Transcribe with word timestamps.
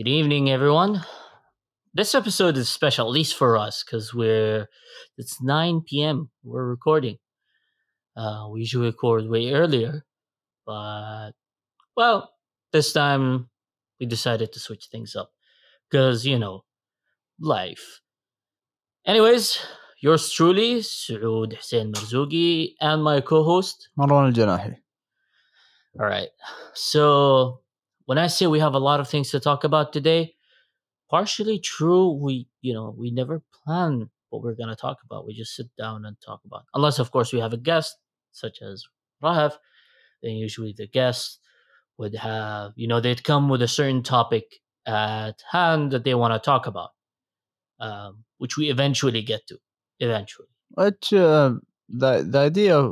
Good 0.00 0.08
evening, 0.08 0.48
everyone. 0.48 1.04
This 1.92 2.14
episode 2.14 2.56
is 2.56 2.70
special, 2.70 3.06
at 3.06 3.12
least 3.12 3.36
for 3.36 3.58
us, 3.58 3.84
because 3.84 4.14
we're 4.14 4.66
it's 5.18 5.42
9 5.42 5.82
p.m. 5.86 6.30
We're 6.42 6.64
recording. 6.64 7.18
Uh, 8.16 8.48
we 8.50 8.60
usually 8.60 8.86
record 8.86 9.28
way 9.28 9.52
earlier, 9.52 10.06
but 10.64 11.32
well, 11.98 12.32
this 12.72 12.94
time 12.94 13.50
we 14.00 14.06
decided 14.06 14.54
to 14.54 14.58
switch 14.58 14.88
things 14.90 15.14
up 15.14 15.32
because 15.90 16.24
you 16.24 16.38
know, 16.38 16.64
life. 17.38 18.00
Anyways, 19.04 19.58
yours 20.00 20.32
truly, 20.32 20.76
Saud 20.76 21.52
Hussein 21.52 21.92
Marzugi, 21.92 22.72
and 22.80 23.04
my 23.04 23.20
co-host 23.20 23.90
Marwan 23.98 24.28
Al 24.28 24.32
Janahi. 24.32 24.76
All 26.00 26.06
right, 26.06 26.30
so 26.72 27.59
when 28.10 28.18
I 28.18 28.26
say 28.26 28.48
we 28.48 28.58
have 28.58 28.74
a 28.74 28.80
lot 28.80 28.98
of 28.98 29.08
things 29.08 29.30
to 29.30 29.38
talk 29.38 29.62
about 29.62 29.92
today, 29.92 30.34
partially 31.08 31.60
true. 31.60 32.10
We, 32.20 32.48
you 32.60 32.74
know, 32.74 32.92
we 32.98 33.12
never 33.12 33.40
plan 33.62 34.10
what 34.30 34.42
we're 34.42 34.56
going 34.56 34.68
to 34.68 34.74
talk 34.74 34.96
about. 35.04 35.28
We 35.28 35.32
just 35.32 35.54
sit 35.54 35.68
down 35.78 36.04
and 36.04 36.16
talk 36.20 36.40
about. 36.44 36.64
Unless, 36.74 36.98
of 36.98 37.12
course, 37.12 37.32
we 37.32 37.38
have 37.38 37.52
a 37.52 37.56
guest 37.56 37.96
such 38.32 38.62
as 38.62 38.84
Rahav. 39.22 39.52
Then 40.24 40.32
usually 40.32 40.74
the 40.76 40.88
guest 40.88 41.38
would 41.98 42.16
have, 42.16 42.72
you 42.74 42.88
know, 42.88 43.00
they'd 43.00 43.22
come 43.22 43.48
with 43.48 43.62
a 43.62 43.68
certain 43.68 44.02
topic 44.02 44.56
at 44.88 45.44
hand 45.48 45.92
that 45.92 46.02
they 46.02 46.16
want 46.16 46.34
to 46.34 46.44
talk 46.44 46.66
about, 46.66 46.90
um, 47.78 48.24
which 48.38 48.56
we 48.56 48.70
eventually 48.70 49.22
get 49.22 49.46
to. 49.46 49.58
Eventually. 50.00 50.48
which 50.70 51.12
uh, 51.12 51.52
the 51.88 52.26
the 52.28 52.38
idea 52.40 52.90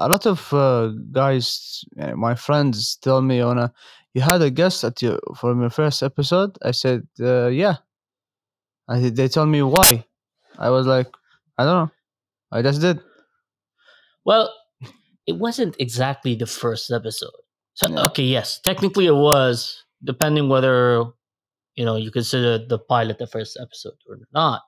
a 0.00 0.08
lot 0.08 0.26
of 0.26 0.52
uh, 0.54 0.88
guys 1.12 1.84
uh, 2.00 2.14
my 2.16 2.34
friends 2.34 2.96
tell 2.96 3.20
me 3.22 3.42
Ona 3.42 3.72
you 4.14 4.22
had 4.22 4.42
a 4.42 4.50
guest 4.50 4.84
at 4.84 5.00
your 5.02 5.18
from 5.36 5.60
your 5.60 5.70
first 5.70 6.02
episode 6.02 6.56
I 6.62 6.72
said 6.72 7.06
uh, 7.20 7.48
yeah 7.48 7.76
I, 8.88 9.08
they 9.10 9.28
told 9.28 9.48
me 9.48 9.62
why 9.62 10.04
I 10.58 10.70
was 10.70 10.86
like 10.86 11.08
I 11.58 11.64
don't 11.64 11.78
know 11.84 11.90
I 12.52 12.62
just 12.62 12.80
did 12.80 13.00
Well, 14.24 14.52
it 15.26 15.36
wasn't 15.38 15.76
exactly 15.78 16.34
the 16.34 16.46
first 16.46 16.90
episode. 16.90 17.32
So 17.74 17.88
Yeah. 17.90 18.04
okay, 18.08 18.24
yes, 18.24 18.60
technically 18.60 19.06
it 19.06 19.14
was, 19.16 19.84
depending 20.04 20.48
whether 20.48 21.04
you 21.76 21.84
know 21.84 21.96
you 21.96 22.10
consider 22.10 22.58
the 22.58 22.78
pilot 22.78 23.18
the 23.18 23.26
first 23.26 23.58
episode 23.60 23.96
or 24.08 24.18
not. 24.32 24.62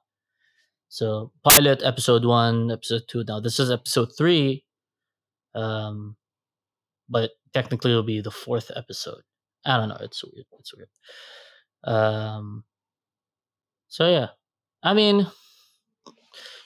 So 0.89 1.33
pilot 1.45 1.83
episode 1.83 2.25
one, 2.25 2.70
episode 2.70 3.03
two. 3.09 3.25
Now 3.27 3.41
this 3.41 3.59
is 3.61 3.70
episode 3.70 4.11
three, 4.17 4.64
um, 5.55 6.17
but 7.08 7.31
technically 7.55 7.91
it'll 7.92 8.03
be 8.03 8.20
the 8.20 8.31
fourth 8.31 8.70
episode. 8.77 9.22
I 9.64 9.77
don't 9.77 9.89
know. 9.89 9.98
It's 10.00 10.25
weird. 10.25 10.47
It's 10.58 10.75
weird. 10.75 10.89
Um. 11.84 12.64
So 13.89 14.08
yeah, 14.08 14.28
I 14.83 14.95
mean, 14.95 15.27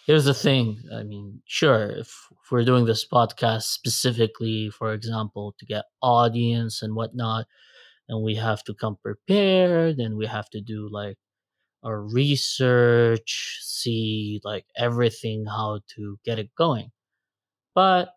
here's 0.07 0.25
the 0.25 0.35
thing 0.35 0.79
i 0.95 1.03
mean 1.03 1.43
sure 1.47 1.91
if, 1.91 2.09
if 2.31 2.51
we're 2.51 2.65
doing 2.65 2.85
this 2.85 3.07
podcast 3.07 3.63
specifically 3.63 4.71
for 4.71 4.93
example 4.93 5.55
to 5.59 5.67
get 5.67 5.85
audience 6.03 6.83
and 6.83 6.95
whatnot 6.95 7.47
and 8.09 8.23
we 8.23 8.35
have 8.37 8.63
to 8.65 8.75
come 8.75 8.97
prepared 9.03 9.99
and 9.99 10.17
we 10.17 10.27
have 10.27 10.49
to 10.51 10.61
do 10.61 10.89
like 10.91 11.17
our 11.85 12.01
research 12.01 13.59
see 13.63 14.41
like 14.45 14.67
everything 14.77 15.45
how 15.47 15.81
to 15.95 16.19
get 16.25 16.39
it 16.39 16.51
going 16.57 16.91
but 17.75 18.11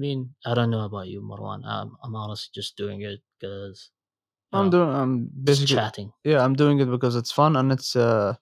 mean 0.00 0.34
i 0.46 0.54
don't 0.54 0.70
know 0.70 0.84
about 0.84 1.06
you 1.06 1.20
marwan. 1.20 1.60
I'm, 1.64 1.96
I'm 2.02 2.14
honestly 2.16 2.50
just 2.54 2.76
doing 2.76 3.02
it 3.02 3.20
because 3.38 3.90
I'm 4.52 4.70
doing 4.70 4.88
I'm 4.88 5.30
basically 5.44 5.76
chatting. 5.76 6.12
yeah 6.24 6.42
I'm 6.44 6.54
doing 6.54 6.80
it 6.80 6.90
because 6.90 7.14
it's 7.14 7.30
fun 7.30 7.56
and 7.56 7.70
it's 7.70 7.94
uh 7.94 8.34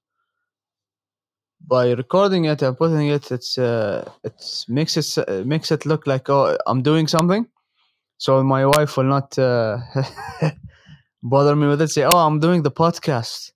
by 1.61 1.91
recording 1.91 2.45
it 2.47 2.63
and 2.63 2.79
putting 2.79 3.09
it 3.09 3.31
it's 3.31 3.59
uh 3.59 4.09
it 4.25 4.65
makes 4.69 4.97
it 4.97 5.07
uh, 5.19 5.43
makes 5.45 5.71
it 5.71 5.85
look 5.85 6.07
like 6.07 6.31
oh 6.31 6.57
I'm 6.67 6.83
doing 6.83 7.07
something. 7.07 7.47
So 8.21 8.43
my 8.43 8.67
wife 8.67 8.97
will 8.97 9.05
not 9.05 9.39
uh, 9.39 9.79
bother 11.23 11.55
me 11.55 11.69
with 11.69 11.83
it 11.83 11.89
say 11.89 12.05
oh 12.05 12.27
I'm 12.27 12.41
doing 12.41 12.63
the 12.63 12.71
podcast. 12.71 13.53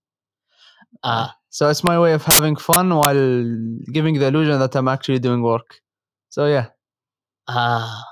Uh 1.02 1.28
so 1.48 1.68
it's 1.68 1.84
my 1.84 1.98
way 1.98 2.12
of 2.12 2.24
having 2.24 2.56
fun 2.56 2.94
while 2.94 3.44
giving 3.92 4.18
the 4.18 4.26
illusion 4.26 4.58
that 4.58 4.74
I'm 4.74 4.88
actually 4.88 5.20
doing 5.20 5.42
work. 5.42 5.80
So 6.28 6.46
yeah 6.46 6.66
Ah, 7.48 8.04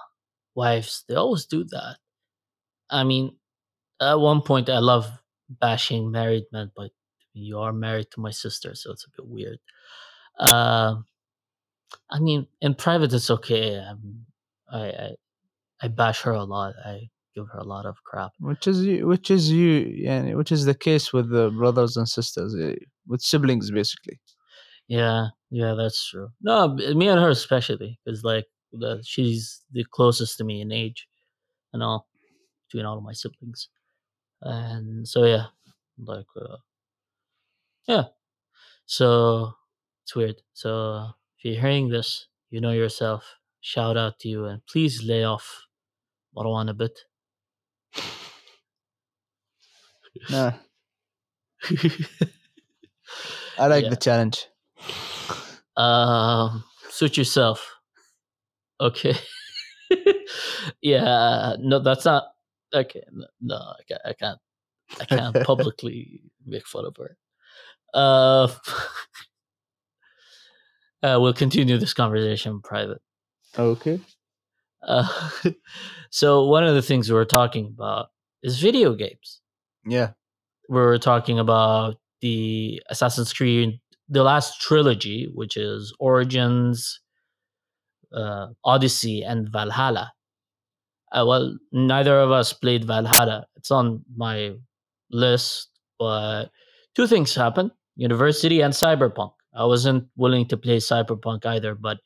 wives, 0.55 1.05
they 1.09 1.15
always 1.15 1.47
do 1.47 1.65
that. 1.65 1.99
I 2.91 3.05
mean, 3.05 3.37
at 4.01 4.21
one 4.21 4.43
point, 4.43 4.69
I 4.71 4.79
love 4.81 5.09
bashing 5.49 6.11
married 6.11 6.45
men, 6.53 6.71
but 6.77 6.91
you 7.35 7.59
are 7.59 7.73
married 7.73 8.11
to 8.13 8.21
my 8.21 8.31
sister, 8.33 8.75
so 8.75 8.93
it's 8.93 9.05
a 9.07 9.11
bit 9.23 9.29
weird. 9.29 9.59
Um, 10.39 11.07
I 12.11 12.19
mean, 12.21 12.47
in 12.61 12.75
private, 12.75 13.13
it's 13.13 13.31
okay. 13.31 13.79
I'm, 13.79 14.27
I, 14.71 14.79
I, 14.91 15.11
I 15.83 15.89
bash 15.89 16.23
her 16.23 16.33
a 16.33 16.45
lot. 16.45 16.75
I 16.85 17.11
give 17.35 17.47
her 17.53 17.59
a 17.59 17.65
lot 17.65 17.87
of 17.87 17.97
crap. 18.05 18.33
which 18.41 18.67
is 18.67 18.85
you 18.85 19.07
which 19.07 19.31
is 19.31 19.51
you 19.51 19.71
yeah 20.07 20.35
which 20.35 20.51
is 20.51 20.65
the 20.65 20.75
case 20.75 21.13
with 21.13 21.31
the 21.31 21.51
brothers 21.51 21.97
and 21.97 22.09
sisters 22.09 22.55
uh, 22.57 22.75
with 23.07 23.21
siblings 23.23 23.71
basically 23.71 24.19
Yeah, 24.89 25.29
yeah, 25.51 25.75
that's 25.75 26.09
true. 26.11 26.31
No, 26.43 26.75
me 26.75 27.09
and 27.09 27.21
her 27.21 27.31
especially, 27.31 28.01
because 28.05 28.25
like 28.25 28.47
the, 28.73 29.03
she's 29.05 29.63
the 29.73 29.85
closest 29.91 30.39
to 30.39 30.45
me 30.45 30.61
in 30.61 30.73
age, 30.73 31.09
and 31.73 31.83
all 31.83 32.09
between 32.69 32.87
all 32.87 32.99
of 32.99 33.05
my 33.05 33.13
siblings, 33.13 33.69
and 34.43 35.07
so 35.09 35.25
yeah, 35.25 35.47
like 35.99 36.27
uh, 36.37 36.57
yeah, 37.89 38.05
so 38.87 39.55
it's 40.05 40.17
weird. 40.17 40.43
So 40.55 41.11
if 41.39 41.45
you're 41.45 41.61
hearing 41.61 41.89
this, 41.89 42.29
you 42.51 42.61
know 42.61 42.73
yourself. 42.73 43.25
Shout 43.61 43.97
out 43.97 44.19
to 44.21 44.29
you, 44.29 44.47
and 44.47 44.65
please 44.67 45.03
lay 45.05 45.25
off 45.25 45.67
Marwan 46.37 46.71
a 46.71 46.75
bit. 46.75 46.99
nah 50.29 50.53
I 53.59 53.67
like 53.67 53.85
Yeah. 53.85 53.91
the 53.91 53.97
challenge. 53.97 54.49
Um, 55.77 56.65
suit 56.89 57.17
yourself. 57.17 57.80
Okay. 58.81 59.15
yeah. 60.83 61.57
No, 61.59 61.79
that's 61.81 62.05
not. 62.05 62.25
Okay. 62.75 63.03
No, 63.13 63.27
no 63.41 63.57
I, 63.57 63.83
can't, 63.87 64.01
I 64.05 64.13
can't. 64.15 64.39
I 65.01 65.05
can't 65.07 65.47
publicly 65.47 66.23
make 66.47 66.67
fun 66.67 66.87
of 66.87 66.97
her. 66.97 67.17
Uh, 67.93 68.49
uh, 71.03 71.19
we'll 71.21 71.35
continue 71.35 71.79
this 71.79 71.95
conversation 71.95 72.53
in 72.53 72.61
private. 72.61 73.03
Okay. 73.59 74.01
Uh, 74.83 75.07
so 76.11 76.47
one 76.47 76.65
of 76.65 76.75
the 76.75 76.83
things 76.83 77.09
we 77.09 77.15
were 77.15 77.25
talking 77.25 77.67
about 77.67 78.09
is 78.43 78.61
video 78.61 78.95
games. 78.95 79.41
Yeah. 79.87 80.11
we 80.69 80.81
were 80.81 80.99
talking 80.99 81.39
about 81.39 81.97
the 82.21 82.83
Assassin's 82.89 83.33
Creed, 83.33 83.81
the 84.09 84.23
last 84.23 84.61
trilogy, 84.61 85.31
which 85.35 85.57
is 85.57 85.95
Origins, 85.99 87.00
uh, 88.15 88.49
Odyssey, 88.65 89.23
and 89.23 89.49
Valhalla. 89.51 90.13
Uh, 91.13 91.25
well, 91.27 91.57
neither 91.73 92.21
of 92.21 92.31
us 92.31 92.53
played 92.53 92.85
Valhalla. 92.85 93.47
It's 93.57 93.71
on 93.71 94.05
my 94.17 94.55
list, 95.11 95.71
but 95.99 96.47
two 96.95 97.07
things 97.07 97.35
happened: 97.35 97.73
University 97.97 98.61
and 98.61 98.73
Cyberpunk. 98.75 99.33
I 99.55 99.65
wasn't 99.65 100.09
willing 100.17 100.47
to 100.49 100.57
play 100.57 100.79
Cyberpunk 100.79 101.45
either, 101.47 101.75
but 101.75 101.99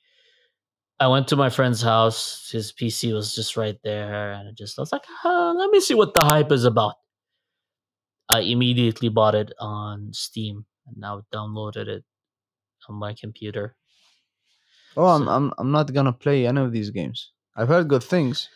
I 1.01 1.07
went 1.09 1.29
to 1.29 1.37
my 1.37 1.51
friend's 1.51 1.83
house. 1.83 2.51
His 2.51 2.73
PC 2.73 3.13
was 3.13 3.35
just 3.35 3.57
right 3.57 3.79
there, 3.85 4.33
and 4.33 4.49
I 4.49 4.53
just 4.53 4.79
I 4.79 4.83
was 4.83 4.93
like, 4.93 5.05
"Ah, 5.25 5.53
let 5.57 5.71
me 5.71 5.81
see 5.81 5.95
what 5.95 6.15
the 6.15 6.25
hype 6.25 6.51
is 6.53 6.65
about. 6.65 6.95
I 8.29 8.41
immediately 8.41 9.09
bought 9.09 9.35
it 9.35 9.53
on 9.59 10.13
Steam 10.13 10.67
and 10.87 10.97
now 10.99 11.23
downloaded 11.33 11.89
it 11.89 12.05
on 12.89 12.97
my 12.97 13.15
computer. 13.15 13.77
Oh, 14.97 15.07
I'm 15.07 15.25
So- 15.25 15.31
I'm 15.31 15.53
I'm 15.59 15.71
not 15.71 15.93
gonna 15.93 16.13
play 16.13 16.47
any 16.47 16.61
of 16.61 16.73
these 16.73 16.91
games. 16.91 17.31
I've 17.57 17.69
heard 17.69 17.89
good 17.89 18.03
things, 18.03 18.49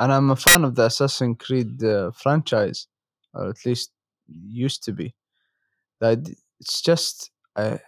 and 0.00 0.12
I'm 0.12 0.30
a 0.30 0.36
fan 0.36 0.64
of 0.64 0.74
the 0.74 0.86
Assassin's 0.86 1.36
Creed 1.38 1.82
uh, 1.84 2.10
franchise, 2.12 2.86
or 3.34 3.48
at 3.50 3.64
least 3.66 3.92
used 4.28 4.84
to 4.84 4.92
be. 4.92 5.14
That 6.00 6.20
it's 6.60 6.82
just, 6.82 7.30
I, 7.56 7.80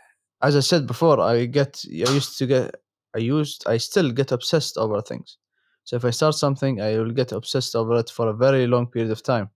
as 0.42 0.56
I 0.56 0.60
said 0.60 0.86
before, 0.86 1.20
I 1.20 1.46
get 1.46 1.84
I 1.88 2.12
used 2.20 2.38
to 2.38 2.46
get 2.46 2.74
I 3.14 3.18
used 3.18 3.64
I 3.68 3.78
still 3.78 4.10
get 4.12 4.32
obsessed 4.32 4.78
over 4.78 5.02
things. 5.02 5.38
So 5.84 5.96
if 5.96 6.04
I 6.04 6.10
start 6.10 6.36
something, 6.36 6.80
I 6.80 6.98
will 6.98 7.12
get 7.12 7.32
obsessed 7.32 7.76
over 7.76 7.96
it 7.98 8.10
for 8.10 8.28
a 8.28 8.34
very 8.34 8.66
long 8.66 8.86
period 8.88 9.10
of 9.12 9.22
time. 9.22 9.50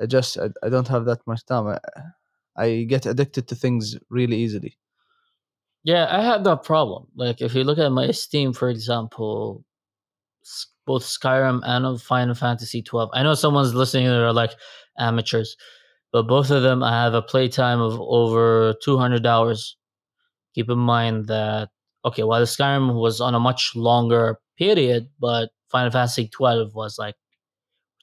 I 0.00 0.06
just 0.06 0.38
I, 0.38 0.50
I 0.62 0.68
don't 0.68 0.88
have 0.88 1.04
that 1.06 1.26
much 1.26 1.44
time. 1.46 1.66
I, 1.68 1.78
I 2.56 2.82
get 2.84 3.06
addicted 3.06 3.48
to 3.48 3.54
things 3.54 3.96
really 4.10 4.36
easily. 4.36 4.76
Yeah, 5.84 6.06
I 6.10 6.22
had 6.22 6.44
that 6.44 6.62
problem. 6.64 7.06
Like 7.16 7.40
if 7.40 7.54
you 7.54 7.64
look 7.64 7.78
at 7.78 7.90
my 7.90 8.10
Steam, 8.10 8.52
for 8.52 8.68
example, 8.68 9.64
both 10.86 11.02
Skyrim 11.04 11.60
and 11.64 11.84
of 11.86 12.02
Final 12.02 12.34
Fantasy 12.34 12.82
12. 12.82 13.10
I 13.12 13.22
know 13.22 13.34
someone's 13.34 13.74
listening 13.74 14.06
that 14.06 14.22
are 14.22 14.32
like 14.32 14.52
amateurs, 14.98 15.56
but 16.12 16.24
both 16.28 16.50
of 16.50 16.62
them 16.62 16.82
I 16.82 16.92
have 16.92 17.14
a 17.14 17.22
playtime 17.22 17.80
of 17.80 18.00
over 18.00 18.74
200 18.84 19.26
hours. 19.26 19.76
Keep 20.54 20.70
in 20.70 20.78
mind 20.78 21.28
that 21.28 21.70
okay, 22.04 22.24
while 22.24 22.42
Skyrim 22.44 23.00
was 23.00 23.20
on 23.20 23.34
a 23.34 23.40
much 23.40 23.72
longer 23.76 24.38
period, 24.58 25.08
but 25.20 25.50
Final 25.70 25.90
Fantasy 25.92 26.28
12 26.28 26.74
was 26.74 26.98
like 26.98 27.16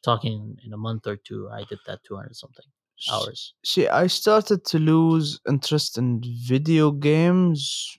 talking 0.03 0.57
in 0.65 0.73
a 0.73 0.77
month 0.77 1.07
or 1.07 1.17
two. 1.17 1.49
I 1.51 1.65
did 1.65 1.79
that 1.87 2.01
200 2.07 2.35
something 2.35 2.65
hours. 3.11 3.53
See, 3.63 3.87
I 3.87 4.07
started 4.07 4.65
to 4.65 4.79
lose 4.79 5.39
interest 5.47 5.97
in 5.97 6.21
video 6.47 6.91
games 6.91 7.97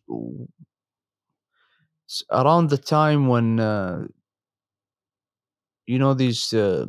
around 2.31 2.71
the 2.71 2.79
time 2.79 3.29
when 3.29 3.61
uh, 3.61 4.07
you 5.87 5.99
know 5.99 6.15
these. 6.15 6.53
Uh, 6.53 6.87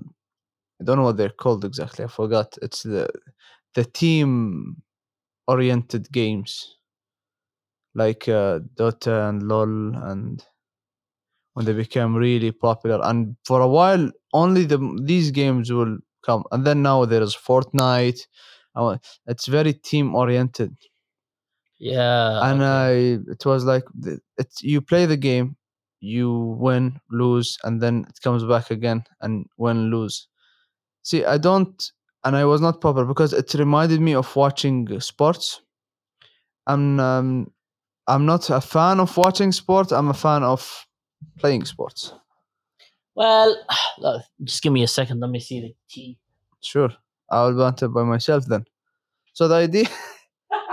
I 0.81 0.85
don't 0.85 0.97
know 0.97 1.03
what 1.03 1.17
they're 1.17 1.29
called 1.29 1.65
exactly. 1.65 2.05
I 2.05 2.07
forgot. 2.07 2.57
It's 2.61 2.83
the 2.83 3.09
the 3.75 3.85
team 3.85 4.81
oriented 5.47 6.11
games 6.11 6.77
like 7.95 8.29
uh, 8.29 8.59
Dota 8.77 9.27
and 9.29 9.43
LOL 9.43 9.95
and 10.09 10.45
when 11.53 11.65
they 11.65 11.73
became 11.73 12.15
really 12.15 12.51
popular 12.51 12.99
and 13.03 13.35
for 13.45 13.61
a 13.61 13.67
while 13.67 14.09
only 14.33 14.63
the 14.65 14.77
these 15.03 15.31
games 15.31 15.71
will 15.71 15.97
come. 16.27 16.43
And 16.51 16.65
then 16.65 16.81
now 16.81 17.05
there 17.05 17.23
is 17.23 17.35
Fortnite. 17.35 18.19
It's 19.25 19.47
very 19.47 19.73
team 19.73 20.13
oriented. 20.15 20.75
Yeah. 21.79 22.49
and 22.49 22.61
okay. 22.61 23.19
I 23.27 23.31
it 23.33 23.45
was 23.45 23.63
like 23.65 23.83
it's 24.37 24.63
you 24.63 24.81
play 24.81 25.05
the 25.05 25.17
game 25.17 25.57
you 25.99 26.55
win 26.59 26.99
lose 27.11 27.57
and 27.63 27.81
then 27.81 28.05
it 28.09 28.19
comes 28.23 28.43
back 28.43 28.71
again 28.71 29.03
and 29.21 29.45
win 29.57 29.91
lose. 29.91 30.27
See 31.03 31.23
I 31.23 31.37
don't 31.37 31.77
and 32.23 32.35
I 32.35 32.45
was 32.45 32.61
not 32.61 32.81
popular 32.81 33.05
because 33.05 33.33
it 33.33 33.53
reminded 33.53 34.01
me 34.01 34.15
of 34.15 34.35
watching 34.35 34.99
sports. 34.99 35.61
I'm 36.65 36.99
um, 36.99 37.51
I'm 38.07 38.25
not 38.25 38.49
a 38.49 38.61
fan 38.61 38.99
of 38.99 39.15
watching 39.15 39.51
sports. 39.51 39.91
I'm 39.91 40.09
a 40.09 40.13
fan 40.25 40.43
of 40.43 40.87
playing 41.39 41.65
sports 41.65 42.13
Well, 43.17 43.57
look, 43.97 44.21
just 44.43 44.61
give 44.61 44.71
me 44.71 44.83
a 44.83 44.87
second. 44.87 45.19
Let 45.19 45.31
me 45.31 45.39
see 45.39 45.59
the 45.59 45.75
tea. 45.89 46.17
Sure, 46.61 46.91
I'll 47.29 47.53
want 47.53 47.81
it 47.81 47.89
by 47.89 48.03
myself 48.03 48.45
then. 48.45 48.63
So 49.33 49.47
the 49.47 49.55
idea, 49.55 49.85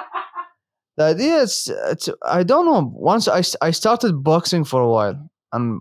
the 0.96 1.05
idea 1.05 1.37
is, 1.38 1.73
it's, 1.87 2.08
I 2.23 2.43
don't 2.43 2.67
know. 2.67 2.93
Once 2.94 3.29
I, 3.29 3.43
I 3.61 3.70
started 3.70 4.23
boxing 4.23 4.64
for 4.64 4.82
a 4.82 4.88
while, 4.88 5.31
and 5.52 5.81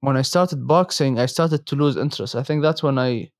when 0.00 0.16
I 0.16 0.22
started 0.22 0.66
boxing, 0.66 1.18
I 1.18 1.26
started 1.26 1.66
to 1.66 1.76
lose 1.76 1.96
interest. 1.96 2.34
I 2.34 2.42
think 2.42 2.62
that's 2.62 2.82
when 2.82 2.98
I, 2.98 3.30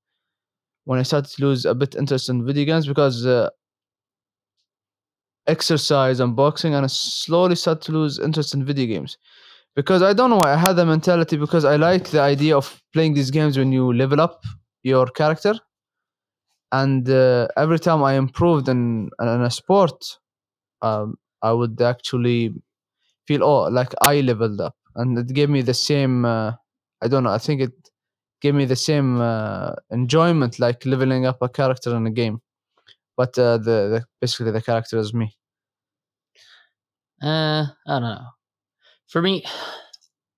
when 0.85 0.99
I 0.99 1.03
started 1.03 1.31
to 1.37 1.43
lose 1.43 1.67
a 1.67 1.75
bit 1.75 1.95
interest 1.95 2.31
in 2.31 2.47
video 2.47 2.65
games 2.65 2.87
because 2.87 3.27
uh, 3.27 3.51
exercise 5.47 6.21
and 6.21 6.35
boxing, 6.35 6.75
and 6.75 6.85
I 6.85 6.89
slowly 6.89 7.57
started 7.57 7.83
to 7.85 7.93
lose 7.93 8.19
interest 8.19 8.55
in 8.55 8.65
video 8.65 8.87
games. 8.87 9.19
Because 9.79 10.03
I 10.03 10.13
don't 10.13 10.31
know 10.31 10.41
why 10.45 10.53
I 10.53 10.57
had 10.67 10.75
the 10.75 10.85
mentality 10.85 11.37
because 11.39 11.65
I 11.65 11.77
like 11.77 12.05
the 12.11 12.21
idea 12.21 12.55
of 12.57 12.67
playing 12.93 13.15
these 13.15 13.31
games 13.31 13.57
when 13.57 13.73
you 13.73 13.93
level 14.03 14.21
up 14.21 14.43
your 14.83 15.07
character 15.07 15.55
and 16.73 17.09
uh, 17.09 17.49
every 17.57 17.79
time 17.79 18.03
I 18.03 18.15
improved 18.15 18.69
in 18.69 19.11
in 19.21 19.29
a 19.29 19.51
sport, 19.51 19.99
um, 20.83 21.17
I 21.43 21.53
would 21.53 21.81
actually 21.83 22.55
feel 23.27 23.45
oh 23.45 23.69
like 23.69 23.93
I 24.03 24.21
leveled 24.21 24.61
up, 24.61 24.77
and 24.97 25.19
it 25.19 25.29
gave 25.35 25.51
me 25.51 25.63
the 25.63 25.75
same. 25.75 26.25
Uh, 26.25 26.53
I 27.03 27.09
don't 27.09 27.25
know. 27.25 27.31
I 27.31 27.39
think 27.39 27.61
it 27.63 27.75
gave 28.43 28.55
me 28.55 28.67
the 28.67 28.77
same 28.77 29.21
uh, 29.21 29.73
enjoyment 29.91 30.59
like 30.61 30.85
leveling 30.87 31.27
up 31.27 31.39
a 31.43 31.49
character 31.49 31.97
in 31.97 32.07
a 32.07 32.11
game, 32.13 32.41
but 33.17 33.39
uh, 33.39 33.59
the, 33.59 33.77
the 33.93 34.05
basically 34.21 34.53
the 34.53 34.63
character 34.63 34.99
is 34.99 35.15
me. 35.15 35.37
Uh, 37.23 37.67
I 37.87 38.01
don't 38.01 38.03
know. 38.03 38.38
For 39.09 39.21
me, 39.23 39.45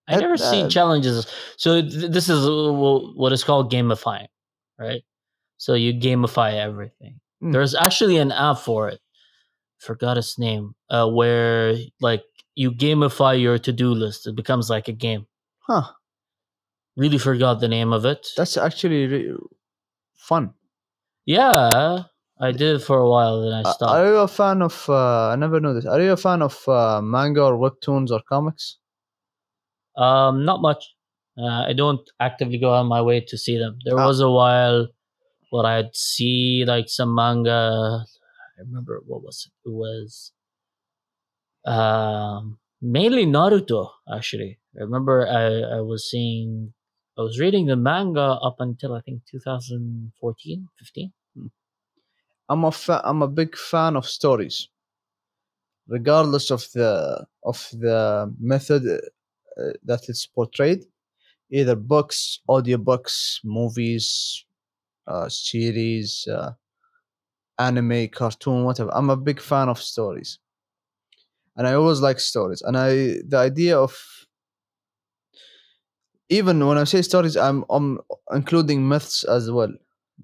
I 0.08 0.14
That- 0.16 0.22
never 0.22 0.36
see 0.36 0.62
uh, 0.62 0.68
challenges. 0.68 1.26
So 1.56 1.80
th- 1.82 2.10
this 2.10 2.28
is 2.28 2.46
what 2.48 3.32
is 3.32 3.44
called 3.44 3.70
gamifying, 3.70 4.28
right? 4.78 5.02
So 5.58 5.74
you 5.74 5.92
gamify 5.92 6.54
everything. 6.54 7.20
Mm. 7.42 7.52
There's 7.52 7.74
actually 7.74 8.16
an 8.16 8.32
app 8.32 8.58
for 8.58 8.88
it. 8.88 9.00
Forgot 9.78 10.18
its 10.18 10.38
name. 10.38 10.74
Uh, 10.88 11.08
where 11.08 11.74
like 12.00 12.22
you 12.54 12.70
gamify 12.72 13.40
your 13.40 13.58
to-do 13.58 13.90
list. 13.94 14.26
It 14.26 14.34
becomes 14.36 14.68
like 14.70 14.88
a 14.88 14.92
game. 14.92 15.26
Huh? 15.60 15.82
Really 16.96 17.18
forgot 17.18 17.60
the 17.60 17.68
name 17.68 17.92
of 17.92 18.04
it. 18.04 18.28
That's 18.36 18.56
actually 18.56 19.06
re- 19.06 19.36
fun. 20.16 20.54
yeah, 21.24 22.04
I 22.40 22.52
did 22.52 22.82
for 22.82 22.98
a 22.98 23.08
while. 23.08 23.42
Then 23.42 23.52
I 23.52 23.62
stopped. 23.70 23.92
Are 23.92 24.06
you 24.06 24.16
a 24.18 24.28
fan 24.28 24.62
of? 24.62 24.84
Uh, 24.88 25.28
I 25.28 25.36
never 25.36 25.60
knew 25.60 25.74
this. 25.74 25.86
Are 25.86 26.00
you 26.00 26.12
a 26.12 26.16
fan 26.16 26.40
of 26.42 26.56
uh, 26.68 27.00
manga 27.02 27.42
or 27.44 27.54
webtoons 27.58 28.10
or 28.10 28.20
comics? 28.28 28.78
Um, 29.96 30.44
not 30.44 30.62
much. 30.62 30.82
Uh, 31.38 31.64
I 31.68 31.72
don't 31.74 32.00
actively 32.18 32.58
go 32.58 32.72
on 32.72 32.86
my 32.86 33.02
way 33.02 33.20
to 33.20 33.36
see 33.38 33.58
them. 33.58 33.78
There 33.84 33.98
Ah. 33.98 34.06
was 34.06 34.20
a 34.20 34.30
while 34.30 34.88
where 35.50 35.66
I'd 35.66 35.94
see 35.94 36.64
like 36.66 36.88
some 36.88 37.14
manga. 37.14 38.04
I 38.58 38.60
remember 38.62 39.00
what 39.06 39.22
was 39.22 39.46
it? 39.46 39.68
It 39.68 39.72
was 39.72 40.32
um 41.66 42.58
mainly 42.80 43.26
Naruto. 43.26 43.90
Actually, 44.12 44.58
I 44.78 44.82
remember 44.82 45.26
I 45.28 45.78
I 45.78 45.80
was 45.80 46.08
seeing. 46.10 46.72
I 47.18 47.22
was 47.22 47.38
reading 47.38 47.66
the 47.66 47.76
manga 47.76 48.38
up 48.48 48.56
until 48.60 48.94
I 48.94 49.00
think 49.02 49.22
2014, 49.30 50.68
15. 50.78 51.12
I'm 52.50 52.64
a 52.64 52.70
fa- 52.72 53.00
I'm 53.04 53.22
a 53.22 53.28
big 53.28 53.56
fan 53.56 53.96
of 53.96 54.06
stories, 54.06 54.68
regardless 55.88 56.50
of 56.50 56.66
the 56.74 57.26
of 57.44 57.68
the 57.72 58.32
method 58.38 58.82
uh, 58.86 59.72
that 59.84 60.08
it's 60.08 60.26
portrayed. 60.26 60.84
Either 61.50 61.76
books, 61.76 62.40
audiobooks, 62.48 63.40
movies, 63.44 64.44
uh, 65.06 65.28
series, 65.28 66.26
uh, 66.28 66.52
anime, 67.60 68.08
cartoon, 68.08 68.64
whatever. 68.64 68.90
I'm 68.92 69.08
a 69.10 69.16
big 69.16 69.40
fan 69.40 69.68
of 69.68 69.80
stories, 69.80 70.38
and 71.56 71.66
I 71.66 71.74
always 71.74 72.00
like 72.00 72.20
stories. 72.20 72.62
And 72.62 72.76
I 72.76 72.90
the 73.28 73.36
idea 73.38 73.78
of 73.78 73.94
even 76.28 76.64
when 76.66 76.78
I 76.78 76.84
say 76.84 77.02
stories, 77.02 77.36
I'm 77.36 77.64
I'm 77.70 78.00
including 78.32 78.88
myths 78.88 79.24
as 79.24 79.50
well, 79.50 79.72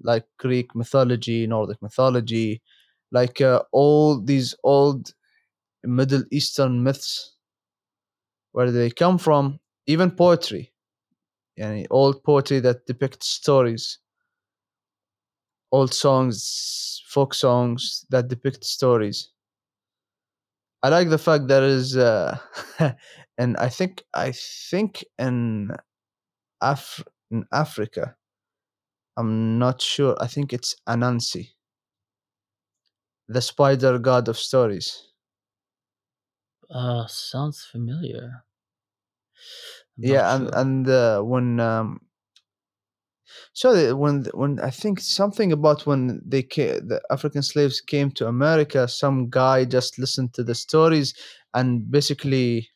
like 0.03 0.25
Greek 0.37 0.75
mythology, 0.75 1.47
Nordic 1.47 1.81
mythology, 1.81 2.61
like 3.11 3.41
uh, 3.41 3.61
all 3.71 4.21
these 4.21 4.55
old 4.63 5.13
Middle 5.83 6.23
Eastern 6.31 6.83
myths, 6.83 7.35
where 8.51 8.71
they 8.71 8.89
come 8.89 9.17
from, 9.17 9.59
even 9.87 10.11
poetry, 10.11 10.73
yani 11.59 11.85
old 11.89 12.23
poetry 12.23 12.59
that 12.59 12.85
depicts 12.85 13.27
stories, 13.29 13.99
old 15.71 15.93
songs, 15.93 17.01
folk 17.07 17.33
songs 17.33 18.05
that 18.09 18.27
depict 18.27 18.63
stories. 18.63 19.29
I 20.83 20.89
like 20.89 21.09
the 21.09 21.17
fact 21.17 21.47
there 21.47 21.63
is, 21.63 21.97
uh, 21.97 22.37
and 23.37 23.57
I 23.57 23.69
think 23.69 24.03
I 24.13 24.31
think 24.69 25.03
in 25.17 25.71
Af 26.61 27.03
in 27.31 27.45
Africa, 27.51 28.15
I'm 29.17 29.59
not 29.59 29.81
sure. 29.81 30.15
I 30.21 30.27
think 30.27 30.53
it's 30.53 30.75
Anansi, 30.87 31.55
the 33.29 33.41
spider 33.41 33.97
god 33.99 34.27
of 34.27 34.37
stories. 34.37 35.13
Uh, 36.69 37.05
sounds 37.07 37.65
familiar. 37.65 38.45
I'm 40.07 40.21
yeah 40.21 40.35
and 40.35 40.49
sure. 40.49 40.53
and 40.53 40.87
uh, 40.89 41.21
when 41.21 41.59
um 41.59 41.99
so 43.53 43.95
when 43.95 44.25
when 44.33 44.59
i 44.59 44.69
think 44.69 44.99
something 44.99 45.51
about 45.51 45.85
when 45.85 46.21
they 46.25 46.41
came 46.43 46.87
the 46.87 47.01
african 47.11 47.41
slaves 47.43 47.81
came 47.81 48.09
to 48.11 48.27
america 48.27 48.87
some 48.87 49.29
guy 49.29 49.65
just 49.65 49.97
listened 49.99 50.33
to 50.33 50.43
the 50.43 50.55
stories 50.55 51.13
and 51.53 51.89
basically 51.91 52.67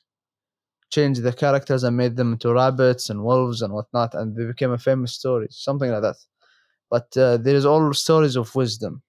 changed 0.91 1.24
the 1.24 1.33
characters 1.33 1.83
and 1.83 1.98
made 1.98 2.15
them 2.17 2.33
into 2.33 2.53
rabbits 2.53 3.10
and 3.10 3.24
wolves 3.24 3.62
and 3.62 3.74
whatnot 3.74 4.13
and 4.13 4.36
they 4.36 4.45
became 4.45 4.71
a 4.71 4.77
famous 4.77 5.13
story 5.13 5.48
something 5.50 5.89
like 5.91 6.01
that 6.03 6.17
but 6.91 7.15
uh, 7.17 7.38
there 7.38 7.55
is 7.55 7.65
all 7.65 7.93
stories 7.93 8.36
of 8.38 8.53
wisdom. 8.55 9.01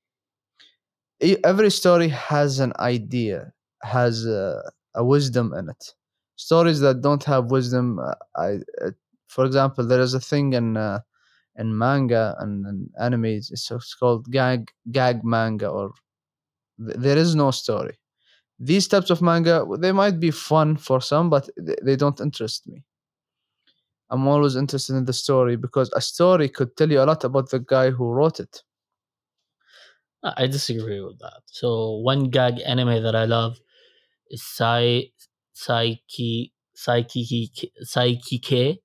Every 1.45 1.71
story 1.71 2.09
has 2.09 2.59
an 2.59 2.73
idea 2.79 3.53
has 3.83 4.27
a 4.27 5.05
wisdom 5.05 5.53
in 5.55 5.69
it. 5.69 5.95
Stories 6.37 6.81
that 6.81 7.01
don't 7.03 7.23
have 7.25 7.51
wisdom 7.51 7.99
uh, 7.99 8.15
i 8.37 8.49
uh, 8.85 8.91
for 9.29 9.45
example 9.45 9.87
there 9.87 10.01
is 10.01 10.15
a 10.15 10.21
thing 10.31 10.53
in 10.61 10.77
uh, 10.77 11.01
in 11.63 11.77
manga 11.85 12.37
and, 12.41 12.89
anime 13.01 13.27
it's, 13.27 13.51
it's 13.53 13.95
called 14.01 14.31
gag 14.31 14.71
gag 14.93 15.25
manga 15.25 15.69
or 15.69 15.93
th- 16.87 16.99
there 17.07 17.19
is 17.19 17.35
no 17.35 17.51
story. 17.53 17.97
These 18.61 18.89
types 18.89 19.11
of 19.11 19.23
manga 19.23 19.67
they 19.79 19.93
might 19.93 20.19
be 20.21 20.33
fun 20.33 20.77
for 20.77 21.01
some 21.01 21.31
but 21.31 21.49
th- 21.67 21.81
they 21.87 21.97
don't 21.97 22.21
interest 22.21 22.67
me 22.69 22.85
I'm 24.13 24.29
always 24.29 24.57
interested 24.57 24.95
in 24.95 25.07
the 25.07 25.13
story 25.15 25.57
because 25.57 25.91
a 25.97 26.01
story 26.03 26.51
could 26.51 26.77
tell 26.77 26.91
you 26.93 27.01
a 27.01 27.09
lot 27.09 27.25
about 27.25 27.51
the 27.51 27.59
guy 27.59 27.91
who 27.91 28.05
wrote 28.13 28.41
it. 28.41 28.63
I 30.23 30.47
disagree 30.47 31.01
with 31.01 31.19
that. 31.21 31.41
So 31.47 31.97
one 31.97 32.29
gag 32.29 32.61
anime 32.65 33.03
that 33.03 33.17
I 33.17 33.25
love 33.25 33.59
is 34.29 34.43
Sai 34.43 35.07
Saiki 35.57 36.53
Saiki 36.77 37.51
Saiki 37.85 38.79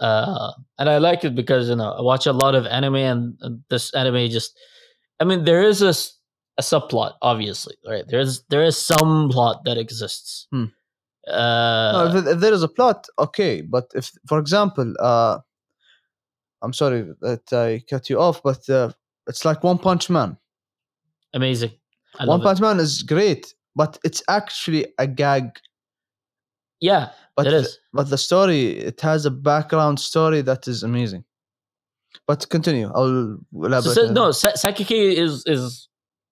Uh 0.00 0.52
and 0.78 0.88
I 0.88 0.98
like 0.98 1.24
it 1.24 1.34
because 1.34 1.68
you 1.68 1.76
know 1.76 1.92
I 1.92 2.02
watch 2.02 2.26
a 2.26 2.32
lot 2.32 2.54
of 2.54 2.66
anime 2.66 2.96
and, 2.96 3.36
and 3.40 3.62
this 3.70 3.94
anime 3.94 4.28
just 4.30 4.58
I 5.20 5.24
mean 5.24 5.44
there 5.44 5.62
is 5.62 5.82
a 5.82 5.94
subplot 6.62 7.14
obviously 7.22 7.76
right 7.86 8.04
there's 8.08 8.42
there 8.50 8.64
is 8.64 8.76
some 8.76 9.30
plot 9.30 9.64
that 9.64 9.78
exists 9.78 10.46
Hmm. 10.50 10.66
Uh 11.28 11.92
no, 12.12 12.18
if, 12.18 12.26
if 12.26 12.40
there 12.40 12.52
is 12.52 12.62
a 12.62 12.68
plot, 12.68 13.06
okay. 13.18 13.60
But 13.62 13.90
if, 13.94 14.10
for 14.26 14.38
example, 14.38 14.94
uh, 14.98 15.38
I'm 16.62 16.72
sorry 16.72 17.12
that 17.20 17.52
I 17.52 17.82
cut 17.88 18.08
you 18.10 18.18
off, 18.20 18.42
but 18.42 18.68
uh, 18.68 18.90
it's 19.28 19.44
like 19.44 19.62
One 19.62 19.78
Punch 19.78 20.08
Man. 20.10 20.36
amazing 21.34 21.72
I 22.18 22.24
One 22.24 22.28
love 22.28 22.40
it. 22.40 22.44
Punch 22.44 22.60
Man 22.60 22.80
is 22.80 23.02
great, 23.02 23.54
but 23.76 23.98
it's 24.04 24.22
actually 24.28 24.86
a 24.98 25.06
gag. 25.06 25.46
yeah 26.80 27.10
But 27.36 27.46
it 27.46 27.50
the- 27.62 27.76
but 27.92 28.08
the 28.10 28.18
story, 28.18 28.62
it 28.90 29.00
has 29.02 29.26
a 29.26 29.30
background 29.30 29.98
story 30.00 30.40
that 30.42 30.66
is 30.68 30.82
amazing. 30.82 31.24
But 32.26 32.48
continue. 32.48 32.90
I'll 32.94 33.38
elaborate. 33.52 33.94
so- 33.94 34.08
on 34.08 34.14
no, 34.14 34.28
it. 34.28 34.34
Sa- 34.34 34.56
Saiki 34.62 34.84
K 34.86 34.92
is 35.24 35.44
is 35.46 35.88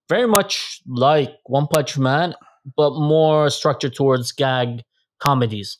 very 0.09 0.27
much 0.27 0.81
like 0.87 1.33
One 1.45 1.67
Punch 1.75 1.99
Man, 1.99 2.35
but 2.77 2.93
more 2.93 3.51
structured 3.51 3.95
towards 3.95 4.33
gag 4.33 4.83
comedies, 5.21 5.79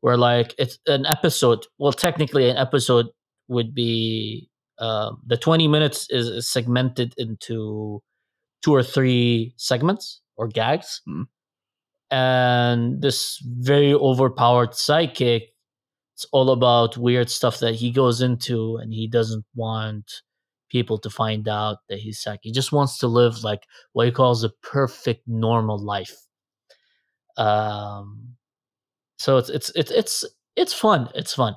where 0.00 0.16
like 0.16 0.54
it's 0.58 0.78
an 0.86 1.06
episode. 1.06 1.66
Well, 1.78 1.92
technically, 1.92 2.48
an 2.50 2.56
episode 2.56 3.06
would 3.48 3.74
be 3.74 4.48
uh, 4.78 5.12
the 5.26 5.36
twenty 5.36 5.68
minutes 5.68 6.06
is, 6.10 6.28
is 6.28 6.48
segmented 6.48 7.14
into 7.18 8.02
two 8.62 8.74
or 8.74 8.82
three 8.82 9.54
segments 9.56 10.20
or 10.36 10.48
gags, 10.48 11.02
Mm. 11.08 11.24
and 12.10 13.02
this 13.02 13.38
very 13.42 13.94
overpowered 13.94 14.74
psychic. 14.74 15.54
It's 16.14 16.26
all 16.32 16.50
about 16.50 16.96
weird 16.98 17.30
stuff 17.30 17.60
that 17.60 17.74
he 17.76 17.90
goes 17.90 18.20
into, 18.20 18.76
and 18.76 18.92
he 18.92 19.08
doesn't 19.08 19.44
want 19.54 20.22
people 20.70 20.98
to 20.98 21.10
find 21.10 21.48
out 21.48 21.78
that 21.88 21.98
he's 21.98 22.20
psychic. 22.20 22.42
He 22.44 22.52
just 22.52 22.72
wants 22.72 22.98
to 22.98 23.08
live 23.08 23.42
like 23.42 23.64
what 23.92 24.06
he 24.06 24.12
calls 24.12 24.44
a 24.44 24.50
perfect 24.62 25.26
normal 25.26 25.78
life. 25.78 26.16
Um, 27.40 28.36
so 29.16 29.38
it's 29.38 29.48
it's 29.48 29.70
it's 29.74 29.90
it's 29.90 30.24
it's 30.56 30.74
fun. 30.74 31.08
It's 31.14 31.32
fun. 31.32 31.54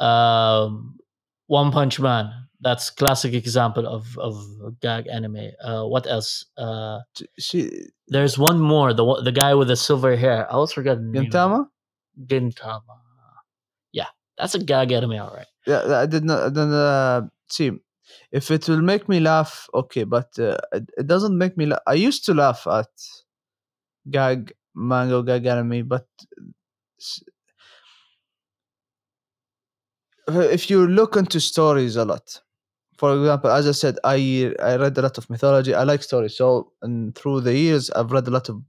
Um, 0.00 0.98
One 1.46 1.70
Punch 1.70 2.00
Man. 2.00 2.30
That's 2.60 2.90
classic 2.90 3.34
example 3.34 3.86
of 3.86 4.16
of 4.18 4.34
gag 4.80 5.06
anime. 5.06 5.52
Uh, 5.62 5.84
what 5.84 6.06
else? 6.06 6.46
Uh, 6.56 7.00
She, 7.38 7.70
there's 8.08 8.38
one 8.38 8.58
more. 8.58 8.94
The 8.94 9.04
the 9.22 9.32
guy 9.32 9.54
with 9.54 9.68
the 9.68 9.76
silver 9.76 10.16
hair. 10.16 10.48
I 10.50 10.54
always 10.54 10.72
forget. 10.72 10.98
Gintama? 10.98 11.68
Gintama. 12.26 12.96
Yeah, 13.92 14.08
that's 14.38 14.54
a 14.54 14.58
gag 14.58 14.92
anime. 14.92 15.20
All 15.20 15.34
right. 15.34 15.46
Yeah, 15.66 15.82
I 16.02 16.06
did 16.06 16.24
not. 16.24 16.42
I 16.42 16.48
didn't, 16.48 16.72
uh, 16.72 17.22
see, 17.48 17.70
if 18.32 18.50
it 18.50 18.68
will 18.68 18.82
make 18.82 19.08
me 19.08 19.20
laugh, 19.20 19.68
okay, 19.74 20.04
but 20.04 20.32
uh, 20.38 20.56
it, 20.72 20.84
it 20.98 21.06
doesn't 21.06 21.36
make 21.36 21.56
me 21.56 21.66
laugh. 21.66 21.84
I 21.86 21.94
used 21.94 22.24
to 22.26 22.34
laugh 22.34 22.66
at 22.66 22.88
gag 24.10 24.52
manga, 24.74 25.22
gag 25.22 25.46
anime, 25.46 25.86
but 25.88 26.06
uh, 30.28 30.40
if 30.40 30.70
you 30.70 30.86
look 30.86 31.16
into 31.16 31.40
stories 31.40 31.96
a 31.96 32.04
lot, 32.04 32.40
for 32.96 33.16
example, 33.18 33.50
as 33.50 33.66
I 33.68 33.72
said, 33.72 33.98
I 34.04 34.54
I 34.62 34.76
read 34.76 34.96
a 34.98 35.02
lot 35.02 35.18
of 35.18 35.28
mythology. 35.30 35.74
I 35.74 35.84
like 35.84 36.02
stories, 36.02 36.36
so 36.36 36.72
and 36.82 37.14
through 37.16 37.42
the 37.42 37.54
years, 37.56 37.90
I've 37.90 38.12
read 38.12 38.28
a 38.28 38.30
lot 38.30 38.48
of 38.48 38.62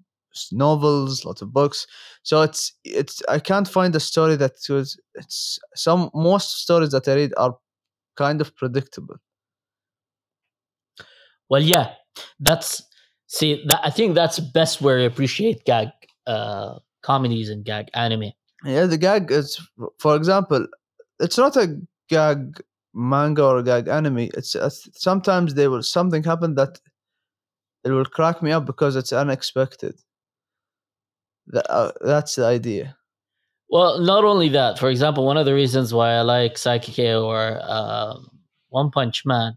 novels, 0.51 1.25
lots 1.25 1.41
of 1.41 1.53
books. 1.53 1.87
So 2.23 2.41
it's 2.41 2.73
it's 2.83 3.21
I 3.29 3.39
can't 3.39 3.67
find 3.67 3.95
a 3.95 3.99
story 3.99 4.35
that 4.37 4.53
was 4.69 4.99
it's 5.15 5.59
some 5.75 6.09
most 6.13 6.61
stories 6.63 6.91
that 6.91 7.07
I 7.07 7.15
read 7.15 7.33
are 7.37 7.57
kind 8.17 8.41
of 8.41 8.55
predictable. 8.55 9.17
Well, 11.49 11.61
yeah, 11.61 11.93
that's 12.39 12.83
see. 13.27 13.63
That, 13.67 13.81
I 13.83 13.89
think 13.89 14.15
that's 14.15 14.39
best 14.39 14.81
where 14.81 14.99
I 14.99 15.03
appreciate 15.03 15.65
gag 15.65 15.89
uh, 16.27 16.79
comedies 17.01 17.49
and 17.49 17.63
gag 17.63 17.89
anime. 17.93 18.31
Yeah, 18.63 18.85
the 18.85 18.97
gag 18.97 19.31
is, 19.31 19.59
for 19.99 20.15
example, 20.15 20.65
it's 21.19 21.37
not 21.37 21.55
a 21.55 21.79
gag 22.09 22.61
manga 22.93 23.43
or 23.43 23.59
a 23.59 23.63
gag 23.63 23.87
anime. 23.87 24.29
It's, 24.33 24.55
it's 24.55 24.89
sometimes 24.93 25.53
there 25.53 25.69
will 25.69 25.83
something 25.83 26.23
happen 26.23 26.55
that 26.55 26.79
it 27.83 27.91
will 27.91 28.05
crack 28.05 28.41
me 28.41 28.51
up 28.51 28.65
because 28.65 28.95
it's 28.95 29.13
unexpected. 29.13 29.99
That, 31.47 31.69
uh, 31.71 31.91
that's 32.01 32.35
the 32.35 32.45
idea. 32.45 32.97
Well, 33.69 33.99
not 33.99 34.23
only 34.23 34.49
that. 34.49 34.79
For 34.79 34.89
example, 34.89 35.25
one 35.25 35.37
of 35.37 35.45
the 35.45 35.53
reasons 35.53 35.93
why 35.93 36.13
I 36.13 36.21
like 36.21 36.55
Saiki 36.55 37.23
or 37.23 37.59
um, 37.61 38.29
One 38.69 38.89
Punch 38.89 39.25
Man 39.25 39.53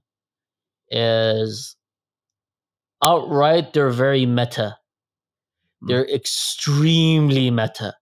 is 0.90 1.76
outright 3.04 3.72
they're 3.72 3.90
very 3.90 4.26
meta. 4.26 4.78
Mm. 5.82 5.88
They're 5.88 6.08
extremely 6.08 7.50
meta. 7.50 7.94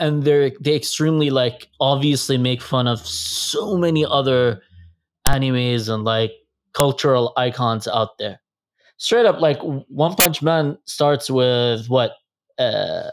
And 0.00 0.22
they're 0.22 0.52
they 0.60 0.76
extremely 0.76 1.30
like 1.30 1.68
obviously 1.80 2.38
make 2.38 2.62
fun 2.62 2.86
of 2.86 3.00
so 3.00 3.76
many 3.76 4.04
other 4.04 4.62
animes 5.28 5.92
and 5.92 6.04
like 6.04 6.32
cultural 6.72 7.32
icons 7.36 7.88
out 7.88 8.18
there. 8.18 8.40
Straight 8.96 9.26
up, 9.26 9.40
like 9.40 9.58
One 9.62 10.14
Punch 10.14 10.42
Man 10.42 10.78
starts 10.84 11.30
with 11.30 11.88
what 11.88 12.12
uh, 12.58 13.10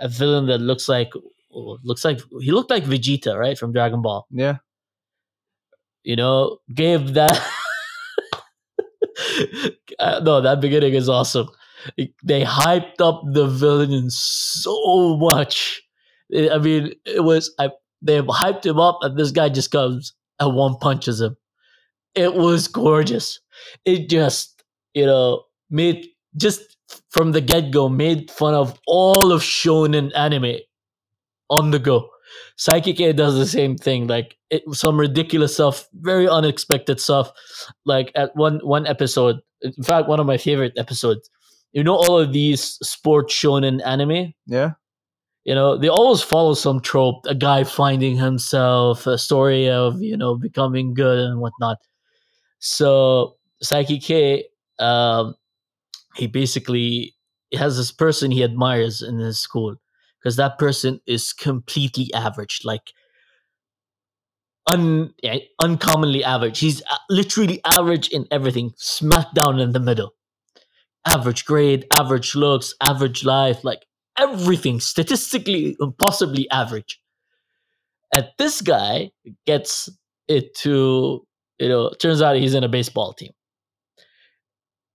a 0.00 0.08
villain 0.08 0.46
that 0.46 0.58
looks 0.58 0.88
like 0.88 1.12
looks 1.50 2.04
like 2.04 2.20
he 2.40 2.50
looked 2.50 2.70
like 2.70 2.84
Vegeta, 2.84 3.38
right, 3.38 3.58
from 3.58 3.72
Dragon 3.72 4.02
Ball. 4.02 4.26
Yeah. 4.30 4.56
You 6.02 6.16
know, 6.16 6.58
gave 6.72 7.14
that. 7.14 7.40
Uh, 9.98 10.20
no, 10.24 10.40
that 10.40 10.60
beginning 10.60 10.94
is 10.94 11.08
awesome. 11.08 11.48
They 12.24 12.42
hyped 12.44 13.00
up 13.00 13.22
the 13.32 13.46
villain 13.46 14.10
so 14.10 15.16
much. 15.16 15.82
I 16.34 16.58
mean, 16.58 16.94
it 17.04 17.22
was 17.22 17.54
I, 17.58 17.70
they 18.02 18.20
hyped 18.20 18.66
him 18.66 18.78
up, 18.80 18.98
and 19.02 19.16
this 19.18 19.30
guy 19.30 19.48
just 19.48 19.70
comes 19.70 20.12
and 20.40 20.54
one 20.56 20.76
punches 20.80 21.20
him. 21.20 21.36
It 22.14 22.34
was 22.34 22.68
gorgeous. 22.68 23.40
It 23.84 24.08
just 24.08 24.62
you 24.94 25.06
know 25.06 25.44
made 25.70 26.06
just 26.36 26.76
from 27.10 27.32
the 27.32 27.40
get 27.40 27.70
go 27.72 27.88
made 27.88 28.30
fun 28.30 28.54
of 28.54 28.78
all 28.86 29.32
of 29.32 29.42
shonen 29.42 30.10
anime 30.16 30.56
on 31.50 31.70
the 31.70 31.78
go. 31.78 32.08
Saiki 32.58 32.96
K 32.96 33.12
does 33.12 33.36
the 33.36 33.46
same 33.46 33.76
thing, 33.76 34.06
like 34.06 34.36
it, 34.54 34.62
some 34.74 34.98
ridiculous 34.98 35.54
stuff, 35.54 35.88
very 35.94 36.28
unexpected 36.28 37.00
stuff. 37.00 37.32
Like 37.84 38.12
at 38.14 38.34
one 38.36 38.60
one 38.62 38.86
episode, 38.86 39.40
in 39.62 39.82
fact, 39.82 40.08
one 40.08 40.20
of 40.20 40.26
my 40.26 40.38
favorite 40.38 40.72
episodes. 40.76 41.28
You 41.72 41.82
know, 41.82 41.96
all 41.96 42.18
of 42.18 42.32
these 42.32 42.78
sports 42.82 43.34
shonen 43.34 43.84
anime. 43.84 44.32
Yeah. 44.46 44.72
You 45.44 45.54
know, 45.54 45.76
they 45.76 45.88
always 45.88 46.22
follow 46.22 46.54
some 46.54 46.80
trope: 46.80 47.26
a 47.26 47.34
guy 47.34 47.64
finding 47.64 48.16
himself, 48.16 49.06
a 49.06 49.18
story 49.18 49.68
of 49.68 50.00
you 50.00 50.16
know 50.16 50.36
becoming 50.36 50.94
good 50.94 51.18
and 51.18 51.40
whatnot. 51.40 51.78
So 52.60 53.36
Saiki 53.62 54.02
K, 54.02 54.46
um, 54.78 55.34
he 56.16 56.26
basically 56.26 57.14
has 57.52 57.76
this 57.76 57.92
person 57.92 58.30
he 58.30 58.42
admires 58.42 59.02
in 59.02 59.18
his 59.18 59.38
school 59.38 59.76
because 60.18 60.36
that 60.36 60.58
person 60.58 61.00
is 61.06 61.32
completely 61.32 62.08
average, 62.14 62.60
like 62.64 62.92
un 64.70 65.12
eh, 65.22 65.40
uncommonly 65.62 66.24
average. 66.24 66.58
He's 66.58 66.82
literally 67.10 67.60
average 67.64 68.08
in 68.08 68.26
everything, 68.30 68.72
smack 68.76 69.32
down 69.34 69.58
in 69.58 69.72
the 69.72 69.80
middle. 69.80 70.14
Average 71.06 71.44
grade, 71.44 71.86
average 71.98 72.34
looks, 72.34 72.74
average 72.80 73.24
life, 73.24 73.62
like 73.62 73.84
everything 74.18 74.80
statistically 74.80 75.76
impossibly 75.80 76.48
average. 76.50 77.00
And 78.14 78.28
this 78.38 78.62
guy 78.62 79.10
gets 79.46 79.88
it 80.28 80.54
to 80.58 81.26
you 81.58 81.68
know. 81.68 81.90
Turns 82.00 82.22
out 82.22 82.36
he's 82.36 82.54
in 82.54 82.64
a 82.64 82.68
baseball 82.68 83.12
team, 83.12 83.32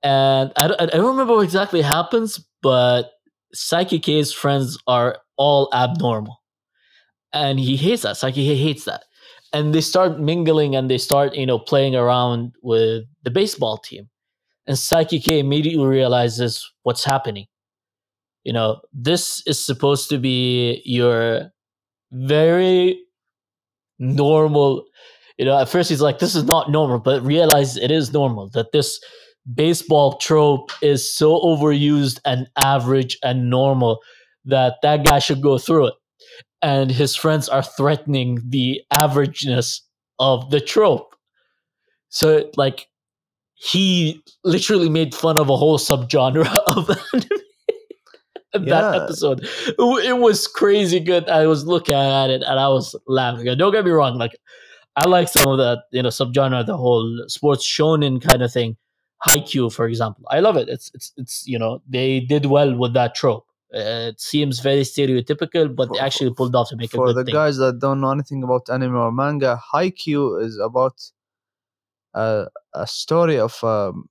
and 0.02 0.52
I 0.56 0.68
don't, 0.68 0.82
I 0.82 0.86
don't 0.86 1.12
remember 1.12 1.36
what 1.36 1.44
exactly 1.44 1.82
happens, 1.82 2.44
but 2.62 3.12
Saiki 3.56 4.02
K's 4.02 4.32
friends 4.34 4.78
are 4.88 5.18
all 5.38 5.70
abnormal. 5.74 6.38
And 7.34 7.60
he 7.60 7.76
hates 7.78 8.04
that. 8.04 8.16
Saiki 8.16 8.36
K 8.36 8.56
hates 8.56 8.86
that. 8.86 9.04
And 9.52 9.74
they 9.74 9.82
start 9.82 10.20
mingling 10.20 10.76
and 10.76 10.90
they 10.90 10.98
start, 11.00 11.36
you 11.36 11.46
know, 11.46 11.58
playing 11.60 11.96
around 11.96 12.54
with 12.62 13.06
the 13.24 13.32
baseball 13.32 13.78
team. 13.78 14.10
And 14.68 14.78
Saiki 14.78 15.24
K 15.24 15.40
immediately 15.40 15.86
realizes 15.86 16.64
what's 16.84 17.04
happening. 17.04 17.48
You 18.44 18.54
know, 18.54 18.82
this 18.94 19.44
is 19.48 19.64
supposed 19.64 20.10
to 20.10 20.18
be 20.20 20.82
your 20.86 21.52
very 22.12 23.00
normal. 24.00 24.86
You 25.38 25.46
know, 25.46 25.60
at 25.60 25.70
first 25.70 25.90
he's 25.90 26.02
like, 26.02 26.20
"This 26.20 26.36
is 26.36 26.44
not 26.44 26.72
normal," 26.72 27.00
but 27.00 27.24
realize 27.24 27.78
it 27.78 27.92
is 27.92 28.14
normal 28.14 28.50
that 28.54 28.72
this 28.72 29.00
baseball 29.56 30.18
trope 30.18 30.72
is 30.82 31.16
so 31.16 31.40
overused 31.42 32.20
and 32.26 32.48
average 32.64 33.18
and 33.24 33.50
normal 33.50 34.00
that 34.46 34.76
that 34.84 35.06
guy 35.06 35.20
should 35.20 35.42
go 35.42 35.58
through 35.58 35.88
it. 35.88 35.94
And 36.62 36.92
his 36.92 37.16
friends 37.16 37.48
are 37.48 37.64
threatening 37.64 38.42
the 38.48 38.82
averageness 38.94 39.82
of 40.20 40.50
the 40.50 40.60
trope. 40.60 41.16
So, 42.10 42.50
like, 42.58 42.88
he 43.54 44.22
literally 44.44 44.90
made 44.90 45.14
fun 45.14 45.38
of 45.38 45.50
a 45.50 45.58
whole 45.58 45.78
subgenre 45.78 46.48
of 46.68 46.90
anime. 46.90 47.30
in 48.54 48.64
Yeah. 48.64 48.82
That 48.82 49.04
episode, 49.04 49.48
it, 49.68 50.18
was 50.18 50.48
crazy 50.48 51.00
good. 51.00 51.30
I 51.30 51.46
was 51.46 51.66
looking 51.66 51.96
at 51.96 52.30
it 52.30 52.42
and 52.42 52.60
I 52.60 52.68
was 52.70 52.96
laughing. 53.08 53.46
Don't 53.58 53.72
get 53.72 53.86
me 53.86 53.92
wrong, 53.92 54.18
like 54.18 54.36
I 54.96 55.08
like 55.08 55.28
some 55.28 55.48
of 55.52 55.58
that, 55.60 55.84
you 55.92 56.02
know, 56.02 56.10
subgenre, 56.10 56.66
the 56.66 56.76
whole 56.76 57.26
sports 57.28 57.66
shonen 57.66 58.22
kind 58.22 58.42
of 58.42 58.52
thing. 58.52 58.76
Haikyuu, 59.28 59.72
for 59.72 59.86
example, 59.86 60.26
I 60.30 60.40
love 60.40 60.56
it. 60.56 60.70
It's 60.70 60.90
it's 60.94 61.14
it's 61.18 61.46
you 61.46 61.60
know 61.60 61.82
they 61.88 62.22
did 62.22 62.46
well 62.46 62.76
with 62.76 62.94
that 62.94 63.16
trope. 63.16 63.46
Uh, 63.74 64.10
it 64.12 64.20
seems 64.20 64.60
very 64.62 64.82
stereotypical, 64.82 65.74
but 65.76 65.90
For- 65.90 66.02
actually 66.02 66.34
pulled 66.34 66.56
off 66.56 66.70
to 66.70 66.76
make 66.76 66.92
a 66.94 66.98
For 66.98 67.14
the 67.14 67.24
guys 67.24 67.58
that 67.58 67.80
don't 67.80 68.02
know 68.02 68.12
anything 68.12 68.42
about 68.44 68.68
anime 68.70 68.96
or 68.96 69.12
manga, 69.12 69.62
Haikyuu 69.74 70.42
is 70.44 70.58
about 70.58 70.96
a, 72.16 72.48
a 72.74 72.88
story 72.88 73.38
of 73.40 73.64
um, 73.64 74.10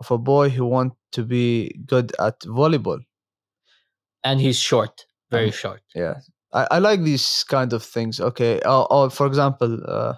of 0.00 0.10
a 0.10 0.18
boy 0.18 0.48
who 0.48 0.64
want 0.64 0.92
to 1.12 1.24
be 1.24 1.74
good 1.86 2.12
at 2.20 2.38
volleyball. 2.40 3.00
and 4.22 4.40
he's 4.40 4.58
short, 4.58 5.06
very 5.30 5.46
And- 5.46 5.54
short. 5.54 5.82
Yeah, 5.94 6.14
I, 6.52 6.66
I 6.72 6.78
like 6.78 7.02
these 7.02 7.44
kind 7.48 7.72
of 7.72 7.82
things. 7.82 8.20
Okay, 8.20 8.60
oh, 8.64 8.86
oh 8.90 9.08
for 9.08 9.26
example, 9.26 9.78
uh, 9.86 10.14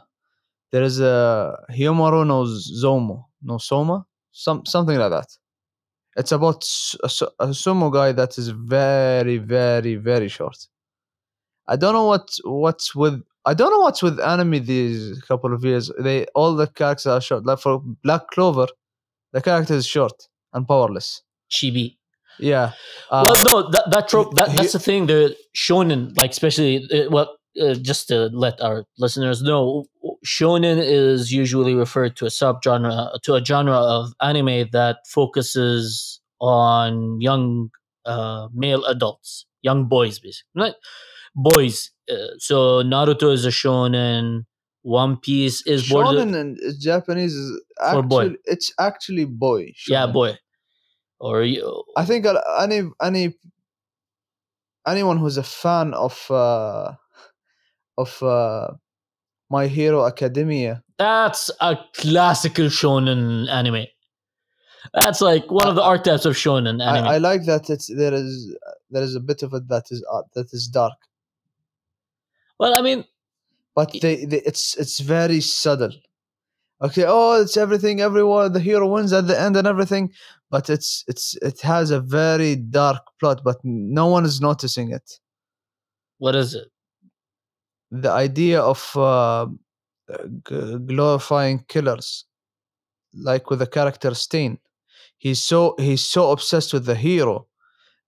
there 0.70 0.82
is 0.82 1.00
a 1.00 1.56
Hyomaru 1.70 2.26
no 2.26 2.44
Zomo 2.44 3.24
no 3.42 3.58
Soma, 3.58 4.04
some 4.32 4.66
something 4.66 4.98
like 4.98 5.10
that. 5.10 5.28
It's 6.16 6.32
about 6.32 6.64
a, 7.02 7.06
a 7.40 7.46
sumo 7.48 7.92
guy 7.92 8.12
that 8.12 8.36
is 8.38 8.48
very, 8.48 9.38
very, 9.38 9.94
very 9.96 10.28
short. 10.28 10.68
I 11.66 11.76
don't 11.76 11.94
know 11.94 12.06
what 12.06 12.28
what's 12.44 12.94
with. 12.94 13.22
I 13.44 13.54
don't 13.54 13.70
know 13.70 13.80
what's 13.80 14.02
with 14.02 14.20
anime 14.20 14.64
these 14.64 15.20
couple 15.22 15.54
of 15.54 15.64
years. 15.64 15.90
They 15.98 16.26
all 16.34 16.54
the 16.54 16.66
characters 16.66 17.06
are 17.06 17.20
short. 17.20 17.46
Like 17.46 17.60
for 17.60 17.80
Black 18.04 18.28
Clover, 18.28 18.66
the 19.32 19.40
character 19.40 19.74
is 19.74 19.86
short 19.86 20.28
and 20.52 20.66
powerless. 20.66 21.22
Chibi. 21.50 21.96
Yeah. 22.38 22.72
Uh, 23.10 23.24
well, 23.26 23.62
no, 23.64 23.70
that, 23.70 23.90
that 23.90 24.08
trope. 24.08 24.34
That, 24.34 24.56
that's 24.56 24.72
the 24.72 24.78
thing. 24.78 25.06
The 25.06 25.36
shonen, 25.54 26.16
like 26.18 26.30
especially, 26.30 26.88
uh, 26.92 27.10
well, 27.10 27.36
uh, 27.60 27.74
just 27.74 28.08
to 28.08 28.30
let 28.32 28.60
our 28.60 28.84
listeners 28.98 29.42
know, 29.42 29.84
shonen 30.24 30.78
is 30.78 31.32
usually 31.32 31.74
referred 31.74 32.16
to 32.16 32.26
a 32.26 32.28
subgenre 32.28 33.20
to 33.22 33.34
a 33.34 33.44
genre 33.44 33.76
of 33.76 34.12
anime 34.20 34.68
that 34.72 34.98
focuses 35.06 36.20
on 36.40 37.20
young 37.20 37.70
uh, 38.04 38.48
male 38.52 38.84
adults, 38.84 39.46
young 39.62 39.86
boys, 39.86 40.18
basically, 40.18 40.48
not 40.54 40.74
boys. 41.34 41.90
Uh, 42.10 42.34
so 42.38 42.82
Naruto 42.82 43.32
is 43.32 43.44
a 43.44 43.50
shonen. 43.50 44.44
One 44.82 45.16
Piece 45.16 45.64
is 45.64 45.84
Shonen 45.88 46.34
in 46.34 46.58
Japanese 46.80 47.34
is 47.34 47.62
actually 47.80 48.02
boy. 48.02 48.34
it's 48.46 48.72
actually 48.80 49.24
boy. 49.26 49.72
yeah, 49.86 50.06
boy. 50.06 50.36
Or 51.20 51.44
you, 51.44 51.84
I 51.96 52.04
think 52.04 52.26
any 52.58 52.82
any 53.00 53.34
anyone 54.86 55.18
who's 55.18 55.36
a 55.36 55.44
fan 55.44 55.94
of 55.94 56.28
uh, 56.30 56.94
of 57.96 58.22
uh, 58.24 58.72
My 59.52 59.66
Hero 59.66 60.06
Academia, 60.06 60.82
That's 60.98 61.50
a 61.60 61.76
classical 61.94 62.66
shonen 62.78 63.48
anime. 63.50 63.86
That's 64.94 65.20
like 65.20 65.50
one 65.50 65.68
of 65.68 65.76
the 65.76 65.82
archetypes 65.82 66.24
of 66.24 66.34
shonen 66.34 66.82
anime. 66.82 67.06
I, 67.06 67.14
I 67.14 67.18
like 67.18 67.44
that 67.44 67.70
it's 67.70 67.86
there 68.02 68.14
is 68.14 68.56
there 68.90 69.02
is 69.02 69.14
a 69.14 69.20
bit 69.20 69.42
of 69.42 69.52
it 69.54 69.68
that 69.68 69.84
is 69.90 70.04
uh, 70.10 70.22
that 70.34 70.48
is 70.52 70.66
dark, 70.66 70.98
well, 72.58 72.78
I 72.78 72.82
mean, 72.82 73.04
but 73.74 73.92
they, 74.00 74.24
they 74.24 74.40
it's 74.50 74.76
it's 74.76 75.00
very 75.00 75.40
subtle. 75.40 75.92
Okay, 76.80 77.04
oh, 77.06 77.40
it's 77.42 77.56
everything. 77.56 78.00
Everyone, 78.00 78.52
the 78.52 78.60
hero 78.60 78.86
wins 78.88 79.12
at 79.12 79.26
the 79.26 79.38
end 79.38 79.56
and 79.56 79.66
everything, 79.66 80.12
but 80.50 80.70
it's 80.70 81.04
it's 81.08 81.36
it 81.42 81.60
has 81.60 81.90
a 81.90 82.00
very 82.00 82.56
dark 82.56 83.02
plot, 83.20 83.42
but 83.44 83.58
no 83.64 84.06
one 84.06 84.24
is 84.24 84.40
noticing 84.40 84.92
it. 84.92 85.18
what 86.18 86.34
is 86.36 86.54
it? 86.54 86.71
The 87.92 88.10
idea 88.10 88.60
of 88.60 88.96
uh, 88.96 89.46
glorifying 90.86 91.64
killers 91.68 92.24
like 93.14 93.50
with 93.50 93.58
the 93.58 93.66
character 93.66 94.14
stain 94.14 94.58
he's 95.18 95.42
so 95.42 95.74
he's 95.78 96.04
so 96.04 96.32
obsessed 96.32 96.72
with 96.72 96.84
the 96.86 96.94
hero 96.94 97.46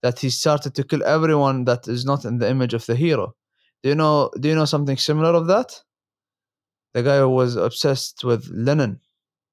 that 0.03 0.19
he 0.19 0.29
started 0.29 0.75
to 0.75 0.85
kill 0.85 1.03
everyone 1.05 1.65
that 1.65 1.89
is 1.89 2.05
not 2.05 2.25
in 2.27 2.39
the 2.39 2.51
image 2.51 2.75
of 2.75 2.85
the 2.85 2.95
hero. 2.95 3.35
Do 3.83 3.89
you 3.89 3.95
know 3.95 4.31
do 4.41 4.49
you 4.49 4.55
know 4.55 4.67
something 4.67 4.97
similar 4.97 5.33
of 5.35 5.47
that? 5.47 5.81
The 6.93 7.03
guy 7.03 7.19
who 7.19 7.31
was 7.31 7.57
obsessed 7.57 8.25
with 8.25 8.49
lennon 8.53 9.01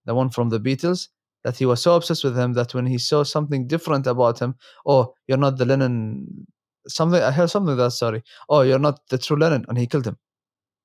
the 0.06 0.16
one 0.16 0.30
from 0.30 0.50
the 0.50 0.60
beatles 0.60 1.10
that 1.44 1.58
he 1.58 1.66
was 1.66 1.82
so 1.82 1.96
obsessed 1.96 2.24
with 2.24 2.38
him 2.38 2.54
that 2.54 2.74
when 2.74 2.88
he 2.88 2.98
saw 2.98 3.24
something 3.24 3.68
different 3.68 4.08
about 4.08 4.40
him 4.40 4.56
oh 4.86 5.14
you're 5.28 5.38
not 5.38 5.58
the 5.58 5.66
lennon 5.66 6.48
something 6.88 7.22
i 7.22 7.32
heard 7.32 7.50
something 7.50 7.76
that 7.78 7.92
sorry 7.92 8.24
oh 8.50 8.62
you're 8.62 8.80
not 8.80 9.00
the 9.10 9.18
true 9.18 9.38
Lennon, 9.38 9.66
and 9.68 9.78
he 9.78 9.88
killed 9.88 10.08
him 10.08 10.18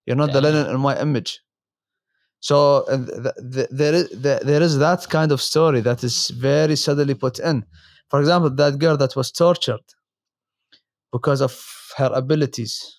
you're 0.07 0.17
not 0.17 0.33
the 0.33 0.41
Lennon 0.41 0.71
in 0.71 0.81
my 0.81 0.99
image 1.01 1.41
so 2.41 2.85
th- 2.89 3.35
th- 3.53 3.69
there 3.71 3.95
is 3.95 4.11
there, 4.11 4.41
there 4.41 4.63
is 4.63 4.79
that 4.79 5.09
kind 5.09 5.33
of 5.33 5.41
story 5.41 5.81
that 5.81 6.05
is 6.05 6.29
very 6.31 6.77
suddenly 6.77 7.15
put 7.15 7.39
in 7.39 7.65
for 8.09 8.21
example 8.21 8.51
that 8.51 8.79
girl 8.79 8.97
that 8.97 9.17
was 9.17 9.31
tortured 9.33 9.85
because 11.13 11.41
of 11.41 11.59
her 11.97 12.11
abilities 12.15 12.97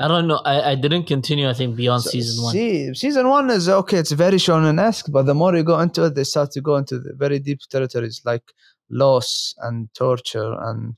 I 0.00 0.08
don't 0.08 0.26
know. 0.28 0.40
I, 0.46 0.70
I 0.70 0.74
didn't 0.76 1.04
continue. 1.04 1.46
I 1.46 1.52
think 1.52 1.76
beyond 1.76 2.04
So, 2.04 2.10
season 2.10 2.42
one. 2.42 2.52
See, 2.52 2.94
season 2.94 3.28
one 3.28 3.50
is 3.50 3.68
okay. 3.68 3.98
It's 3.98 4.12
very 4.12 4.38
shonen-esque, 4.38 5.12
but 5.12 5.26
the 5.26 5.34
more 5.34 5.54
you 5.54 5.62
go 5.62 5.78
into 5.78 6.04
it, 6.04 6.14
they 6.14 6.24
start 6.24 6.52
to 6.52 6.62
go 6.62 6.76
into 6.76 6.98
the 6.98 7.12
very 7.14 7.38
deep 7.38 7.60
territories 7.70 8.22
like 8.24 8.42
loss 8.88 9.54
and 9.58 9.92
torture 9.92 10.54
and 10.58 10.94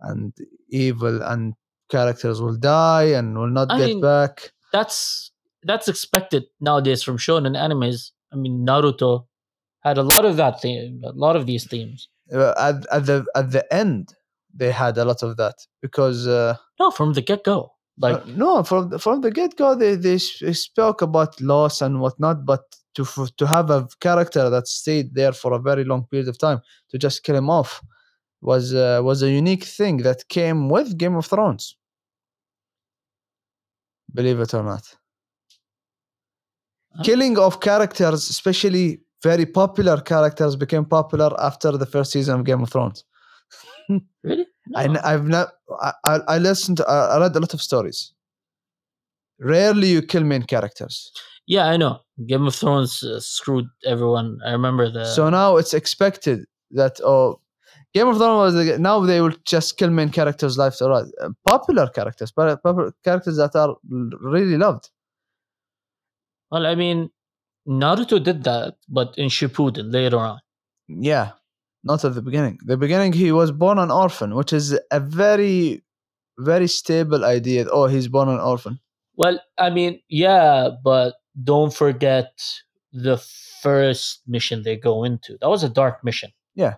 and 0.00 0.32
evil 0.70 1.22
and 1.22 1.54
characters 1.90 2.40
will 2.40 2.56
die 2.56 3.04
and 3.18 3.36
will 3.38 3.50
not 3.50 3.70
I 3.70 3.78
get 3.78 3.86
mean, 3.86 4.00
back. 4.00 4.52
That's 4.72 5.32
that's 5.62 5.88
expected 5.88 6.44
nowadays 6.60 7.02
from 7.02 7.18
shonen 7.18 7.56
animes. 7.56 8.12
I 8.32 8.36
mean, 8.36 8.64
Naruto 8.66 9.26
had 9.80 9.98
a 9.98 10.02
lot 10.02 10.24
of 10.24 10.36
that 10.36 10.60
theme, 10.60 11.02
a 11.04 11.12
lot 11.12 11.36
of 11.36 11.46
these 11.46 11.66
themes. 11.66 12.08
Uh, 12.32 12.54
at, 12.58 12.86
at 12.92 13.06
the 13.06 13.24
at 13.34 13.50
the 13.50 13.72
end, 13.74 14.14
they 14.54 14.70
had 14.70 14.96
a 14.98 15.04
lot 15.04 15.22
of 15.22 15.36
that 15.36 15.56
because 15.82 16.26
uh, 16.26 16.56
No, 16.78 16.90
from 16.90 17.12
the 17.14 17.22
get 17.22 17.44
go. 17.44 17.72
Like 17.98 18.16
uh, 18.16 18.24
no, 18.28 18.62
from 18.62 18.90
the- 18.90 18.98
from 18.98 19.20
the 19.20 19.30
get 19.30 19.56
go, 19.56 19.74
they 19.74 19.96
they 19.96 20.18
spoke 20.18 21.02
about 21.02 21.40
loss 21.40 21.82
and 21.82 22.00
whatnot, 22.00 22.46
but 22.46 22.62
to 22.94 23.04
to 23.36 23.46
have 23.46 23.70
a 23.70 23.88
character 24.00 24.48
that 24.48 24.68
stayed 24.68 25.14
there 25.14 25.32
for 25.32 25.52
a 25.52 25.58
very 25.58 25.84
long 25.84 26.06
period 26.06 26.28
of 26.28 26.38
time 26.38 26.60
to 26.90 26.98
just 26.98 27.22
kill 27.24 27.36
him 27.36 27.50
off 27.50 27.82
was 28.42 28.74
uh, 28.74 29.00
was 29.02 29.22
a 29.22 29.30
unique 29.30 29.64
thing 29.64 29.98
that 29.98 30.28
came 30.28 30.68
with 30.68 30.96
Game 30.96 31.16
of 31.16 31.26
Thrones. 31.26 31.76
Believe 34.12 34.40
it 34.40 34.54
or 34.54 34.62
not, 34.64 34.96
killing 37.04 37.38
of 37.38 37.60
characters, 37.60 38.28
especially 38.30 39.00
very 39.22 39.46
popular 39.46 40.00
characters, 40.00 40.56
became 40.56 40.84
popular 40.84 41.30
after 41.40 41.72
the 41.76 41.86
first 41.86 42.10
season 42.12 42.40
of 42.40 42.44
Game 42.46 42.62
of 42.62 42.70
Thrones. 42.70 43.04
really? 44.24 44.46
I, 44.74 44.86
No. 44.86 44.92
n- 44.94 45.00
I've 45.04 45.26
not. 45.28 45.48
I, 45.80 45.92
I 46.04 46.14
I 46.28 46.38
listened. 46.38 46.78
To, 46.78 46.88
I 46.88 47.16
I 47.16 47.20
read 47.20 47.36
a 47.36 47.40
lot 47.40 47.54
of 47.54 47.62
stories. 47.62 48.12
Rarely 49.38 49.88
you 49.88 50.02
kill 50.02 50.24
main 50.24 50.42
characters. 50.42 51.12
Yeah, 51.46 51.66
I 51.66 51.76
know. 51.76 52.00
Game 52.26 52.46
of 52.46 52.54
Thrones 52.54 53.02
uh, 53.02 53.20
screwed 53.20 53.66
everyone. 53.84 54.38
I 54.46 54.50
remember 54.52 54.90
the. 54.90 55.04
so 55.04 55.30
now 55.30 55.56
it's 55.56 55.74
expected 55.74 56.44
that 56.72 57.00
oh, 57.04 57.40
Game 57.92 58.06
of 58.06 58.18
Thrones 58.18 58.54
was 58.54 58.78
now 58.78 59.00
they 59.00 59.20
will 59.20 59.34
just 59.44 59.76
kill 59.76 59.90
main 59.90 60.10
characters 60.10 60.56
left 60.56 60.80
or 60.80 60.90
right. 60.90 61.04
Uh, 61.20 61.30
popular 61.46 61.88
characters, 61.88 62.30
but 62.30 62.62
popular 62.62 62.92
characters 63.02 63.36
that 63.36 63.56
are 63.56 63.76
really 63.88 64.56
loved. 64.56 64.90
well, 66.50 66.66
I 66.66 66.74
mean, 66.74 67.10
Naruto 67.68 68.22
did 68.22 68.44
that, 68.44 68.76
but 68.88 69.14
in 69.18 69.28
Shippuden 69.28 69.92
later 69.92 70.18
on. 70.18 70.40
Yeah, 70.88 71.32
not 71.84 72.04
at 72.04 72.14
the 72.14 72.22
beginning. 72.22 72.58
The 72.64 72.76
beginning 72.76 73.12
he 73.12 73.32
was 73.32 73.50
born 73.52 73.78
an 73.78 73.90
orphan, 73.90 74.34
which 74.34 74.52
is 74.52 74.78
a 74.90 75.00
very, 75.00 75.82
very 76.38 76.68
stable 76.68 77.24
idea. 77.24 77.66
Oh, 77.70 77.86
he's 77.86 78.08
born 78.08 78.28
an 78.28 78.40
orphan. 78.40 78.80
Well, 79.16 79.40
I 79.58 79.70
mean, 79.70 80.00
yeah, 80.08 80.70
but 80.82 81.14
don't 81.42 81.74
forget 81.74 82.32
the 82.92 83.18
first 83.62 84.22
mission 84.26 84.62
they 84.62 84.76
go 84.76 85.04
into. 85.04 85.36
That 85.40 85.48
was 85.48 85.62
a 85.62 85.68
dark 85.68 86.02
mission. 86.04 86.30
Yeah. 86.54 86.74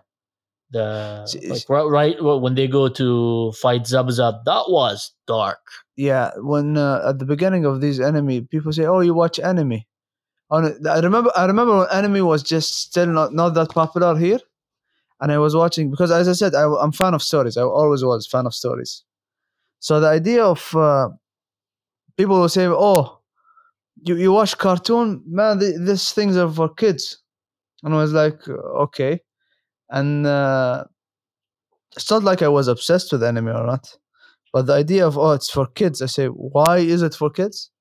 The 0.73 1.29
like 1.49 1.69
right, 1.69 1.87
right 1.99 2.23
well, 2.23 2.39
when 2.41 2.55
they 2.55 2.67
go 2.67 2.89
to 2.89 3.51
fight 3.61 3.83
Zabuzab, 3.83 4.43
that 4.45 4.65
was 4.67 5.11
dark. 5.27 5.61
yeah 5.95 6.31
when 6.37 6.77
uh, 6.77 7.09
at 7.09 7.19
the 7.19 7.25
beginning 7.25 7.63
of 7.65 7.79
these 7.79 7.99
enemy 7.99 8.41
people 8.41 8.71
say 8.73 8.85
oh 8.85 9.01
you 9.01 9.13
watch 9.13 9.37
enemy. 9.39 9.87
No, 10.51 10.73
i 10.89 10.99
remember 10.99 11.31
i 11.35 11.45
remember 11.45 11.77
when 11.77 11.87
enemy 11.91 12.21
was 12.21 12.41
just 12.43 12.69
still 12.87 13.07
not, 13.07 13.33
not 13.33 13.49
that 13.57 13.69
popular 13.69 14.15
here 14.17 14.39
and 15.21 15.31
i 15.31 15.37
was 15.37 15.55
watching 15.55 15.89
because 15.89 16.11
as 16.11 16.27
i 16.27 16.33
said 16.33 16.53
I, 16.55 16.65
am 16.83 16.91
fan 16.91 17.13
of 17.13 17.23
stories. 17.23 17.55
I 17.57 17.63
always 17.63 18.03
was 18.03 18.27
fan 18.27 18.45
of 18.45 18.53
stories. 18.53 19.03
So 19.79 19.99
the 19.99 20.07
idea 20.19 20.43
of 20.43 20.75
uh, 20.75 21.09
people 22.17 22.39
will 22.39 22.49
say 22.49 22.65
oh 22.67 23.19
you, 24.05 24.15
you 24.17 24.31
watch 24.33 24.57
cartoon? 24.57 25.23
Man 25.25 25.59
th- 25.59 25.75
these 25.79 26.11
things 26.11 26.35
are 26.37 26.49
for 26.59 26.69
kids. 26.73 27.03
And 27.83 27.93
i 27.93 27.97
was 27.97 28.13
like 28.13 28.39
okay 28.85 29.21
and 29.93 30.27
uh, 30.27 30.83
it's 31.95 32.11
not 32.11 32.23
like 32.23 32.41
i 32.41 32.47
was 32.47 32.67
obsessed 32.67 33.11
with 33.11 33.23
anime 33.23 33.47
or 33.47 33.65
not 33.65 33.97
but 34.53 34.67
the 34.67 34.73
idea 34.73 35.05
of 35.05 35.17
oh, 35.17 35.31
it's 35.31 35.49
for 35.49 35.65
kids, 35.65 36.01
I 36.01 36.05
say, 36.05 36.27
why 36.27 36.77
is 36.77 37.01
it 37.01 37.15
for 37.15 37.29
kids? 37.31 37.71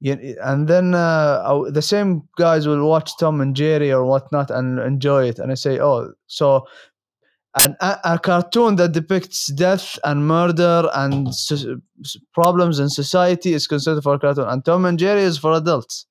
And 0.00 0.68
then 0.68 0.94
uh, 0.94 1.64
the 1.68 1.82
same 1.82 2.22
guys 2.38 2.68
will 2.68 2.88
watch 2.88 3.10
Tom 3.18 3.40
and 3.40 3.56
Jerry 3.56 3.92
or 3.92 4.04
whatnot 4.04 4.48
and 4.52 4.78
enjoy 4.78 5.26
it, 5.28 5.40
and 5.40 5.50
I 5.50 5.56
say, 5.56 5.80
oh, 5.80 6.12
so 6.28 6.64
an, 7.64 7.76
a, 7.80 8.20
cartoon 8.20 8.76
that 8.76 8.92
depicts 8.92 9.48
death 9.48 9.98
and 10.04 10.28
murder 10.28 10.88
and 10.94 11.34
so- 11.34 11.80
problems 12.32 12.78
in 12.78 12.88
society 12.88 13.54
is 13.54 13.66
considered 13.66 14.04
for 14.04 14.14
a 14.14 14.18
cartoon, 14.20 14.46
and 14.46 14.64
Tom 14.64 14.84
and 14.84 14.96
Jerry 14.96 15.22
is 15.22 15.38
for 15.38 15.52
adults. 15.54 16.06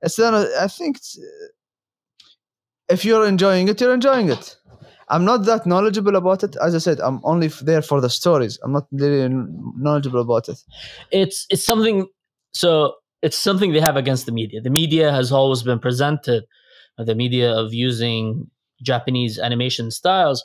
It's 0.00 0.16
then 0.16 0.32
I 0.34 0.68
think 0.68 0.96
if 2.88 3.04
you're 3.04 3.26
enjoying 3.26 3.68
it, 3.68 3.80
you're 3.80 3.94
enjoying 3.94 4.28
it. 4.30 4.56
I'm 5.08 5.24
not 5.24 5.44
that 5.44 5.66
knowledgeable 5.66 6.16
about 6.16 6.42
it. 6.42 6.56
As 6.62 6.74
I 6.74 6.78
said, 6.78 7.00
I'm 7.00 7.20
only 7.24 7.48
there 7.48 7.82
for 7.82 8.00
the 8.00 8.08
stories. 8.08 8.58
I'm 8.62 8.72
not 8.72 8.86
really 8.90 9.28
knowledgeable 9.76 10.20
about 10.20 10.48
it. 10.48 10.58
It's 11.10 11.46
it's 11.50 11.64
something. 11.64 12.06
So 12.52 12.94
it's 13.22 13.36
something 13.36 13.72
they 13.72 13.80
have 13.80 13.96
against 13.96 14.26
the 14.26 14.32
media. 14.32 14.60
The 14.60 14.70
media 14.70 15.12
has 15.12 15.32
always 15.32 15.62
been 15.62 15.78
presented, 15.78 16.44
uh, 16.98 17.04
the 17.04 17.14
media 17.14 17.52
of 17.52 17.74
using 17.74 18.50
Japanese 18.82 19.38
animation 19.38 19.90
styles 19.90 20.44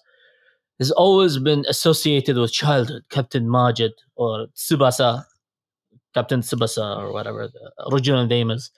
has 0.79 0.91
always 0.91 1.37
been 1.37 1.65
associated 1.67 2.37
with 2.37 2.51
childhood. 2.53 3.03
Captain 3.09 3.49
Majid 3.49 3.91
or 4.15 4.47
Tsubasa, 4.55 5.25
Captain 6.13 6.41
Tsubasa 6.41 6.97
or 6.97 7.11
whatever 7.11 7.47
the 7.47 7.71
original 7.91 8.25
name 8.25 8.49
is. 8.49 8.71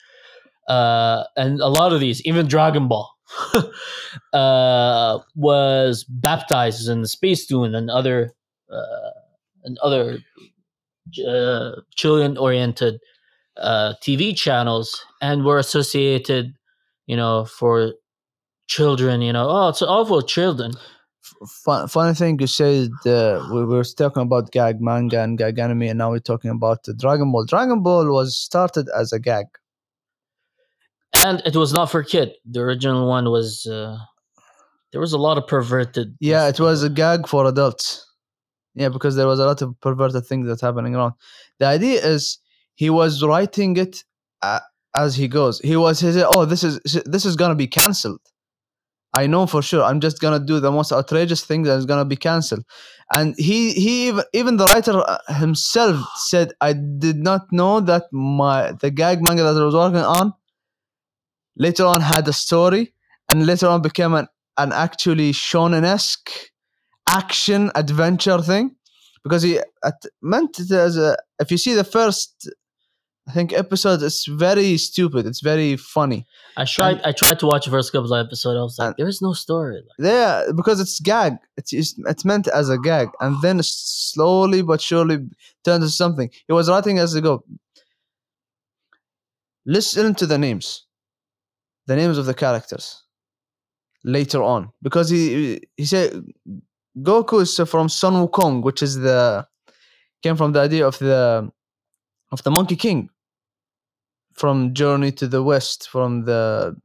Uh, 0.67 1.23
and 1.37 1.61
a 1.61 1.67
lot 1.67 1.93
of 1.93 1.99
these, 1.99 2.21
even 2.25 2.47
Dragon 2.47 2.87
Ball, 2.87 3.09
uh, 4.33 5.19
was 5.35 6.03
baptized 6.03 6.89
in 6.89 7.01
the 7.01 7.07
Spacetoon 7.07 7.75
and 7.75 7.89
other 7.89 8.33
uh, 8.71 9.11
and 9.63 9.77
other 9.79 10.19
uh, 11.27 11.71
children-oriented 11.95 12.99
uh, 13.57 13.93
TV 14.01 14.35
channels, 14.35 15.05
and 15.21 15.43
were 15.43 15.57
associated, 15.57 16.53
you 17.05 17.15
know, 17.15 17.45
for 17.45 17.93
children. 18.67 19.21
You 19.21 19.33
know, 19.33 19.47
oh, 19.49 19.69
it's 19.69 19.81
all 19.81 20.05
for 20.05 20.21
children. 20.21 20.73
Fun, 21.65 21.87
funny 21.87 22.13
thing 22.13 22.39
you 22.39 22.47
said, 22.47 22.91
uh, 23.05 23.47
we 23.51 23.65
were 23.65 23.83
talking 23.83 24.23
about 24.23 24.51
gag 24.51 24.81
manga 24.81 25.21
and 25.21 25.37
gag 25.37 25.59
anime, 25.59 25.83
and 25.83 25.97
now 25.97 26.11
we're 26.11 26.19
talking 26.19 26.51
about 26.51 26.85
Dragon 26.97 27.31
Ball. 27.31 27.45
Dragon 27.45 27.83
Ball 27.83 28.11
was 28.11 28.37
started 28.37 28.87
as 28.97 29.11
a 29.11 29.19
gag. 29.19 29.45
And 31.25 31.41
it 31.45 31.55
was 31.55 31.73
not 31.73 31.91
for 31.91 32.03
kid. 32.03 32.33
The 32.49 32.61
original 32.61 33.07
one 33.07 33.29
was 33.29 33.65
uh, 33.65 33.97
there 34.91 35.01
was 35.01 35.13
a 35.13 35.17
lot 35.17 35.37
of 35.37 35.47
perverted. 35.47 36.15
Yeah, 36.19 36.47
it 36.47 36.59
was 36.59 36.83
a 36.83 36.89
gag 36.89 37.27
for 37.27 37.45
adults. 37.45 38.07
Yeah, 38.73 38.89
because 38.89 39.15
there 39.15 39.27
was 39.27 39.39
a 39.39 39.45
lot 39.45 39.61
of 39.61 39.79
perverted 39.81 40.25
things 40.25 40.47
that's 40.47 40.61
happening 40.61 40.95
around. 40.95 41.13
The 41.59 41.65
idea 41.65 42.05
is 42.05 42.39
he 42.75 42.89
was 42.89 43.23
writing 43.23 43.75
it 43.77 44.03
uh, 44.41 44.59
as 44.95 45.15
he 45.15 45.27
goes. 45.27 45.59
He 45.59 45.75
was 45.75 45.99
he 45.99 46.11
said, 46.11 46.25
"Oh, 46.35 46.45
this 46.45 46.63
is 46.63 46.79
this 47.05 47.25
is 47.25 47.35
gonna 47.35 47.55
be 47.55 47.67
cancelled. 47.67 48.21
I 49.13 49.27
know 49.27 49.45
for 49.45 49.61
sure. 49.61 49.83
I'm 49.83 49.99
just 49.99 50.21
gonna 50.21 50.39
do 50.39 50.61
the 50.61 50.71
most 50.71 50.93
outrageous 50.93 51.43
thing 51.43 51.63
that 51.63 51.77
is 51.77 51.85
gonna 51.85 52.05
be 52.05 52.15
cancelled. 52.15 52.63
And 53.13 53.35
he 53.37 53.73
he 53.73 54.07
even 54.07 54.23
even 54.33 54.57
the 54.57 54.65
writer 54.67 55.03
uh, 55.05 55.17
himself 55.33 55.97
said, 56.15 56.53
"I 56.61 56.73
did 56.73 57.17
not 57.17 57.51
know 57.51 57.81
that 57.81 58.03
my 58.13 58.71
the 58.71 58.89
gag 58.89 59.19
manga 59.27 59.43
that 59.43 59.61
I 59.61 59.65
was 59.65 59.75
working 59.75 59.97
on 59.97 60.33
later 61.57 61.85
on 61.85 62.01
had 62.01 62.27
a 62.27 62.33
story, 62.33 62.93
and 63.31 63.45
later 63.45 63.67
on 63.67 63.81
became 63.81 64.13
an 64.13 64.27
an 64.57 64.71
actually 64.73 65.31
shonen 65.31 65.83
esque 65.83 66.29
action 67.07 67.71
adventure 67.75 68.41
thing. 68.41 68.75
Because 69.23 69.43
he 69.43 69.59
at, 69.83 70.01
meant 70.21 70.59
it 70.59 70.71
as 70.71 70.97
a 70.97 71.15
if 71.39 71.51
you 71.51 71.57
see 71.57 71.73
the 71.73 71.83
first 71.83 72.49
I 73.27 73.33
think 73.33 73.53
episode 73.53 74.01
it's 74.01 74.25
very 74.25 74.77
stupid. 74.77 75.27
It's 75.27 75.41
very 75.41 75.77
funny. 75.77 76.25
I 76.57 76.65
tried. 76.65 77.01
I 77.03 77.11
tried 77.11 77.39
to 77.39 77.45
watch 77.45 77.65
the 77.65 77.71
first 77.71 77.91
couple 77.91 78.11
of 78.11 78.25
episodes. 78.25 78.57
I 78.57 78.61
was 78.63 78.79
like, 78.79 78.87
And- 78.87 78.95
there 78.97 79.07
is 79.07 79.21
no 79.21 79.33
story. 79.33 79.83
Yeah 79.99 80.45
because 80.55 80.79
it's 80.79 80.99
gag. 80.99 81.33
It's 81.55 81.71
it's, 81.71 82.25
meant 82.25 82.47
as 82.47 82.69
a 82.69 82.79
gag. 82.79 83.09
And 83.19 83.39
then 83.41 83.59
slowly 83.63 84.63
but 84.63 84.81
surely 84.81 85.17
turns 85.63 85.83
into 85.83 85.89
something. 85.89 86.29
He 86.47 86.53
was 86.53 86.67
writing 86.67 86.97
as 86.97 87.13
they 87.13 87.21
go. 87.21 87.43
Listen 89.65 90.15
to 90.15 90.25
the 90.25 90.39
names 90.39 90.85
the 91.87 91.95
names 91.95 92.17
of 92.17 92.25
the 92.25 92.33
characters 92.33 93.03
later 94.03 94.41
on 94.41 94.69
because 94.81 95.09
he 95.09 95.61
he 95.77 95.85
said 95.85 96.23
Goku 96.97 97.41
is 97.41 97.69
from 97.69 97.87
Sun 97.89 98.13
Wukong, 98.13 98.63
which 98.63 98.81
is 98.81 98.99
the 98.99 99.47
came 100.21 100.35
from 100.35 100.51
the 100.51 100.59
idea 100.59 100.85
of 100.87 100.99
the 100.99 101.49
of 102.31 102.43
the 102.43 102.51
Monkey 102.51 102.75
King 102.75 103.09
from 104.33 104.73
Journey 104.73 105.11
to 105.11 105.27
the 105.27 105.43
West, 105.43 105.89
from 105.89 106.25
the 106.25 106.75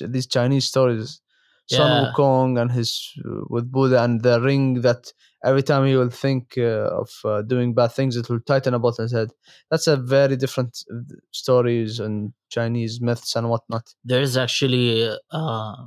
these 0.00 0.26
Chinese 0.26 0.66
stories. 0.66 1.20
Sun 1.68 1.90
Yeah. 1.90 2.12
Wukong 2.12 2.60
and 2.60 2.70
his 2.70 3.12
with 3.48 3.70
Buddha 3.72 4.02
and 4.02 4.22
the 4.22 4.40
ring 4.40 4.82
that 4.82 5.12
every 5.46 5.62
time 5.62 5.86
he 5.86 5.96
will 5.96 6.10
think 6.10 6.54
uh, 6.58 6.90
of 7.02 7.10
uh, 7.24 7.42
doing 7.42 7.72
bad 7.72 7.92
things, 7.92 8.16
it 8.16 8.28
will 8.28 8.40
tighten 8.40 8.74
about 8.74 8.96
his 8.96 9.12
head. 9.12 9.30
That's 9.70 9.86
a 9.86 9.96
very 9.96 10.36
different 10.36 10.76
uh, 10.92 11.14
stories 11.30 12.00
and 12.00 12.32
Chinese 12.50 13.00
myths 13.00 13.36
and 13.36 13.48
whatnot. 13.48 13.94
there 14.04 14.20
is 14.20 14.36
actually 14.36 15.08
uh, 15.32 15.86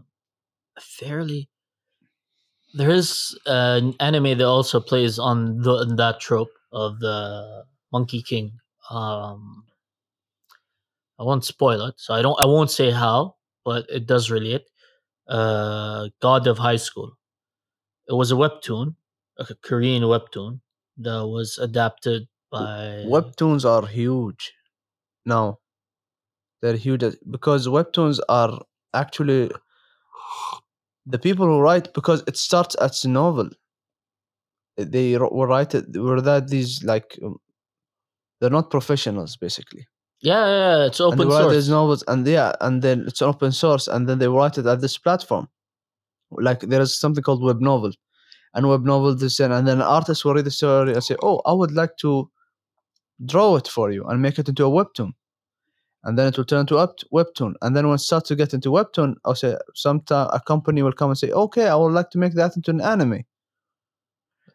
a 0.80 0.82
fairly. 0.82 1.50
There 2.74 2.92
is 2.92 3.38
an 3.46 3.96
anime 4.00 4.38
that 4.38 4.48
also 4.48 4.80
plays 4.80 5.20
on 5.20 5.62
the 5.62 5.74
on 5.84 5.96
that 5.98 6.20
trope 6.20 6.54
of 6.72 7.00
the 7.00 7.66
Monkey 7.92 8.22
King. 8.22 8.54
Um, 8.90 9.66
I 11.20 11.24
won't 11.24 11.44
spoil 11.46 11.82
it, 11.88 11.96
so 11.98 12.14
I 12.14 12.22
don't. 12.22 12.40
I 12.42 12.46
won't 12.46 12.72
say 12.72 12.92
how, 12.92 13.36
but 13.66 13.86
it 13.90 14.06
does 14.06 14.32
relate. 14.32 14.66
Uh, 15.28 16.10
God 16.22 16.48
of 16.48 16.58
High 16.58 16.78
School. 16.78 17.12
It 18.08 18.14
was 18.14 18.32
a 18.32 18.36
webtoon, 18.36 18.96
a 19.40 19.56
Korean 19.56 20.04
webtoon 20.04 20.60
that 20.98 21.28
was 21.28 21.58
adapted 21.58 22.28
by 22.52 23.04
Webtoons 23.08 23.64
are 23.66 23.86
huge. 23.88 24.52
now. 25.26 25.60
they're 26.62 26.76
huge 26.76 27.04
because 27.30 27.68
webtoons 27.68 28.20
are 28.28 28.60
actually 28.94 29.50
the 31.06 31.20
people 31.20 31.46
who 31.46 31.60
write 31.60 31.94
because 31.94 32.24
it 32.28 32.38
starts 32.38 32.76
as 32.76 33.04
a 33.06 33.10
novel. 33.10 33.50
They 34.78 35.18
were 35.18 35.48
write 35.48 35.76
it 35.76 35.86
were 35.96 36.22
that 36.22 36.50
these 36.50 36.84
like 36.84 37.18
um, 37.24 37.38
they're 38.40 38.50
not 38.50 38.70
professionals 38.72 39.38
basically. 39.38 39.88
Yeah, 40.22 40.46
yeah, 40.46 40.86
it's 40.86 41.00
and 41.00 41.18
they 41.20 41.24
open 41.24 41.30
write 41.34 41.44
source. 41.44 41.54
these 41.54 41.70
novels 41.70 42.04
and 42.08 42.28
yeah, 42.28 42.54
and 42.62 42.82
then 42.82 43.06
it's 43.08 43.22
open 43.22 43.52
source 43.52 43.88
and 43.88 44.08
then 44.08 44.20
they 44.20 44.28
write 44.28 44.58
it 44.58 44.66
at 44.66 44.82
this 44.82 44.98
platform. 44.98 45.48
Like 46.32 46.62
there 46.62 46.82
is 46.82 47.00
something 47.00 47.24
called 47.24 47.44
web 47.44 47.62
novel, 47.62 47.92
and 48.54 48.68
web 48.68 48.84
novel 48.84 49.16
this 49.16 49.40
and, 49.40 49.54
and 49.54 49.68
then 49.68 49.78
an 49.78 49.84
artist 49.84 50.26
will 50.26 50.34
read 50.34 50.46
the 50.46 50.52
story 50.52 50.94
and 50.94 51.04
say, 51.04 51.16
"Oh, 51.22 51.42
I 51.46 51.54
would 51.54 51.72
like 51.72 51.98
to 51.98 52.30
draw 53.26 53.56
it 53.58 53.68
for 53.68 53.92
you 53.92 54.06
and 54.06 54.22
make 54.22 54.40
it 54.40 54.50
into 54.50 54.66
a 54.66 54.70
webtoon." 54.70 55.14
And 56.04 56.18
then 56.18 56.28
it 56.28 56.38
will 56.38 56.46
turn 56.46 56.62
into 56.62 56.78
a 56.78 56.88
webtoon. 57.14 57.56
And 57.62 57.76
then 57.76 57.88
when 57.88 57.96
it 57.96 58.00
starts 58.00 58.30
to 58.30 58.36
get 58.36 58.54
into 58.54 58.70
webtoon, 58.70 59.16
I'll 59.26 59.36
say 59.36 59.58
sometime 59.76 60.30
a 60.32 60.40
company 60.40 60.82
will 60.82 60.94
come 60.94 61.10
and 61.10 61.18
say, 61.18 61.32
"Okay, 61.32 61.68
I 61.68 61.76
would 61.76 61.92
like 61.94 62.10
to 62.12 62.18
make 62.18 62.34
that 62.36 62.56
into 62.56 62.72
an 62.72 62.82
anime." 62.82 63.24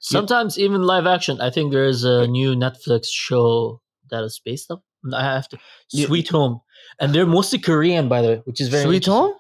Sometimes 0.01 0.59
even 0.59 0.83
live 0.83 1.07
action. 1.07 1.41
I 1.41 1.51
think 1.51 1.73
there 1.73 1.87
is 1.87 2.05
a 2.05 2.27
new 2.27 2.55
Netflix 2.55 3.07
show 3.11 3.81
that 4.11 4.23
is 4.23 4.41
based 4.45 4.71
on. 4.71 4.83
I 5.15 5.23
have 5.23 5.49
to 5.51 5.59
Yeah. 5.93 6.07
Sweet 6.07 6.29
Home, 6.29 6.61
and 6.99 7.15
they're 7.15 7.27
mostly 7.27 7.59
Korean, 7.59 8.09
by 8.09 8.23
the 8.23 8.29
way, 8.29 8.43
which 8.45 8.61
is 8.61 8.69
very 8.69 8.85
Sweet. 8.85 9.07
Home. 9.07 9.35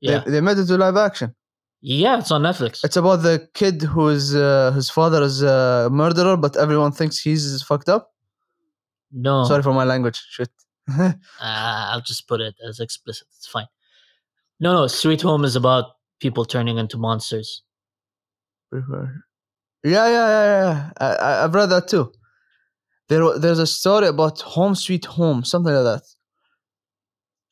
Yeah, 0.00 0.20
They, 0.20 0.32
they 0.32 0.40
made 0.40 0.58
it 0.58 0.66
to 0.66 0.76
live 0.76 0.96
action. 0.96 1.34
Yeah, 1.86 2.18
it's 2.18 2.30
on 2.30 2.40
Netflix. 2.40 2.82
It's 2.82 2.96
about 2.96 3.16
the 3.16 3.46
kid 3.52 3.82
whose 3.82 4.34
uh, 4.34 4.72
his 4.74 4.88
father 4.88 5.22
is 5.22 5.42
a 5.42 5.90
murderer, 5.92 6.34
but 6.34 6.56
everyone 6.56 6.92
thinks 6.92 7.18
he's 7.18 7.62
fucked 7.62 7.90
up. 7.90 8.10
no, 9.12 9.44
Sorry 9.44 9.62
for 9.62 9.74
my 9.74 9.84
language. 9.84 10.18
Shit. 10.30 10.48
uh, 10.98 11.12
I'll 11.38 12.00
just 12.00 12.26
put 12.26 12.40
it 12.40 12.54
as 12.66 12.80
explicit. 12.80 13.26
It's 13.36 13.46
fine. 13.46 13.66
No, 14.60 14.72
no, 14.72 14.86
Sweet 14.86 15.20
Home 15.20 15.44
is 15.44 15.56
about 15.56 15.96
people 16.20 16.46
turning 16.46 16.78
into 16.78 16.96
monsters. 16.96 17.62
Prefer. 18.70 19.22
Yeah, 19.82 20.08
yeah, 20.08 20.28
yeah, 20.28 20.62
yeah. 20.62 20.90
I, 20.98 21.06
I, 21.06 21.44
I've 21.44 21.54
read 21.54 21.66
that 21.66 21.88
too. 21.88 22.10
There, 23.10 23.38
there's 23.38 23.58
a 23.58 23.66
story 23.66 24.06
about 24.06 24.40
Home 24.40 24.74
Sweet 24.74 25.04
Home, 25.04 25.44
something 25.44 25.74
like 25.74 25.84
that. 25.84 26.06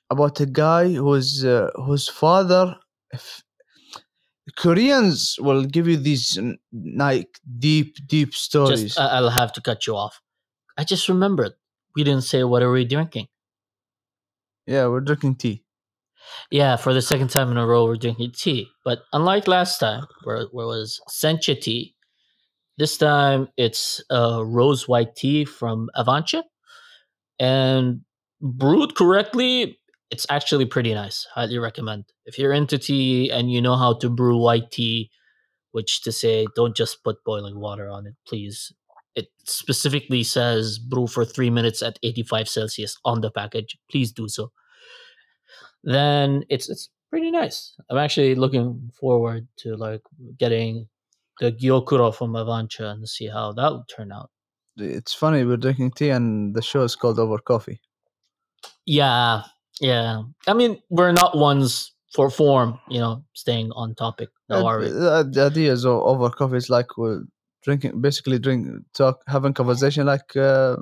About 0.09 0.41
a 0.41 0.47
guy 0.47 0.91
whose 0.95 1.45
uh, 1.45 1.69
whose 1.75 2.09
father. 2.09 2.77
If, 3.11 3.43
Koreans 4.57 5.37
will 5.41 5.65
give 5.65 5.89
you 5.89 5.97
these 5.97 6.39
like 6.73 7.39
deep, 7.59 7.97
deep 8.07 8.35
stories. 8.35 8.83
Just, 8.83 8.99
uh, 8.99 9.09
I'll 9.13 9.31
have 9.31 9.53
to 9.55 9.61
cut 9.61 9.87
you 9.87 9.97
off. 9.97 10.21
I 10.77 10.85
just 10.85 11.09
remembered 11.09 11.53
we 11.95 12.05
didn't 12.05 12.25
say 12.25 12.45
what 12.45 12.63
are 12.63 12.71
we 12.73 12.85
drinking. 12.85 13.29
yeah, 14.67 14.87
we're 14.87 15.01
drinking 15.01 15.37
tea. 15.37 15.65
Yeah, 16.51 16.77
for 16.77 16.95
the 16.95 17.03
second 17.03 17.29
time 17.29 17.51
in 17.51 17.57
a 17.57 17.67
row, 17.67 17.85
we're 17.85 17.97
drinking 17.97 18.33
tea. 18.37 18.69
But 18.85 19.03
unlike 19.13 19.49
last 19.49 19.79
time, 19.79 20.07
where, 20.25 20.47
where 20.53 20.65
it 20.65 20.69
was 20.69 21.01
sencha 21.11 21.61
tea, 21.61 21.95
this 22.79 22.97
time 22.97 23.49
it's 23.57 24.03
uh, 24.11 24.43
rose 24.45 24.89
white 24.89 25.15
tea 25.17 25.45
from 25.45 25.91
Avancha. 25.97 26.43
And 27.39 28.03
brewed 28.41 28.95
correctly, 28.95 29.79
it's 30.13 30.27
actually 30.31 30.67
pretty 30.67 30.95
nice. 30.95 31.27
Highly 31.35 31.59
recommend. 31.59 32.05
If 32.27 32.39
you're 32.39 32.53
into 32.53 32.79
tea 32.79 33.31
and 33.31 33.51
you 33.51 33.61
know 33.61 33.77
how 33.77 33.95
to 33.95 34.09
brew 34.09 34.39
white 34.39 34.71
tea, 34.71 35.11
which 35.73 36.03
to 36.03 36.13
say, 36.13 36.47
don't 36.55 36.77
just 36.77 37.03
put 37.03 37.25
boiling 37.25 37.59
water 37.59 37.89
on 37.89 38.07
it, 38.07 38.15
please. 38.29 38.73
It 39.15 39.29
specifically 39.45 40.23
says 40.23 40.79
brew 40.79 41.07
for 41.07 41.25
three 41.25 41.51
minutes 41.51 41.83
at 41.83 41.99
85 42.03 42.49
Celsius 42.49 42.97
on 43.05 43.21
the 43.21 43.31
package. 43.31 43.77
Please 43.91 44.13
do 44.13 44.29
so 44.29 44.53
then 45.85 46.45
it's 46.49 46.69
it's 46.69 46.91
pretty 47.11 47.31
nice. 47.31 47.75
I'm 47.91 47.99
actually 47.99 48.35
looking 48.35 48.91
forward 48.99 49.47
to 49.59 49.77
like 49.77 50.03
getting 50.39 50.89
the 51.41 51.53
Gyokuro 51.53 52.15
from 52.15 52.33
Avancha 52.33 52.93
and 52.93 53.09
see 53.09 53.27
how 53.27 53.53
that 53.53 53.71
will 53.71 53.85
turn 53.85 54.13
out. 54.13 54.31
It's 54.77 55.13
funny 55.13 55.45
we're 55.45 55.57
drinking 55.57 55.93
tea 55.93 56.11
and 56.11 56.55
the 56.55 56.63
show 56.63 56.83
is 56.83 56.97
called 56.97 57.19
Over 57.19 57.39
Coffee. 57.39 57.81
Yeah, 58.87 59.43
yeah. 59.83 60.23
I 60.47 60.55
mean, 60.55 60.81
we're 60.91 61.13
not 61.13 61.37
ones 61.37 61.93
for 62.15 62.31
form, 62.31 62.79
you 62.89 63.01
know, 63.01 63.25
staying 63.35 63.73
on 63.73 63.95
topic. 63.95 64.29
No, 64.49 64.67
are 64.67 64.79
we? 64.79 64.87
Uh, 64.87 65.25
the 65.25 65.49
idea 65.51 65.73
is 65.73 65.85
over 65.85 66.31
coffee 66.31 66.57
is 66.57 66.71
like 66.71 66.97
we're 66.97 67.23
drinking, 67.65 68.01
basically 68.01 68.39
drink, 68.39 68.69
talk, 68.95 69.23
having 69.27 69.53
conversation 69.53 70.07
like 70.07 70.37
uh, 70.37 70.77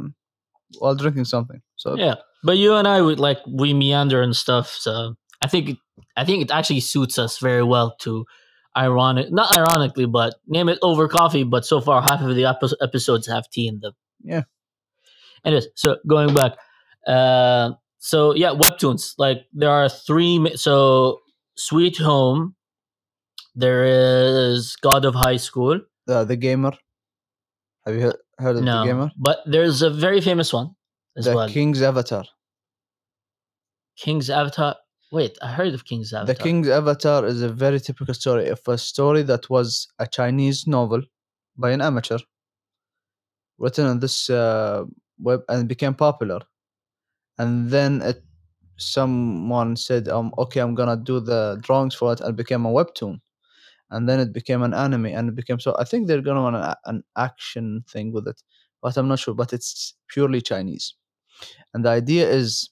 while 0.79 0.95
drinking 0.95 1.25
something. 1.25 1.63
So 1.77 1.97
Yeah, 1.97 2.17
but 2.45 2.59
you 2.59 2.75
and 2.75 2.87
I 2.87 3.01
would 3.01 3.19
like 3.19 3.39
we 3.49 3.73
meander 3.73 4.21
and 4.21 4.37
stuff. 4.37 4.69
So 4.69 5.15
I 5.41 5.47
think 5.49 5.79
I 6.17 6.25
think 6.25 6.43
it 6.43 6.51
actually 6.51 6.81
suits 6.81 7.19
us 7.19 7.39
very 7.39 7.63
well 7.63 7.97
to 8.01 8.27
ironic, 8.77 9.33
not 9.33 9.57
ironically, 9.57 10.07
but 10.07 10.35
name 10.47 10.69
it 10.69 10.79
over 10.83 11.09
coffee. 11.09 11.45
But 11.45 11.65
so 11.65 11.81
far, 11.81 12.03
half 12.03 12.21
of 12.21 12.35
the 12.35 12.45
epi- 12.45 12.77
episodes 12.83 13.27
have 13.29 13.49
tea 13.51 13.67
in 13.67 13.81
them. 13.81 13.95
Yeah. 14.23 14.43
Anyways, 15.45 15.69
so 15.75 15.97
going 16.07 16.35
back, 16.35 16.53
uh, 17.07 17.73
so 18.01 18.35
yeah, 18.35 18.51
webtoons. 18.51 19.15
Like 19.19 19.47
there 19.53 19.71
are 19.71 19.89
three. 19.89 20.57
So 20.57 21.21
Sweet 21.57 21.97
Home. 21.99 22.57
There 23.55 23.85
is 23.85 24.77
God 24.81 25.05
of 25.05 25.15
High 25.15 25.37
School. 25.37 25.81
uh, 26.09 26.25
the 26.25 26.37
gamer. 26.37 26.73
Have 27.85 27.95
you 27.97 28.03
heard, 28.03 28.17
heard 28.39 28.57
of 28.57 28.63
No, 28.65 28.81
the 28.81 28.87
gamer? 28.87 29.11
but 29.17 29.39
there's 29.47 29.83
a 29.83 29.91
very 29.91 30.21
famous 30.21 30.53
one 30.53 30.71
as 31.17 31.25
The 31.27 31.35
well. 31.35 31.49
King's 31.49 31.83
Avatar. 31.83 32.25
King's 33.97 34.31
Avatar. 34.31 34.77
Wait, 35.13 35.37
I 35.43 35.49
heard 35.53 35.75
of 35.75 35.85
King's 35.85 36.13
Avatar. 36.13 36.35
The 36.35 36.43
King's 36.43 36.69
Avatar 36.69 37.27
is 37.27 37.43
a 37.43 37.49
very 37.49 37.81
typical 37.81 38.15
story 38.15 38.49
of 38.49 38.61
a 38.69 38.79
story 38.79 39.23
that 39.25 39.51
was 39.51 39.89
a 39.99 40.07
Chinese 40.07 40.67
novel 40.67 41.03
by 41.57 41.71
an 41.73 41.81
amateur 41.81 42.19
written 43.59 43.87
on 43.87 43.99
this 43.99 44.31
uh, 44.31 44.85
web 45.19 45.41
and 45.49 45.69
became 45.69 45.95
popular. 45.95 46.41
And 47.39 47.71
then 47.71 48.03
it, 48.03 48.23
someone 48.77 49.77
said, 49.77 50.09
um, 50.09 50.33
okay, 50.39 50.61
I'm 50.61 50.75
gonna 50.75 50.97
do 50.97 51.21
the 51.21 51.59
drawings 51.63 51.95
for 51.95 52.13
it 52.13 52.21
and 52.21 52.31
it 52.31 52.37
became 52.37 52.67
a 52.67 52.71
webtoon. 52.71 53.21
And 53.91 54.09
then 54.09 54.21
it 54.21 54.33
became 54.33 54.63
an 54.63 54.75
anime 54.75 55.07
and 55.07 55.29
it 55.31 55.35
became 55.35 55.59
so 55.59 55.75
I 55.79 55.85
think 55.85 56.07
they're 56.07 56.23
gonna 56.23 56.43
want 56.43 56.57
an, 56.57 56.75
an 56.85 57.03
action 57.17 57.85
thing 57.89 58.13
with 58.13 58.29
it, 58.29 58.41
but 58.83 58.97
I'm 58.97 59.09
not 59.09 59.19
sure. 59.19 59.35
But 59.35 59.53
it's 59.53 59.95
purely 60.09 60.41
Chinese. 60.41 60.95
And 61.75 61.85
the 61.85 61.91
idea 61.91 62.29
is 62.29 62.71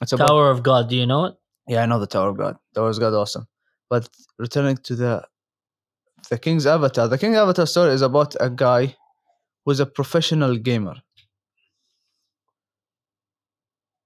it's 0.00 0.12
about 0.12 0.28
Tower 0.28 0.50
of 0.50 0.62
God. 0.62 0.88
Do 0.88 0.96
you 0.96 1.06
know 1.06 1.26
it? 1.26 1.34
yeah, 1.68 1.82
I 1.82 1.86
know 1.86 1.98
the 1.98 2.06
Tower 2.06 2.30
of 2.30 2.36
God. 2.36 2.56
Tower 2.74 2.90
of 2.90 3.00
God, 3.00 3.14
awesome. 3.14 3.46
But 3.88 4.08
returning 4.38 4.76
to 4.78 4.96
the 4.96 5.24
the 6.30 6.38
King's 6.38 6.66
Avatar, 6.66 7.08
the 7.08 7.18
King's 7.18 7.36
Avatar 7.36 7.66
story 7.66 7.92
is 7.92 8.02
about 8.02 8.34
a 8.40 8.48
guy 8.48 8.96
who's 9.64 9.80
a 9.80 9.86
professional 9.86 10.56
gamer, 10.56 10.96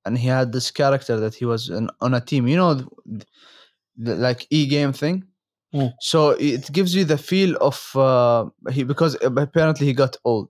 and 0.08 0.18
he 0.18 0.26
had 0.26 0.52
this 0.52 0.70
character 0.70 1.20
that 1.20 1.34
he 1.34 1.44
was 1.44 1.68
an, 1.68 1.90
on 2.00 2.14
a 2.14 2.20
team. 2.20 2.48
You 2.48 2.56
know, 2.56 2.74
th- 2.74 3.26
the, 3.96 4.16
like 4.16 4.46
e 4.50 4.66
game 4.66 4.92
thing. 4.92 5.24
Mm. 5.74 5.92
So 6.00 6.30
it 6.30 6.72
gives 6.72 6.94
you 6.94 7.04
the 7.04 7.18
feel 7.18 7.54
of 7.60 7.78
uh, 7.94 8.46
he 8.72 8.84
because 8.84 9.16
apparently 9.22 9.86
he 9.86 9.92
got 9.92 10.16
old. 10.24 10.48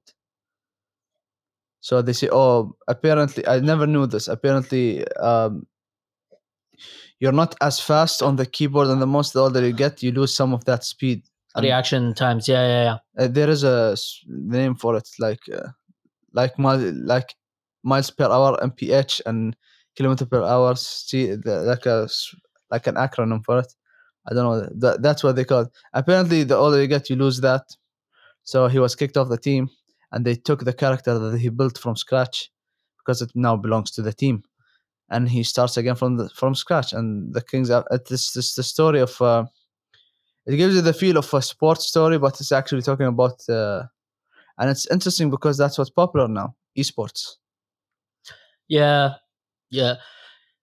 So 1.80 2.02
they 2.02 2.12
say, 2.12 2.28
oh, 2.30 2.76
apparently 2.86 3.46
I 3.46 3.58
never 3.60 3.86
knew 3.86 4.06
this. 4.06 4.28
Apparently, 4.28 5.06
um, 5.14 5.66
you're 7.18 7.32
not 7.32 7.56
as 7.60 7.80
fast 7.80 8.22
on 8.22 8.36
the 8.36 8.46
keyboard, 8.46 8.88
and 8.88 9.02
the 9.02 9.06
most 9.06 9.32
the 9.32 9.40
older 9.40 9.66
you 9.66 9.72
get, 9.72 10.02
you 10.02 10.12
lose 10.12 10.34
some 10.34 10.52
of 10.54 10.64
that 10.66 10.84
speed. 10.84 11.22
And, 11.54 11.64
Reaction 11.64 12.14
times. 12.14 12.46
Yeah, 12.46 12.66
yeah, 12.66 12.82
yeah. 12.84 13.24
uh, 13.24 13.28
there 13.28 13.50
is 13.50 13.64
a 13.64 13.96
name 14.26 14.76
for 14.76 14.96
it, 14.96 15.08
like 15.18 15.40
uh, 15.52 15.68
like 16.32 16.52
like 16.58 17.34
miles 17.88 18.10
per 18.10 18.28
hour 18.36 18.52
mph 18.70 19.20
and 19.26 19.56
kilometer 19.96 20.26
per 20.26 20.42
hour. 20.42 20.74
Like 21.70 21.86
a 21.86 22.08
like 22.70 22.86
an 22.86 22.96
acronym 22.96 23.44
for 23.44 23.58
it. 23.58 23.72
I 24.28 24.34
don't 24.34 24.44
know. 24.44 24.68
That, 24.82 25.02
that's 25.02 25.22
what 25.24 25.36
they 25.36 25.44
call 25.44 25.62
it. 25.62 25.68
Apparently, 25.94 26.44
the 26.44 26.56
older 26.56 26.80
you 26.80 26.86
get, 26.86 27.08
you 27.10 27.16
lose 27.16 27.40
that. 27.40 27.64
So 28.44 28.68
he 28.68 28.78
was 28.78 28.94
kicked 28.94 29.16
off 29.16 29.28
the 29.28 29.38
team, 29.38 29.70
and 30.12 30.24
they 30.24 30.34
took 30.34 30.64
the 30.64 30.72
character 30.72 31.18
that 31.18 31.38
he 31.38 31.48
built 31.48 31.78
from 31.78 31.96
scratch 31.96 32.50
because 32.98 33.22
it 33.22 33.30
now 33.34 33.56
belongs 33.56 33.90
to 33.92 34.02
the 34.02 34.12
team, 34.12 34.42
and 35.08 35.28
he 35.28 35.42
starts 35.42 35.76
again 35.76 35.96
from 35.96 36.16
the 36.18 36.28
from 36.40 36.54
scratch. 36.54 36.92
And 36.92 37.32
the 37.34 37.42
Kings, 37.42 37.70
Av- 37.70 37.86
it 37.90 38.10
is 38.10 38.32
this 38.34 38.54
the 38.54 38.62
story 38.62 39.00
of. 39.00 39.20
Uh, 39.20 39.46
it 40.46 40.56
gives 40.56 40.74
you 40.74 40.80
the 40.80 40.94
feel 40.94 41.18
of 41.18 41.34
a 41.34 41.42
sports 41.42 41.86
story, 41.86 42.18
but 42.18 42.40
it's 42.40 42.52
actually 42.52 42.80
talking 42.80 43.06
about, 43.06 43.38
uh, 43.50 43.82
and 44.56 44.70
it's 44.70 44.86
interesting 44.90 45.28
because 45.30 45.58
that's 45.58 45.76
what's 45.76 45.90
popular 45.90 46.26
now, 46.26 46.54
esports. 46.74 47.37
Yeah, 48.68 49.14
yeah. 49.70 49.96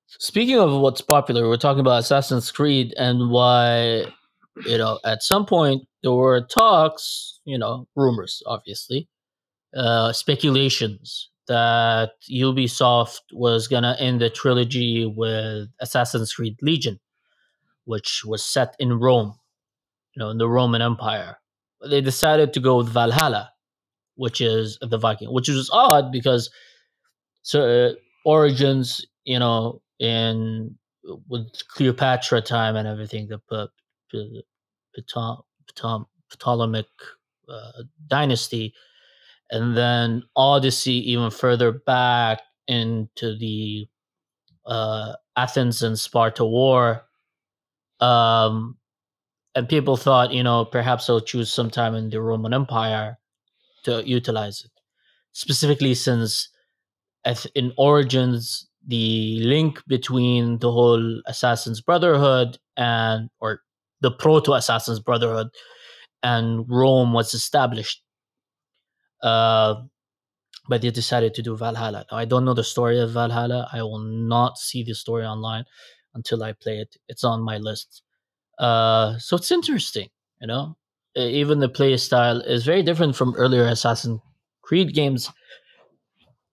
Speaking 0.08 0.60
of 0.60 0.82
what's 0.82 1.02
popular, 1.02 1.48
we're 1.48 1.58
talking 1.58 1.82
about 1.82 2.00
Assassin's 2.02 2.52
Creed 2.52 2.94
and 2.98 3.32
why, 3.32 4.06
you 4.66 4.78
know, 4.78 5.00
at 5.06 5.24
some 5.24 5.46
point 5.46 5.84
there 6.04 6.14
were 6.14 6.42
talks, 6.42 7.42
you 7.46 7.58
know, 7.58 7.88
rumors, 7.96 8.44
obviously, 8.46 9.10
uh, 9.76 10.14
speculations 10.14 11.30
that 11.48 12.12
Ubisoft 12.32 13.22
was 13.34 13.68
gonna 13.68 13.96
end 14.00 14.22
the 14.22 14.30
trilogy 14.30 15.06
with 15.06 15.70
Assassin's 15.82 16.34
Creed 16.34 16.58
Legion, 16.62 17.00
which 17.86 18.24
was 18.26 18.44
set 18.46 18.76
in 18.80 19.00
Rome, 19.00 19.36
you 20.16 20.22
know, 20.22 20.30
in 20.30 20.38
the 20.38 20.50
Roman 20.50 20.82
Empire. 20.82 21.38
They 21.90 22.02
decided 22.02 22.54
to 22.54 22.60
go 22.60 22.78
with 22.78 22.90
Valhalla, 22.90 23.52
which 24.16 24.42
is 24.42 24.78
the 24.82 24.98
Viking, 24.98 25.34
which 25.34 25.50
is 25.50 25.70
odd 25.74 26.12
because 26.12 26.50
so 27.46 27.62
uh, 27.62 27.94
origins, 28.26 29.06
you 29.24 29.38
know, 29.38 29.80
in 30.00 30.76
with 31.30 31.46
Cleopatra 31.68 32.42
time 32.42 32.76
and 32.76 32.88
everything, 32.88 33.28
the 33.28 33.40
Ptolemaic 36.32 36.88
uh, 37.48 37.84
dynasty, 38.08 38.74
and 39.52 39.78
then 39.78 40.24
Odyssey 40.36 41.12
even 41.12 41.30
further 41.30 41.72
back 41.72 42.42
into 42.68 43.38
the 43.38 43.88
uh, 44.66 45.14
Athens 45.38 45.84
and 45.84 46.00
Sparta 46.00 46.44
war. 46.44 47.06
Um, 48.00 48.78
and 49.54 49.70
people 49.70 49.98
thought, 49.98 50.34
you 50.34 50.42
know, 50.42 50.66
perhaps 50.66 51.06
they'll 51.06 51.22
choose 51.22 51.54
sometime 51.54 51.94
in 51.94 52.10
the 52.10 52.20
Roman 52.20 52.56
Empire 52.56 53.20
to 53.84 54.02
utilize 54.04 54.66
it, 54.66 54.72
specifically 55.32 55.94
since 55.94 56.50
eth- 57.26 57.48
in 57.56 57.74
Origins 57.78 58.68
the 58.88 59.40
link 59.42 59.82
between 59.88 60.60
the 60.60 60.72
whole 60.72 61.22
Assassin's 61.26 61.82
Brotherhood 61.82 62.58
and 62.78 63.30
or 63.40 63.62
the 64.02 64.12
proto 64.12 64.54
Assassin's 64.54 65.00
Brotherhood 65.00 65.48
and 66.22 66.66
Rome 66.70 67.14
was 67.14 67.34
established. 67.34 68.02
Uh, 69.22 69.76
but 70.68 70.82
they 70.82 70.90
decided 70.90 71.34
to 71.36 71.42
do 71.42 71.56
Valhalla. 71.56 72.06
Now, 72.12 72.18
I 72.18 72.26
don't 72.26 72.46
know 72.46 72.54
the 72.54 72.64
story 72.64 73.00
of 73.00 73.12
Valhalla. 73.12 73.70
I 73.72 73.84
will 73.84 74.00
not 74.00 74.58
see 74.58 74.84
the 74.84 74.96
story 74.96 75.26
online 75.26 75.66
until 76.16 76.44
I 76.44 76.54
play 76.54 76.80
it. 76.80 76.96
It's 77.08 77.24
on 77.24 77.42
my 77.42 77.58
list. 77.58 78.02
Uh, 78.58 79.18
so 79.20 79.36
it's 79.36 79.52
interesting, 79.52 80.10
you 80.42 80.48
know. 80.48 80.76
Even 81.16 81.60
the 81.60 81.70
play 81.70 81.96
style 81.98 82.42
is 82.42 82.66
very 82.66 82.84
different 82.84 83.16
from 83.16 83.36
earlier 83.36 83.66
Assassin's 83.68 84.20
Creed 84.62 84.94
games. 84.94 85.30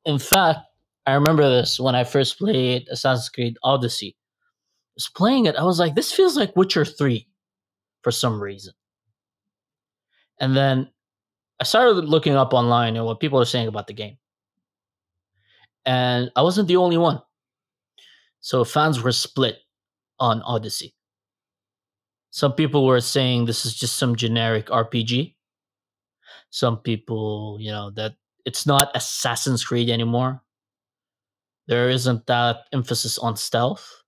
In 0.05 0.19
fact, 0.19 0.61
I 1.07 1.15
remember 1.15 1.49
this 1.49 1.81
when 1.81 1.95
I 1.95 2.05
first 2.05 2.39
played 2.39 2.87
Assassin's 2.91 3.29
Creed 3.29 3.57
Odyssey. 3.63 4.17
I 4.17 4.97
was 4.97 5.09
playing 5.09 5.47
it, 5.47 5.57
I 5.57 5.65
was 5.65 5.79
like, 5.79 5.95
this 5.95 6.13
feels 6.13 6.37
like 6.37 6.57
Witcher 6.57 6.85
3 6.85 7.27
for 8.03 8.11
some 8.11 8.43
reason. 8.43 8.75
And 10.39 10.57
then 10.57 10.91
I 11.61 11.65
started 11.65 12.05
looking 12.05 12.35
up 12.35 12.53
online 12.53 12.97
and 12.97 13.05
what 13.07 13.21
people 13.21 13.41
are 13.41 13.45
saying 13.45 13.69
about 13.69 13.87
the 13.87 13.93
game. 13.95 14.19
And 15.85 16.31
I 16.37 16.43
wasn't 16.43 16.69
the 16.69 16.77
only 16.77 16.99
one. 16.99 17.23
So 18.41 18.65
fans 18.65 19.03
were 19.03 19.13
split 19.13 19.59
on 20.19 20.43
Odyssey. 20.43 20.95
Some 22.31 22.55
people 22.55 22.87
were 22.87 23.01
saying 23.01 23.45
this 23.45 23.67
is 23.67 23.75
just 23.75 23.97
some 23.97 24.17
generic 24.17 24.67
RPG. 24.67 25.35
Some 26.51 26.79
people, 26.79 27.59
you 27.61 27.71
know, 27.71 27.91
that 27.91 28.15
it's 28.45 28.67
not 28.67 28.91
Assassin's 28.95 29.65
Creed 29.65 29.91
anymore. 29.91 30.43
There 31.69 31.89
isn't 31.89 32.27
that 32.27 32.67
emphasis 32.73 33.19
on 33.19 33.37
stealth. 33.37 34.03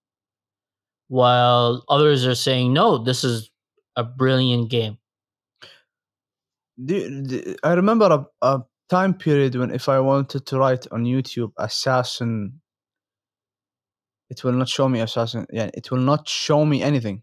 While 1.09 1.85
others 1.89 2.27
are 2.27 2.35
saying, 2.35 2.73
no, 2.73 2.99
this 2.99 3.25
is 3.25 3.51
a 3.97 4.03
brilliant 4.03 4.71
game. 4.71 4.99
Do, 6.83 7.23
do- 7.23 7.55
I 7.63 7.75
remember 7.75 8.27
a, 8.43 8.47
a 8.47 8.63
time 8.91 9.15
period 9.15 9.55
when 9.55 9.71
if 9.71 9.89
I 9.89 10.01
wanted 10.01 10.47
to 10.47 10.59
write 10.59 10.87
on 10.91 11.05
YouTube 11.05 11.53
assassin, 11.59 12.61
it 14.31 14.43
will 14.43 14.53
not 14.53 14.69
show 14.69 14.89
me 14.89 15.01
assassin. 15.01 15.47
Yeah, 15.53 15.71
it 15.75 15.91
will 15.91 15.99
not 15.99 16.29
show 16.29 16.65
me 16.65 16.83
anything. 16.83 17.23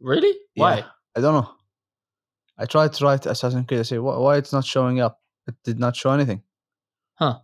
Really? 0.00 0.34
Why? 0.56 0.78
Yeah, 0.78 0.86
I 1.16 1.20
don't 1.20 1.34
know. 1.34 1.50
I 2.60 2.66
tried 2.66 2.92
to 2.92 3.04
write 3.04 3.24
Assassin's 3.24 3.66
Creed. 3.66 3.80
I 3.80 3.84
say, 3.84 3.98
why, 3.98 4.18
why 4.18 4.36
it's 4.36 4.52
not 4.52 4.66
showing 4.66 5.00
up? 5.00 5.20
It 5.48 5.54
did 5.64 5.78
not 5.78 5.96
show 5.96 6.10
anything. 6.10 6.42
Huh. 7.14 7.38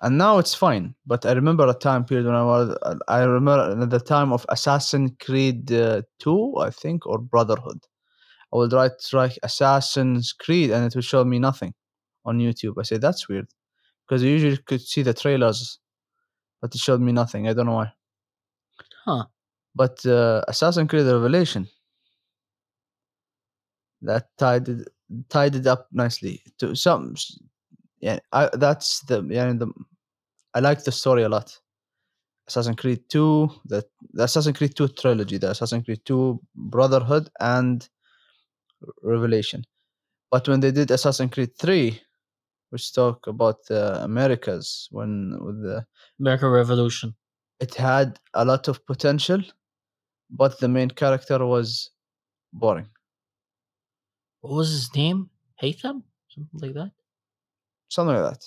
And 0.00 0.16
now 0.16 0.38
it's 0.38 0.54
fine. 0.54 0.94
But 1.04 1.26
I 1.26 1.32
remember 1.32 1.66
a 1.66 1.74
time 1.74 2.04
period 2.04 2.26
when 2.26 2.36
I 2.36 2.44
was, 2.44 2.78
I 3.08 3.24
remember 3.24 3.82
at 3.82 3.90
the 3.90 3.98
time 3.98 4.32
of 4.32 4.46
Assassin's 4.48 5.10
Creed 5.20 5.72
uh, 5.72 6.02
2, 6.20 6.54
I 6.58 6.70
think, 6.70 7.04
or 7.04 7.18
Brotherhood. 7.18 7.80
I 8.52 8.56
would 8.56 8.72
write 8.72 8.92
like 9.12 9.36
Assassin's 9.42 10.32
Creed 10.32 10.70
and 10.70 10.84
it 10.84 10.94
would 10.94 11.04
show 11.04 11.24
me 11.24 11.40
nothing 11.40 11.74
on 12.24 12.38
YouTube. 12.38 12.74
I 12.78 12.84
say, 12.84 12.98
that's 12.98 13.28
weird. 13.28 13.48
Because 14.06 14.22
you 14.22 14.30
usually 14.30 14.58
could 14.58 14.80
see 14.80 15.02
the 15.02 15.14
trailers, 15.14 15.80
but 16.60 16.72
it 16.72 16.78
showed 16.78 17.00
me 17.00 17.10
nothing. 17.10 17.48
I 17.48 17.54
don't 17.54 17.66
know 17.66 17.74
why. 17.74 17.92
Huh. 19.04 19.24
But 19.74 20.06
uh, 20.06 20.42
Assassin's 20.46 20.88
Creed 20.88 21.06
Revelation, 21.06 21.66
that 24.04 24.28
tied 24.38 24.68
it, 24.68 24.88
tied 25.28 25.54
it 25.56 25.66
up 25.66 25.88
nicely 25.92 26.42
to 26.58 26.74
some. 26.74 27.14
Yeah, 28.00 28.18
I, 28.32 28.50
that's 28.54 29.00
the 29.00 29.26
yeah 29.30 29.52
the. 29.52 29.68
I 30.54 30.60
like 30.60 30.84
the 30.84 30.92
story 30.92 31.24
a 31.24 31.28
lot. 31.28 31.58
Assassin's 32.46 32.76
Creed 32.76 33.08
Two, 33.08 33.50
the, 33.64 33.84
the 34.12 34.24
Assassin's 34.24 34.56
Creed 34.56 34.76
Two 34.76 34.88
trilogy, 34.88 35.38
the 35.38 35.50
Assassin's 35.50 35.84
Creed 35.84 36.00
Two 36.04 36.40
Brotherhood 36.54 37.30
and 37.40 37.88
Revelation. 39.02 39.64
But 40.30 40.46
when 40.48 40.60
they 40.60 40.70
did 40.70 40.90
Assassin's 40.90 41.32
Creed 41.32 41.56
Three, 41.58 42.00
which 42.70 42.92
talk 42.92 43.26
about 43.26 43.64
the 43.66 44.02
Americas, 44.04 44.88
when 44.90 45.38
with 45.40 45.62
the 45.62 45.86
American 46.20 46.50
Revolution. 46.50 47.14
it 47.60 47.74
had 47.74 48.18
a 48.34 48.44
lot 48.44 48.68
of 48.68 48.84
potential, 48.86 49.40
but 50.30 50.58
the 50.60 50.68
main 50.68 50.90
character 50.90 51.44
was 51.46 51.90
boring. 52.52 52.88
What 54.44 54.56
was 54.56 54.70
his 54.70 54.94
name? 54.94 55.30
Haytham? 55.62 56.02
Something 56.28 56.60
like 56.60 56.74
that? 56.74 56.90
Something 57.88 58.16
like 58.16 58.30
that. 58.34 58.44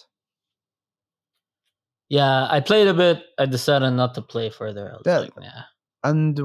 Yeah, 2.07 2.45
I 2.51 2.59
played 2.59 2.87
a 2.87 2.93
bit. 2.93 3.23
I 3.39 3.47
decided 3.47 3.89
not 3.91 4.13
to 4.13 4.21
play 4.21 4.51
further. 4.51 4.93
I 4.93 4.97
Yeah. 5.09 5.19
like, 5.21 5.33
yeah. 5.41 5.63
and 6.03 6.39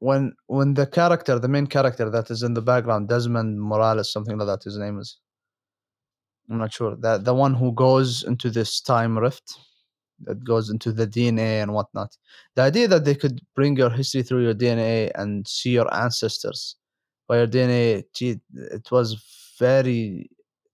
when 0.00 0.34
when 0.48 0.74
the 0.74 0.86
character 0.86 1.38
the 1.38 1.46
main 1.56 1.68
character 1.68 2.10
that 2.10 2.28
is 2.30 2.42
in 2.42 2.54
the 2.54 2.62
background 2.72 3.08
desmond 3.08 3.60
morales 3.60 4.12
something 4.12 4.36
like 4.38 4.46
that 4.46 4.62
his 4.62 4.78
name 4.78 4.98
is 5.00 5.18
i'm 6.48 6.58
not 6.58 6.72
sure 6.72 6.94
that 6.96 7.24
the 7.24 7.34
one 7.34 7.52
who 7.52 7.72
goes 7.72 8.22
into 8.22 8.48
this 8.48 8.80
time 8.80 9.18
rift 9.18 9.58
that 10.20 10.44
goes 10.44 10.70
into 10.70 10.92
the 10.92 11.06
dna 11.06 11.62
and 11.62 11.72
whatnot 11.74 12.16
the 12.54 12.62
idea 12.62 12.86
that 12.86 13.04
they 13.04 13.14
could 13.14 13.40
bring 13.56 13.76
your 13.76 13.90
history 13.90 14.22
through 14.22 14.44
your 14.44 14.54
dna 14.54 15.10
and 15.16 15.48
see 15.48 15.70
your 15.70 15.92
ancestors 15.92 16.76
dna 17.28 18.04
gee, 18.14 18.40
it 18.54 18.90
was 18.90 19.54
very 19.58 20.30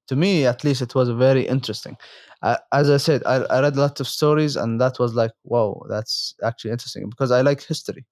to 0.06 0.16
me 0.16 0.46
at 0.46 0.64
least 0.64 0.82
it 0.82 0.94
was 0.94 1.08
very 1.10 1.46
interesting 1.46 1.96
I, 2.42 2.58
as 2.72 2.90
i 2.90 2.96
said 2.98 3.22
I, 3.24 3.36
I 3.36 3.60
read 3.60 3.76
a 3.76 3.80
lot 3.80 4.00
of 4.00 4.08
stories 4.08 4.56
and 4.56 4.80
that 4.80 4.98
was 4.98 5.14
like 5.14 5.32
wow 5.44 5.82
that's 5.88 6.34
actually 6.42 6.72
interesting 6.72 7.08
because 7.08 7.30
i 7.30 7.40
like 7.40 7.62
history 7.62 8.06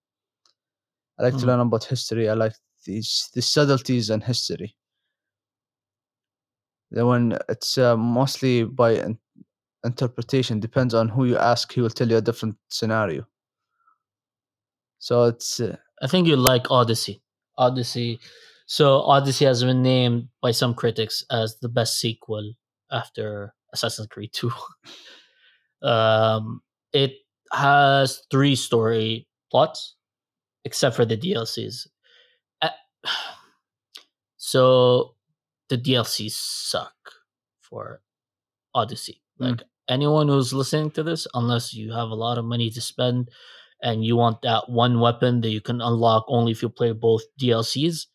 I 1.18 1.24
like 1.24 1.35
to 1.35 1.44
Mm. 1.44 1.46
learn 1.46 1.61
about 1.61 1.85
history. 1.85 2.28
I 2.28 2.35
like 2.35 2.55
these 2.85 3.31
the 3.35 3.42
subtleties 3.42 4.11
in 4.11 4.20
history. 4.22 4.74
The 6.90 7.07
one 7.07 7.38
it's 7.48 7.78
uh, 7.78 7.96
mostly 7.96 8.64
by 8.64 8.92
in- 8.92 9.18
interpretation. 9.85 10.59
Depends 10.61 10.94
on 10.94 11.09
who 11.09 11.26
you 11.26 11.37
ask. 11.38 11.72
He 11.72 11.81
will 11.81 11.90
tell 11.90 12.09
you 12.11 12.16
a 12.16 12.20
different 12.20 12.57
scenario. 12.68 13.26
So 14.98 15.24
it's 15.24 15.61
uh, 15.61 15.76
I 16.02 16.07
think 16.09 16.26
you 16.26 16.37
like 16.37 16.70
Odyssey. 16.70 17.22
Odyssey. 17.62 18.20
So 18.66 19.01
Odyssey 19.03 19.44
has 19.44 19.62
been 19.62 19.83
named 19.83 20.29
by 20.40 20.51
some 20.53 20.75
critics 20.75 21.25
as 21.31 21.59
the 21.61 21.68
best 21.68 22.01
sequel 22.01 22.55
after 22.90 23.55
Assassin's 23.72 24.09
Creed 24.09 24.31
2. 24.33 24.51
um, 25.87 26.62
it 26.92 27.12
has 27.53 28.22
three 28.31 28.57
story 28.57 29.27
plots, 29.51 29.96
except 30.64 30.96
for 30.96 31.05
the 31.05 31.16
DLCs. 31.16 31.87
Uh, 32.61 32.70
So 34.42 35.14
the 35.68 35.79
DLCs 35.79 36.33
suck 36.33 36.96
for 37.61 38.03
Odyssey. 38.75 39.22
Mm. 39.40 39.51
Like 39.51 39.62
anyone 39.88 40.27
who's 40.27 40.53
listening 40.53 40.90
to 40.92 41.03
this, 41.03 41.27
unless 41.33 41.72
you 41.72 41.92
have 41.92 42.11
a 42.11 42.18
lot 42.18 42.38
of 42.38 42.44
money 42.44 42.68
to 42.70 42.81
spend 42.81 43.31
and 43.83 44.05
you 44.05 44.16
want 44.16 44.42
that 44.42 44.68
one 44.68 45.01
weapon 45.01 45.40
that 45.40 45.51
you 45.51 45.61
can 45.61 45.81
unlock 45.81 46.25
only 46.29 46.53
if 46.53 46.62
you 46.62 46.68
play 46.68 46.92
both 46.92 47.23
DLCs, 47.40 48.07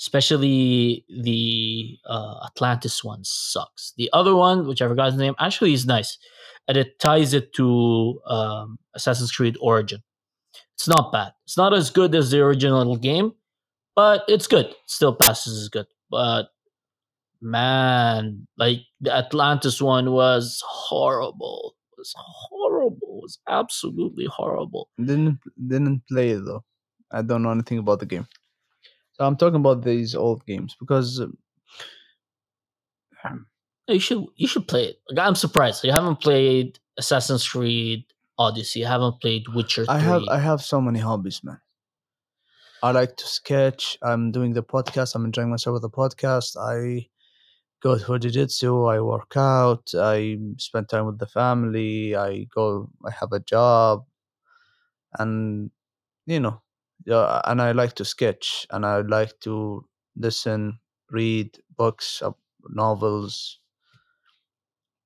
especially 0.00 1.04
the 1.08 1.98
uh, 2.08 2.46
Atlantis 2.46 3.04
one 3.04 3.20
sucks. 3.22 3.92
The 3.96 4.10
other 4.12 4.34
one, 4.34 4.66
which 4.66 4.82
I 4.82 4.88
forgot 4.88 5.14
name, 5.14 5.34
actually 5.38 5.74
is 5.74 5.86
nice, 5.86 6.18
and 6.66 6.76
it 6.76 6.98
ties 6.98 7.34
it 7.34 7.52
to 7.54 8.20
um, 8.26 8.78
Assassin's 8.94 9.32
Creed 9.32 9.56
Origin. 9.60 10.02
It's 10.74 10.88
not 10.88 11.12
bad. 11.12 11.32
It's 11.44 11.56
not 11.56 11.72
as 11.74 11.90
good 11.90 12.14
as 12.14 12.30
the 12.30 12.40
original 12.40 12.96
game, 12.96 13.32
but 13.94 14.24
it's 14.26 14.46
good. 14.46 14.74
Still 14.86 15.14
passes 15.14 15.58
as 15.60 15.68
good. 15.68 15.86
But 16.10 16.48
man, 17.40 18.46
like 18.56 18.80
the 19.00 19.14
Atlantis 19.14 19.80
one 19.80 20.10
was 20.12 20.62
horrible. 20.66 21.76
It 21.92 22.00
was 22.00 22.14
horrible. 22.16 23.03
Was 23.24 23.38
absolutely 23.48 24.26
horrible. 24.26 24.90
didn't 24.98 25.40
didn't 25.56 26.02
play 26.10 26.30
it 26.36 26.44
though. 26.44 26.62
I 27.10 27.22
don't 27.22 27.42
know 27.42 27.52
anything 27.52 27.78
about 27.78 28.00
the 28.00 28.06
game. 28.06 28.26
So 29.12 29.24
I'm 29.24 29.36
talking 29.36 29.60
about 29.64 29.82
these 29.82 30.14
old 30.14 30.44
games 30.44 30.76
because 30.78 31.20
um, 33.24 33.46
You 33.88 33.98
should 33.98 34.26
you 34.36 34.46
should 34.46 34.68
play 34.68 34.84
it. 34.90 34.96
Like, 35.08 35.26
I'm 35.26 35.34
surprised 35.34 35.84
you 35.84 35.92
haven't 35.92 36.20
played 36.20 36.78
Assassin's 36.98 37.48
Creed 37.48 38.04
Odyssey. 38.36 38.80
You 38.80 38.86
haven't 38.86 39.20
played 39.20 39.44
Witcher. 39.54 39.86
3. 39.86 39.94
I 39.94 39.98
have 40.00 40.22
I 40.30 40.38
have 40.38 40.60
so 40.60 40.80
many 40.80 40.98
hobbies, 40.98 41.42
man. 41.42 41.60
I 42.82 42.90
like 42.90 43.16
to 43.16 43.26
sketch. 43.26 43.96
I'm 44.02 44.32
doing 44.32 44.52
the 44.52 44.62
podcast. 44.62 45.14
I'm 45.14 45.24
enjoying 45.24 45.48
myself 45.48 45.72
with 45.74 45.82
the 45.82 45.96
podcast. 46.02 46.56
I 46.60 47.08
go 47.84 47.98
for 47.98 48.18
jiu-jitsu. 48.18 48.86
I 48.86 49.00
work 49.00 49.34
out. 49.36 49.92
I 49.94 50.38
spend 50.58 50.88
time 50.88 51.06
with 51.06 51.18
the 51.20 51.26
family. 51.28 52.16
I 52.16 52.44
go. 52.54 52.90
I 53.06 53.12
have 53.12 53.32
a 53.32 53.40
job, 53.40 54.06
and 55.18 55.70
you 56.26 56.40
know. 56.40 56.62
And 57.08 57.62
I 57.62 57.72
like 57.72 57.94
to 57.96 58.04
sketch, 58.04 58.66
and 58.70 58.86
I 58.86 59.00
like 59.02 59.40
to 59.40 59.86
listen, 60.16 60.80
read 61.10 61.58
books, 61.76 62.22
uh, 62.22 62.32
novels, 62.70 63.60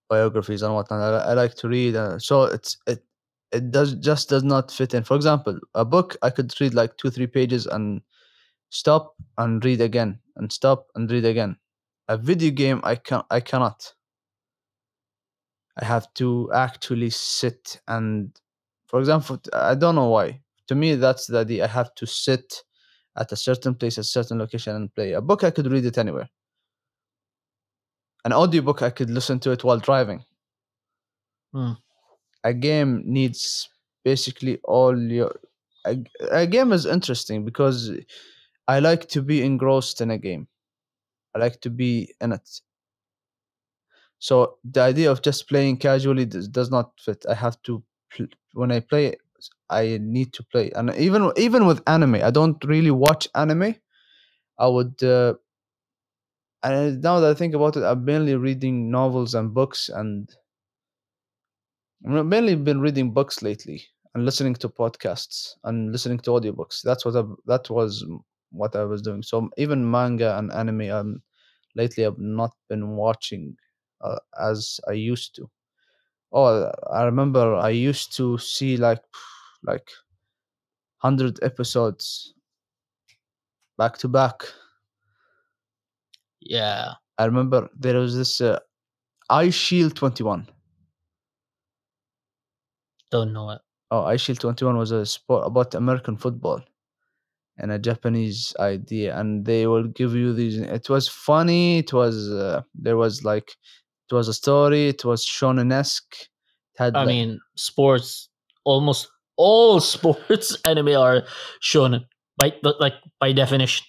biographies, 0.09 0.63
and 0.63 0.75
whatnot. 0.75 1.01
I, 1.27 1.31
I 1.31 1.33
like 1.35 1.55
to 1.57 1.69
read. 1.69 1.97
Uh, 1.97 2.19
so 2.19 2.45
it's 2.45 2.77
it 2.87 3.05
it 3.53 3.71
does 3.71 3.95
just 3.95 4.29
does 4.29 4.45
not 4.45 4.71
fit 4.71 4.95
in. 4.95 5.05
For 5.05 5.17
example, 5.17 5.59
a 5.75 5.85
book 5.85 6.17
I 6.23 6.31
could 6.31 6.53
read 6.61 6.75
like 6.75 6.97
two 6.97 7.11
three 7.11 7.27
pages 7.27 7.67
and 7.67 8.03
stop 8.71 9.17
and 9.39 9.65
read 9.65 9.81
again 9.83 10.21
and 10.37 10.53
stop 10.53 10.89
and 10.95 11.11
read 11.11 11.25
again. 11.25 11.57
A 12.09 12.17
video 12.17 12.51
game 12.51 12.81
I 12.85 12.97
can 12.97 13.23
I 13.31 13.41
cannot. 13.41 13.95
I 15.81 15.85
have 15.85 16.13
to 16.15 16.51
actually 16.53 17.11
sit 17.11 17.81
and, 17.87 18.37
for 18.87 18.99
example, 18.99 19.41
I 19.53 19.75
don't 19.77 19.95
know 19.95 20.09
why. 20.09 20.41
to 20.69 20.75
me 20.75 20.97
that's 20.97 21.27
the 21.27 21.39
idea. 21.39 21.65
I 21.65 21.69
have 21.69 21.95
to 21.97 22.07
sit 22.07 22.63
at 23.17 23.33
a 23.33 23.37
certain 23.37 23.75
place, 23.75 23.99
a 23.99 24.05
certain 24.05 24.39
location, 24.39 24.77
and 24.77 24.95
play. 24.95 25.13
A 25.13 25.21
book 25.21 25.45
I 25.45 25.51
could 25.51 25.67
read 25.71 25.85
it 25.85 25.99
anywhere. 25.99 26.29
An 28.25 28.33
audiobook 28.33 28.83
I 28.83 28.91
could 28.91 29.11
listen 29.11 29.39
to 29.41 29.51
it 29.51 29.65
while 29.65 29.79
driving. 29.79 30.25
Hmm. 31.53 31.73
A 32.45 32.53
game 32.53 33.03
needs 33.05 33.69
basically 34.05 34.59
all 34.65 34.97
your. 34.99 35.35
A, 35.87 35.97
a 36.31 36.47
game 36.47 36.73
is 36.73 36.87
interesting 36.87 37.45
because 37.45 37.91
I 38.67 38.81
like 38.81 39.09
to 39.11 39.23
be 39.23 39.43
engrossed 39.43 40.01
in 40.01 40.11
a 40.11 40.19
game. 40.19 40.49
I 41.39 41.45
like 41.47 41.61
to 41.63 41.71
be 41.71 42.15
in 42.21 42.33
it. 42.33 42.49
So 44.19 44.57
the 44.65 44.81
idea 44.83 45.11
of 45.11 45.23
just 45.23 45.49
playing 45.49 45.79
casually 45.79 46.27
does, 46.27 46.49
does 46.49 46.71
not 46.71 46.93
fit. 47.01 47.25
I 47.29 47.35
have 47.35 47.61
to 47.63 47.83
when 48.55 48.73
I 48.73 48.81
play, 48.81 49.17
I 49.71 49.99
need 50.01 50.33
to 50.35 50.43
play, 50.45 50.71
and 50.73 50.95
even 50.97 51.31
even 51.37 51.67
with 51.67 51.83
anime, 51.87 52.17
I 52.17 52.31
don't 52.31 52.63
really 52.65 52.91
watch 52.91 53.29
anime. 53.35 53.77
I 54.59 54.69
would, 54.69 55.03
uh, 55.05 55.35
and 56.63 57.03
now 57.03 57.19
that 57.21 57.31
I 57.31 57.35
think 57.35 57.55
about 57.55 57.77
it, 57.77 57.83
I've 57.83 58.03
mainly 58.03 58.37
reading 58.37 58.91
novels 58.93 59.35
and 59.35 59.53
books, 59.53 59.89
and 59.89 60.29
I've 62.07 62.27
mainly 62.27 62.55
been 62.57 62.81
reading 62.81 63.13
books 63.13 63.43
lately 63.43 63.85
and 64.15 64.25
listening 64.25 64.55
to 64.57 64.69
podcasts 64.69 65.55
and 65.65 65.93
listening 65.93 66.19
to 66.21 66.31
audiobooks. 66.31 66.83
That's 66.83 67.05
what 67.05 67.17
I, 67.17 67.23
that 67.47 67.71
was 67.71 68.05
what 68.51 68.75
I 68.77 68.85
was 68.85 69.03
doing. 69.03 69.23
So 69.23 69.51
even 69.59 69.89
manga 69.89 70.37
and 70.39 70.53
anime, 70.53 70.91
um, 70.91 71.23
lately 71.79 72.05
I've 72.05 72.19
not 72.19 72.53
been 72.69 72.97
watching 72.97 73.57
uh, 74.03 74.19
as 74.39 74.81
I 74.89 74.93
used 74.93 75.35
to. 75.37 75.49
Oh, 76.33 76.71
I 76.93 77.05
remember 77.05 77.55
I 77.55 77.71
used 77.71 78.15
to 78.17 78.37
see 78.37 78.77
like 78.77 79.03
like 79.63 79.89
hundred 80.99 81.39
episodes 81.43 82.35
back 83.79 83.97
to 83.99 84.09
back. 84.09 84.43
Yeah. 86.41 86.95
I 87.19 87.25
remember 87.25 87.69
there 87.79 87.99
was 87.99 88.17
this 88.17 88.41
uh, 88.41 88.59
Eye 89.31 89.51
Shield 89.51 89.97
Twenty 89.97 90.23
One. 90.23 90.47
Don't 93.11 93.33
know 93.33 93.51
it. 93.51 93.61
Oh, 93.91 94.03
Eye 94.03 94.17
Shield 94.17 94.41
Twenty 94.41 94.65
One 94.65 94.77
was 94.77 94.91
a 94.91 95.07
sport 95.07 95.47
about 95.47 95.75
American 95.75 96.17
football 96.17 96.63
and 97.59 97.71
a 97.73 97.79
Japanese 97.79 98.55
idea, 98.61 99.19
and 99.19 99.45
they 99.45 99.67
will 99.67 99.89
give 99.89 100.15
you 100.15 100.33
these. 100.33 100.59
It 100.59 100.89
was 100.89 101.09
funny. 101.09 101.79
It 101.79 101.93
was 101.93 102.31
uh, 102.31 102.63
there 102.75 102.97
was 102.97 103.25
like 103.25 103.51
it 104.11 104.15
was 104.15 104.29
a 104.29 104.35
story. 104.35 104.89
It 104.89 105.05
was 105.05 105.25
shonen 105.27 105.73
esque. 105.73 106.15
Had 106.77 106.97
I 106.97 107.01
like- 107.01 107.09
mean, 107.09 107.41
sports. 107.57 108.29
Almost 108.65 109.09
all 109.37 109.81
sports 109.95 110.57
anime 110.65 110.97
are 110.97 111.23
shonen 111.63 112.05
by 112.37 112.53
like 112.81 112.95
by 113.21 113.33
definition. 113.33 113.85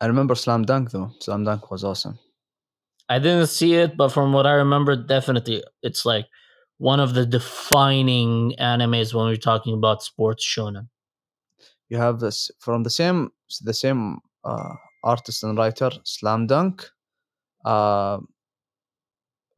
I 0.00 0.06
remember 0.06 0.34
Slam 0.34 0.64
Dunk 0.64 0.90
though. 0.90 1.10
Slam 1.20 1.44
Dunk 1.44 1.70
was 1.70 1.84
awesome. 1.84 2.18
I 3.08 3.18
didn't 3.18 3.48
see 3.48 3.74
it, 3.74 3.96
but 3.96 4.08
from 4.10 4.32
what 4.32 4.46
I 4.46 4.52
remember, 4.52 4.96
definitely 4.96 5.62
it's 5.82 6.04
like 6.04 6.26
one 6.78 6.98
of 7.00 7.14
the 7.14 7.24
defining 7.26 8.54
animes 8.58 9.14
when 9.14 9.26
we're 9.26 9.36
talking 9.36 9.74
about 9.74 10.02
sports 10.02 10.44
shonen. 10.44 10.88
You 11.92 11.98
have 11.98 12.20
this 12.20 12.50
from 12.58 12.84
the 12.84 12.88
same 12.88 13.32
the 13.60 13.74
same 13.74 14.20
uh, 14.44 14.74
artist 15.04 15.44
and 15.44 15.58
writer, 15.58 15.90
Slam 16.04 16.46
Dunk, 16.46 16.88
uh, 17.66 18.18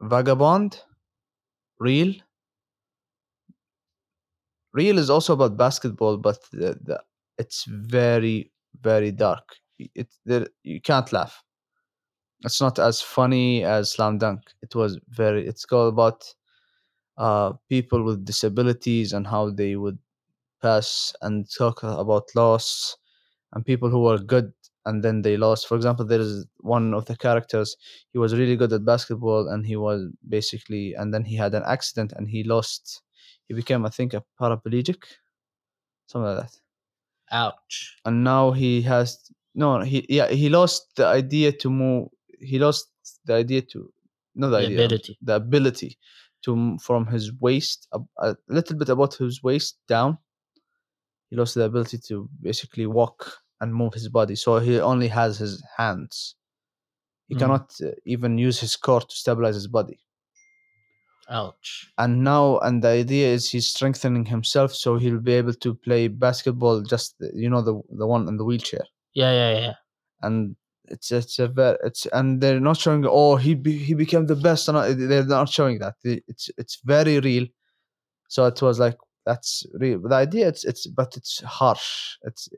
Vagabond, 0.00 0.82
Real. 1.78 2.12
Real 4.72 4.98
is 4.98 5.10
also 5.10 5.34
about 5.34 5.56
basketball, 5.56 6.16
but 6.16 6.38
the, 6.50 6.76
the, 6.82 7.00
it's 7.38 7.66
very 7.68 8.50
very 8.82 9.12
dark. 9.12 9.44
It 9.78 10.08
there, 10.24 10.48
you 10.64 10.80
can't 10.80 11.12
laugh. 11.12 11.40
It's 12.44 12.60
not 12.60 12.80
as 12.80 13.00
funny 13.00 13.62
as 13.62 13.92
Slam 13.92 14.18
Dunk. 14.18 14.40
It 14.60 14.74
was 14.74 14.98
very. 15.08 15.46
It's 15.46 15.64
all 15.70 15.86
about 15.86 16.24
uh, 17.16 17.52
people 17.68 18.02
with 18.02 18.24
disabilities 18.24 19.12
and 19.12 19.24
how 19.24 19.50
they 19.50 19.76
would 19.76 19.98
pass 20.62 21.12
and 21.22 21.46
talk 21.56 21.82
about 21.82 22.24
loss 22.34 22.96
and 23.52 23.64
people 23.64 23.88
who 23.90 24.00
were 24.02 24.18
good 24.18 24.52
and 24.86 25.02
then 25.02 25.22
they 25.22 25.36
lost. 25.36 25.66
For 25.66 25.76
example, 25.76 26.04
there 26.04 26.20
is 26.20 26.46
one 26.58 26.92
of 26.94 27.06
the 27.06 27.16
characters. 27.16 27.76
He 28.12 28.18
was 28.18 28.34
really 28.34 28.56
good 28.56 28.72
at 28.72 28.84
basketball 28.84 29.48
and 29.48 29.64
he 29.66 29.76
was 29.76 30.10
basically 30.28 30.94
and 30.94 31.12
then 31.14 31.24
he 31.24 31.36
had 31.36 31.54
an 31.54 31.62
accident 31.66 32.12
and 32.16 32.28
he 32.28 32.44
lost. 32.44 33.02
He 33.48 33.54
became, 33.54 33.84
I 33.86 33.90
think, 33.90 34.14
a 34.14 34.22
paraplegic, 34.40 35.02
something 36.06 36.34
like 36.34 36.38
that. 36.46 36.56
Ouch. 37.32 37.96
And 38.04 38.22
now 38.24 38.52
he 38.52 38.82
has 38.82 39.30
no. 39.54 39.80
He 39.80 40.04
yeah. 40.08 40.28
He 40.28 40.48
lost 40.48 40.96
the 40.96 41.06
idea 41.06 41.52
to 41.52 41.70
move. 41.70 42.08
He 42.40 42.58
lost 42.58 42.88
the 43.24 43.34
idea 43.34 43.62
to 43.62 43.90
not 44.34 44.48
the, 44.48 44.58
The 44.58 44.64
idea, 44.66 44.84
ability. 44.84 45.18
the 45.22 45.34
ability 45.36 45.98
to 46.44 46.76
from 46.78 47.06
his 47.06 47.32
waist 47.40 47.88
a, 47.92 48.00
a 48.18 48.36
little 48.48 48.76
bit 48.76 48.88
about 48.90 49.14
his 49.14 49.42
waist 49.42 49.78
down. 49.88 50.18
He 51.34 51.40
lost 51.40 51.56
the 51.56 51.64
ability 51.64 51.98
to 52.08 52.28
basically 52.40 52.86
walk 52.86 53.18
and 53.60 53.74
move 53.74 53.92
his 53.94 54.08
body, 54.08 54.36
so 54.36 54.58
he 54.60 54.78
only 54.78 55.08
has 55.08 55.36
his 55.38 55.60
hands. 55.76 56.36
He 57.28 57.34
Mm. 57.34 57.38
cannot 57.40 57.74
uh, 57.82 57.90
even 58.04 58.38
use 58.38 58.60
his 58.60 58.76
core 58.76 59.00
to 59.00 59.16
stabilize 59.16 59.56
his 59.56 59.66
body. 59.66 59.98
Ouch. 61.28 61.90
And 61.96 62.22
now, 62.22 62.58
and 62.58 62.84
the 62.84 62.88
idea 62.88 63.28
is 63.32 63.50
he's 63.50 63.66
strengthening 63.68 64.26
himself, 64.26 64.72
so 64.74 64.96
he'll 64.96 65.18
be 65.20 65.32
able 65.32 65.54
to 65.54 65.74
play 65.74 66.06
basketball. 66.08 66.82
Just 66.82 67.16
you 67.32 67.48
know 67.50 67.62
the 67.62 67.80
the 68.00 68.06
one 68.06 68.28
in 68.28 68.36
the 68.36 68.44
wheelchair. 68.44 68.84
Yeah, 69.14 69.32
yeah, 69.32 69.58
yeah. 69.58 69.74
and 70.22 70.54
it's 70.84 71.10
it's 71.10 71.38
a 71.38 71.48
very 71.48 71.78
it's 71.82 72.06
and 72.12 72.40
they're 72.42 72.60
not 72.60 72.76
showing 72.76 73.06
oh 73.08 73.36
he 73.36 73.54
be, 73.54 73.76
he 73.78 73.94
became 73.94 74.26
the 74.26 74.36
best 74.36 74.68
and 74.68 74.76
they're 75.10 75.24
not 75.24 75.48
showing 75.48 75.78
that 75.78 75.94
it's 76.04 76.50
it's 76.58 76.76
very 76.84 77.18
real 77.20 77.46
so 78.28 78.44
it 78.46 78.60
was 78.60 78.78
like 78.78 78.98
that's 79.26 79.64
real 79.74 80.00
the 80.00 80.14
idea 80.14 80.46
it's 80.48 80.64
it's 80.64 80.86
but 80.86 81.16
it's 81.16 81.40
harsh 81.42 82.16
it's 82.22 82.48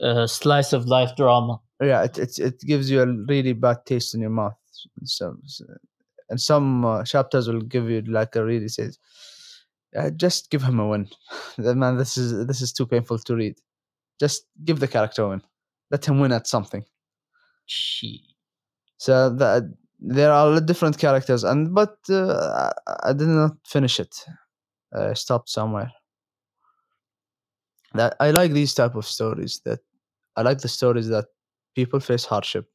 A 0.00 0.28
slice 0.28 0.72
of 0.72 0.86
life 0.86 1.12
drama. 1.16 1.60
yeah 1.82 2.04
it 2.04 2.18
it's, 2.18 2.38
it 2.38 2.60
gives 2.60 2.90
you 2.90 3.02
a 3.02 3.06
really 3.32 3.52
bad 3.52 3.78
taste 3.86 4.14
in 4.14 4.20
your 4.20 4.30
mouth 4.30 4.56
so, 5.04 5.36
so- 5.44 5.64
and 6.30 6.40
some 6.40 6.84
uh, 6.84 7.02
chapters 7.04 7.48
will 7.48 7.62
give 7.62 7.88
you 7.90 8.00
like 8.02 8.36
a 8.36 8.44
really 8.44 8.68
says 8.68 8.98
uh, 9.96 10.10
just 10.10 10.50
give 10.50 10.62
him 10.62 10.78
a 10.78 10.86
win 10.86 11.08
man 11.58 11.96
this 11.96 12.16
is 12.16 12.46
this 12.46 12.60
is 12.60 12.72
too 12.72 12.86
painful 12.86 13.18
to 13.18 13.34
read 13.34 13.56
just 14.20 14.46
give 14.64 14.78
the 14.80 14.88
character 14.88 15.22
a 15.24 15.28
win 15.30 15.42
let 15.90 16.04
him 16.06 16.20
win 16.20 16.32
at 16.32 16.46
something 16.46 16.84
Gee. 17.66 18.22
So 18.98 19.30
that 19.30 19.62
there 20.00 20.32
are 20.32 20.60
different 20.60 20.98
characters, 20.98 21.44
and 21.44 21.74
but 21.74 21.96
uh, 22.10 22.70
I- 22.86 23.10
I 23.10 23.12
did 23.12 23.28
not 23.28 23.52
finish 23.66 24.00
it. 24.00 24.24
I 24.92 25.14
stopped 25.14 25.48
somewhere. 25.50 25.92
That 27.94 28.16
I 28.20 28.30
like 28.30 28.52
these 28.52 28.74
type 28.74 28.94
of 28.94 29.06
stories. 29.06 29.60
That 29.64 29.80
I 30.36 30.42
like 30.42 30.58
the 30.58 30.68
stories 30.68 31.08
that 31.08 31.26
people 31.74 32.00
face 32.00 32.24
hardship, 32.24 32.68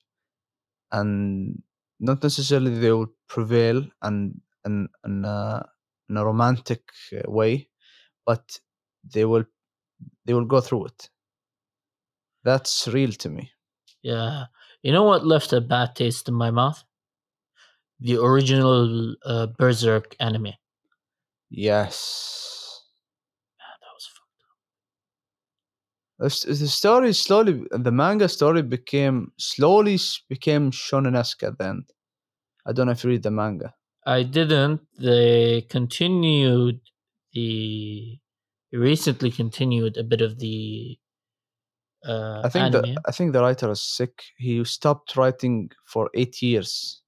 and 0.91 1.61
not 1.99 2.23
necessarily 2.23 2.77
they 2.77 2.91
will 2.91 3.13
prevail 3.27 3.85
and 4.01 4.41
and 4.65 4.89
in 5.05 5.25
a, 5.25 5.65
in 6.09 6.17
a 6.17 6.25
romantic 6.25 6.81
uh, 7.13 7.29
way, 7.29 7.69
but 8.25 8.59
they 9.13 9.25
will 9.25 9.45
they 10.25 10.33
will 10.33 10.45
go 10.45 10.61
through 10.61 10.85
it. 10.87 11.09
That's 12.43 12.87
real 12.87 13.11
to 13.11 13.29
me. 13.29 13.51
Yeah. 14.01 14.45
You 14.81 14.91
know 14.91 15.03
what 15.03 15.25
left 15.25 15.53
a 15.53 15.61
bad 15.61 15.95
taste 15.95 16.27
in 16.27 16.33
my 16.35 16.51
mouth? 16.51 16.83
The 17.99 18.17
original 18.21 19.15
uh, 19.25 19.47
Berserk 19.57 20.15
anime. 20.19 20.53
Yes. 21.55 22.81
Man, 23.59 23.77
that 23.79 23.93
was 23.93 24.07
fucked 24.07 24.41
The, 26.17 26.25
s- 26.25 26.59
the 26.59 26.67
story 26.67 27.13
slowly, 27.13 27.67
the 27.69 27.91
manga 27.91 28.27
story 28.27 28.63
became 28.63 29.31
slowly 29.37 29.99
became 30.29 30.71
shonen-esque 30.71 31.43
at 31.43 31.59
the 31.59 31.65
end. 31.67 31.83
I 32.65 32.71
don't 32.73 32.87
know 32.87 32.93
if 32.93 33.03
you 33.03 33.11
read 33.11 33.21
the 33.21 33.29
manga. 33.29 33.75
I 34.05 34.23
didn't. 34.23 34.81
They 34.99 35.61
continued 35.69 36.79
the 37.33 38.17
recently 38.71 39.29
continued 39.29 39.97
a 39.97 40.03
bit 40.03 40.21
of 40.21 40.39
the 40.39 40.97
uh, 42.03 42.41
I 42.43 42.49
think 42.49 42.75
anime. 42.75 42.95
the 42.95 43.01
I 43.05 43.11
think 43.11 43.33
the 43.33 43.41
writer 43.41 43.69
is 43.69 43.81
sick. 43.83 44.23
He 44.37 44.63
stopped 44.65 45.15
writing 45.15 45.69
for 45.85 46.09
eight 46.15 46.41
years, 46.41 47.03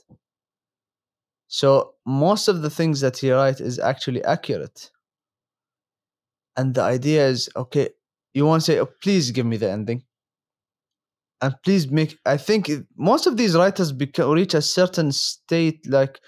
So 1.48 1.96
most 2.06 2.48
of 2.48 2.62
the 2.62 2.70
things 2.70 3.02
that 3.02 3.18
he 3.18 3.32
writes 3.32 3.60
is 3.60 3.78
actually 3.80 4.24
accurate. 4.24 4.90
And 6.56 6.74
the 6.76 6.82
idea 6.82 7.28
is 7.28 7.50
okay 7.56 7.90
you 8.34 8.46
want 8.46 8.62
to 8.62 8.66
say 8.72 8.80
oh, 8.80 8.88
please 9.02 9.32
give 9.32 9.46
me 9.46 9.58
the 9.58 9.70
ending. 9.70 10.04
And 11.42 11.56
please 11.64 11.90
make 11.90 12.20
i 12.26 12.38
think 12.38 12.70
most 12.96 13.26
of 13.26 13.36
these 13.36 13.56
writers 13.56 13.92
beca- 13.92 14.32
reach 14.34 14.54
a 14.54 14.62
certain 14.62 15.12
state 15.12 15.80
like 15.88 16.20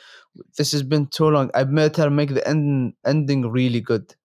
this 0.58 0.72
has 0.72 0.82
been 0.84 1.08
too 1.08 1.30
long. 1.30 1.52
I 1.54 1.64
better 1.64 2.10
make 2.10 2.34
the 2.34 2.48
end, 2.48 2.94
ending 3.06 3.52
really 3.52 3.82
good 3.82 4.16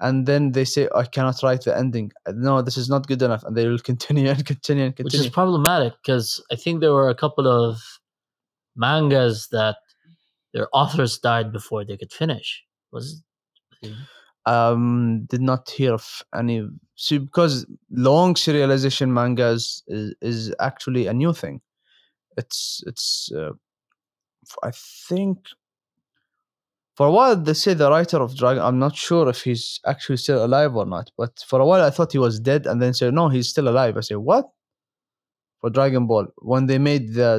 and 0.00 0.26
then 0.26 0.52
they 0.52 0.64
say 0.64 0.88
i 0.94 1.04
cannot 1.04 1.42
write 1.42 1.62
the 1.62 1.76
ending 1.76 2.10
no 2.34 2.62
this 2.62 2.76
is 2.76 2.88
not 2.88 3.06
good 3.06 3.22
enough 3.22 3.44
and 3.44 3.56
they 3.56 3.66
will 3.66 3.78
continue 3.90 4.28
and 4.28 4.44
continue 4.44 4.84
and 4.84 4.96
continue. 4.96 5.18
which 5.18 5.26
is 5.26 5.32
problematic 5.32 5.94
because 6.02 6.42
I 6.50 6.56
think 6.56 6.80
there 6.80 6.92
were 6.92 7.08
a 7.08 7.14
couple 7.14 7.46
of 7.46 7.78
mangas 8.76 9.48
that 9.48 9.76
their 10.52 10.68
authors 10.72 11.18
died 11.18 11.52
before 11.52 11.84
they 11.84 11.96
could 11.96 12.12
finish. 12.12 12.64
Was 12.92 13.22
it? 13.82 13.92
um 14.46 15.26
did 15.28 15.42
not 15.42 15.68
hear 15.70 15.92
of 15.92 16.22
any 16.34 16.66
see 16.96 17.18
because 17.18 17.66
long 17.90 18.34
serialization 18.34 19.08
mangas 19.08 19.82
is, 19.86 20.14
is 20.22 20.54
actually 20.60 21.06
a 21.06 21.12
new 21.12 21.32
thing 21.32 21.60
it's 22.38 22.82
it's 22.86 23.30
uh, 23.36 23.50
i 24.62 24.70
think 25.08 25.38
for 26.96 27.06
a 27.06 27.10
while 27.10 27.36
they 27.36 27.54
say 27.54 27.74
the 27.74 27.90
writer 27.90 28.18
of 28.18 28.36
dragon 28.36 28.62
i'm 28.62 28.78
not 28.78 28.96
sure 28.96 29.28
if 29.28 29.42
he's 29.42 29.80
actually 29.86 30.16
still 30.16 30.44
alive 30.44 30.74
or 30.76 30.86
not 30.86 31.10
but 31.16 31.32
for 31.46 31.60
a 31.60 31.66
while 31.66 31.82
i 31.82 31.90
thought 31.90 32.12
he 32.12 32.18
was 32.18 32.40
dead 32.40 32.66
and 32.66 32.80
then 32.82 32.92
say 32.92 33.10
no 33.10 33.28
he's 33.28 33.48
still 33.48 33.68
alive 33.68 33.96
i 33.96 34.00
say 34.00 34.16
what 34.16 34.46
for 35.60 35.70
dragon 35.70 36.06
ball 36.06 36.26
when 36.38 36.66
they 36.66 36.78
made 36.78 37.14
the 37.14 37.30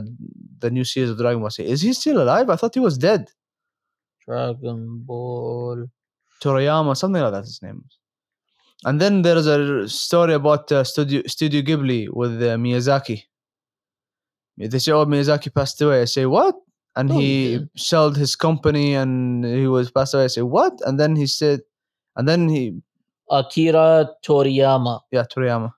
the 0.60 0.70
new 0.70 0.84
series 0.84 1.10
of 1.10 1.18
dragon 1.18 1.40
ball 1.40 1.48
I 1.48 1.50
say 1.50 1.66
is 1.66 1.82
he 1.82 1.94
still 1.94 2.22
alive 2.22 2.50
i 2.50 2.56
thought 2.56 2.74
he 2.74 2.80
was 2.80 2.98
dead 2.98 3.28
Dragon 4.26 5.00
Ball. 5.00 5.88
Toriyama, 6.42 6.96
something 6.96 7.22
like 7.22 7.34
that. 7.34 7.44
His 7.44 7.62
name. 7.62 7.84
And 8.84 9.00
then 9.00 9.22
there 9.22 9.38
is 9.38 9.48
a 9.48 9.88
story 9.88 10.34
about 10.34 10.72
uh, 10.72 10.84
Studio 10.84 11.22
Studio 11.28 11.62
Ghibli 11.62 12.10
with 12.12 12.42
uh, 12.42 12.56
Miyazaki. 12.58 13.24
They 14.58 14.80
say, 14.80 14.92
"Oh, 14.92 15.06
Miyazaki 15.06 15.54
passed 15.54 15.82
away." 15.82 16.02
I 16.02 16.06
say, 16.06 16.26
"What?" 16.26 16.56
And 16.96 17.10
No, 17.10 17.18
he 17.20 17.54
didn't. 17.54 17.80
sold 17.80 18.18
his 18.18 18.36
company, 18.36 18.96
and 18.96 19.46
he 19.46 19.68
was 19.68 19.92
passed 19.92 20.14
away. 20.14 20.26
I 20.26 20.28
say, 20.28 20.42
"What?" 20.42 20.74
And 20.86 21.00
then 21.00 21.16
he 21.16 21.26
said, 21.26 21.62
and 22.16 22.28
then 22.28 22.50
he, 22.50 22.82
Akira 23.30 24.10
Toriyama. 24.26 25.02
yeah, 25.12 25.24
Toriyama. 25.24 25.74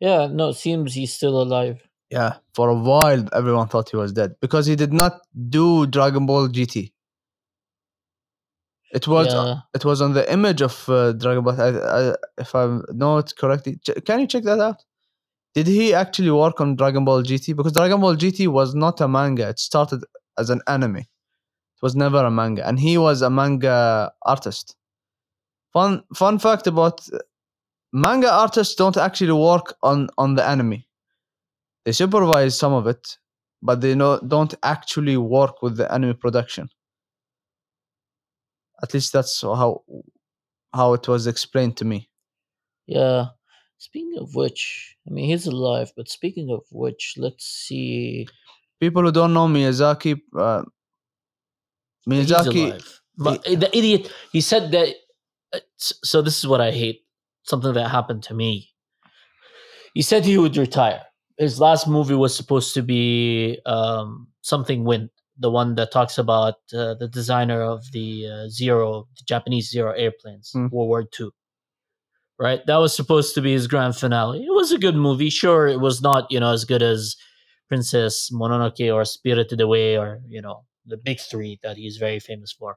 Yeah, 0.00 0.26
no, 0.26 0.48
it 0.48 0.54
seems 0.54 0.94
he's 0.94 1.14
still 1.14 1.40
alive. 1.40 1.80
Yeah, 2.10 2.36
for 2.54 2.68
a 2.68 2.74
while, 2.74 3.24
everyone 3.32 3.68
thought 3.68 3.90
he 3.90 3.96
was 3.96 4.12
dead 4.12 4.36
because 4.40 4.66
he 4.66 4.76
did 4.76 4.92
not 4.92 5.20
do 5.48 5.86
Dragon 5.86 6.26
Ball 6.26 6.48
GT. 6.48 6.92
It 8.92 9.08
was 9.08 9.26
yeah. 9.26 9.56
it 9.74 9.84
was 9.84 10.00
on 10.00 10.12
the 10.12 10.30
image 10.32 10.62
of 10.62 10.88
uh, 10.88 11.12
Dragon 11.12 11.42
Ball. 11.42 11.60
I, 11.60 11.68
I, 11.68 12.14
if 12.38 12.54
I 12.54 12.78
know 12.92 13.18
it 13.18 13.32
correctly, 13.36 13.78
can 14.06 14.20
you 14.20 14.26
check 14.26 14.44
that 14.44 14.60
out? 14.60 14.84
Did 15.54 15.68
he 15.68 15.94
actually 15.94 16.30
work 16.30 16.60
on 16.60 16.74
Dragon 16.74 17.04
Ball 17.04 17.22
GT? 17.22 17.56
Because 17.56 17.72
Dragon 17.72 18.00
Ball 18.00 18.16
GT 18.16 18.48
was 18.48 18.74
not 18.74 19.00
a 19.00 19.06
manga; 19.08 19.48
it 19.48 19.58
started 19.60 20.04
as 20.36 20.50
an 20.50 20.60
anime. 20.66 20.96
It 20.96 21.06
was 21.82 21.94
never 21.94 22.24
a 22.24 22.30
manga, 22.30 22.66
and 22.66 22.78
he 22.78 22.98
was 22.98 23.22
a 23.22 23.30
manga 23.30 24.12
artist. 24.22 24.76
Fun 25.72 26.02
fun 26.14 26.38
fact 26.38 26.66
about 26.66 27.06
uh, 27.12 27.18
manga 27.92 28.30
artists 28.30 28.74
don't 28.74 28.96
actually 28.96 29.32
work 29.32 29.74
on 29.82 30.08
on 30.18 30.34
the 30.34 30.44
anime. 30.44 30.82
They 31.84 31.92
supervise 31.92 32.58
some 32.58 32.72
of 32.72 32.86
it, 32.88 33.18
but 33.62 33.80
they 33.80 33.94
no, 33.94 34.18
don't 34.20 34.54
actually 34.62 35.16
work 35.16 35.62
with 35.62 35.76
the 35.76 35.92
anime 35.92 36.16
production. 36.16 36.68
At 38.82 38.92
least 38.92 39.12
that's 39.12 39.40
how 39.40 39.82
how 40.72 40.94
it 40.94 41.06
was 41.06 41.26
explained 41.28 41.76
to 41.76 41.84
me. 41.84 42.10
Yeah. 42.86 43.26
Speaking 43.78 44.16
of 44.18 44.34
which, 44.34 44.96
I 45.06 45.10
mean, 45.10 45.26
he's 45.26 45.46
alive, 45.46 45.92
but 45.96 46.08
speaking 46.08 46.50
of 46.50 46.62
which, 46.70 47.14
let's 47.18 47.44
see. 47.46 48.26
People 48.80 49.02
who 49.02 49.12
don't 49.12 49.34
know 49.34 49.46
Miyazaki, 49.46 50.20
uh, 50.38 50.62
He's 52.06 52.30
Miyazaki, 52.30 52.66
alive. 52.70 53.00
But 53.16 53.44
the 53.44 53.70
idiot, 53.76 54.12
he 54.32 54.40
said 54.40 54.70
that. 54.72 54.94
uh, 55.52 55.60
So 55.76 56.22
this 56.22 56.38
is 56.38 56.46
what 56.46 56.60
I 56.60 56.70
hate. 56.70 57.02
Something 57.44 57.74
that 57.74 57.88
happened 57.88 58.22
to 58.24 58.34
me. 58.34 58.70
He 59.94 60.02
said 60.02 60.24
he 60.24 60.38
would 60.38 60.56
retire. 60.56 61.02
His 61.38 61.60
last 61.60 61.86
movie 61.86 62.14
was 62.14 62.34
supposed 62.34 62.74
to 62.74 62.82
be 62.82 63.58
um, 63.66 64.28
something 64.40 64.84
Wind, 64.84 65.10
the 65.38 65.50
one 65.50 65.74
that 65.76 65.92
talks 65.92 66.16
about 66.18 66.54
uh, 66.72 66.94
the 66.94 67.08
designer 67.08 67.60
of 67.62 67.90
the 67.92 68.26
uh, 68.28 68.48
Zero, 68.48 69.08
the 69.16 69.24
Japanese 69.26 69.70
Zero 69.70 69.92
airplanes, 69.92 70.50
Hmm. 70.52 70.68
World 70.72 70.88
War 70.88 71.04
II. 71.20 71.30
Right, 72.38 72.60
that 72.66 72.78
was 72.78 72.94
supposed 72.94 73.34
to 73.36 73.40
be 73.40 73.52
his 73.52 73.68
grand 73.68 73.96
finale. 73.96 74.40
It 74.40 74.52
was 74.52 74.72
a 74.72 74.78
good 74.78 74.96
movie. 74.96 75.30
Sure, 75.30 75.68
it 75.68 75.80
was 75.80 76.02
not 76.02 76.26
you 76.30 76.40
know 76.40 76.52
as 76.52 76.64
good 76.64 76.82
as 76.82 77.16
Princess 77.68 78.30
Mononoke 78.32 78.92
or 78.92 79.04
Spirited 79.04 79.60
Away 79.60 79.96
or 79.96 80.20
you 80.28 80.42
know 80.42 80.64
the 80.86 80.96
big 80.96 81.20
three 81.20 81.60
that 81.62 81.76
he's 81.76 81.96
very 81.96 82.18
famous 82.18 82.52
for. 82.52 82.72
I 82.72 82.76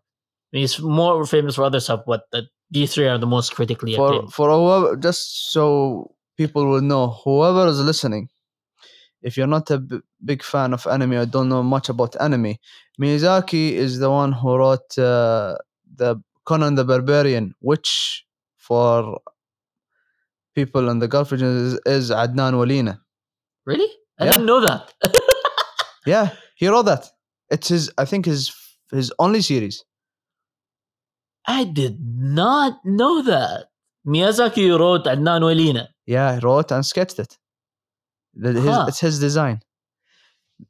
mean, 0.53 0.61
he's 0.61 0.79
more 0.79 1.25
famous 1.25 1.55
for 1.55 1.63
other 1.63 1.79
stuff, 1.79 2.01
but 2.05 2.23
the 2.31 2.47
these 2.69 2.93
three 2.93 3.07
are 3.07 3.17
the 3.17 3.27
most 3.27 3.55
critically 3.55 3.95
for 3.95 4.13
acclaimed. 4.13 4.33
for 4.33 4.49
whoever, 4.49 4.95
just 4.95 5.51
so 5.51 6.15
people 6.37 6.65
will 6.67 6.81
know, 6.81 7.07
whoever 7.07 7.67
is 7.67 7.79
listening, 7.79 8.29
if 9.21 9.37
you're 9.37 9.47
not 9.47 9.69
a 9.71 9.79
b- 9.79 9.99
big 10.23 10.43
fan 10.43 10.73
of 10.73 10.85
anime 10.87 11.13
or 11.13 11.25
don't 11.25 11.49
know 11.49 11.63
much 11.63 11.89
about 11.89 12.15
anime, 12.21 12.55
Miyazaki 12.99 13.71
is 13.71 13.99
the 13.99 14.09
one 14.09 14.31
who 14.33 14.55
wrote 14.55 14.97
uh, 14.97 15.57
the 15.95 16.21
Conan 16.45 16.75
the 16.75 16.85
Barbarian, 16.85 17.55
which 17.59 18.25
for 18.57 19.19
people 20.59 20.89
in 20.91 20.97
the 21.03 21.07
Gulf 21.07 21.31
region 21.33 21.51
is, 21.65 21.73
is 21.97 22.05
Adnan 22.23 22.53
Walina. 22.61 22.93
Really? 23.71 23.89
I 24.19 24.25
Yeah. 24.25 24.31
didn't 24.31 24.47
know 24.51 24.61
that. 24.69 24.83
Yeah, 26.13 26.27
he 26.55 26.65
wrote 26.71 26.85
that. 26.93 27.03
It's 27.55 27.67
his, 27.75 27.83
I 28.01 28.05
think, 28.11 28.23
his 28.33 28.41
his 28.97 29.07
only 29.25 29.41
series. 29.51 29.77
I 31.59 31.61
did 31.79 31.95
not 32.39 32.73
know 32.99 33.15
that. 33.23 33.65
Miyazaki 34.13 34.65
wrote 34.79 35.03
Adnan 35.13 35.41
Walina. 35.47 35.83
Yeah, 36.15 36.29
he 36.35 36.39
wrote 36.45 36.71
and 36.75 36.85
sketched 36.93 37.19
it. 37.25 37.31
The- 38.43 38.53
his- 38.53 38.63
Huh. 38.75 38.85
It's 38.87 39.01
his 39.07 39.19
design. 39.27 39.57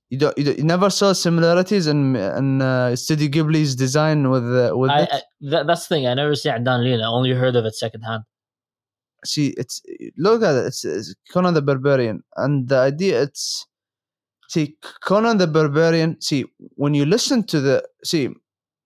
You, 0.09 0.17
don't, 0.23 0.35
you, 0.39 0.43
don't- 0.45 0.57
you 0.61 0.63
never 0.75 0.89
saw 0.99 1.09
similarities 1.13 1.85
in 1.93 2.01
in 2.39 2.47
uh, 2.71 2.95
Studio 3.03 3.27
Ghibli's 3.35 3.75
design 3.85 4.17
with 4.33 4.43
uh, 4.63 4.71
with 4.79 4.89
I? 4.89 5.01
I 5.17 5.19
that, 5.51 5.63
that's 5.67 5.83
the 5.85 5.89
thing. 5.95 6.03
I 6.11 6.13
never 6.21 6.33
see 6.41 6.49
Adnan 6.57 6.79
Walina. 6.83 7.03
I 7.07 7.11
only 7.19 7.33
heard 7.43 7.55
of 7.59 7.63
it 7.69 7.75
secondhand 7.85 8.23
see 9.26 9.53
it's 9.57 9.82
look 10.18 10.43
at 10.43 10.55
it 10.55 10.65
it's, 10.65 10.86
it's 10.86 11.15
conan 11.32 11.53
the 11.53 11.61
barbarian 11.61 12.24
and 12.36 12.68
the 12.70 12.78
idea 12.78 13.22
it's 13.22 13.65
see 14.47 14.78
conan 15.03 15.38
the 15.38 15.47
barbarian 15.47 16.20
see 16.22 16.45
when 16.76 16.93
you 16.93 17.05
listen 17.05 17.43
to 17.43 17.59
the 17.59 17.84
see 18.03 18.30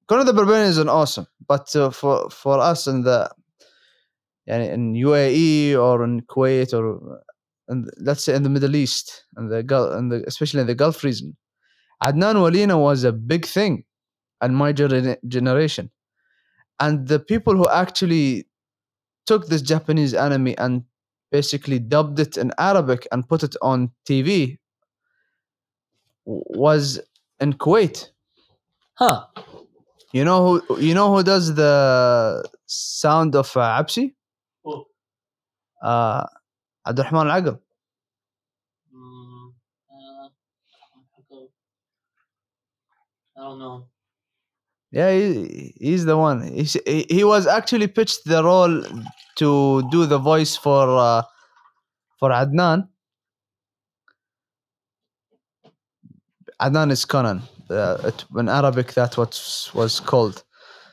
conan 0.07 0.25
the 0.25 0.33
barbarian 0.33 0.67
is 0.67 0.77
an 0.77 0.89
awesome 0.89 1.27
but 1.47 1.75
uh, 1.75 1.89
for 1.89 2.29
for 2.29 2.59
us 2.59 2.87
in 2.87 3.03
the 3.03 3.29
in 4.47 4.93
uae 4.93 5.75
or 5.75 6.03
in 6.03 6.21
kuwait 6.21 6.73
or 6.73 7.21
in, 7.69 7.87
let's 7.99 8.23
say 8.23 8.33
in 8.35 8.43
the 8.43 8.49
middle 8.49 8.75
east 8.75 9.25
and 9.35 9.51
the 9.51 9.63
gulf 9.63 9.93
and 9.93 10.11
the, 10.11 10.23
especially 10.27 10.61
in 10.61 10.67
the 10.67 10.75
gulf 10.75 11.03
region 11.03 11.35
adnan 12.03 12.35
walina 12.35 12.79
was 12.79 13.03
a 13.03 13.11
big 13.11 13.45
thing 13.45 13.83
and 14.41 14.55
my 14.55 14.73
generation. 14.73 15.89
And 16.79 17.07
the 17.07 17.19
people 17.19 17.55
who 17.55 17.69
actually 17.69 18.47
took 19.25 19.47
this 19.47 19.61
Japanese 19.61 20.13
anime 20.13 20.53
and 20.57 20.83
basically 21.31 21.79
dubbed 21.79 22.19
it 22.19 22.37
in 22.37 22.51
Arabic 22.57 23.07
and 23.11 23.27
put 23.27 23.43
it 23.43 23.55
on 23.61 23.91
TV 24.07 24.57
was 26.25 26.99
in 27.39 27.53
Kuwait. 27.53 28.09
Huh. 28.95 29.25
You 30.13 30.25
know 30.25 30.59
who 30.67 30.79
you 30.79 30.93
know 30.93 31.15
who 31.15 31.23
does 31.23 31.55
the 31.55 32.43
sound 32.65 33.35
of 33.35 33.55
uh, 33.55 33.81
Absi? 33.81 34.13
Who? 34.63 34.85
Uh 35.81 36.25
Abdurrahman 36.85 37.27
Al-Aql. 37.27 37.59
Mm, 38.93 39.53
uh, 39.89 40.29
I 43.37 43.41
don't 43.41 43.59
know. 43.59 43.87
Yeah, 44.91 45.11
he, 45.11 45.73
he's 45.79 46.05
the 46.05 46.17
one. 46.17 46.41
He 46.43 47.05
he 47.09 47.23
was 47.23 47.47
actually 47.47 47.87
pitched 47.87 48.25
the 48.25 48.43
role 48.43 48.83
to 49.37 49.89
do 49.89 50.05
the 50.05 50.17
voice 50.17 50.57
for 50.57 50.89
uh, 50.97 51.23
for 52.19 52.29
Adnan. 52.29 52.89
Adnan 56.59 56.91
is 56.91 57.05
Conan. 57.05 57.41
Uh, 57.69 57.97
it, 58.03 58.25
in 58.37 58.49
Arabic, 58.49 58.93
that's 58.93 59.17
what 59.17 59.31
was 59.73 60.01
called. 60.01 60.43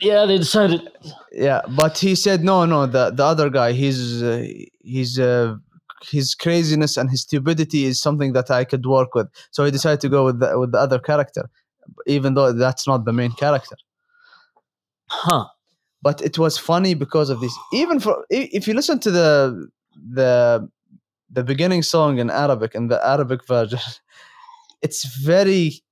Yeah, 0.00 0.26
they 0.26 0.38
decided. 0.38 0.88
Yeah, 1.32 1.62
but 1.76 1.98
he 1.98 2.14
said 2.14 2.44
no, 2.44 2.64
no. 2.66 2.86
The 2.86 3.10
the 3.10 3.24
other 3.24 3.50
guy, 3.50 3.72
he's 3.72 4.22
uh, 4.22 4.46
he's 4.80 5.18
uh, 5.18 5.56
his 6.08 6.36
craziness 6.36 6.96
and 6.96 7.10
his 7.10 7.22
stupidity 7.22 7.84
is 7.84 8.00
something 8.00 8.32
that 8.32 8.48
I 8.48 8.62
could 8.62 8.86
work 8.86 9.14
with. 9.16 9.26
So 9.50 9.64
he 9.64 9.72
decided 9.72 10.00
to 10.02 10.08
go 10.08 10.24
with 10.24 10.38
the, 10.38 10.56
with 10.56 10.70
the 10.70 10.78
other 10.78 11.00
character, 11.00 11.50
even 12.06 12.34
though 12.34 12.52
that's 12.52 12.86
not 12.86 13.04
the 13.04 13.12
main 13.12 13.32
character. 13.32 13.76
Huh. 15.10 15.46
but 16.02 16.20
it 16.22 16.38
was 16.38 16.58
funny 16.58 16.94
because 16.94 17.30
of 17.30 17.40
this 17.40 17.56
even 17.72 18.00
for 18.00 18.24
if 18.30 18.68
you 18.68 18.74
listen 18.74 18.98
to 19.00 19.10
the 19.10 19.68
the 20.12 20.68
the 21.30 21.42
beginning 21.44 21.82
song 21.82 22.18
in 22.18 22.30
arabic 22.30 22.74
and 22.74 22.90
the 22.90 23.00
arabic 23.06 23.46
version 23.46 23.80
it's 24.82 25.04
very 25.24 25.82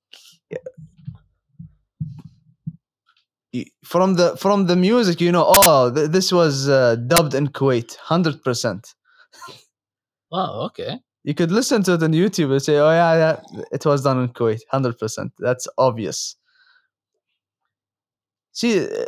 from 3.84 4.14
the 4.14 4.36
from 4.36 4.66
the 4.66 4.76
music 4.76 5.20
you 5.20 5.32
know 5.32 5.44
oh 5.48 5.90
th- 5.94 6.10
this 6.10 6.32
was 6.32 6.68
uh, 6.68 6.96
dubbed 7.06 7.34
in 7.34 7.48
kuwait 7.48 7.96
100% 8.08 8.94
Wow. 10.30 10.62
Okay. 10.66 10.98
you 11.24 11.34
could 11.34 11.50
listen 11.52 11.82
to 11.84 11.94
it 11.94 12.02
on 12.02 12.12
youtube 12.12 12.50
and 12.52 12.62
say 12.62 12.76
oh 12.78 12.90
yeah, 12.90 13.14
yeah 13.16 13.64
it 13.72 13.84
was 13.86 14.02
done 14.02 14.20
in 14.22 14.28
kuwait 14.28 14.60
100% 14.72 15.30
that's 15.38 15.66
obvious 15.78 16.36
see 18.60 18.74
uh, 18.86 19.04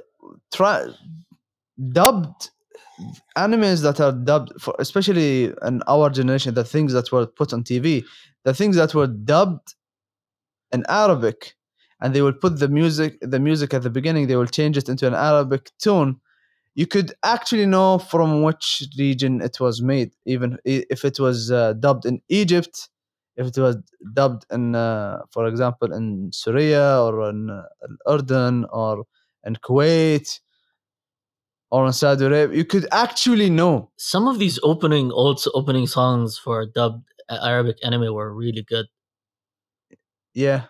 try 0.53 0.87
dubbed 1.93 2.51
animes 3.37 3.83
that 3.83 4.01
are 4.01 4.13
dubbed 4.13 4.53
for 4.61 4.75
especially 4.79 5.53
in 5.69 5.83
our 5.87 6.11
generation 6.11 6.55
the 6.55 6.65
things 6.65 6.93
that 6.93 7.11
were 7.13 7.27
put 7.27 7.53
on 7.53 7.63
tv 7.65 8.05
the 8.45 8.55
things 8.55 8.77
that 8.77 8.95
were 8.95 9.07
dubbed 9.07 9.75
in 10.73 10.85
arabic 10.89 11.55
and 12.01 12.15
they 12.15 12.23
will 12.23 12.33
put 12.45 12.59
the 12.59 12.69
music 12.69 13.19
the 13.21 13.41
music 13.41 13.73
at 13.75 13.83
the 13.83 13.91
beginning 13.91 14.27
they 14.27 14.37
will 14.37 14.47
change 14.61 14.77
it 14.77 14.89
into 14.89 15.07
an 15.07 15.15
arabic 15.15 15.71
tune. 15.79 16.21
You 16.75 16.87
could 16.87 17.13
actually 17.25 17.67
know 17.67 17.99
from 17.99 18.43
which 18.45 18.85
region 18.99 19.41
it 19.43 19.59
was 19.61 19.83
made 19.83 20.13
even 20.27 20.59
if 20.65 21.05
it 21.05 21.19
was 21.19 21.51
uh, 21.51 21.73
dubbed 21.75 22.07
in 22.07 22.21
egypt 22.29 22.89
if 23.37 23.47
it 23.49 23.59
was 23.59 23.77
dubbed 24.15 24.45
in 24.53 24.75
uh, 24.77 25.19
for 25.33 25.47
example 25.49 25.93
in 25.93 26.31
syria 26.33 27.03
or 27.03 27.31
in 27.31 27.51
uh, 27.51 27.63
Urdun 28.07 28.67
or 28.71 29.05
in 29.45 29.57
kuwait 29.57 30.41
or 31.71 31.87
in 31.87 31.93
saudi 31.93 32.25
arabia. 32.25 32.57
You 32.57 32.65
could 32.65 32.87
actually 32.93 33.51
know. 33.51 33.91
Some 33.97 34.27
of 34.29 34.39
these 34.39 34.59
opening 34.63 35.13
old 35.13 35.43
opening 35.55 35.87
songs 35.87 36.39
for 36.39 36.67
dubbed 36.67 37.05
Arabic 37.31 37.77
anime 37.85 38.13
were 38.15 38.33
really 38.35 38.63
good. 38.63 38.87
yeah. 40.35 40.67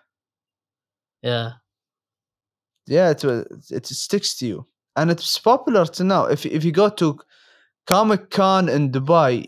Yeah. 1.23 1.53
yeah 2.87 3.11
it 3.11 3.25
it 3.71 3.87
sticks 3.87 4.37
to 4.39 4.47
you. 4.47 4.66
And 4.97 5.11
it's 5.11 5.39
popular 5.39 5.85
to 5.87 6.05
now. 6.05 6.25
If 6.27 6.47
if 6.47 6.64
you 6.64 6.73
go 6.73 6.89
to 6.89 7.19
comic 7.87 8.31
con 8.31 8.69
in 8.69 8.91
dubai 8.93 9.47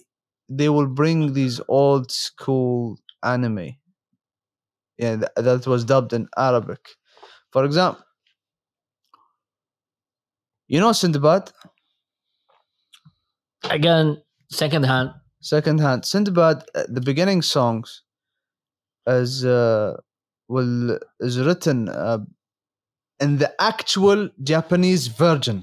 they 0.48 0.68
will 0.68 0.86
bring 0.86 1.32
these 1.32 1.60
old 1.68 2.10
school 2.10 2.98
anime. 3.22 3.76
Yeah 4.98 5.16
th- 5.16 5.30
that 5.36 5.66
was 5.66 5.84
dubbed 5.84 6.12
in 6.12 6.28
arabic. 6.36 6.80
For 7.52 7.64
example 7.64 8.04
you 10.72 10.78
know 10.82 10.92
sindbad 11.02 11.44
Again, 13.76 14.06
second 14.60 14.84
hand. 14.92 15.08
second 15.52 15.78
hand 15.86 16.00
sindbad 16.12 16.58
uh, 16.78 16.84
the 16.96 17.02
beginning 17.10 17.40
songs 17.56 17.88
is 19.20 19.32
uh, 19.58 19.90
will 20.54 20.74
is 21.28 21.34
written 21.46 21.78
uh, 21.88 22.18
in 23.24 23.30
the 23.42 23.48
actual 23.72 24.20
japanese 24.52 25.04
version 25.22 25.58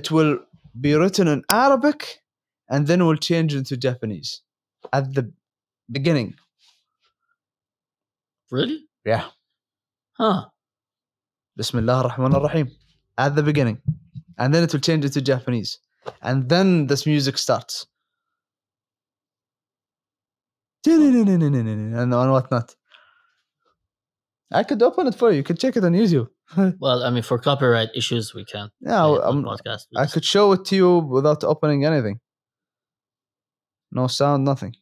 it 0.00 0.06
will 0.16 0.32
be 0.86 0.92
written 1.02 1.26
in 1.34 1.40
arabic 1.64 2.00
and 2.72 2.86
then 2.88 3.00
will 3.08 3.20
change 3.30 3.52
into 3.60 3.76
japanese 3.88 4.30
at 4.98 5.06
the 5.16 5.24
beginning 5.98 6.30
Really? 8.56 8.78
yeah 9.12 9.24
Huh. 10.20 10.40
bismillah 11.60 11.96
ar-rahman 12.02 12.34
ar-rahim 12.40 12.68
at 13.18 13.34
the 13.34 13.42
beginning 13.42 13.78
and 14.38 14.52
then 14.54 14.62
it 14.64 14.72
will 14.72 14.80
change 14.80 15.04
into 15.04 15.20
japanese 15.20 15.78
and 16.22 16.48
then 16.48 16.86
this 16.86 17.06
music 17.06 17.38
starts 17.38 17.86
and, 20.86 22.10
whatnot 22.32 22.74
i 24.52 24.62
could 24.64 24.82
open 24.82 25.06
it 25.06 25.14
for 25.14 25.30
you 25.30 25.36
you 25.38 25.42
could 25.42 25.58
check 25.58 25.76
it 25.76 25.84
on 25.84 25.92
youtube 25.92 26.28
Well, 26.80 27.02
I 27.02 27.08
mean, 27.08 27.22
for 27.22 27.38
copyright 27.38 27.88
issues, 27.94 28.34
we 28.34 28.44
can't. 28.44 28.70
yeah 28.80 29.02
I'm, 29.06 29.42
podcast. 29.42 29.86
I 29.96 30.04
could 30.06 30.24
show 30.24 30.52
it 30.52 30.66
to 30.66 30.76
you 30.76 30.98
without 30.98 31.42
opening 31.44 31.84
anything 31.86 32.20
no 33.90 34.06
sound 34.06 34.44
nothing 34.44 34.74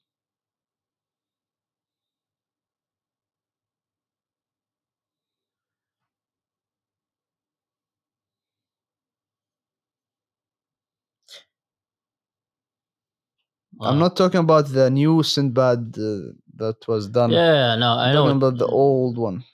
i'm 13.80 13.98
not 13.98 14.16
talking 14.16 14.40
about 14.40 14.68
the 14.68 14.90
new 14.90 15.22
Sinbad 15.22 15.96
uh, 15.98 16.32
that 16.56 16.78
was 16.86 17.08
done 17.08 17.30
Yeah, 17.30 17.76
no, 17.76 17.92
I 17.94 18.08
I'm 18.08 18.14
know. 18.14 18.24
talking 18.24 18.36
about 18.36 18.58
the 18.58 18.66
the, 18.66 18.72
old 18.72 19.16
one 19.18 19.44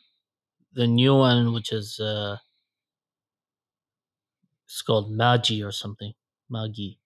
the 0.72 0.86
new 0.86 1.14
one, 1.14 1.52
which 1.54 1.72
is 1.72 1.98
uh, 2.00 2.36
it's 4.66 4.82
called 4.82 5.10
Magi 5.10 5.62
or 5.62 5.72
something. 5.72 6.12
Magi. 6.50 6.96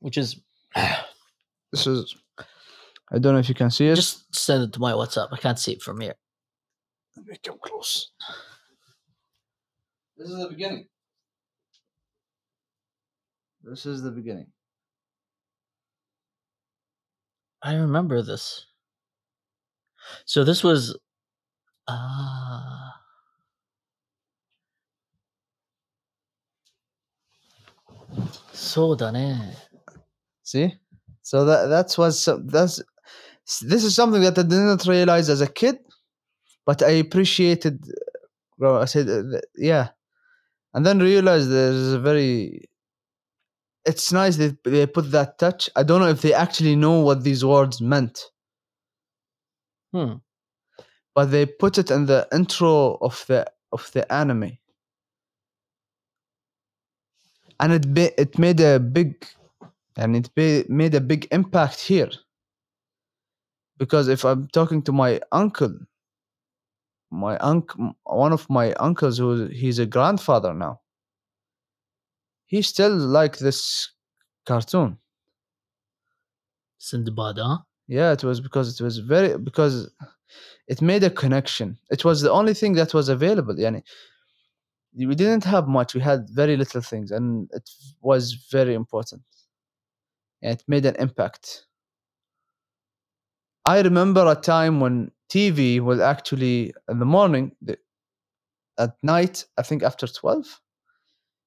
Which 0.00 0.18
is 0.18 0.40
this 1.72 1.86
is 1.86 2.14
i 3.10 3.18
don't 3.18 3.34
know 3.34 3.38
if 3.38 3.48
you 3.48 3.54
can 3.54 3.70
see 3.70 3.86
it 3.88 3.96
just 3.96 4.34
send 4.34 4.62
it 4.64 4.72
to 4.72 4.80
my 4.80 4.92
WhatsApp. 4.92 5.28
I 5.32 5.36
can't 5.36 5.58
see 5.58 5.72
it 5.72 5.82
from 5.82 6.00
here. 6.00 6.14
Let 7.16 7.26
me 7.26 7.36
come 7.44 7.58
close. 7.62 8.10
This 10.16 10.28
is 10.28 10.36
the 10.38 10.48
beginning. 10.48 10.88
This 13.64 13.84
is 13.84 14.02
the 14.02 14.12
beginning. 14.12 14.52
I 17.64 17.74
remember 17.74 18.22
this. 18.22 18.66
So 20.26 20.44
this 20.44 20.62
was 20.62 20.96
ah 21.88 23.00
so. 28.52 29.56
See? 30.42 30.74
So 31.22 31.44
that 31.46 31.66
that's 31.66 31.96
was 31.98 32.20
some- 32.22 32.46
that's 32.48 32.82
this 33.62 33.84
is 33.84 33.94
something 33.94 34.22
that 34.22 34.38
I 34.38 34.42
didn't 34.42 34.86
realize 34.86 35.28
as 35.28 35.40
a 35.40 35.48
kid, 35.48 35.78
but 36.66 36.82
I 36.82 36.92
appreciated 37.04 37.84
grow. 38.58 38.80
I 38.80 38.86
said, 38.86 39.08
uh, 39.08 39.40
yeah, 39.56 39.90
and 40.74 40.86
then 40.86 41.00
realized 41.00 41.50
there's 41.50 41.94
a 41.94 42.00
very. 42.00 42.68
It's 43.86 44.12
nice 44.12 44.36
that 44.36 44.62
they 44.64 44.86
put 44.86 45.10
that 45.12 45.38
touch. 45.38 45.70
I 45.76 45.82
don't 45.82 46.00
know 46.00 46.08
if 46.08 46.22
they 46.22 46.34
actually 46.34 46.76
know 46.76 47.00
what 47.00 47.22
these 47.24 47.44
words 47.44 47.80
meant, 47.80 48.30
Hmm. 49.92 50.14
but 51.14 51.26
they 51.26 51.46
put 51.46 51.78
it 51.78 51.90
in 51.90 52.06
the 52.06 52.28
intro 52.32 52.96
of 53.00 53.24
the 53.28 53.50
of 53.72 53.90
the 53.92 54.10
anime, 54.12 54.58
and 57.60 57.72
it 57.72 57.94
ba- 57.94 58.20
it 58.20 58.38
made 58.38 58.60
a 58.60 58.78
big, 58.78 59.26
and 59.96 60.16
it 60.16 60.30
ba- 60.34 60.64
made 60.68 60.94
a 60.94 61.00
big 61.00 61.28
impact 61.32 61.80
here. 61.80 62.10
Because 63.78 64.08
if 64.08 64.24
I'm 64.24 64.48
talking 64.48 64.82
to 64.82 64.92
my 64.92 65.20
uncle, 65.32 65.74
my 67.10 67.36
uncle, 67.38 67.94
one 68.04 68.32
of 68.32 68.48
my 68.50 68.72
uncles, 68.74 69.18
who 69.18 69.46
he's 69.46 69.78
a 69.78 69.86
grandfather 69.86 70.52
now, 70.54 70.80
he 72.54 72.62
still 72.62 72.96
like 72.96 73.38
this 73.38 73.90
cartoon. 74.46 74.96
Sindbad, 76.78 77.38
huh? 77.38 77.58
Yeah, 77.88 78.12
it 78.12 78.22
was 78.22 78.40
because 78.40 78.66
it 78.74 78.84
was 78.84 78.98
very 78.98 79.36
because 79.36 79.90
it 80.68 80.80
made 80.80 81.02
a 81.02 81.10
connection. 81.10 81.78
It 81.90 82.04
was 82.04 82.22
the 82.22 82.30
only 82.30 82.54
thing 82.54 82.74
that 82.74 82.94
was 82.94 83.08
available. 83.08 83.56
Yani, 83.56 83.82
we 84.96 85.14
didn't 85.16 85.44
have 85.44 85.66
much. 85.66 85.94
We 85.94 86.00
had 86.00 86.30
very 86.30 86.56
little 86.56 86.80
things, 86.80 87.10
and 87.10 87.50
it 87.52 87.68
was 88.00 88.46
very 88.52 88.74
important. 88.74 89.22
And 90.40 90.52
it 90.52 90.64
made 90.68 90.86
an 90.86 90.96
impact. 90.96 91.66
I 93.66 93.80
remember 93.80 94.24
a 94.30 94.36
time 94.36 94.78
when 94.78 95.10
TV 95.28 95.80
was 95.80 95.98
actually 95.98 96.72
in 96.88 97.00
the 97.00 97.10
morning, 97.16 97.56
at 98.78 98.92
night. 99.02 99.44
I 99.58 99.62
think 99.62 99.82
after 99.82 100.06
twelve. 100.06 100.60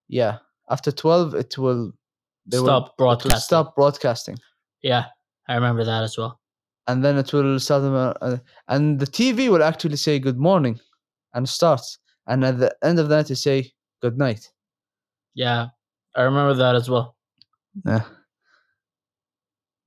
Yeah, 0.10 0.40
after 0.70 0.92
twelve, 0.92 1.34
it 1.36 1.58
will 1.58 1.92
they 2.46 2.58
Stop 2.58 2.84
will 2.84 2.94
broadcasting. 2.98 3.40
stop 3.40 3.76
broadcasting. 3.76 4.38
Yeah, 4.82 5.06
I 5.48 5.56
remember 5.56 5.84
that 5.84 6.04
as 6.04 6.18
well. 6.18 6.40
and 6.88 7.04
then 7.04 7.18
it 7.18 7.34
will 7.34 7.60
start 7.60 7.84
uh, 7.84 8.14
uh, 8.26 8.38
and 8.70 9.00
the 9.00 9.06
TV 9.08 9.50
will 9.50 9.64
actually 9.64 9.98
say 9.98 10.20
good 10.20 10.38
morning 10.40 10.80
and 11.34 11.48
starts 11.50 12.00
and 12.28 12.46
at 12.46 12.58
the 12.60 12.74
end 12.84 13.00
of 13.00 13.10
that, 13.10 13.30
it 13.32 13.36
say 13.38 13.72
good 14.02 14.18
night. 14.18 14.52
Yeah, 15.36 15.68
I 16.16 16.22
remember 16.24 16.54
that 16.56 16.76
as 16.76 16.90
well. 16.90 17.16
Yeah. 17.86 18.04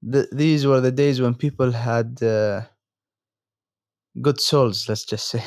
The, 0.02 0.28
these 0.32 0.66
were 0.66 0.80
the 0.80 0.92
days 0.92 1.20
when 1.20 1.34
people 1.34 1.70
had 1.72 2.22
uh, 2.22 2.62
good 4.22 4.40
souls, 4.40 4.88
let's 4.88 5.04
just 5.04 5.28
say. 5.28 5.42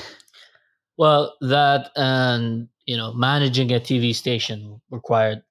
Well, 0.97 1.35
that 1.41 1.89
and 1.95 2.67
you 2.85 2.97
know, 2.97 3.13
managing 3.13 3.71
a 3.71 3.79
TV 3.79 4.13
station 4.13 4.81
required 4.89 5.41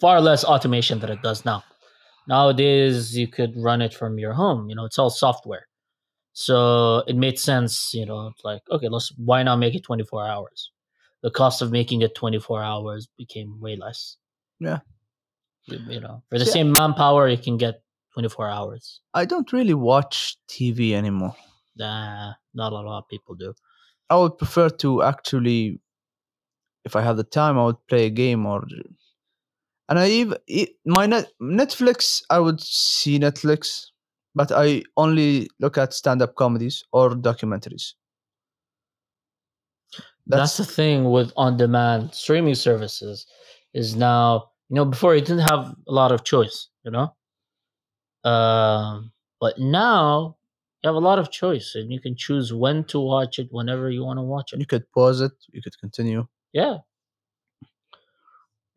far 0.00 0.20
less 0.20 0.44
automation 0.44 0.98
than 1.00 1.10
it 1.10 1.22
does 1.22 1.44
now. 1.44 1.62
Nowadays, 2.26 3.16
you 3.16 3.26
could 3.26 3.54
run 3.56 3.80
it 3.80 3.94
from 3.94 4.18
your 4.18 4.34
home. 4.34 4.68
You 4.68 4.76
know, 4.76 4.84
it's 4.84 4.98
all 4.98 5.10
software, 5.10 5.66
so 6.32 6.98
it 7.06 7.16
made 7.16 7.38
sense. 7.38 7.92
You 7.94 8.06
know, 8.06 8.32
like 8.44 8.62
okay, 8.70 8.88
let's 8.88 9.12
why 9.16 9.42
not 9.42 9.56
make 9.56 9.74
it 9.74 9.82
twenty 9.84 10.04
four 10.04 10.26
hours? 10.26 10.70
The 11.22 11.30
cost 11.30 11.62
of 11.62 11.72
making 11.72 12.02
it 12.02 12.14
twenty 12.14 12.38
four 12.38 12.62
hours 12.62 13.08
became 13.16 13.58
way 13.60 13.76
less. 13.76 14.16
Yeah. 14.60 14.80
You, 15.66 15.78
you 15.88 16.00
know, 16.00 16.22
for 16.30 16.38
the 16.38 16.46
same 16.46 16.72
manpower, 16.72 17.28
you 17.28 17.38
can 17.38 17.56
get 17.56 17.82
twenty 18.12 18.28
four 18.28 18.48
hours. 18.48 19.00
I 19.14 19.24
don't 19.24 19.52
really 19.52 19.74
watch 19.74 20.36
TV 20.50 20.92
anymore. 20.92 21.34
Nah, 21.76 22.32
not 22.54 22.72
a 22.72 22.76
lot 22.76 22.98
of 22.98 23.08
people 23.08 23.34
do. 23.36 23.54
I 24.10 24.16
would 24.16 24.36
prefer 24.38 24.68
to 24.68 25.02
actually, 25.02 25.80
if 26.88 26.96
I 26.96 27.02
have 27.02 27.16
the 27.16 27.28
time, 27.40 27.58
I 27.58 27.64
would 27.66 27.86
play 27.86 28.06
a 28.06 28.10
game 28.10 28.46
or. 28.46 28.66
And 29.88 29.98
I 29.98 30.08
even 30.20 30.36
my 30.84 31.06
net, 31.06 31.26
Netflix, 31.40 32.22
I 32.28 32.38
would 32.44 32.60
see 32.60 33.18
Netflix, 33.18 33.86
but 34.34 34.52
I 34.52 34.82
only 34.96 35.48
look 35.60 35.78
at 35.78 35.94
stand-up 35.94 36.34
comedies 36.34 36.84
or 36.92 37.10
documentaries. 37.10 37.94
that's, 40.28 40.56
the 40.56 40.64
thing 40.64 41.10
with 41.10 41.32
on-demand 41.36 42.14
streaming 42.14 42.54
services 42.54 43.26
is 43.74 43.96
now 43.96 44.50
you 44.68 44.76
know 44.76 44.84
before 44.84 45.14
you 45.14 45.20
didn't 45.20 45.48
have 45.52 45.74
a 45.88 45.92
lot 46.00 46.12
of 46.12 46.24
choice 46.24 46.68
you 46.84 46.90
know 46.90 47.06
um 48.30 49.10
but 49.40 49.54
now 49.58 50.36
you 50.82 50.88
have 50.88 50.94
a 51.02 51.06
lot 51.10 51.18
of 51.18 51.30
choice 51.30 51.72
and 51.74 51.92
you 51.92 52.00
can 52.00 52.14
choose 52.16 52.52
when 52.52 52.84
to 52.84 52.98
watch 53.00 53.38
it 53.38 53.48
whenever 53.50 53.90
you 53.90 54.04
want 54.04 54.18
to 54.18 54.22
watch 54.22 54.52
it 54.52 54.60
you 54.60 54.66
could 54.66 54.86
pause 54.92 55.20
it, 55.20 55.32
you 55.52 55.62
could 55.62 55.76
continue. 55.78 56.26
Yeah 56.52 56.78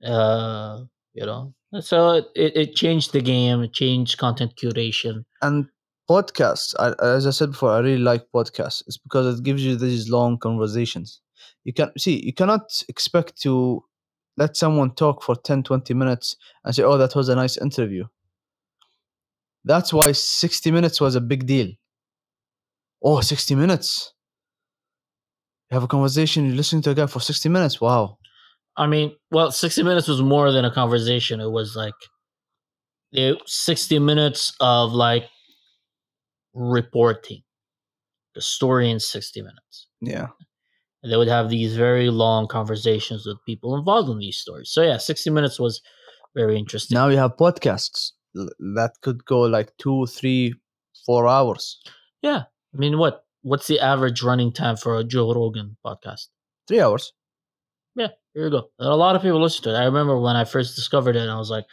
uh 0.05 0.81
you 1.13 1.25
know 1.25 1.53
so 1.79 2.13
it, 2.13 2.27
it, 2.35 2.75
changed 2.75 3.13
the 3.13 3.21
game 3.21 3.61
it 3.61 3.73
changed 3.73 4.17
content 4.17 4.53
curation 4.61 5.23
And 5.41 5.67
podcasts, 6.09 6.73
I, 6.77 6.93
as 7.03 7.25
I 7.25 7.31
said 7.31 7.51
before, 7.51 7.71
I 7.71 7.79
really 7.79 8.01
like 8.01 8.25
podcasts. 8.35 8.83
It's 8.87 8.97
because 8.97 9.39
it 9.39 9.43
gives 9.43 9.63
you 9.63 9.75
these 9.77 10.09
long 10.09 10.37
conversations. 10.37 11.21
You 11.63 11.73
can 11.73 11.91
see 11.97 12.23
you 12.25 12.33
cannot 12.33 12.83
expect 12.89 13.41
to 13.43 13.83
let 14.37 14.57
someone 14.57 14.93
talk 14.95 15.23
for 15.23 15.35
10, 15.35 15.63
20 15.63 15.93
minutes 15.93 16.35
and 16.63 16.75
say, 16.75 16.83
"Oh, 16.83 16.97
that 16.97 17.15
was 17.15 17.29
a 17.29 17.35
nice 17.35 17.57
interview." 17.57 18.05
That's 19.63 19.93
why 19.93 20.11
60 20.11 20.71
minutes 20.71 20.99
was 20.99 21.15
a 21.15 21.21
big 21.21 21.45
deal. 21.45 21.69
Oh, 23.03 23.21
60 23.21 23.55
minutes. 23.55 24.13
You 25.71 25.75
have 25.75 25.83
a 25.83 25.87
conversation, 25.87 26.45
You're 26.45 26.55
listening 26.55 26.81
to 26.83 26.89
a 26.89 26.93
guy 26.93 27.05
for 27.05 27.21
60 27.21 27.47
minutes. 27.47 27.79
Wow. 27.79 28.17
I 28.75 28.87
mean, 28.87 29.15
well, 29.31 29.51
60 29.51 29.83
minutes 29.83 30.07
was 30.09 30.21
more 30.21 30.51
than 30.51 30.65
a 30.65 30.71
conversation. 30.71 31.39
It 31.39 31.49
was 31.49 31.77
like 31.77 31.93
it, 33.13 33.37
60 33.45 33.99
minutes 33.99 34.53
of 34.59 34.91
like 34.91 35.23
reporting 36.53 37.43
the 38.35 38.41
story 38.41 38.91
in 38.91 38.99
60 38.99 39.41
minutes. 39.41 39.87
Yeah. 40.01 40.27
And 41.03 41.11
they 41.11 41.15
would 41.15 41.29
have 41.29 41.49
these 41.49 41.77
very 41.77 42.09
long 42.09 42.47
conversations 42.47 43.25
with 43.25 43.37
people 43.45 43.77
involved 43.77 44.09
in 44.09 44.19
these 44.19 44.37
stories. 44.37 44.71
So, 44.71 44.81
yeah, 44.81 44.97
60 44.97 45.29
minutes 45.29 45.57
was 45.57 45.81
very 46.35 46.57
interesting. 46.57 46.95
Now 46.95 47.07
you 47.07 47.17
have 47.17 47.37
podcasts 47.37 48.11
that 48.33 48.91
could 49.01 49.23
go 49.25 49.41
like 49.41 49.71
two, 49.77 50.05
three, 50.07 50.53
four 51.05 51.27
hours. 51.27 51.81
Yeah. 52.21 52.43
I 52.73 52.77
mean, 52.77 52.97
what? 52.97 53.23
What's 53.43 53.67
the 53.67 53.79
average 53.79 54.21
running 54.21 54.53
time 54.53 54.77
for 54.77 54.97
a 54.97 55.03
Joe 55.03 55.33
Rogan 55.33 55.77
podcast? 55.85 56.27
Three 56.67 56.79
hours. 56.79 57.13
Yeah, 57.95 58.09
here 58.33 58.45
you 58.45 58.51
go. 58.51 58.69
And 58.77 58.89
a 58.89 58.95
lot 58.95 59.15
of 59.15 59.21
people 59.21 59.41
listen 59.41 59.63
to 59.63 59.73
it. 59.73 59.77
I 59.77 59.85
remember 59.85 60.19
when 60.19 60.35
I 60.35 60.45
first 60.45 60.75
discovered 60.75 61.15
it, 61.15 61.23
and 61.23 61.31
I 61.31 61.37
was 61.37 61.49
like, 61.49 61.65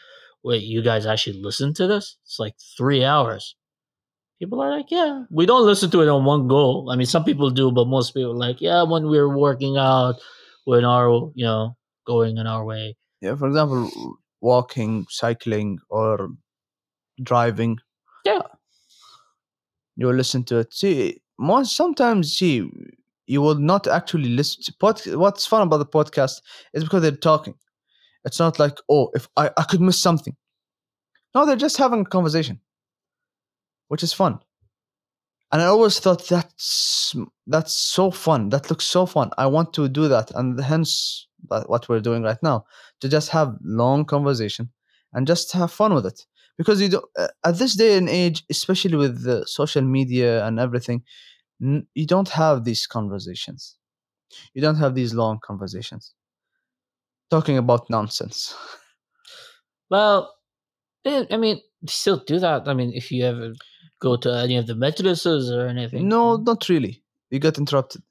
wait, 0.42 0.62
you 0.62 0.82
guys 0.82 1.04
actually 1.04 1.42
listen 1.42 1.74
to 1.74 1.86
this? 1.86 2.16
It's 2.24 2.38
like 2.38 2.54
three 2.76 3.04
hours. 3.04 3.54
People 4.38 4.60
are 4.60 4.70
like, 4.70 4.86
yeah, 4.90 5.24
we 5.30 5.46
don't 5.46 5.66
listen 5.66 5.90
to 5.90 6.00
it 6.00 6.08
on 6.08 6.24
one 6.24 6.48
go. 6.48 6.88
I 6.90 6.96
mean, 6.96 7.06
some 7.06 7.24
people 7.24 7.50
do, 7.50 7.70
but 7.72 7.86
most 7.86 8.14
people 8.14 8.32
are 8.32 8.48
like, 8.48 8.60
yeah, 8.60 8.82
when 8.84 9.08
we're 9.08 9.36
working 9.36 9.76
out, 9.76 10.14
when 10.64 10.84
our, 10.84 11.08
you 11.34 11.44
know, 11.44 11.76
going 12.06 12.38
in 12.38 12.46
our 12.46 12.64
way. 12.64 12.96
Yeah, 13.20 13.34
for 13.34 13.48
example, 13.48 13.90
walking, 14.40 15.06
cycling, 15.10 15.78
or 15.90 16.30
driving. 17.22 17.78
Yeah. 18.24 18.42
You 19.96 20.12
listen 20.12 20.44
to 20.44 20.58
it. 20.58 20.72
See, 20.72 21.20
most 21.38 21.76
sometimes, 21.76 22.36
see, 22.36 22.68
you 23.26 23.40
will 23.40 23.56
not 23.56 23.86
actually 23.86 24.30
listen 24.30 24.62
to 24.64 24.74
pod. 24.74 25.06
What's 25.06 25.46
fun 25.46 25.62
about 25.62 25.78
the 25.78 25.86
podcast 25.86 26.40
is 26.72 26.84
because 26.84 27.02
they're 27.02 27.12
talking. 27.12 27.54
It's 28.24 28.38
not 28.38 28.58
like, 28.58 28.78
oh, 28.88 29.10
if 29.14 29.28
I, 29.36 29.50
I 29.56 29.62
could 29.64 29.80
miss 29.80 30.00
something. 30.00 30.36
No, 31.34 31.46
they're 31.46 31.56
just 31.56 31.76
having 31.76 32.00
a 32.00 32.04
conversation, 32.04 32.60
which 33.88 34.02
is 34.02 34.12
fun. 34.12 34.40
And 35.52 35.62
I 35.62 35.66
always 35.66 35.98
thought 35.98 36.28
that's 36.28 37.14
that's 37.46 37.72
so 37.72 38.10
fun. 38.10 38.50
That 38.50 38.68
looks 38.68 38.84
so 38.84 39.06
fun. 39.06 39.30
I 39.38 39.46
want 39.46 39.72
to 39.74 39.88
do 39.88 40.08
that, 40.08 40.30
and 40.34 40.60
hence 40.60 41.26
what 41.48 41.88
we're 41.88 42.00
doing 42.00 42.22
right 42.22 42.42
now 42.42 42.64
to 43.00 43.08
just 43.08 43.30
have 43.30 43.56
long 43.62 44.04
conversation 44.04 44.70
and 45.12 45.26
just 45.26 45.52
have 45.52 45.72
fun 45.72 45.94
with 45.94 46.04
it 46.04 46.26
because 46.58 46.80
you 46.82 46.88
do 46.88 47.02
uh, 47.18 47.28
at 47.44 47.58
this 47.58 47.74
day 47.76 47.96
and 47.96 48.08
age 48.08 48.44
especially 48.50 48.96
with 48.96 49.22
the 49.24 49.46
social 49.46 49.82
media 49.82 50.44
and 50.46 50.58
everything 50.60 51.02
you 51.60 52.06
don't 52.06 52.28
have 52.28 52.64
these 52.64 52.86
conversations 52.86 53.76
you 54.54 54.62
don't 54.62 54.76
have 54.76 54.94
these 54.94 55.14
long 55.14 55.38
conversations 55.42 56.14
talking 57.30 57.58
about 57.58 57.88
nonsense 57.90 58.54
Well, 59.90 60.34
eh, 61.04 61.24
I 61.30 61.36
mean, 61.36 61.60
they 61.82 61.90
still 61.92 62.22
do 62.26 62.38
that. 62.40 62.68
I 62.68 62.74
mean, 62.74 62.92
if 62.94 63.10
you 63.10 63.24
ever 63.24 63.54
go 64.00 64.16
to 64.16 64.30
any 64.32 64.56
of 64.56 64.66
the 64.66 64.74
majlises 64.74 65.50
or 65.50 65.66
anything. 65.66 66.08
no 66.08 66.36
not 66.36 66.68
really 66.68 67.02
you 67.30 67.38
get 67.38 67.58
interrupted 67.58 68.02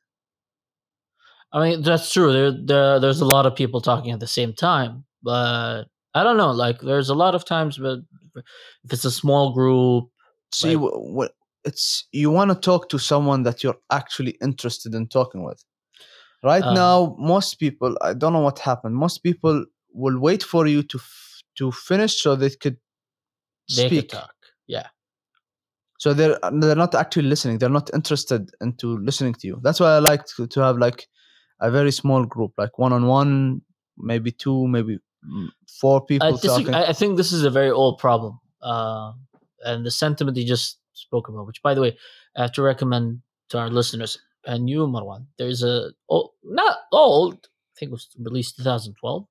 I 1.54 1.62
mean, 1.62 1.82
that's 1.82 2.12
true. 2.12 2.34
There, 2.34 2.52
there, 2.52 3.00
there's 3.00 3.22
a 3.22 3.26
lot 3.26 3.46
of 3.46 3.56
people 3.56 3.80
talking 3.80 4.12
at 4.12 4.20
the 4.20 4.28
same 4.28 4.54
time, 4.54 5.06
but 5.24 5.86
I 6.14 6.24
don't 6.24 6.36
know. 6.36 6.52
Like, 6.52 6.82
there's 6.82 7.10
a 7.10 7.16
lot 7.16 7.36
of 7.36 7.46
times, 7.46 7.78
but 7.78 8.00
if 8.84 8.94
it's 8.94 9.06
a 9.06 9.12
small 9.12 9.54
group, 9.54 10.06
see 10.54 10.76
Like- 10.76 10.92
wh- 10.94 11.16
what 11.16 11.32
it's 11.66 12.08
you 12.12 12.30
want 12.32 12.50
to 12.52 12.56
talk 12.56 12.88
to 12.90 12.98
someone 12.98 13.44
that 13.44 13.64
you're 13.64 13.80
actually 13.92 14.38
interested 14.42 14.94
in 14.96 15.08
talking 15.08 15.44
with 15.44 15.64
Right 16.44 16.64
Uh, 16.64 16.74
now, 16.74 17.16
most 17.20 17.56
people, 17.60 17.98
I 18.02 18.14
don't 18.14 18.32
know 18.32 18.42
what 18.42 18.60
happened. 18.60 18.96
Most 18.96 19.18
people 19.24 19.66
will 19.92 20.20
wait 20.20 20.44
for 20.44 20.68
you 20.68 20.84
to 20.84 20.98
f- 20.98 21.42
to 21.58 21.72
finish 21.72 22.22
so 22.22 22.36
they 22.36 22.52
could 22.52 22.78
They 23.76 23.88
speak. 23.88 24.10
could 24.10 24.20
talk. 24.20 24.36
Yeah. 24.68 24.88
So 26.00 26.14
they're 26.14 26.38
they're 26.62 26.76
not 26.86 26.94
actually 26.96 27.28
listening. 27.28 27.58
They're 27.58 27.78
not 27.80 27.90
interested 27.94 28.52
into 28.62 28.98
listening 29.00 29.34
to 29.40 29.48
you. 29.48 29.60
That's 29.64 29.80
why 29.80 29.96
I 29.96 30.00
like 30.00 30.26
to, 30.36 30.46
to 30.48 30.60
have 30.62 30.78
like 30.78 31.08
a 31.60 31.72
very 31.72 31.92
small 31.92 32.24
group, 32.24 32.52
like 32.58 32.78
one 32.78 32.94
on 32.94 33.08
one, 33.08 33.62
maybe 33.98 34.32
two, 34.32 34.68
maybe 34.68 35.00
four 35.80 36.06
people 36.06 36.28
I, 36.28 36.32
disagree- 36.32 36.72
talking. 36.72 36.76
I 36.76 36.90
I 36.90 36.94
think 36.94 37.18
this 37.18 37.32
is 37.32 37.44
a 37.44 37.50
very 37.50 37.72
old 37.72 37.98
problem. 37.98 38.40
Uh, 38.62 39.14
and 39.64 39.86
the 39.86 39.92
sentiment 39.92 40.38
you 40.38 40.46
just 40.46 40.80
spoke 40.94 41.30
about, 41.30 41.48
which, 41.48 41.62
by 41.62 41.74
the 41.74 41.82
way, 41.82 41.98
I 42.36 42.44
have 42.44 42.54
to 42.54 42.62
recommend 42.62 43.22
to 43.50 43.60
our 43.60 43.70
listeners 43.70 44.18
and 44.46 44.70
you, 44.70 44.88
Marwan. 44.88 45.26
There's 45.38 45.64
a 45.64 45.92
oh, 46.10 46.34
not 46.44 46.78
old. 46.92 47.36
I 47.36 47.74
think 47.80 47.90
it 47.90 47.92
was 47.92 48.08
released 48.18 48.58
2012. 48.58 49.28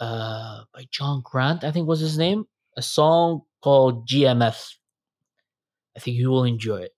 Uh, 0.00 0.64
by 0.72 0.86
John 0.90 1.22
Grant, 1.24 1.64
I 1.64 1.70
think 1.70 1.86
was 1.86 2.00
his 2.00 2.16
name. 2.16 2.46
A 2.76 2.82
song 2.82 3.42
called 3.60 4.08
GMF. 4.08 4.74
I 5.96 6.00
think 6.00 6.16
you 6.16 6.30
will 6.30 6.44
enjoy 6.44 6.82
it. 6.82 6.94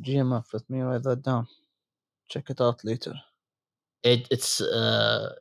GMF. 0.00 0.44
Let 0.52 0.70
me 0.70 0.80
write 0.80 1.02
that 1.02 1.22
down. 1.22 1.48
Check 2.28 2.50
it 2.50 2.60
out 2.60 2.84
later. 2.84 3.14
It 4.02 4.28
it's 4.30 4.60
uh, 4.60 5.34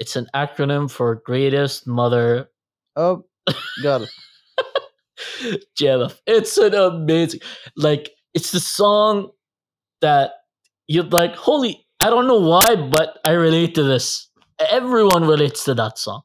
it's 0.00 0.16
an 0.16 0.26
acronym 0.34 0.90
for 0.90 1.22
Greatest 1.24 1.86
Mother 1.86 2.50
Oh, 2.96 3.24
got 3.82 4.02
it. 4.02 4.10
GMF. 5.80 6.18
It's 6.26 6.56
an 6.58 6.74
amazing, 6.74 7.40
like, 7.76 8.10
it's 8.34 8.52
the 8.52 8.60
song 8.60 9.30
that 10.00 10.32
you're 10.86 11.04
like, 11.04 11.34
holy, 11.36 11.86
I 12.02 12.10
don't 12.10 12.26
know 12.26 12.40
why, 12.40 12.76
but 12.76 13.18
I 13.24 13.32
relate 13.32 13.74
to 13.76 13.82
this. 13.82 14.28
Everyone 14.58 15.24
relates 15.24 15.64
to 15.64 15.74
that 15.74 15.98
song. 15.98 16.22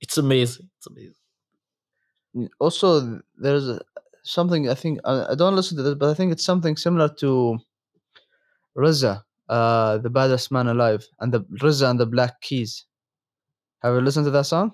It's 0.00 0.18
amazing. 0.18 0.68
It's 0.78 0.86
amazing. 0.86 1.14
Also, 2.60 3.20
there's 3.36 3.68
a, 3.68 3.80
something 4.24 4.68
I 4.68 4.74
think 4.74 5.00
I, 5.04 5.32
I 5.32 5.34
don't 5.34 5.56
listen 5.56 5.76
to 5.76 5.82
this, 5.82 5.94
but 5.94 6.10
I 6.10 6.14
think 6.14 6.32
it's 6.32 6.44
something 6.44 6.76
similar 6.76 7.08
to 7.20 7.58
RZA, 8.76 9.22
uh, 9.48 9.98
the 9.98 10.10
baddest 10.10 10.50
man 10.52 10.68
alive, 10.68 11.06
and 11.20 11.32
the 11.32 11.40
RZA 11.62 11.90
and 11.90 12.00
the 12.00 12.06
Black 12.06 12.40
Keys. 12.40 12.84
Have 13.82 13.94
you 13.94 14.00
listened 14.00 14.24
to 14.26 14.30
that 14.32 14.44
song? 14.46 14.72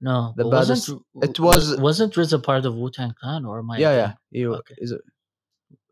No, 0.00 0.34
The 0.36 0.44
baddest- 0.44 0.88
wasn't, 1.14 1.30
it 1.30 1.40
was- 1.40 1.76
wasn't 1.80 2.14
RZA 2.14 2.42
part 2.42 2.64
of 2.66 2.74
Wu 2.74 2.90
Tang 2.90 3.12
Clan 3.20 3.44
or 3.44 3.62
my? 3.62 3.78
Yeah, 3.78 3.92
yeah, 3.94 4.12
he 4.30 4.46
Okay. 4.46 4.74
is 4.78 4.92
a 4.92 4.98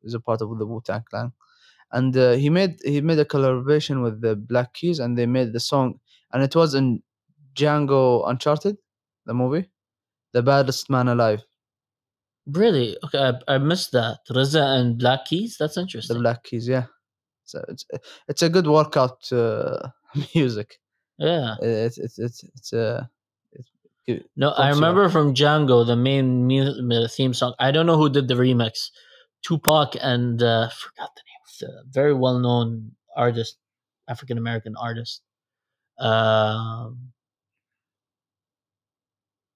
is 0.02 0.14
a 0.14 0.20
part 0.20 0.40
of 0.42 0.58
the 0.58 0.66
Wu 0.66 0.80
Tang 0.84 1.04
Clan, 1.08 1.32
and 1.92 2.16
uh, 2.16 2.32
he 2.32 2.50
made 2.50 2.80
he 2.84 3.00
made 3.00 3.18
a 3.18 3.24
collaboration 3.24 4.02
with 4.02 4.20
the 4.20 4.34
Black 4.34 4.72
Keys, 4.74 4.98
and 4.98 5.16
they 5.16 5.26
made 5.26 5.52
the 5.52 5.60
song, 5.60 6.00
and 6.32 6.42
it 6.42 6.54
was 6.56 6.74
in 6.74 7.02
Django 7.54 8.28
Unchained, 8.28 8.78
the 9.26 9.34
movie, 9.34 9.70
the 10.32 10.42
baddest 10.42 10.90
man 10.90 11.08
alive, 11.08 11.42
Really? 12.46 12.96
Okay, 13.04 13.18
I, 13.18 13.54
I 13.54 13.58
missed 13.58 13.92
that. 13.92 14.20
RZA 14.28 14.80
and 14.80 14.98
Black 14.98 15.26
Keys. 15.26 15.56
That's 15.58 15.76
interesting. 15.76 16.14
the 16.14 16.18
interesting. 16.18 16.22
Black 16.22 16.42
Keys, 16.44 16.66
yeah. 16.68 16.86
So 17.50 17.64
it's 17.68 17.84
it's 18.28 18.42
a 18.42 18.48
good 18.48 18.66
workout 18.66 19.30
uh, 19.32 19.88
music. 20.34 20.78
yeah. 21.18 21.56
It's 21.60 21.98
it's 21.98 22.18
it's 22.18 22.44
it's 22.44 22.72
uh, 22.72 23.04
it's 23.52 23.70
good. 24.06 24.24
No, 24.36 24.50
I 24.50 24.70
remember 24.70 25.08
from 25.08 25.34
Django 25.34 25.84
the 25.86 25.96
main 25.96 26.46
mu- 26.46 27.08
theme 27.08 27.34
song. 27.34 27.54
I 27.58 27.70
don't 27.72 27.86
know 27.86 27.96
who 27.96 28.08
did 28.08 28.28
the 28.28 28.34
remix. 28.34 28.90
Tupac 29.42 29.96
and 30.00 30.42
uh, 30.42 30.68
I 30.70 30.74
forgot 30.74 31.10
the 31.16 31.22
name 31.26 31.42
of 31.46 31.52
the 31.60 31.90
very 31.90 32.14
well 32.14 32.38
known 32.38 32.92
artist, 33.16 33.56
African 34.06 34.38
American 34.38 34.76
artist. 34.76 35.22
Um, 35.98 37.12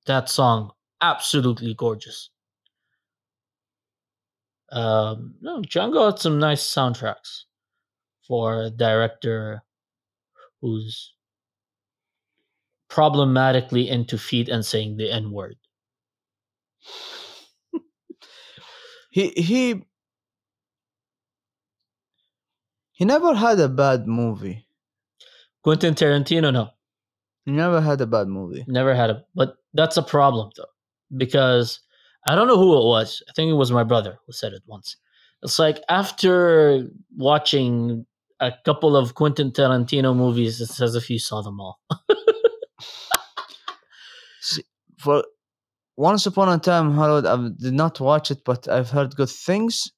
that 0.06 0.28
song 0.28 0.72
absolutely 1.00 1.74
gorgeous. 1.74 2.30
Um, 4.72 5.34
no, 5.40 5.60
Django 5.62 6.06
had 6.06 6.18
some 6.18 6.38
nice 6.38 6.62
soundtracks 6.62 7.44
for 8.26 8.62
a 8.64 8.70
director 8.70 9.62
who's 10.60 11.14
problematically 12.88 13.88
into 13.88 14.16
feet 14.18 14.48
and 14.48 14.64
saying 14.64 14.96
the 14.96 15.10
N 15.10 15.30
word. 15.32 15.56
he 19.10 19.28
he 19.36 19.84
he 22.92 23.04
never 23.04 23.34
had 23.34 23.58
a 23.60 23.68
bad 23.68 24.06
movie. 24.06 24.66
Quentin 25.62 25.94
Tarantino, 25.94 26.52
no, 26.52 26.70
He 27.44 27.52
never 27.52 27.80
had 27.80 28.00
a 28.00 28.06
bad 28.06 28.28
movie. 28.28 28.64
never 28.68 28.94
had 28.94 29.10
a. 29.10 29.24
But 29.34 29.56
that's 29.72 29.96
a 29.96 30.02
problem 30.02 30.50
though, 30.56 30.72
because 31.16 31.80
I 32.26 32.34
don't 32.34 32.46
know 32.48 32.58
who 32.58 32.78
it 32.78 32.84
was. 32.86 33.22
I 33.28 33.32
think 33.32 33.50
it 33.50 33.54
was 33.54 33.72
my 33.72 33.84
brother 33.84 34.18
who 34.26 34.32
said 34.32 34.52
it 34.52 34.62
once. 34.66 34.96
It's 35.42 35.58
like 35.58 35.82
after 35.88 36.86
watching 37.16 38.06
a 38.46 38.58
couple 38.64 38.96
of 38.96 39.14
Quentin 39.14 39.50
Tarantino 39.52 40.14
movies, 40.16 40.60
it's 40.60 40.80
as 40.80 40.94
if 40.94 41.10
you 41.10 41.18
saw 41.18 41.42
them 41.42 41.60
all. 41.60 41.80
For 44.98 45.24
Once 45.96 46.26
Upon 46.26 46.48
a 46.48 46.58
Time 46.58 46.92
Hollywood, 46.92 47.26
I 47.26 47.36
did 47.60 47.74
not 47.74 48.00
watch 48.00 48.30
it, 48.30 48.42
but 48.44 48.68
I've 48.68 48.90
heard 48.90 49.16
good 49.16 49.28
things. 49.28 49.92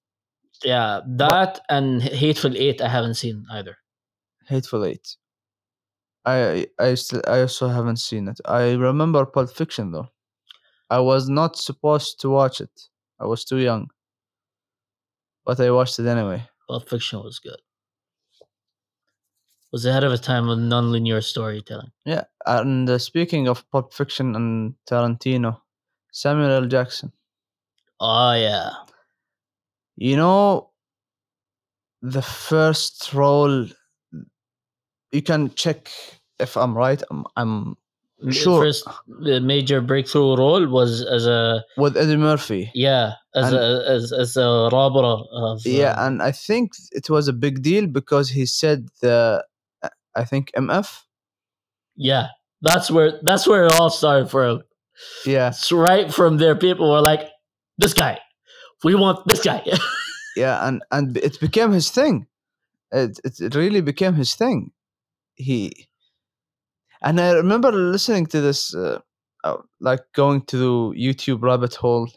Yeah, 0.64 1.01
that 1.07 1.61
and 1.68 2.03
Hateful 2.03 2.57
Eight, 2.57 2.80
I 2.80 2.88
haven't 2.88 3.14
seen 3.14 3.44
either. 3.51 3.76
Hateful 4.49 4.84
Eight. 4.84 5.16
I 6.24 6.66
I 6.78 6.94
still 6.94 7.22
I 7.26 7.40
also 7.42 7.68
haven't 7.68 7.99
seen 7.99 8.28
it. 8.28 8.40
I 8.44 8.72
remember 8.72 9.24
Pulp 9.26 9.51
Fiction 9.55 9.92
though. 9.92 10.09
I 10.90 10.99
was 11.01 11.28
not 11.28 11.57
supposed 11.57 12.20
to 12.20 12.30
watch 12.30 12.61
it. 12.61 12.70
I 13.20 13.26
was 13.26 13.44
too 13.44 13.59
young. 13.59 13.88
But 15.44 15.61
I 15.61 15.70
watched 15.70 15.99
it 15.99 16.07
anyway. 16.07 16.49
Pulp 16.68 16.88
Fiction 16.88 17.20
was 17.20 17.38
good. 17.38 17.61
Was 19.77 19.85
ahead 19.85 20.05
of 20.05 20.12
a 20.12 20.16
time 20.16 20.47
with 20.49 20.59
non-linear 20.59 21.20
storytelling. 21.20 21.91
Yeah, 22.07 22.24
and 22.47 22.89
uh, 22.89 22.97
speaking 22.97 23.47
of 23.47 23.68
Pulp 23.70 23.93
Fiction 23.93 24.35
and 24.35 24.74
Tarantino, 24.89 25.61
Samuel 26.12 26.51
L. 26.51 26.64
Jackson. 26.66 27.12
Oh 28.01 28.33
yeah, 28.33 28.70
You 29.97 30.16
know, 30.16 30.70
the 32.01 32.22
first 32.22 33.12
role. 33.12 33.66
You 35.12 35.20
can 35.22 35.53
check 35.55 35.91
if 36.39 36.57
I'm 36.57 36.74
right. 36.74 37.03
I'm, 37.11 37.27
I'm 37.37 37.77
Sure. 38.31 38.62
First, 38.62 38.89
the 39.07 39.41
major 39.43 39.83
breakthrough 39.83 40.37
role 40.39 40.66
was 40.68 41.03
as 41.05 41.27
a 41.27 41.62
with 41.77 41.99
Eddie 41.99 42.16
Murphy. 42.16 42.70
yeah, 42.74 43.12
as 43.35 43.53
And- 43.53 43.57
a 43.59 43.85
as 43.87 44.11
as 44.11 44.39
a 44.39 44.70
robber 44.72 45.05
of 45.05 45.61
Yeah, 45.66 45.93
um, 45.93 46.07
and 46.07 46.22
I 46.22 46.33
think 46.33 46.72
it 46.93 47.11
was 47.11 47.29
a 47.29 47.35
big 47.35 47.61
deal 47.61 47.87
because 47.87 48.31
he 48.31 48.47
said 48.47 48.89
the, 49.03 49.12
uh, 49.12 49.43
I 50.17 50.25
think 50.25 50.51
MF. 50.57 51.03
yeah. 51.97 52.29
That's 52.62 52.91
where 52.91 53.21
that's 53.23 53.47
where 53.47 53.67
it 53.67 53.73
all 53.73 53.91
started 53.91 54.31
from. 54.31 54.62
Yeah, 55.27 55.49
It's 55.49 55.71
right 55.71 56.12
from 56.12 56.39
there. 56.39 56.57
People 56.57 56.91
were 56.91 57.03
like, 57.03 57.29
"This 57.77 57.93
guy, 57.93 58.19
we 58.83 58.95
want 58.95 59.27
this 59.27 59.43
guy." 59.43 59.62
yeah, 60.37 60.67
and 60.67 60.83
and 60.91 61.17
it 61.19 61.39
became 61.39 61.73
his 61.73 61.91
thing. 61.91 62.27
It 62.93 63.21
it, 63.25 63.41
it 63.41 63.55
really 63.55 63.83
became 63.83 64.14
his 64.14 64.35
thing. 64.35 64.73
He, 65.35 65.89
and 67.03 67.21
I 67.21 67.33
remember 67.33 67.71
listening 67.71 68.25
to 68.29 68.41
this, 68.41 68.75
uh, 68.75 69.01
uh, 69.45 69.59
like 69.81 70.01
going 70.14 70.41
to 70.47 70.95
YouTube 70.97 71.43
rabbit 71.43 71.75
hole, 71.75 72.09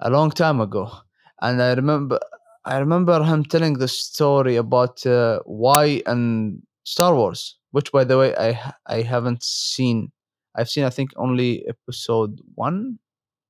a 0.00 0.10
long 0.10 0.30
time 0.30 0.60
ago, 0.60 0.92
and 1.40 1.62
I 1.62 1.72
remember 1.72 2.20
I 2.66 2.76
remember 2.76 3.24
him 3.24 3.44
telling 3.44 3.78
the 3.78 3.88
story 3.88 4.56
about 4.56 5.06
uh, 5.06 5.40
why 5.46 6.02
and 6.04 6.62
Star 6.84 7.14
Wars, 7.14 7.58
which 7.72 7.92
by 7.92 8.04
the 8.04 8.16
way 8.18 8.34
I 8.36 8.72
I 8.86 9.02
haven't 9.02 9.42
seen. 9.42 10.12
I've 10.56 10.68
seen 10.68 10.84
I 10.84 10.90
think 10.90 11.10
only 11.16 11.64
episode 11.68 12.40
one 12.54 12.98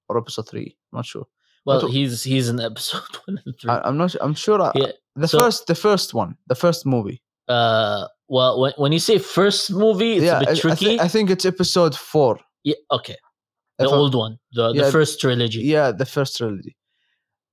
or 0.08 0.18
episode 0.18 0.48
three. 0.48 0.76
I'm 0.92 0.98
not 0.98 1.06
sure. 1.06 1.26
well, 1.64 1.80
But- 1.80 1.90
he's 1.92 2.22
he's 2.24 2.48
in 2.48 2.60
episode 2.60 3.02
one 3.26 3.40
and 3.44 3.54
three. 3.60 3.70
I, 3.70 3.80
I'm 3.86 3.96
not. 3.96 4.14
I'm 4.20 4.34
sure. 4.34 4.60
I, 4.60 4.72
Yeah, 4.74 4.92
the 5.16 5.28
so- 5.28 5.38
first, 5.38 5.66
the 5.66 5.74
first 5.74 6.14
one, 6.14 6.36
the 6.48 6.54
first 6.54 6.84
movie. 6.86 7.22
uh, 7.48 8.06
well, 8.28 8.60
when 8.60 8.72
when 8.76 8.92
you 8.92 8.98
say 9.00 9.18
first 9.18 9.70
movie, 9.72 10.14
it's 10.16 10.24
yeah, 10.24 10.36
a 10.36 10.40
bit 10.40 10.48
I, 10.48 10.52
I, 10.52 10.54
tricky. 10.56 11.00
I 11.00 11.08
think 11.08 11.30
it's 11.30 11.44
episode 11.46 11.94
four. 11.96 12.38
yeah, 12.64 12.76
okay, 12.90 13.16
the 13.78 13.86
If 13.86 13.92
old 13.92 14.14
one, 14.14 14.38
the 14.52 14.72
Yeah, 14.74 14.84
the 14.84 14.92
first 14.92 15.20
trilogy. 15.20 15.60
Yeah, 15.62 15.90
the 15.92 16.06
first 16.06 16.36
trilogy. 16.36 16.76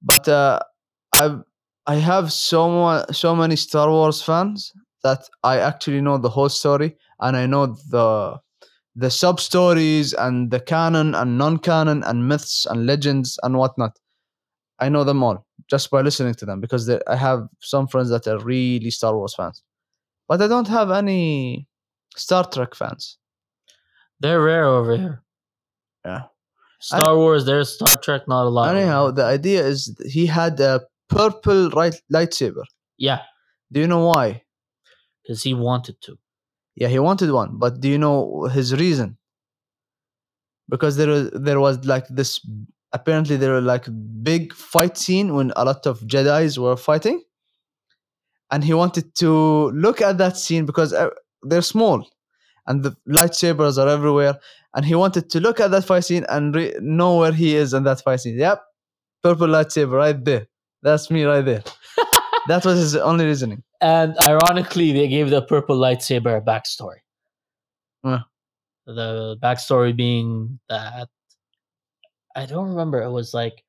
But 0.02 0.28
uh, 0.28 0.60
I 1.16 1.38
I 1.88 1.96
have 1.96 2.32
so 2.32 3.04
so 3.12 3.36
many 3.36 3.56
Star 3.56 3.90
Wars 3.90 4.22
fans 4.22 4.72
that 5.08 5.22
I 5.44 5.56
actually 5.70 6.02
know 6.08 6.18
the 6.18 6.30
whole 6.38 6.50
story 6.62 6.90
and 7.24 7.34
I 7.44 7.46
know 7.54 7.64
the 7.96 8.08
the 9.04 9.10
sub 9.22 9.38
stories 9.40 10.08
and 10.26 10.50
the 10.54 10.60
canon 10.74 11.10
and 11.20 11.38
non 11.44 11.56
canon 11.70 12.00
and 12.10 12.28
myths 12.30 12.66
and 12.70 12.86
legends 12.92 13.30
and 13.44 13.56
whatnot. 13.62 13.94
I 14.86 14.90
know 14.94 15.04
them 15.10 15.22
all 15.26 15.38
just 15.74 15.92
by 15.92 16.02
listening 16.08 16.36
to 16.40 16.46
them 16.50 16.60
because 16.66 16.84
they- 16.88 17.06
I 17.08 17.16
have 17.28 17.42
some 17.74 17.86
friends 17.92 18.10
that 18.14 18.26
are 18.32 18.40
really 18.54 18.92
Star 19.00 19.14
Wars 19.18 19.36
fans, 19.40 19.58
but 20.28 20.42
I 20.42 20.48
don't 20.54 20.68
have 20.80 20.90
any 21.02 21.68
Star 22.26 22.44
Trek 22.54 22.74
fans. 22.82 23.04
They're 24.22 24.42
rare 24.42 24.66
over 24.80 24.94
here. 25.04 25.18
Yeah. 26.06 26.24
Star 26.80 27.16
Wars, 27.22 27.46
there's 27.46 27.70
Star 27.78 27.96
Trek, 28.06 28.22
not 28.28 28.44
a 28.50 28.52
lot. 28.58 28.76
Anyhow, 28.76 29.12
the 29.20 29.26
idea 29.38 29.62
is 29.74 29.80
he 30.16 30.26
had 30.40 30.60
a 30.60 30.82
purple 31.10 31.70
right 31.80 31.96
lightsaber. 32.18 32.64
yeah, 32.98 33.22
Do 33.72 33.80
you 33.84 33.88
know 33.94 34.04
why? 34.12 34.26
Because 35.28 35.44
he 35.44 35.54
wanted 35.54 36.00
to. 36.02 36.18
Yeah, 36.76 36.88
he 36.88 37.00
wanted 37.00 37.32
one, 37.32 37.58
but 37.58 37.82
do 37.82 37.90
you 37.90 37.98
know 37.98 38.46
his 38.46 38.74
reason? 38.74 39.18
Because 40.70 40.96
there 40.96 41.08
was 41.10 41.32
there 41.34 41.60
was 41.60 41.86
like 41.86 42.08
this. 42.08 42.40
Apparently, 42.94 43.36
there 43.36 43.54
were 43.54 43.62
like 43.62 43.88
big 44.24 44.54
fight 44.54 44.98
scene 44.98 45.34
when 45.34 45.52
a 45.56 45.66
lot 45.66 45.86
of 45.86 46.00
Jedi's 46.02 46.58
were 46.58 46.78
fighting, 46.78 47.22
and 48.52 48.64
he 48.64 48.74
wanted 48.74 49.14
to 49.16 49.72
look 49.72 50.02
at 50.02 50.18
that 50.20 50.38
scene 50.38 50.66
because 50.66 50.94
uh, 50.94 51.10
they're 51.44 51.62
small, 51.62 52.08
and 52.68 52.84
the 52.84 52.96
lightsabers 53.08 53.78
are 53.78 53.88
everywhere, 53.90 54.40
and 54.76 54.86
he 54.86 54.96
wanted 54.96 55.30
to 55.32 55.40
look 55.40 55.60
at 55.60 55.72
that 55.72 55.84
fight 55.86 56.06
scene 56.06 56.26
and 56.30 56.56
re- 56.56 56.76
know 56.80 57.18
where 57.18 57.34
he 57.34 57.56
is 57.56 57.74
in 57.74 57.84
that 57.84 58.02
fight 58.02 58.22
scene. 58.22 58.38
Yep, 58.38 58.62
purple 59.24 59.48
lightsaber 59.48 59.94
right 59.94 60.24
there. 60.24 60.48
That's 60.84 61.10
me 61.10 61.24
right 61.24 61.44
there. 61.44 61.64
that 62.48 62.64
was 62.64 62.78
his 62.78 62.96
only 62.96 63.26
reasoning. 63.26 63.64
And 63.80 64.16
ironically, 64.28 64.92
they 64.92 65.08
gave 65.08 65.30
the 65.30 65.42
purple 65.42 65.78
lightsaber 65.78 66.38
a 66.38 66.42
backstory. 66.42 67.02
Yeah. 68.04 68.22
The 68.86 69.38
backstory 69.42 69.96
being 69.96 70.60
that 70.70 71.10
I 72.36 72.46
don't 72.46 72.70
remember. 72.70 73.02
It 73.02 73.12
was 73.12 73.34
like 73.34 73.64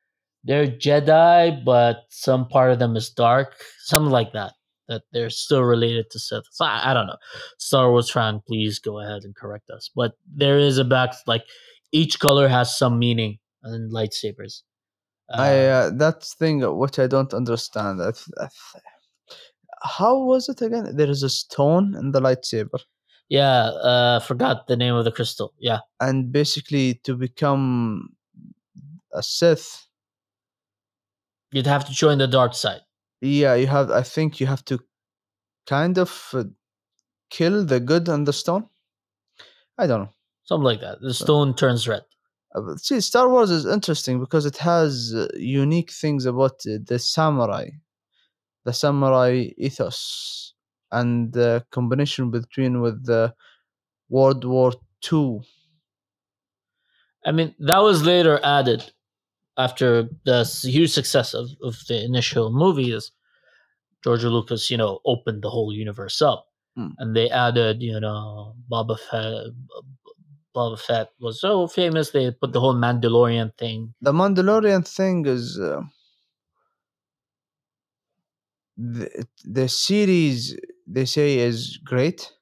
they're 0.44 0.66
Jedi, 0.66 1.64
but 1.64 2.04
some 2.10 2.46
part 2.48 2.70
of 2.70 2.78
them 2.78 2.96
is 2.96 3.10
dark, 3.10 3.56
something 3.80 4.12
like 4.12 4.32
that. 4.32 4.52
That 4.88 5.02
they're 5.12 5.30
still 5.30 5.64
related 5.64 6.10
to 6.10 6.18
Sith. 6.18 6.44
So 6.52 6.64
I, 6.64 6.90
I 6.90 6.94
don't 6.94 7.06
know. 7.06 7.18
Star 7.58 7.90
Wars 7.90 8.10
fan, 8.10 8.40
please 8.46 8.78
go 8.78 9.00
ahead 9.00 9.24
and 9.24 9.34
correct 9.36 9.68
us. 9.70 9.90
But 9.94 10.12
there 10.26 10.58
is 10.58 10.78
a 10.78 10.84
back 10.84 11.14
like 11.26 11.44
each 11.92 12.18
color 12.20 12.48
has 12.48 12.78
some 12.78 12.98
meaning 12.98 13.38
in 13.64 13.90
lightsabers. 13.92 14.62
I 15.30 15.66
Uh, 15.66 15.68
uh, 15.68 15.90
that 15.98 16.24
thing 16.24 16.60
which 16.78 16.98
I 16.98 17.06
don't 17.06 17.34
understand. 17.34 18.00
I 18.00 18.12
I 18.42 18.48
how 19.82 20.18
was 20.24 20.48
it 20.48 20.60
again? 20.62 20.96
There 20.96 21.10
is 21.10 21.22
a 21.22 21.28
stone 21.30 21.94
in 21.94 22.12
the 22.12 22.20
lightsaber, 22.20 22.80
yeah, 23.28 23.64
uh, 23.66 24.20
forgot 24.20 24.66
the 24.68 24.76
name 24.76 24.94
of 24.94 25.04
the 25.04 25.12
crystal. 25.12 25.52
Yeah, 25.58 25.80
and 26.00 26.32
basically 26.32 26.94
to 27.04 27.14
become 27.14 28.10
a 29.12 29.22
Sith, 29.22 29.86
you'd 31.52 31.66
have 31.66 31.84
to 31.86 31.92
join 31.92 32.18
the 32.18 32.26
dark 32.26 32.54
side. 32.54 32.80
yeah, 33.20 33.54
you 33.54 33.66
have. 33.66 33.90
I 33.90 34.02
think 34.02 34.40
you 34.40 34.46
have 34.46 34.64
to 34.66 34.78
kind 35.66 35.98
of 35.98 36.28
uh, 36.32 36.44
kill 37.30 37.64
the 37.64 37.80
good 37.80 38.08
and 38.08 38.26
the 38.26 38.32
stone. 38.32 38.66
I 39.76 39.86
don't 39.86 40.00
know. 40.00 40.14
Something 40.44 40.64
like 40.64 40.80
that. 40.80 41.00
The 41.00 41.12
stone 41.12 41.54
turns 41.54 41.86
red. 41.86 42.02
Uh, 42.54 42.76
See, 42.76 43.00
Star 43.00 43.28
Wars 43.28 43.50
is 43.50 43.66
interesting 43.66 44.18
because 44.18 44.46
it 44.46 44.56
has 44.56 45.12
uh, 45.14 45.28
unique 45.36 45.92
things 45.92 46.24
about 46.24 46.60
the 46.60 46.98
samurai, 46.98 47.68
the 48.68 48.74
samurai 48.82 49.32
ethos, 49.56 50.52
and 50.92 51.32
the 51.32 51.64
combination 51.76 52.30
between 52.30 52.82
with 52.84 52.98
the 53.10 53.32
World 54.10 54.44
War 54.44 54.72
Two. 55.00 55.40
I 57.24 57.32
mean, 57.32 57.54
that 57.70 57.78
was 57.88 58.04
later 58.04 58.38
added 58.44 58.92
after 59.56 59.88
the 60.24 60.44
huge 60.64 60.90
success 60.90 61.34
of, 61.40 61.46
of 61.62 61.74
the 61.88 62.04
initial 62.04 62.52
movies. 62.52 63.10
George 64.04 64.24
Lucas, 64.24 64.70
you 64.70 64.76
know, 64.76 65.00
opened 65.04 65.40
the 65.42 65.50
whole 65.50 65.72
universe 65.72 66.20
up, 66.22 66.44
Mm. 66.78 66.92
and 66.98 67.16
they 67.16 67.28
added, 67.46 67.82
you 67.82 67.98
know, 68.04 68.54
Boba 68.70 68.96
Fett. 69.06 69.50
Boba 70.54 70.78
Fett 70.78 71.08
was 71.20 71.40
so 71.40 71.66
famous. 71.66 72.10
They 72.10 72.30
put 72.30 72.52
the 72.52 72.60
whole 72.60 72.74
Mandalorian 72.86 73.50
thing. 73.62 73.94
The 74.00 74.12
Mandalorian 74.12 74.86
thing 74.86 75.26
is 75.26 75.58
uh, 75.58 75.82
the 78.78 79.26
the 79.44 79.68
series 79.68 80.56
they 80.86 81.04
say 81.04 81.38
is 81.38 81.78
great, 81.84 82.32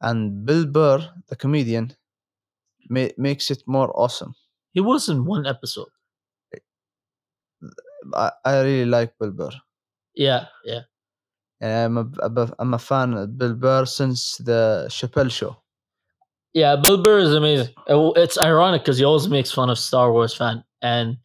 and 0.00 0.44
Bill 0.46 0.66
Burr, 0.66 1.00
the 1.28 1.36
comedian, 1.36 1.94
ma- 2.88 3.14
makes 3.18 3.50
it 3.50 3.62
more 3.66 3.92
awesome. 3.94 4.34
He 4.72 4.80
was 4.80 5.08
in 5.08 5.26
one 5.26 5.46
episode. 5.46 5.88
I, 8.14 8.32
I 8.44 8.60
really 8.60 8.86
like 8.86 9.12
Bill 9.20 9.30
Burr. 9.30 9.50
Yeah, 10.14 10.46
yeah. 10.64 10.80
I'm 11.60 11.98
a, 11.98 12.54
I'm 12.58 12.74
a 12.74 12.78
fan 12.78 13.14
of 13.14 13.36
Bill 13.36 13.54
Burr 13.54 13.84
since 13.84 14.36
the 14.38 14.86
Chappelle 14.88 15.30
Show. 15.30 15.56
Yeah, 16.54 16.76
Bill 16.76 17.02
Burr 17.02 17.18
is 17.18 17.34
amazing. 17.34 17.74
It's 17.88 18.38
ironic 18.38 18.82
because 18.82 18.98
he 18.98 19.04
always 19.04 19.28
makes 19.28 19.52
fun 19.52 19.68
of 19.68 19.78
Star 19.78 20.12
Wars 20.12 20.34
fan, 20.34 20.64
and 20.80 21.18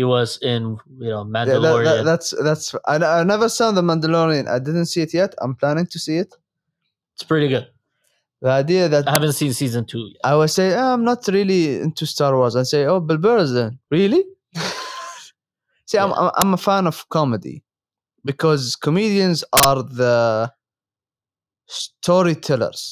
he 0.00 0.04
was 0.16 0.30
in 0.52 0.62
you 1.06 1.10
know 1.14 1.24
Yeah, 1.24 1.44
that- 1.44 1.48
Mandalorian. 1.60 1.84
that- 1.96 2.04
that's 2.10 2.28
that's. 2.46 2.66
I, 2.92 2.96
I 3.20 3.22
never 3.32 3.48
saw 3.58 3.66
the 3.78 3.84
Mandalorian. 3.90 4.44
I 4.56 4.58
didn't 4.66 4.86
see 4.92 5.02
it 5.06 5.12
yet. 5.20 5.30
I'm 5.42 5.54
planning 5.62 5.86
to 5.94 5.98
see 6.06 6.16
it. 6.24 6.30
it's 7.14 7.26
pretty 7.32 7.48
good. 7.54 7.66
The 8.44 8.50
idea 8.64 8.84
that 8.94 9.04
I 9.08 9.12
haven't 9.18 9.34
seen 9.40 9.52
season 9.62 9.82
two 9.90 10.04
yet. 10.12 10.20
I 10.30 10.32
would 10.38 10.52
say 10.58 10.66
"Oh, 10.80 10.88
I'm 10.94 11.04
not 11.10 11.20
really 11.36 11.62
into 11.86 12.04
Star 12.14 12.32
Wars. 12.38 12.54
I 12.62 12.64
say, 12.72 12.80
oh, 12.90 13.00
Bill 13.08 13.18
Burr 13.24 13.38
is 13.46 13.52
in. 13.64 13.72
Really? 13.96 14.22
see, 15.90 15.98
I'm, 16.04 16.10
Yeah. 16.10 16.18
I'm 16.20 16.30
I'm 16.40 16.52
a 16.58 16.60
fan 16.68 16.84
of 16.92 16.96
comedy 17.16 17.56
because 18.30 18.62
comedians 18.86 19.40
are 19.66 19.80
the 20.00 20.16
storytellers. 21.66 22.82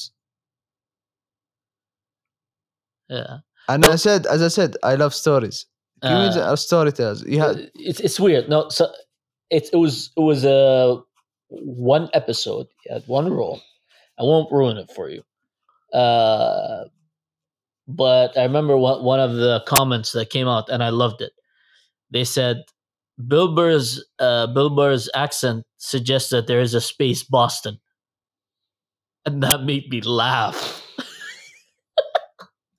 Yeah, 3.17 3.33
And 3.67 3.81
I 3.85 3.95
said, 4.05 4.21
as 4.35 4.41
I 4.47 4.49
said, 4.49 4.71
I 4.83 4.93
love 5.03 5.13
stories. 5.25 5.65
Comedians 6.01 6.37
Uh, 6.37 6.51
are 6.51 6.57
storytellers. 6.57 7.23
Have, 7.37 7.57
it's 7.75 7.99
it's 7.99 8.19
weird. 8.19 8.49
No, 8.49 8.69
so 8.69 8.87
it 9.49 9.69
it 9.73 9.77
was 9.77 10.11
it 10.17 10.21
was 10.21 10.43
a 10.45 11.01
one 11.49 12.09
episode. 12.13 12.67
He 12.83 12.93
had 12.93 13.03
one 13.07 13.31
role. 13.31 13.61
I 14.19 14.23
won't 14.23 14.51
ruin 14.51 14.77
it 14.77 14.91
for 14.91 15.09
you. 15.09 15.23
Uh, 15.97 16.85
but 17.87 18.37
I 18.37 18.43
remember 18.43 18.77
one 18.77 19.03
one 19.03 19.19
of 19.19 19.35
the 19.35 19.63
comments 19.67 20.11
that 20.13 20.29
came 20.29 20.47
out, 20.47 20.69
and 20.69 20.83
I 20.83 20.89
loved 20.89 21.21
it. 21.21 21.33
They 22.11 22.23
said 22.23 22.63
Bill 23.27 23.55
Burr's 23.55 24.03
uh, 24.19 24.47
Bill 24.47 24.69
Burr's 24.69 25.09
accent 25.15 25.65
suggests 25.77 26.29
that 26.31 26.47
there 26.47 26.61
is 26.61 26.73
a 26.73 26.81
space 26.81 27.23
Boston, 27.23 27.79
and 29.25 29.43
that 29.43 29.63
made 29.63 29.89
me 29.89 30.01
laugh. 30.01 30.85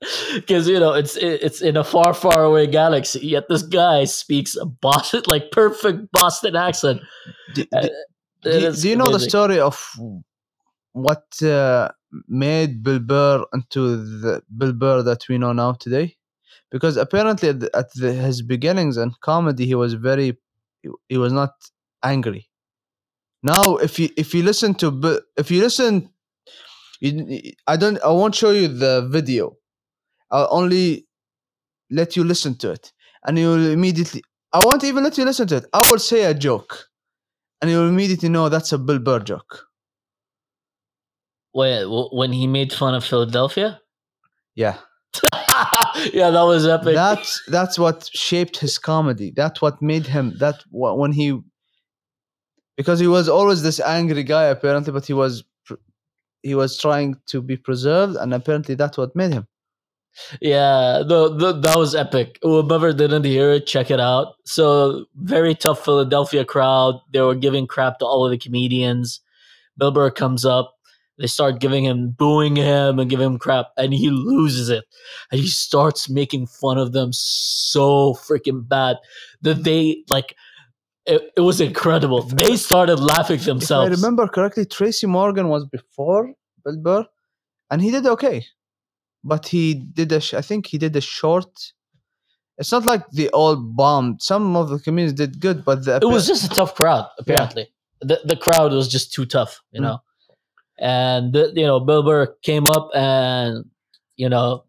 Because 0.34 0.66
you 0.68 0.80
know 0.80 0.94
it's 0.94 1.16
it's 1.16 1.60
in 1.60 1.76
a 1.76 1.84
far, 1.84 2.14
far 2.14 2.44
away 2.44 2.66
galaxy. 2.66 3.20
Yet 3.20 3.48
this 3.48 3.62
guy 3.62 4.04
speaks 4.04 4.56
a 4.56 4.64
Boston, 4.64 5.22
like 5.28 5.50
perfect 5.50 6.10
Boston 6.12 6.56
accent. 6.56 7.02
do, 7.54 7.64
Uh, 7.72 7.82
do- 7.82 7.90
do, 8.42 8.72
do 8.72 8.88
you 8.88 8.96
know 8.96 9.12
the 9.12 9.20
story 9.20 9.60
of 9.60 9.76
what 10.92 11.24
uh, 11.42 11.90
made 12.28 12.82
Bill 12.82 12.98
Burr 12.98 13.44
into 13.52 13.96
the 14.20 14.42
Bill 14.56 14.72
Burr 14.72 15.02
that 15.02 15.28
we 15.28 15.36
know 15.38 15.52
now 15.52 15.72
today? 15.72 16.16
Because 16.70 16.96
apparently 16.96 17.48
at, 17.50 17.60
the, 17.60 17.70
at 17.76 17.92
the, 17.94 18.12
his 18.12 18.42
beginnings 18.42 18.96
in 18.96 19.12
comedy, 19.20 19.66
he 19.66 19.74
was 19.74 19.94
very, 19.94 20.38
he, 21.08 21.18
was 21.18 21.32
not 21.32 21.52
angry. 22.02 22.48
Now, 23.42 23.76
if 23.76 23.98
you 23.98 24.10
if 24.16 24.34
you 24.34 24.42
listen 24.42 24.74
to 24.76 25.20
if 25.36 25.50
you 25.50 25.60
listen, 25.62 26.10
you, 27.00 27.52
I 27.66 27.76
don't 27.76 27.98
I 28.02 28.10
won't 28.10 28.34
show 28.34 28.50
you 28.50 28.68
the 28.68 29.08
video. 29.10 29.56
I'll 30.30 30.48
only 30.50 31.06
let 31.90 32.16
you 32.16 32.24
listen 32.24 32.56
to 32.58 32.70
it, 32.70 32.92
and 33.26 33.38
you 33.38 33.48
will 33.48 33.70
immediately. 33.70 34.22
I 34.52 34.60
won't 34.64 34.84
even 34.84 35.04
let 35.04 35.16
you 35.18 35.24
listen 35.24 35.46
to 35.48 35.56
it. 35.56 35.66
I 35.72 35.86
will 35.90 35.98
say 35.98 36.24
a 36.24 36.34
joke, 36.34 36.86
and 37.60 37.70
you'll 37.70 37.88
immediately 37.88 38.28
know 38.28 38.48
that's 38.48 38.72
a 38.72 38.78
Bill 38.78 38.98
Burr 38.98 39.20
joke. 39.20 39.66
Wait, 41.52 41.84
when 42.12 42.32
he 42.32 42.46
made 42.46 42.72
fun 42.72 42.94
of 42.94 43.04
Philadelphia? 43.04 43.80
Yeah, 44.54 44.78
yeah, 46.12 46.30
that 46.30 46.42
was 46.42 46.66
epic. 46.66 46.94
that's 46.94 47.42
that's 47.48 47.78
what 47.78 48.08
shaped 48.12 48.56
his 48.58 48.78
comedy. 48.78 49.32
That's 49.34 49.60
what 49.60 49.82
made 49.82 50.06
him 50.06 50.34
that 50.38 50.62
when 50.70 51.12
he 51.12 51.40
because 52.76 53.00
he 53.00 53.06
was 53.06 53.28
always 53.28 53.62
this 53.62 53.80
angry 53.80 54.22
guy 54.22 54.44
apparently, 54.44 54.92
but 54.92 55.06
he 55.06 55.12
was 55.12 55.44
he 56.42 56.54
was 56.54 56.78
trying 56.78 57.16
to 57.26 57.42
be 57.42 57.56
preserved, 57.56 58.16
and 58.16 58.32
apparently 58.32 58.74
that's 58.74 58.96
what 58.96 59.14
made 59.16 59.32
him. 59.32 59.46
Yeah, 60.40 61.02
the, 61.06 61.34
the 61.34 61.52
that 61.52 61.76
was 61.78 61.94
epic. 61.94 62.38
Whoever 62.42 62.92
didn't 62.92 63.24
hear 63.24 63.52
it, 63.52 63.66
check 63.66 63.90
it 63.90 64.00
out. 64.00 64.34
So 64.44 65.06
very 65.14 65.54
tough 65.54 65.84
Philadelphia 65.84 66.44
crowd. 66.44 67.00
They 67.12 67.20
were 67.20 67.34
giving 67.34 67.66
crap 67.66 67.98
to 68.00 68.06
all 68.06 68.24
of 68.24 68.30
the 68.30 68.38
comedians. 68.38 69.20
Bill 69.78 69.90
Burr 69.92 70.10
comes 70.10 70.44
up. 70.44 70.74
They 71.18 71.26
start 71.26 71.60
giving 71.60 71.84
him, 71.84 72.10
booing 72.10 72.56
him, 72.56 72.98
and 72.98 73.10
giving 73.10 73.26
him 73.26 73.38
crap, 73.38 73.66
and 73.76 73.92
he 73.92 74.08
loses 74.10 74.70
it. 74.70 74.84
And 75.30 75.40
he 75.40 75.46
starts 75.48 76.08
making 76.08 76.46
fun 76.46 76.78
of 76.78 76.92
them 76.92 77.10
so 77.12 78.14
freaking 78.14 78.66
bad 78.66 78.96
that 79.42 79.64
they 79.64 80.02
like. 80.08 80.34
it, 81.06 81.30
it 81.36 81.40
was 81.42 81.60
incredible. 81.60 82.22
They 82.22 82.56
started 82.56 82.96
laughing 83.00 83.36
If 83.36 83.42
I 83.42 83.44
themselves. 83.46 83.90
remember 83.90 84.28
correctly, 84.28 84.64
Tracy 84.64 85.06
Morgan 85.06 85.48
was 85.48 85.66
before 85.66 86.32
Bill 86.64 86.78
Burr, 86.78 87.06
and 87.70 87.82
he 87.82 87.90
did 87.90 88.06
okay. 88.06 88.46
But 89.22 89.48
he 89.48 89.74
did 89.74 90.10
a, 90.12 90.20
sh- 90.20 90.34
I 90.34 90.40
think 90.42 90.66
he 90.66 90.78
did 90.78 90.96
a 90.96 91.00
short. 91.00 91.72
It's 92.58 92.72
not 92.72 92.84
like 92.86 93.08
they 93.10 93.28
all 93.30 93.56
bombed. 93.56 94.22
Some 94.22 94.56
of 94.56 94.68
the 94.68 94.78
comedians 94.78 95.14
did 95.14 95.40
good, 95.40 95.64
but 95.64 95.84
the 95.84 95.96
it 95.96 96.04
was 96.06 96.26
just 96.26 96.44
a 96.44 96.48
tough 96.54 96.74
crowd. 96.74 97.08
Apparently, 97.18 97.68
the 98.00 98.20
the 98.24 98.36
crowd 98.36 98.72
was 98.72 98.88
just 98.88 99.12
too 99.12 99.26
tough, 99.26 99.60
you 99.72 99.80
Mm. 99.80 99.84
know. 99.84 99.98
And 100.78 101.32
the, 101.34 101.52
you 101.54 101.66
know, 101.66 101.78
Bill 101.80 102.02
Burr 102.02 102.34
came 102.42 102.64
up 102.74 102.88
and 102.94 103.64
you 104.16 104.28
know, 104.28 104.64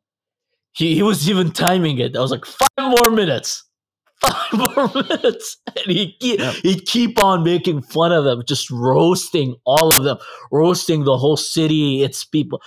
he 0.73 0.95
he 0.95 1.03
was 1.03 1.29
even 1.29 1.51
timing 1.51 1.97
it. 1.99 2.15
I 2.15 2.19
was 2.21 2.31
like 2.31 2.45
five 2.45 2.69
more 2.79 3.11
minutes, 3.13 3.63
five 4.21 4.53
more 4.53 4.89
minutes, 4.93 5.57
and 5.67 5.85
he 5.87 6.15
he 6.19 6.37
Yep. 6.39 6.53
he'd 6.63 6.85
keep 6.85 7.21
on 7.23 7.43
making 7.43 7.81
fun 7.81 8.11
of 8.13 8.23
them, 8.23 8.43
just 8.47 8.69
roasting 8.71 9.55
all 9.65 9.89
of 9.89 10.03
them, 10.03 10.17
roasting 10.51 11.03
the 11.03 11.17
whole 11.17 11.37
city, 11.37 12.03
its 12.03 12.23
people. 12.25 12.61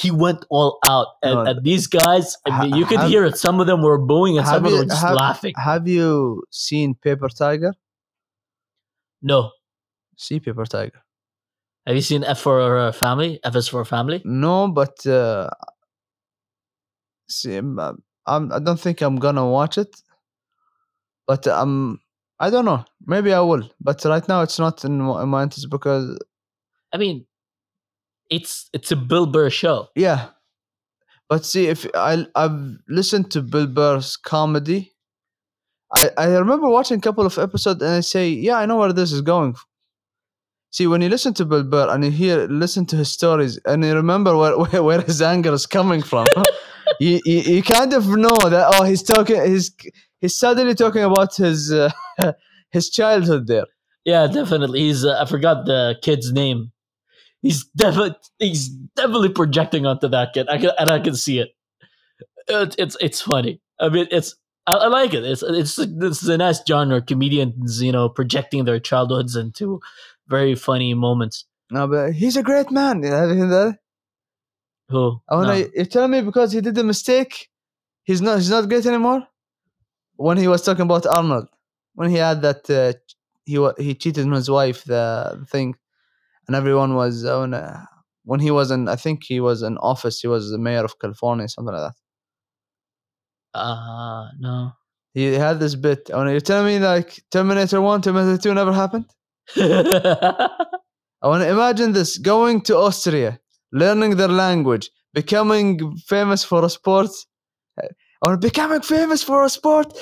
He 0.00 0.10
went 0.12 0.44
all 0.48 0.78
out, 0.86 1.08
and, 1.24 1.34
No, 1.34 1.40
and 1.48 1.64
these 1.64 1.86
guys, 1.88 2.36
I 2.46 2.62
mean, 2.66 2.76
you 2.78 2.84
could 2.86 3.00
have- 3.00 3.10
hear 3.10 3.24
it. 3.24 3.36
Some 3.36 3.58
of 3.60 3.66
them 3.66 3.82
were 3.82 3.98
booing, 3.98 4.38
and 4.38 4.46
some 4.46 4.54
have 4.54 4.64
of 4.64 4.70
them 4.70 4.72
you- 4.72 4.84
were 4.84 4.90
just 4.94 5.02
have- 5.04 5.16
laughing. 5.16 5.54
Have 5.56 5.88
you 5.88 6.44
seen 6.50 6.94
Paper 6.94 7.28
Tiger? 7.28 7.72
No, 9.22 9.50
See 10.16 10.38
Paper 10.40 10.64
Tiger? 10.66 11.00
Have 11.86 11.96
you 11.96 12.02
seen 12.02 12.22
F 12.22 12.38
for 12.40 12.56
uh, 12.78 12.92
Family? 12.92 13.40
F 13.44 13.56
is 13.56 13.66
for 13.68 13.84
Family? 13.84 14.20
No, 14.24 14.68
but 14.68 15.04
uh, 15.06 15.48
see, 17.28 17.56
I'm, 17.56 17.78
I'm, 18.26 18.52
I 18.52 18.58
don't 18.58 18.78
think 18.80 19.00
I'm 19.00 19.16
gonna 19.16 19.48
watch 19.48 19.78
it. 19.78 19.92
But 21.26 21.46
um, 21.46 22.00
I 22.38 22.50
don't 22.50 22.64
know. 22.64 22.84
Maybe 23.06 23.32
I 23.32 23.40
will. 23.40 23.68
But 23.80 24.04
right 24.04 24.26
now, 24.28 24.42
it's 24.42 24.58
not 24.58 24.84
in, 24.84 25.00
my- 25.00 25.22
in 25.22 25.28
my 25.28 25.42
interest 25.44 25.70
because 25.70 26.18
I 26.92 26.96
mean, 26.98 27.26
it's 28.30 28.68
it's 28.72 28.92
a 28.92 28.96
Bill 28.96 29.26
Burr 29.26 29.50
show. 29.50 29.88
yeah. 29.94 30.28
But 31.28 31.44
see, 31.44 31.66
if 31.66 31.86
I 31.94 32.26
I've 32.34 32.58
listened 32.88 33.30
to 33.32 33.42
Bill 33.42 33.66
Burr's 33.66 34.16
comedy, 34.16 34.92
I 35.94 36.10
I 36.16 36.26
remember 36.36 36.68
watching 36.68 36.98
a 36.98 37.00
couple 37.00 37.26
of 37.26 37.38
episodes 37.38 37.82
and 37.82 37.96
I 37.96 38.00
say, 38.00 38.30
yeah, 38.30 38.56
I 38.56 38.66
know 38.66 38.78
where 38.78 38.92
this 38.94 39.12
is 39.12 39.20
going. 39.20 39.54
See, 40.70 40.86
when 40.86 41.00
you 41.02 41.08
listen 41.08 41.34
to 41.34 41.44
Bill 41.44 41.64
Burr 41.64 41.88
and 41.90 42.04
you 42.04 42.10
hear 42.10 42.46
listen 42.48 42.86
to 42.86 42.96
his 42.96 43.12
stories 43.12 43.58
and 43.64 43.84
you 43.84 43.94
remember 43.94 44.36
where 44.36 44.58
where, 44.62 44.82
where 44.82 45.00
his 45.02 45.20
anger 45.20 45.52
is 45.52 45.66
coming 45.66 46.02
from, 46.02 46.26
you, 47.00 47.20
you 47.24 47.40
you 47.56 47.62
kind 47.62 47.92
of 47.92 48.06
know 48.08 48.36
that 48.48 48.72
oh 48.74 48.84
he's 48.84 49.02
talking 49.02 49.44
he's 49.44 49.74
he's 50.20 50.36
suddenly 50.36 50.74
talking 50.74 51.02
about 51.02 51.36
his 51.36 51.72
uh, 51.72 51.90
his 52.70 52.88
childhood 52.90 53.46
there. 53.46 53.66
Yeah, 54.04 54.26
definitely. 54.26 54.80
He's 54.80 55.04
uh, 55.04 55.18
I 55.20 55.26
forgot 55.26 55.66
the 55.66 55.96
kid's 56.02 56.32
name. 56.32 56.72
He's 57.42 57.64
definitely 57.76 58.16
he's 58.38 58.68
definitely 58.68 59.30
projecting 59.30 59.86
onto 59.86 60.08
that 60.08 60.32
kid. 60.32 60.48
I 60.48 60.58
can 60.58 60.70
and 60.78 60.90
I 60.90 60.98
can 60.98 61.14
see 61.14 61.38
it. 61.38 61.50
It's 62.48 62.76
it's, 62.78 62.96
it's 63.00 63.20
funny. 63.20 63.60
I 63.78 63.88
mean, 63.90 64.08
it's 64.10 64.34
I, 64.66 64.74
I 64.74 64.86
like 64.88 65.14
it. 65.14 65.24
It's 65.24 65.42
it's 65.42 65.76
this 65.76 66.22
is 66.22 66.28
a 66.28 66.36
nice 66.38 66.60
genre. 66.66 67.00
Comedians, 67.00 67.82
you 67.82 67.92
know, 67.92 68.08
projecting 68.08 68.64
their 68.64 68.80
childhoods 68.80 69.36
into 69.36 69.80
very 70.26 70.54
funny 70.54 70.94
moments. 70.94 71.44
No, 71.70 71.86
but 71.86 72.12
he's 72.12 72.36
a 72.36 72.42
great 72.42 72.70
man. 72.70 73.02
You 73.02 73.10
know, 73.10 73.48
that? 73.48 73.78
Who? 74.88 75.20
I 75.28 75.34
wanna, 75.34 75.58
No. 75.58 75.68
You're 75.74 75.84
telling 75.84 76.10
me 76.10 76.22
because 76.22 76.52
he 76.52 76.60
did 76.60 76.76
a 76.78 76.84
mistake, 76.84 77.48
he's 78.04 78.22
not 78.22 78.36
he's 78.36 78.50
not 78.50 78.68
great 78.68 78.86
anymore. 78.86 79.26
When 80.16 80.38
he 80.38 80.48
was 80.48 80.62
talking 80.62 80.82
about 80.82 81.06
Arnold, 81.06 81.48
when 81.94 82.10
he 82.10 82.16
had 82.16 82.42
that 82.42 82.68
uh, 82.70 82.92
he 83.44 83.56
he 83.82 83.94
cheated 83.94 84.26
on 84.26 84.32
his 84.32 84.50
wife, 84.50 84.84
the, 84.84 85.36
the 85.38 85.46
thing, 85.46 85.76
and 86.48 86.56
everyone 86.56 86.94
was 86.94 87.22
when, 87.24 87.54
uh, 87.54 87.84
when 88.24 88.40
he 88.40 88.50
was 88.50 88.70
in 88.70 88.88
I 88.88 88.96
think 88.96 89.24
he 89.24 89.40
was 89.40 89.62
in 89.62 89.78
office. 89.78 90.20
He 90.20 90.28
was 90.28 90.50
the 90.50 90.58
mayor 90.58 90.84
of 90.84 90.98
California, 90.98 91.48
something 91.48 91.74
like 91.74 91.92
that. 91.92 93.58
Uh 93.58 94.28
no. 94.38 94.72
He 95.14 95.34
had 95.34 95.60
this 95.60 95.74
bit. 95.74 96.10
When 96.12 96.28
you're 96.28 96.40
telling 96.40 96.66
me 96.66 96.78
like 96.78 97.22
Terminator 97.30 97.80
One, 97.80 98.02
Terminator 98.02 98.40
Two 98.42 98.54
never 98.54 98.72
happened. 98.72 99.06
I 99.56 101.26
want 101.26 101.42
to 101.42 101.48
imagine 101.48 101.92
this 101.92 102.18
going 102.18 102.60
to 102.62 102.76
Austria, 102.76 103.40
learning 103.72 104.16
their 104.16 104.28
language, 104.28 104.90
becoming 105.14 105.96
famous 106.06 106.44
for 106.44 106.64
a 106.64 106.70
sport. 106.70 107.10
I 107.80 108.28
want 108.28 108.40
becoming 108.40 108.80
famous 108.82 109.22
for 109.22 109.44
a 109.44 109.48
sport. 109.48 109.96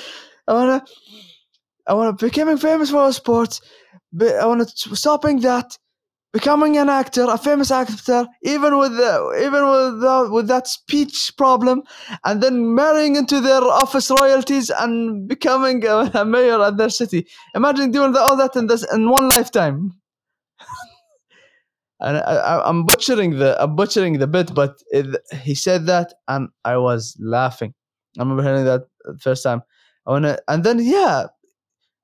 I 0.47 0.53
want 0.53 0.85
to, 0.85 0.93
I 1.87 1.93
want 1.93 2.19
to 2.19 2.25
becoming 2.25 2.57
famous 2.57 2.89
for 2.91 3.07
a 3.07 3.13
sport. 3.13 3.59
Be, 4.15 4.31
I 4.31 4.45
want 4.45 4.67
to 4.67 4.95
stopping 4.95 5.39
that, 5.41 5.77
becoming 6.33 6.77
an 6.77 6.89
actor, 6.89 7.25
a 7.29 7.37
famous 7.37 7.71
actor, 7.71 8.27
even 8.43 8.77
with 8.77 8.95
the, 8.95 9.41
even 9.45 9.69
with 9.69 10.01
the, 10.01 10.29
with 10.31 10.47
that 10.47 10.67
speech 10.67 11.33
problem, 11.37 11.83
and 12.25 12.43
then 12.43 12.75
marrying 12.75 13.15
into 13.15 13.39
their 13.39 13.61
office 13.63 14.11
royalties 14.19 14.69
and 14.69 15.27
becoming 15.27 15.85
a, 15.85 16.11
a 16.13 16.25
mayor 16.25 16.61
at 16.61 16.77
their 16.77 16.89
city. 16.89 17.25
Imagine 17.55 17.91
doing 17.91 18.11
the, 18.11 18.19
all 18.19 18.35
that 18.35 18.55
in 18.55 18.67
this 18.67 18.85
in 18.93 19.09
one 19.09 19.29
lifetime 19.29 19.93
and 21.99 22.17
I, 22.17 22.61
I'm 22.65 22.85
butchering 22.85 23.39
the 23.39 23.61
I'm 23.61 23.75
butchering 23.75 24.19
the 24.19 24.27
bit, 24.27 24.53
but 24.53 24.75
it, 24.89 25.05
he 25.41 25.55
said 25.55 25.85
that, 25.87 26.13
and 26.27 26.49
I 26.65 26.77
was 26.77 27.17
laughing. 27.19 27.73
I 28.17 28.23
remember 28.23 28.43
hearing 28.43 28.65
that 28.65 28.83
first 29.19 29.43
time. 29.43 29.61
I 30.05 30.11
wanna, 30.11 30.39
and 30.47 30.63
then 30.63 30.79
yeah, 30.79 31.27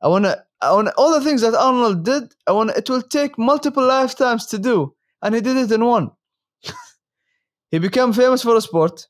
I 0.01 0.07
wanna, 0.07 0.43
Wanna 0.71 0.91
all 0.97 1.11
the 1.11 1.23
things 1.23 1.41
that 1.41 1.55
Arnold 1.55 2.03
did. 2.03 2.33
I 2.47 2.51
wanna, 2.51 2.73
it 2.73 2.89
will 2.89 3.01
take 3.01 3.37
multiple 3.37 3.85
lifetimes 3.85 4.45
to 4.47 4.59
do, 4.59 4.93
and 5.21 5.35
he 5.35 5.41
did 5.41 5.57
it 5.57 5.71
in 5.71 5.83
one. 5.85 6.11
he 7.71 7.79
became 7.79 8.13
famous 8.13 8.43
for 8.43 8.55
a 8.55 8.61
sport, 8.61 9.07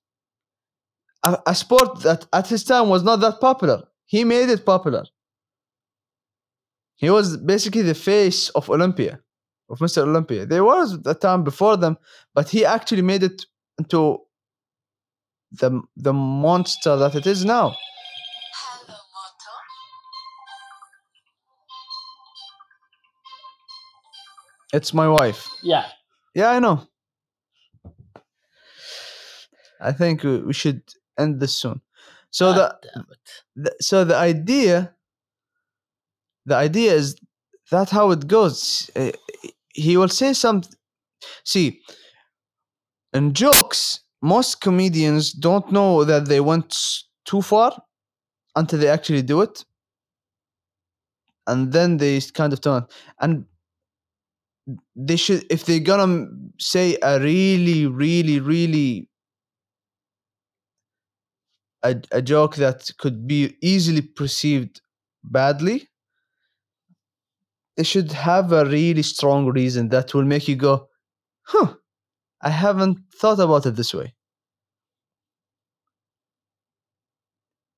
a, 1.24 1.38
a 1.48 1.56
sport 1.56 2.02
that 2.04 2.26
at 2.34 2.48
his 2.48 2.64
time 2.64 2.90
was 2.90 3.04
not 3.04 3.18
that 3.22 3.40
popular. 3.40 3.84
He 4.06 4.24
made 4.24 4.50
it 4.50 4.66
popular. 4.66 5.06
He 6.96 7.10
was 7.10 7.38
basically 7.38 7.82
the 7.82 7.96
face 7.96 8.50
of 8.50 8.70
Olympia 8.70 9.20
of 9.70 9.80
Mr. 9.80 10.04
Olympia. 10.04 10.46
There 10.46 10.64
was 10.64 11.00
a 11.06 11.16
time 11.16 11.44
before 11.44 11.78
them, 11.78 11.98
but 12.34 12.50
he 12.50 12.66
actually 12.66 13.02
made 13.02 13.24
it 13.24 13.46
into 13.78 14.20
the 15.52 15.82
the 15.96 16.14
monster 16.14 16.96
that 16.98 17.16
it 17.16 17.28
is 17.28 17.46
now. 17.46 17.76
It's 24.74 24.94
my 24.94 25.08
wife. 25.08 25.48
yeah. 25.62 25.86
Yeah, 26.36 26.50
I 26.50 26.60
know. 26.60 26.88
I 29.80 29.92
think 29.92 30.24
we 30.24 30.54
should 30.54 30.82
end 31.18 31.40
this 31.40 31.54
soon. 31.54 31.82
So 32.32 32.54
the, 32.54 32.76
God 32.96 33.06
it. 33.12 33.18
the 33.56 33.76
so 33.80 34.04
the 34.04 34.16
idea 34.16 34.96
the 36.46 36.56
idea 36.56 36.94
is 36.94 37.16
that 37.72 37.90
how 37.92 38.12
it 38.12 38.28
goes 38.28 38.90
Uh, 38.96 39.12
he 39.76 39.98
will 39.98 40.10
say 40.10 40.34
some 40.34 40.62
see 41.44 41.80
in 43.14 43.34
jokes 43.34 44.02
most 44.22 44.62
comedians 44.62 45.34
don't 45.34 45.72
know 45.72 46.04
that 46.06 46.26
they 46.26 46.40
went 46.40 46.76
too 47.26 47.42
far 47.42 47.72
until 48.56 48.80
they 48.80 48.90
actually 48.90 49.22
do 49.22 49.42
it 49.42 49.66
and 51.48 51.72
then 51.72 51.98
they 51.98 52.20
kind 52.34 52.54
of 52.54 52.62
turn 52.62 52.86
and 53.20 53.46
they 54.96 55.16
should 55.16 55.46
if 55.50 55.66
they're 55.66 55.80
gonna 55.80 56.26
say 56.60 56.98
a 57.02 57.20
really 57.20 57.86
really 57.86 58.40
really 58.40 59.10
a, 61.84 61.96
a 62.12 62.22
joke 62.22 62.56
that 62.56 62.90
could 62.98 63.28
be 63.28 63.56
easily 63.62 64.02
perceived 64.02 64.82
badly 65.24 65.88
they 67.78 67.84
should 67.84 68.12
have 68.12 68.52
a 68.52 68.66
really 68.66 69.04
strong 69.04 69.46
reason 69.48 69.90
that 69.90 70.14
will 70.14 70.24
make 70.26 70.48
you 70.48 70.56
go 70.56 70.90
huh 71.44 71.76
i 72.42 72.50
haven't 72.50 72.98
thought 73.20 73.40
about 73.40 73.66
it 73.66 73.76
this 73.76 73.94
way 73.94 74.16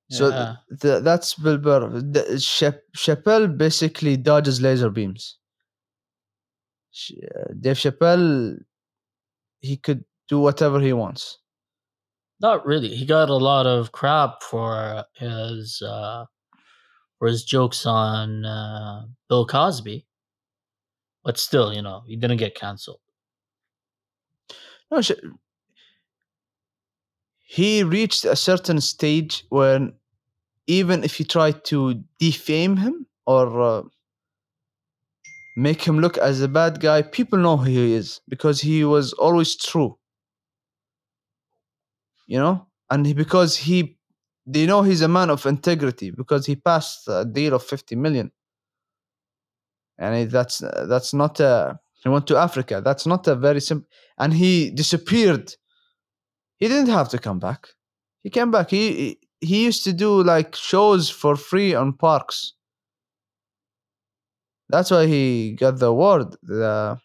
so 0.09 0.31
th- 0.31 0.49
th- 0.81 1.03
that's. 1.03 1.35
Chap- 2.45 2.81
Chappelle 2.95 3.57
basically 3.57 4.17
dodges 4.17 4.61
laser 4.61 4.89
beams. 4.89 5.37
Uh, 7.11 7.53
Dave 7.59 7.77
Chappelle, 7.77 8.57
he 9.61 9.77
could 9.77 10.03
do 10.27 10.39
whatever 10.39 10.79
he 10.79 10.93
wants. 10.93 11.39
Not 12.41 12.65
really. 12.65 12.89
He 12.89 13.05
got 13.05 13.29
a 13.29 13.35
lot 13.35 13.65
of 13.65 13.91
crap 13.91 14.43
for 14.43 15.05
his 15.13 15.81
uh, 15.81 16.25
for 17.17 17.27
his 17.27 17.45
jokes 17.45 17.85
on 17.85 18.45
uh, 18.45 19.05
Bill 19.29 19.45
Cosby, 19.45 20.05
but 21.23 21.37
still, 21.37 21.73
you 21.73 21.81
know, 21.81 22.03
he 22.07 22.15
didn't 22.15 22.37
get 22.37 22.55
canceled. 22.55 22.99
No, 24.91 25.01
he 27.41 27.83
reached 27.83 28.25
a 28.25 28.35
certain 28.35 28.81
stage 28.81 29.45
when 29.49 29.93
even 30.67 31.03
if 31.03 31.19
you 31.19 31.25
try 31.25 31.51
to 31.51 32.03
defame 32.19 32.75
him 32.75 33.05
or 33.25 33.61
uh, 33.61 33.81
make 35.55 35.83
him 35.83 35.99
look 35.99 36.17
as 36.17 36.41
a 36.41 36.47
bad 36.47 36.79
guy, 36.79 37.01
people 37.01 37.39
know 37.39 37.57
who 37.57 37.65
he 37.71 37.93
is 37.93 38.21
because 38.29 38.61
he 38.61 38.83
was 38.85 39.13
always 39.13 39.55
true. 39.55 39.97
You 42.27 42.39
know, 42.39 42.67
and 42.89 43.05
he, 43.05 43.13
because 43.13 43.55
he, 43.57 43.97
they 44.45 44.65
know 44.65 44.81
he's 44.81 45.01
a 45.01 45.07
man 45.07 45.29
of 45.29 45.45
integrity 45.45 46.11
because 46.11 46.45
he 46.45 46.55
passed 46.55 47.07
a 47.07 47.25
deal 47.25 47.53
of 47.53 47.63
fifty 47.63 47.95
million, 47.95 48.31
and 49.97 50.29
that's 50.29 50.59
that's 50.87 51.13
not 51.13 51.39
a. 51.39 51.79
He 52.03 52.09
went 52.09 52.27
to 52.27 52.37
Africa. 52.37 52.81
That's 52.83 53.07
not 53.07 53.27
a 53.27 53.35
very 53.35 53.59
simple. 53.61 53.87
And 54.17 54.33
he 54.33 54.69
disappeared. 54.69 55.53
He 56.57 56.67
didn't 56.67 56.89
have 56.89 57.07
to 57.09 57.17
come 57.17 57.39
back. 57.39 57.69
He 58.21 58.29
came 58.29 58.51
back. 58.51 58.69
He 58.69 58.91
he- 58.93 59.19
he 59.41 59.65
used 59.65 59.83
to 59.83 59.93
do 59.93 60.23
like 60.23 60.55
shows 60.55 61.09
for 61.09 61.35
free 61.35 61.73
on 61.75 61.93
parks. 61.93 62.53
That's 64.69 64.91
why 64.91 65.07
he 65.07 65.53
got 65.53 65.79
the 65.79 65.87
award. 65.87 66.35
The 66.43 66.99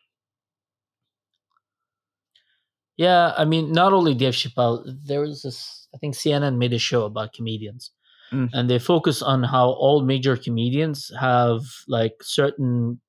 Yeah, 2.97 3.33
I 3.37 3.45
mean, 3.45 3.73
not 3.73 3.93
only 3.93 4.15
Dave 4.15 4.35
Chappelle, 4.35 4.85
there 5.05 5.21
was 5.21 5.43
this. 5.43 5.89
I 5.95 5.99
think 5.99 6.15
CNN 6.15 6.59
made 6.59 6.73
a 6.73 6.79
show 6.79 7.05
about 7.05 7.33
comedians, 7.33 7.91
Mm. 8.33 8.51
and 8.53 8.71
they 8.71 8.79
focus 8.79 9.23
on 9.23 9.43
how 9.43 9.71
all 9.71 10.03
major 10.05 10.37
comedians 10.37 11.11
have 11.19 11.63
like 11.89 12.17
certain, 12.23 13.01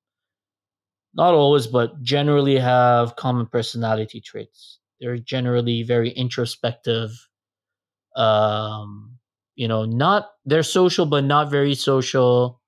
not 1.14 1.34
always, 1.34 1.66
but 1.66 2.00
generally 2.02 2.58
have 2.58 3.16
common 3.16 3.46
personality 3.46 4.20
traits. 4.20 4.78
They're 5.00 5.18
generally 5.18 5.82
very 5.82 6.10
introspective. 6.10 7.10
Um, 8.16 9.18
you 9.56 9.68
know, 9.68 9.84
not 9.84 10.30
they're 10.46 10.62
social, 10.62 11.06
but 11.06 11.24
not 11.24 11.50
very 11.50 11.74
social. 11.74 12.61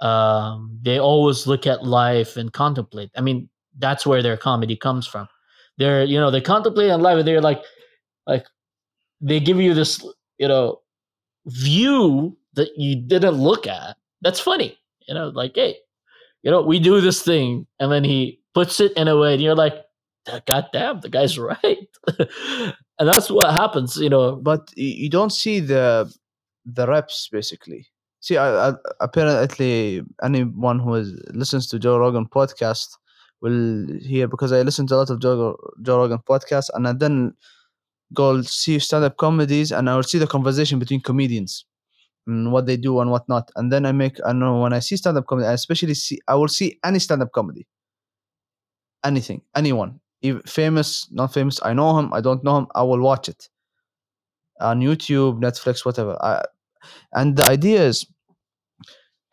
Um, 0.00 0.78
they 0.82 0.98
always 0.98 1.46
look 1.46 1.66
at 1.66 1.84
life 1.84 2.36
and 2.36 2.52
contemplate. 2.52 3.10
I 3.16 3.20
mean, 3.22 3.48
that's 3.78 4.06
where 4.06 4.22
their 4.22 4.36
comedy 4.36 4.76
comes 4.76 5.06
from 5.06 5.28
they're 5.78 6.04
you 6.04 6.18
know 6.18 6.30
they 6.30 6.40
contemplate 6.40 6.90
on 6.90 7.00
life 7.02 7.24
they're 7.24 7.40
like 7.40 7.62
like 8.26 8.46
they 9.20 9.40
give 9.40 9.60
you 9.60 9.74
this 9.74 10.04
you 10.38 10.48
know 10.48 10.80
view 11.46 12.36
that 12.54 12.68
you 12.76 12.96
didn't 12.96 13.34
look 13.34 13.66
at 13.66 13.96
that's 14.22 14.40
funny 14.40 14.76
you 15.06 15.14
know 15.14 15.28
like 15.28 15.52
hey 15.54 15.76
you 16.42 16.50
know 16.50 16.62
we 16.62 16.78
do 16.78 17.00
this 17.00 17.22
thing 17.22 17.66
and 17.78 17.92
then 17.92 18.04
he 18.04 18.40
puts 18.54 18.80
it 18.80 18.92
in 18.92 19.08
a 19.08 19.16
way 19.16 19.34
and 19.34 19.42
you're 19.42 19.54
like 19.54 19.74
god 20.46 20.66
damn 20.72 21.00
the 21.00 21.08
guy's 21.08 21.38
right 21.40 21.88
and 22.18 23.08
that's 23.08 23.30
what 23.30 23.52
happens 23.52 23.96
you 23.96 24.08
know 24.08 24.36
but 24.36 24.70
you 24.76 25.08
don't 25.10 25.32
see 25.32 25.60
the 25.60 26.10
the 26.66 26.86
reps 26.86 27.28
basically. 27.30 27.86
See, 28.26 28.36
I, 28.38 28.70
I, 28.70 28.72
apparently 28.98 30.02
anyone 30.20 30.80
who 30.80 30.96
is, 30.96 31.14
listens 31.32 31.68
to 31.68 31.78
Joe 31.78 31.96
Rogan 31.96 32.26
podcast 32.26 32.88
will 33.40 33.86
hear 34.00 34.26
because 34.26 34.50
I 34.50 34.62
listen 34.62 34.88
to 34.88 34.96
a 34.96 34.96
lot 34.96 35.10
of 35.10 35.20
Joe, 35.20 35.56
Joe 35.82 35.98
Rogan 35.98 36.18
podcasts 36.28 36.68
and 36.74 36.88
I 36.88 36.92
then 36.92 37.34
go 38.14 38.42
see 38.42 38.80
stand 38.80 39.04
up 39.04 39.16
comedies 39.16 39.70
and 39.70 39.88
I 39.88 39.94
will 39.94 40.02
see 40.02 40.18
the 40.18 40.26
conversation 40.26 40.80
between 40.80 41.02
comedians 41.02 41.66
and 42.26 42.50
what 42.50 42.66
they 42.66 42.76
do 42.76 42.98
and 42.98 43.12
what 43.12 43.28
not. 43.28 43.48
And 43.54 43.72
then 43.72 43.86
I 43.86 43.92
make 43.92 44.16
I 44.26 44.32
know 44.32 44.58
when 44.58 44.72
I 44.72 44.80
see 44.80 44.96
stand 44.96 45.16
up 45.16 45.28
comedy, 45.28 45.46
I 45.46 45.52
especially 45.52 45.94
see 45.94 46.18
I 46.26 46.34
will 46.34 46.48
see 46.48 46.80
any 46.84 46.98
stand 46.98 47.22
up 47.22 47.30
comedy, 47.30 47.64
anything, 49.04 49.40
anyone, 49.54 50.00
if 50.20 50.42
famous, 50.46 51.06
not 51.12 51.32
famous. 51.32 51.60
I 51.62 51.74
know 51.74 51.96
him, 51.96 52.12
I 52.12 52.20
don't 52.20 52.42
know 52.42 52.58
him. 52.58 52.66
I 52.74 52.82
will 52.82 53.00
watch 53.00 53.28
it 53.28 53.48
on 54.60 54.80
YouTube, 54.80 55.40
Netflix, 55.40 55.84
whatever. 55.84 56.18
I, 56.20 56.44
and 57.12 57.36
the 57.36 57.48
idea 57.48 57.84
is, 57.86 58.04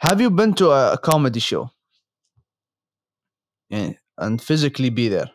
have 0.04 0.22
you 0.22 0.30
been 0.30 0.54
to 0.56 0.70
a, 0.72 0.98
comedy 0.98 1.40
show? 1.40 1.72
Yeah, 3.70 3.94
and 4.18 4.42
physically 4.42 4.90
be 4.90 5.08
there. 5.10 5.32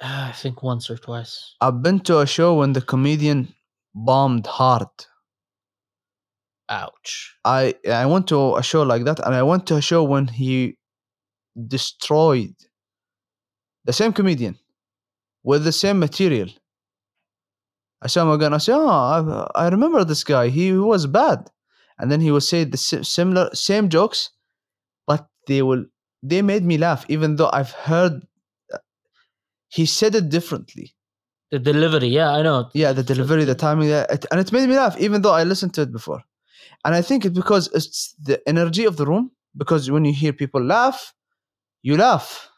Ah, 0.00 0.28
i 0.28 0.32
think 0.32 0.62
once 0.62 0.90
or 0.90 0.96
twice 0.98 1.54
I've 1.60 1.82
been 1.82 2.00
to 2.00 2.18
a 2.20 2.26
show 2.26 2.54
when 2.58 2.72
the 2.72 2.80
comedian 2.80 3.54
bombed 3.94 4.46
hard. 4.46 4.88
ouch 6.68 7.36
I 7.44 7.74
I 8.02 8.06
went 8.06 8.26
to 8.28 8.56
a 8.56 8.62
show 8.62 8.82
like 8.82 9.04
that, 9.04 9.18
and 9.24 9.34
I 9.34 9.42
went 9.42 9.66
to 9.68 9.76
a 9.76 9.82
show 9.82 10.02
when 10.02 10.26
he 10.28 10.76
destroyed 11.76 12.54
the 13.84 13.92
same 13.92 14.12
comedian 14.12 14.58
with 15.42 15.64
the 15.64 15.72
same 15.72 15.98
material. 15.98 16.48
I 18.04 18.08
saw 18.08 18.22
him 18.22 18.30
again. 18.30 18.54
I 18.54 18.58
said, 18.58 18.76
"Oh, 18.76 18.88
I, 18.88 19.64
I 19.64 19.68
remember 19.68 20.04
this 20.04 20.24
guy. 20.24 20.48
He 20.48 20.72
was 20.72 21.06
bad," 21.06 21.50
and 21.98 22.10
then 22.12 22.20
he 22.20 22.30
would 22.30 22.42
say 22.44 22.64
the 22.64 22.76
similar 22.76 23.50
same 23.54 23.88
jokes, 23.88 24.30
but 25.06 25.26
they 25.48 25.62
will 25.62 25.84
they 26.22 26.42
made 26.42 26.64
me 26.64 26.78
laugh, 26.78 27.04
even 27.08 27.36
though 27.36 27.50
I've 27.52 27.72
heard 27.72 28.26
uh, 28.72 28.78
he 29.68 29.86
said 29.86 30.14
it 30.14 30.28
differently. 30.28 30.94
the 31.50 31.58
delivery 31.58 32.08
yeah 32.08 32.30
i 32.38 32.42
know 32.42 32.68
Yeah, 32.74 32.92
the 32.92 33.02
delivery, 33.12 33.44
the 33.44 33.54
timing, 33.54 33.88
yeah, 33.88 34.06
it, 34.10 34.26
and 34.30 34.40
it 34.40 34.52
made 34.52 34.68
me 34.68 34.76
laugh, 34.76 34.96
even 34.98 35.22
though 35.22 35.32
I 35.40 35.44
listened 35.44 35.74
to 35.74 35.82
it 35.82 35.92
before. 35.92 36.22
And 36.84 36.94
I 36.94 37.02
think 37.02 37.24
it's 37.24 37.36
because 37.42 37.68
it's 37.78 38.14
the 38.28 38.36
energy 38.48 38.84
of 38.84 38.96
the 38.96 39.06
room. 39.06 39.30
Because 39.56 39.90
when 39.90 40.04
you 40.04 40.12
hear 40.12 40.32
people 40.32 40.62
laugh, 40.62 41.14
you 41.82 41.96
laugh. 41.96 42.48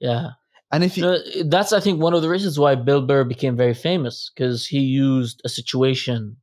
yeah 0.00 0.30
And 0.72 0.84
if 0.84 0.96
you, 0.98 1.06
Uh, 1.06 1.18
that's 1.46 1.72
I 1.72 1.80
think 1.80 2.00
one 2.00 2.14
of 2.14 2.22
the 2.22 2.28
reasons 2.28 2.58
why 2.58 2.74
Bill 2.74 3.02
Burr 3.06 3.24
became 3.24 3.56
very 3.56 3.74
famous 3.74 4.30
because 4.34 4.66
he 4.66 4.80
used 4.80 5.40
a 5.44 5.48
situation 5.48 6.36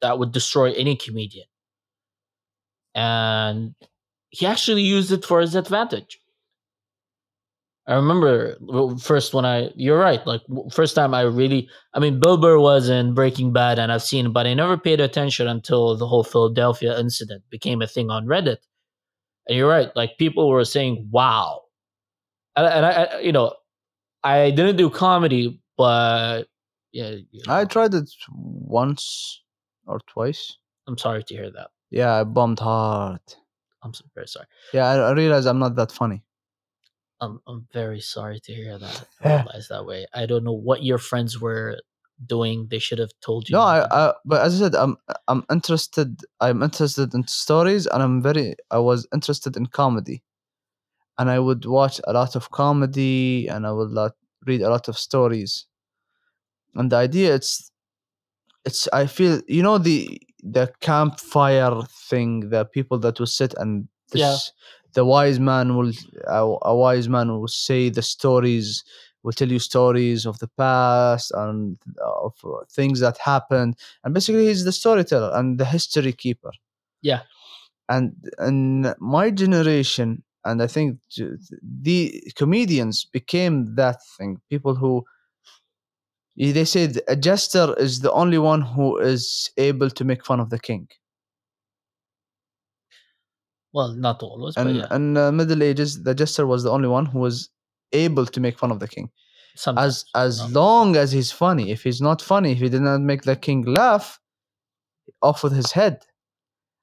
that 0.00 0.18
would 0.18 0.32
destroy 0.32 0.72
any 0.72 0.96
comedian, 0.96 1.46
and 2.94 3.74
he 4.30 4.46
actually 4.46 4.82
used 4.82 5.12
it 5.12 5.24
for 5.24 5.40
his 5.40 5.54
advantage. 5.54 6.20
I 7.88 7.94
remember 7.94 8.56
first 8.98 9.32
when 9.32 9.44
I 9.44 9.70
you're 9.76 9.98
right 9.98 10.24
like 10.26 10.42
first 10.72 10.96
time 10.96 11.14
I 11.14 11.20
really 11.22 11.68
I 11.94 12.00
mean 12.00 12.18
Bill 12.18 12.36
Burr 12.36 12.58
was 12.58 12.88
in 12.88 13.14
Breaking 13.14 13.52
Bad 13.52 13.78
and 13.78 13.92
I've 13.92 14.02
seen 14.02 14.32
but 14.32 14.46
I 14.46 14.54
never 14.54 14.76
paid 14.76 15.00
attention 15.00 15.46
until 15.46 15.96
the 15.96 16.06
whole 16.06 16.24
Philadelphia 16.24 16.98
incident 16.98 17.44
became 17.48 17.80
a 17.82 17.86
thing 17.86 18.10
on 18.10 18.26
Reddit. 18.26 18.58
And 19.48 19.56
you're 19.56 19.68
right, 19.68 19.94
like 19.96 20.18
people 20.18 20.48
were 20.48 20.64
saying, 20.64 21.08
"Wow," 21.12 21.62
and, 22.56 22.66
and 22.66 22.86
I, 22.86 22.90
I, 22.90 23.20
you 23.20 23.32
know, 23.32 23.54
I 24.24 24.50
didn't 24.50 24.76
do 24.76 24.90
comedy, 24.90 25.60
but 25.76 26.44
yeah, 26.92 27.10
you 27.30 27.42
I 27.48 27.64
tried 27.64 27.94
it 27.94 28.10
once 28.32 29.42
or 29.86 30.00
twice. 30.06 30.56
I'm 30.88 30.98
sorry 30.98 31.22
to 31.24 31.34
hear 31.34 31.50
that. 31.50 31.70
Yeah, 31.90 32.12
I 32.20 32.24
bombed 32.24 32.58
hard. 32.58 33.20
I'm 33.82 33.94
so 33.94 34.04
very 34.14 34.26
sorry. 34.28 34.46
Yeah, 34.72 34.86
I, 34.86 34.96
I 34.96 35.12
realized 35.12 35.46
I'm 35.46 35.58
not 35.58 35.76
that 35.76 35.92
funny. 35.92 36.22
I'm 37.20 37.40
I'm 37.46 37.66
very 37.72 38.00
sorry 38.00 38.40
to 38.40 38.52
hear 38.52 38.78
that. 38.78 39.06
I 39.22 39.28
Yeah. 39.28 39.42
realized 39.44 39.68
that 39.70 39.86
way. 39.86 40.06
I 40.12 40.26
don't 40.26 40.44
know 40.44 40.52
what 40.52 40.82
your 40.82 40.98
friends 40.98 41.40
were 41.40 41.78
doing. 42.26 42.66
They 42.70 42.78
should 42.78 42.98
have 42.98 43.12
told 43.20 43.48
you. 43.48 43.56
No, 43.56 43.62
I, 43.62 43.86
I, 43.90 44.12
but 44.24 44.42
as 44.44 44.54
I 44.60 44.64
said, 44.64 44.74
I'm, 44.74 44.96
I'm 45.28 45.44
interested. 45.50 46.20
I'm 46.40 46.62
interested 46.62 47.14
in 47.14 47.26
stories, 47.26 47.86
and 47.86 48.02
I'm 48.02 48.20
very. 48.22 48.56
I 48.70 48.78
was 48.78 49.06
interested 49.14 49.56
in 49.56 49.66
comedy, 49.66 50.22
and 51.18 51.30
I 51.30 51.38
would 51.38 51.64
watch 51.64 52.00
a 52.06 52.12
lot 52.12 52.36
of 52.36 52.50
comedy, 52.50 53.48
and 53.48 53.66
I 53.66 53.72
would 53.72 53.90
lot, 53.90 54.12
read 54.46 54.62
a 54.62 54.70
lot 54.70 54.88
of 54.88 54.98
stories. 54.98 55.66
And 56.74 56.92
the 56.92 56.96
idea, 56.96 57.34
it's, 57.34 57.70
it's. 58.64 58.88
I 58.92 59.06
feel 59.06 59.40
you 59.48 59.62
know 59.62 59.78
the 59.78 60.20
the 60.42 60.72
campfire 60.80 61.80
thing, 62.08 62.50
the 62.50 62.64
people 62.64 62.98
that 63.00 63.18
will 63.18 63.26
sit 63.26 63.54
and 63.58 63.88
this, 64.12 64.20
Yeah. 64.20 64.36
the 64.94 65.04
wise 65.04 65.40
man 65.40 65.76
will 65.76 65.92
a, 66.26 66.42
a 66.62 66.76
wise 66.76 67.08
man 67.08 67.28
will 67.40 67.48
say 67.48 67.88
the 67.90 68.02
stories 68.02 68.84
will 69.22 69.32
tell 69.32 69.50
you 69.50 69.58
stories 69.58 70.24
of 70.26 70.38
the 70.38 70.48
past 70.56 71.32
and 71.34 71.78
of 72.04 72.34
things 72.70 73.00
that 73.00 73.18
happened 73.18 73.76
and 74.04 74.14
basically 74.14 74.46
he's 74.46 74.64
the 74.64 74.70
storyteller 74.70 75.32
and 75.34 75.58
the 75.58 75.64
history 75.64 76.12
keeper 76.12 76.52
Yeah. 77.02 77.22
and 77.88 78.12
in 78.40 78.94
my 79.00 79.30
generation 79.32 80.22
and 80.46 80.62
i 80.62 80.66
think 80.66 80.98
the 81.82 82.22
comedians 82.36 83.04
became 83.18 83.74
that 83.74 83.98
thing 84.16 84.40
people 84.50 84.74
who 84.74 85.04
they 86.36 86.64
said 86.64 86.90
a 87.08 87.16
jester 87.16 87.74
is 87.78 88.00
the 88.00 88.12
only 88.12 88.38
one 88.38 88.62
who 88.74 88.98
is 88.98 89.50
able 89.56 89.90
to 89.90 90.04
make 90.04 90.24
fun 90.24 90.40
of 90.40 90.50
the 90.50 90.58
king 90.58 90.86
Well, 93.76 93.92
not 93.92 94.22
always, 94.22 94.54
but 94.54 94.66
and 94.68 94.76
yeah, 94.76 94.94
in 94.96 95.14
the 95.14 95.24
uh, 95.24 95.32
middle 95.32 95.62
ages 95.62 96.02
the 96.02 96.14
jester 96.14 96.46
was 96.46 96.62
the 96.62 96.70
only 96.70 96.88
one 96.88 97.06
who 97.06 97.18
was 97.18 97.50
able 97.92 98.26
to 98.34 98.40
make 98.40 98.58
fun 98.58 98.70
of 98.70 98.80
the 98.80 98.88
king 98.88 99.10
sometimes. 99.54 100.04
as 100.14 100.38
as 100.42 100.52
long 100.52 100.96
as 100.96 101.12
he's 101.12 101.32
funny. 101.44 101.70
If 101.70 101.82
he's 101.82 102.00
not 102.00 102.22
funny, 102.22 102.52
if 102.52 102.58
he 102.58 102.70
did 102.70 102.82
not 102.82 103.00
make 103.10 103.22
the 103.22 103.36
king 103.36 103.64
laugh, 103.80 104.18
off 105.22 105.42
with 105.42 105.54
his 105.54 105.72
head. 105.72 106.04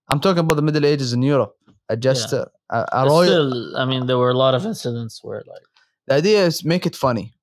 I'm 0.10 0.20
talking 0.20 0.40
about 0.40 0.56
the 0.56 0.62
Middle 0.62 0.86
Ages 0.86 1.14
in 1.14 1.22
Europe. 1.22 1.56
A 1.90 1.98
jester, 1.98 2.48
a, 2.70 2.86
a 2.92 3.06
royal. 3.06 3.26
still, 3.26 3.78
I 3.78 3.86
mean, 3.86 4.08
there 4.08 4.18
were 4.18 4.30
a 4.30 4.38
lot 4.38 4.56
of 4.56 4.66
incidents 4.66 5.20
where 5.24 5.44
like 5.46 5.64
the 6.08 6.16
idea 6.16 6.46
is 6.46 6.64
make 6.64 6.86
it 6.86 6.96
funny. 6.96 7.34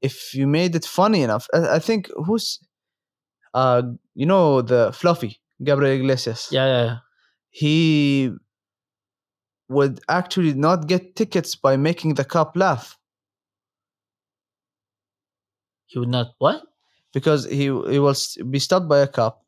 If 0.00 0.34
you 0.34 0.46
made 0.46 0.76
it 0.76 0.84
funny 0.84 1.22
enough, 1.22 1.48
I, 1.52 1.76
I 1.76 1.78
think 1.78 2.08
who's, 2.26 2.60
uh, 3.54 3.82
you 4.14 4.26
know, 4.26 4.62
the 4.62 4.92
Fluffy 4.92 5.40
Gabriel 5.62 5.96
Iglesias. 5.98 6.48
Yeah, 6.52 6.66
yeah, 6.66 6.84
yeah. 6.84 6.96
He 7.50 8.30
would 9.68 10.00
actually 10.08 10.54
not 10.54 10.86
get 10.86 11.16
tickets 11.16 11.54
by 11.54 11.76
making 11.76 12.14
the 12.14 12.24
cop 12.24 12.56
laugh 12.56 12.96
He 15.86 15.98
would 15.98 16.08
not 16.08 16.34
what? 16.38 16.62
because 17.12 17.44
he 17.46 17.64
he 17.64 17.98
will 17.98 18.14
be 18.50 18.58
stopped 18.58 18.88
by 18.88 19.00
a 19.00 19.06
cop 19.08 19.44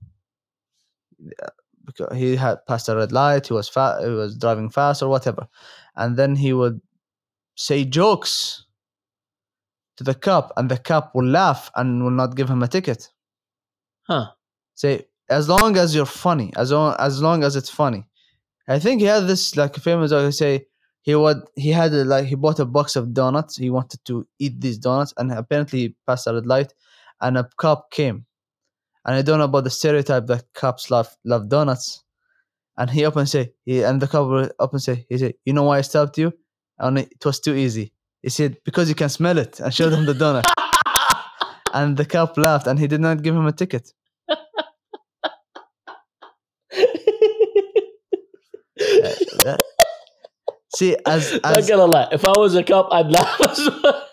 because 1.93 2.17
he 2.17 2.37
had 2.37 2.65
passed 2.67 2.89
a 2.89 2.97
red 2.97 3.13
light. 3.13 3.47
He 3.47 3.53
was 3.53 3.69
fa- 3.69 4.01
he 4.03 4.11
was 4.11 4.37
driving 4.37 4.71
fast 4.71 5.03
or 5.03 5.09
whatever, 5.09 5.49
and 5.97 6.17
then 6.17 6.37
he 6.37 6.53
would 6.53 6.81
say 7.57 7.85
jokes 7.85 8.65
to 9.97 10.05
the 10.05 10.15
cop, 10.15 10.53
and 10.57 10.71
the 10.71 10.79
cop 10.79 11.15
will 11.15 11.27
laugh 11.27 11.71
and 11.77 12.03
will 12.03 12.11
not 12.11 12.37
give 12.37 12.49
him 12.49 12.63
a 12.63 12.69
ticket. 12.69 13.09
Huh. 14.03 14.31
Say 14.75 15.07
as 15.29 15.49
long 15.49 15.77
as 15.77 15.95
you're 15.95 16.07
funny, 16.07 16.53
as 16.57 16.73
long 16.73 16.97
as 16.99 17.23
long 17.23 17.45
as 17.45 17.57
it's 17.57 17.71
funny. 17.71 18.07
I 18.69 18.79
think 18.79 19.01
he 19.01 19.07
had 19.07 19.27
this 19.27 19.57
like 19.57 19.77
famous. 19.77 20.13
I 20.13 20.31
say 20.31 20.67
he 21.03 21.15
would 21.15 21.39
he 21.57 21.71
had 21.71 21.93
a, 21.93 22.05
like 22.05 22.27
he 22.27 22.35
bought 22.35 22.61
a 22.61 22.65
box 22.65 22.97
of 22.97 23.15
donuts. 23.15 23.57
He 23.57 23.71
wanted 23.71 24.05
to 24.07 24.27
eat 24.39 24.61
these 24.61 24.79
donuts, 24.79 25.15
and 25.17 25.33
apparently 25.33 25.79
he 25.79 25.97
passed 26.07 26.27
a 26.27 26.35
red 26.35 26.47
light, 26.47 26.73
and 27.21 27.39
a 27.39 27.49
cop 27.57 27.91
came, 27.91 28.27
and 29.05 29.17
I 29.17 29.23
don't 29.23 29.39
know 29.39 29.45
about 29.47 29.65
the 29.65 29.71
stereotype 29.71 30.27
that 30.27 30.45
cops 30.55 30.91
love 30.91 31.09
love 31.25 31.49
donuts, 31.49 32.05
and 32.77 32.91
he 32.91 33.05
up 33.05 33.17
and 33.17 33.29
say 33.29 33.53
he 33.65 33.83
and 33.83 34.01
the 34.01 34.07
cop 34.09 34.51
up 34.59 34.73
and 34.73 34.83
say 34.83 35.07
he 35.09 35.19
said 35.19 35.35
you 35.45 35.53
know 35.53 35.65
why 35.65 35.79
I 35.79 35.83
stopped 35.83 36.19
you, 36.19 36.33
and 36.79 36.99
it 36.99 37.25
was 37.25 37.41
too 37.41 37.55
easy. 37.55 37.93
He 38.23 38.29
said 38.29 38.59
because 38.65 38.89
you 38.89 38.95
can 38.95 39.09
smell 39.09 39.39
it, 39.39 39.61
and 39.61 39.73
showed 39.73 39.93
him 39.93 40.05
the 40.07 40.13
donut, 40.15 40.45
and 41.75 41.97
the 41.97 42.05
cop 42.05 42.37
laughed, 42.37 42.67
and 42.67 42.79
he 42.79 42.87
did 42.87 43.01
not 43.01 43.23
give 43.23 43.35
him 43.35 43.47
a 43.47 43.53
ticket. 43.53 43.93
Uh, 48.81 49.13
that- 49.45 49.61
see, 50.75 50.97
as 51.07 51.33
Not 51.43 51.59
as 51.59 51.69
gonna 51.69 51.85
lie. 51.87 52.09
If 52.13 52.25
I 52.25 52.33
was 52.37 52.55
a 52.55 52.63
cop, 52.63 52.89
I'd 52.93 53.11
laugh 53.11 53.41
as 53.49 53.59
well. 53.83 54.07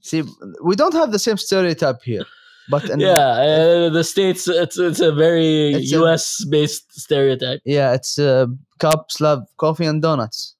see, 0.00 0.22
we 0.62 0.76
don't 0.76 0.94
have 0.94 1.10
the 1.12 1.18
same 1.18 1.36
stereotype 1.36 2.02
here, 2.04 2.24
but 2.70 2.88
in, 2.90 3.00
yeah, 3.00 3.28
uh, 3.28 3.90
the 3.90 4.04
states. 4.04 4.46
It's 4.48 4.78
it's 4.78 5.00
a 5.00 5.12
very 5.12 5.74
It's 5.74 5.92
a- 5.92 5.96
U.S. 5.96 6.44
based 6.44 6.92
stereotype. 6.98 7.60
yeah, 7.64 7.92
it's 7.94 8.18
uh, 8.18 8.46
cops 8.78 9.20
love 9.20 9.42
coffee 9.56 9.86
and 9.86 10.00
donuts. 10.02 10.56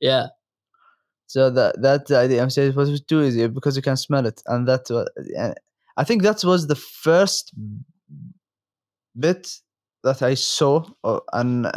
Yeah, 0.00 0.26
So 1.26 1.48
that 1.50 1.80
that 1.82 2.10
idea, 2.10 2.42
I'm 2.42 2.50
saying 2.50 2.70
it 2.70 2.76
was 2.76 3.00
too 3.02 3.22
easy 3.22 3.46
because 3.48 3.76
you 3.76 3.82
can 3.82 3.96
smell 3.96 4.26
it, 4.26 4.42
and 4.46 4.66
that 4.68 4.84
wa- 4.90 5.06
uh, 5.38 5.54
I 5.96 6.04
think 6.04 6.22
that 6.22 6.42
was 6.44 6.66
the 6.66 6.74
first 6.76 7.52
bit 9.18 9.48
that 10.02 10.22
I 10.22 10.34
saw, 10.34 10.84
uh, 11.04 11.20
and 11.32 11.70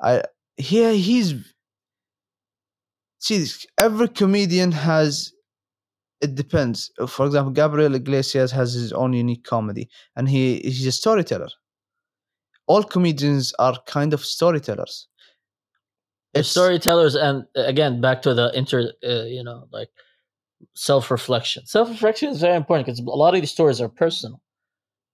I 0.00 0.22
here 0.56 0.92
he's 0.94 1.34
see 3.18 3.44
every 3.78 4.08
comedian 4.08 4.72
has 4.72 5.32
it 6.20 6.34
depends. 6.34 6.90
For 7.08 7.26
example, 7.26 7.52
Gabriel 7.52 7.94
Iglesias 7.94 8.50
has 8.52 8.72
his 8.72 8.92
own 8.92 9.12
unique 9.12 9.44
comedy, 9.44 9.88
and 10.16 10.28
he 10.28 10.58
he's 10.60 10.86
a 10.86 10.92
storyteller. 10.92 11.48
All 12.66 12.82
comedians 12.82 13.52
are 13.58 13.76
kind 13.86 14.12
of 14.12 14.24
storytellers. 14.24 15.08
It's- 16.34 16.50
storytellers, 16.50 17.14
and 17.14 17.44
uh, 17.56 17.62
again, 17.62 18.00
back 18.00 18.22
to 18.22 18.34
the 18.34 18.50
inter, 18.54 18.92
uh, 19.06 19.24
you 19.24 19.42
know, 19.42 19.68
like 19.72 19.88
self 20.74 21.10
reflection. 21.10 21.66
Self 21.66 21.88
reflection 21.88 22.30
is 22.30 22.40
very 22.40 22.56
important 22.56 22.86
because 22.86 23.00
a 23.00 23.04
lot 23.04 23.34
of 23.34 23.40
these 23.40 23.50
stories 23.50 23.80
are 23.80 23.88
personal, 23.88 24.40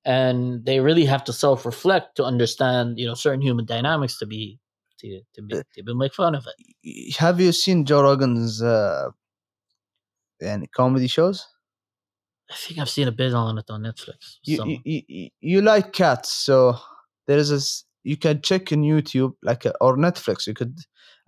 and 0.04 0.64
they 0.64 0.80
really 0.80 1.04
have 1.04 1.24
to 1.24 1.32
self 1.32 1.66
reflect 1.66 2.16
to 2.16 2.24
understand, 2.24 2.98
you 2.98 3.06
know, 3.06 3.14
certain 3.14 3.42
human 3.42 3.66
dynamics 3.66 4.18
to 4.18 4.26
be 4.26 4.58
to 4.98 5.20
to 5.34 5.42
be 5.42 5.54
to 5.74 5.82
be 5.82 5.94
make 5.94 6.14
fun 6.14 6.34
of 6.34 6.46
it. 6.46 7.16
have 7.16 7.40
you 7.40 7.52
seen 7.52 7.84
Joe 7.84 8.02
Rogan's 8.02 8.62
uh, 8.62 9.10
any 10.42 10.66
comedy 10.66 11.06
shows? 11.06 11.46
I 12.50 12.54
think 12.54 12.80
I've 12.80 12.90
seen 12.90 13.08
a 13.08 13.12
bit 13.12 13.32
on 13.34 13.56
it 13.58 13.70
on 13.70 13.82
Netflix. 13.82 14.36
You, 14.44 14.78
you, 14.84 15.02
you, 15.08 15.30
you- 15.40 15.62
like 15.62 15.92
cats, 15.92 16.30
so 16.32 16.76
there 17.26 17.38
is 17.38 17.50
a 17.50 17.60
you 18.04 18.16
can 18.16 18.42
check 18.42 18.72
in 18.72 18.82
YouTube 18.82 19.34
like 19.42 19.64
uh, 19.64 19.72
or 19.80 19.96
Netflix. 19.96 20.46
You 20.46 20.54
could, 20.54 20.76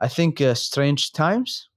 I 0.01 0.09
think, 0.09 0.41
uh, 0.41 0.55
Strange 0.55 1.13
Times, 1.13 1.69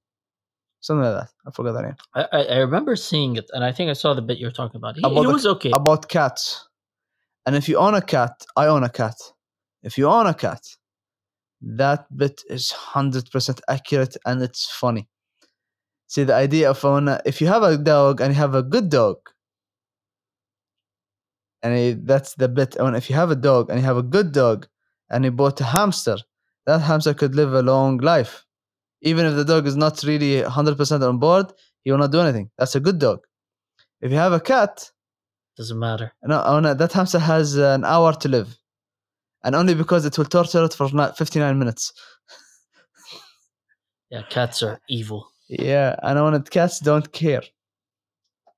something 0.82 1.04
like 1.04 1.14
that. 1.22 1.30
I 1.48 1.52
forgot 1.52 1.74
the 1.74 1.82
name 1.84 1.96
I, 2.16 2.28
I 2.34 2.44
I 2.44 2.58
remember 2.58 2.96
seeing 2.96 3.36
it, 3.38 3.50
and 3.54 3.64
I 3.64 3.72
think 3.72 3.90
I 3.90 3.94
saw 3.94 4.14
the 4.14 4.22
bit 4.22 4.38
you're 4.40 4.52
talking 4.52 4.78
about. 4.78 4.96
He, 4.96 5.02
About 5.04 5.24
the- 5.24 5.30
was 5.34 5.46
okay. 5.46 5.72
about 5.72 6.10
cats. 6.10 6.68
And 7.46 7.56
if 7.56 7.70
you 7.70 7.78
own 7.78 7.94
a 7.94 8.02
cat, 8.02 8.34
I 8.58 8.66
own 8.68 8.84
a 8.84 8.90
cat. 8.90 9.16
If 9.82 9.98
you 9.98 10.10
own 10.10 10.28
a 10.28 10.34
cat, 10.34 10.62
that 11.62 12.06
bit 12.18 12.42
is 12.50 12.72
hundred 12.72 13.32
percent 13.32 13.62
accurate 13.70 14.18
and 14.26 14.42
it's 14.42 14.70
funny. 14.70 15.08
See 16.08 16.24
the 16.24 16.34
idea 16.36 16.70
of 16.70 16.84
own 16.86 17.08
a, 17.10 17.22
if 17.26 17.42
you 17.42 17.48
have 17.48 17.64
a 17.64 17.78
dog 17.78 18.22
and 18.22 18.34
you 18.34 18.38
have 18.40 18.56
a 18.56 18.64
good 18.64 18.90
dog, 18.90 19.18
and 21.62 22.06
that's 22.08 22.36
the 22.36 22.48
bit. 22.48 22.76
And 22.78 22.96
if 22.96 23.10
you 23.10 23.16
have 23.16 23.32
a 23.32 23.36
dog 23.36 23.70
and 23.70 23.80
you 23.80 23.86
have 23.86 23.98
a 23.98 24.04
good 24.04 24.32
dog, 24.32 24.68
and 25.10 25.26
you 25.26 25.32
bought 25.32 25.60
a 25.62 25.66
hamster, 25.66 26.18
that 26.66 26.80
hamster 26.82 27.14
could 27.14 27.36
live 27.36 27.54
a 27.54 27.62
long 27.62 27.98
life. 27.98 28.46
Even 29.02 29.26
if 29.26 29.36
the 29.36 29.46
dog 29.46 29.68
is 29.68 29.76
not 29.76 30.02
really 30.04 30.42
hundred 30.42 30.78
percent 30.78 31.04
on 31.04 31.20
board, 31.20 31.52
he 31.84 31.92
will 31.92 32.00
not 32.00 32.12
do 32.12 32.20
anything. 32.22 32.50
That's 32.58 32.76
a 32.76 32.80
good 32.80 33.00
dog. 33.00 33.20
If 34.02 34.12
you 34.12 34.18
have 34.18 34.34
a 34.34 34.40
cat, 34.40 34.92
Doesn't 35.58 35.80
matter. 35.80 36.14
no, 36.24 36.42
oh 36.46 36.60
no, 36.60 36.74
that 36.74 36.94
hamster 36.94 37.20
has 37.20 37.56
an 37.58 37.84
hour 37.84 38.14
to 38.14 38.28
live, 38.30 38.58
and 39.44 39.56
only 39.56 39.76
because 39.76 40.06
it 40.06 40.18
will 40.18 40.26
torture 40.26 40.64
it 40.64 40.74
for 40.74 40.90
ni- 40.94 41.12
59 41.16 41.60
minutes. 41.60 41.94
Yeah, 44.10 44.22
cats 44.30 44.64
are 44.64 44.80
evil. 44.88 45.28
Yeah, 45.50 45.96
and 46.04 46.20
I 46.20 46.22
wanted 46.22 46.50
cats 46.52 46.80
don't 46.80 47.12
care, 47.12 47.42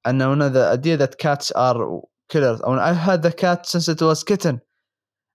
and 0.06 0.22
I 0.24 0.28
wanted 0.28 0.54
the 0.54 0.66
idea 0.68 0.98
that 0.98 1.18
cats 1.18 1.52
are 1.52 2.02
killers. 2.30 2.62
I 2.66 2.70
mean, 2.70 2.80
I 2.80 2.94
had 2.94 3.22
the 3.22 3.32
cat 3.32 3.68
since 3.68 3.88
it 3.88 4.02
was 4.02 4.24
kitten, 4.24 4.62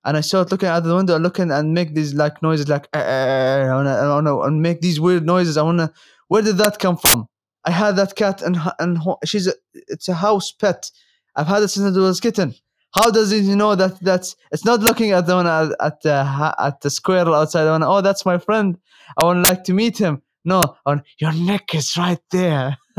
and 0.04 0.16
I 0.16 0.20
saw 0.20 0.42
it 0.42 0.50
looking 0.50 0.68
out 0.68 0.84
the 0.84 0.96
window, 0.96 1.18
looking 1.18 1.50
and 1.52 1.74
make 1.74 1.94
these 1.94 2.14
like 2.14 2.42
noises, 2.42 2.68
like 2.68 2.88
"Eh, 2.94 2.98
eh, 3.00 3.62
eh," 3.66 3.70
I 3.70 3.74
wanna, 3.74 3.90
I 3.94 4.08
wanna, 4.08 4.40
and 4.42 4.62
make 4.62 4.80
these 4.80 5.00
weird 5.00 5.24
noises. 5.26 5.56
I 5.56 5.62
wanna, 5.62 5.92
where 6.28 6.42
did 6.42 6.58
that 6.58 6.78
come 6.78 6.96
from? 6.96 7.28
I 7.64 7.70
had 7.70 7.96
that 7.96 8.16
cat, 8.16 8.42
and 8.42 8.58
and 8.80 8.98
she's 9.24 9.46
a, 9.46 9.54
it's 9.74 10.08
a 10.08 10.14
house 10.14 10.52
pet. 10.52 10.90
I've 11.36 11.46
had 11.46 11.62
it 11.62 11.68
since 11.68 11.96
it 11.96 12.00
was 12.00 12.20
kitten. 12.20 12.54
How 12.94 13.10
does 13.10 13.32
it 13.32 13.44
know 13.44 13.74
that 13.76 14.00
that's 14.00 14.36
it's 14.52 14.64
not 14.64 14.80
looking 14.80 15.12
at 15.12 15.26
the 15.26 15.34
one 15.36 15.46
at, 15.48 15.72
at 15.80 16.00
the 16.02 16.54
at 16.58 16.80
the 16.80 16.90
squirrel 16.90 17.34
outside? 17.34 17.66
I 17.66 17.72
want, 17.72 17.84
oh, 17.84 18.00
that's 18.00 18.26
my 18.26 18.38
friend. 18.38 18.78
I 19.20 19.26
would 19.26 19.46
like 19.48 19.64
to 19.64 19.72
meet 19.74 19.98
him. 19.98 20.22
No, 20.44 20.62
on 20.84 21.02
your 21.18 21.32
neck 21.32 21.74
is 21.74 21.96
right 21.96 22.20
there. 22.30 22.76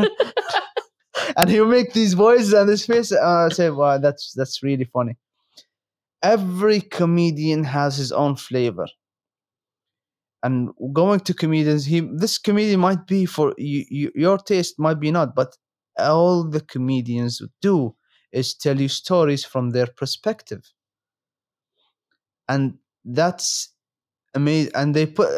and 1.37 1.49
he'll 1.49 1.67
make 1.67 1.93
these 1.93 2.13
voices 2.13 2.53
and 2.53 2.67
this 2.67 2.85
face. 2.85 3.11
And 3.11 3.21
I 3.21 3.49
say, 3.49 3.69
wow, 3.69 3.97
that's 3.97 4.33
that's 4.35 4.63
really 4.63 4.85
funny. 4.85 5.17
Every 6.23 6.81
comedian 6.81 7.63
has 7.65 7.97
his 7.97 8.11
own 8.11 8.35
flavor. 8.35 8.87
And 10.43 10.69
going 10.93 11.21
to 11.21 11.33
comedians, 11.33 11.85
he 11.85 12.01
this 12.01 12.37
comedian 12.37 12.79
might 12.79 13.07
be 13.07 13.25
for 13.25 13.53
you, 13.57 13.85
you, 13.89 14.11
your 14.15 14.37
taste, 14.37 14.75
might 14.79 14.99
be 14.99 15.11
not, 15.11 15.35
but 15.35 15.55
all 15.97 16.43
the 16.43 16.61
comedians 16.61 17.41
do 17.61 17.95
is 18.31 18.53
tell 18.53 18.79
you 18.79 18.87
stories 18.87 19.43
from 19.43 19.71
their 19.71 19.87
perspective, 19.87 20.61
and 22.47 22.77
that's 23.03 23.73
amazing. 24.35 24.71
And 24.75 24.95
they 24.95 25.07
put, 25.07 25.29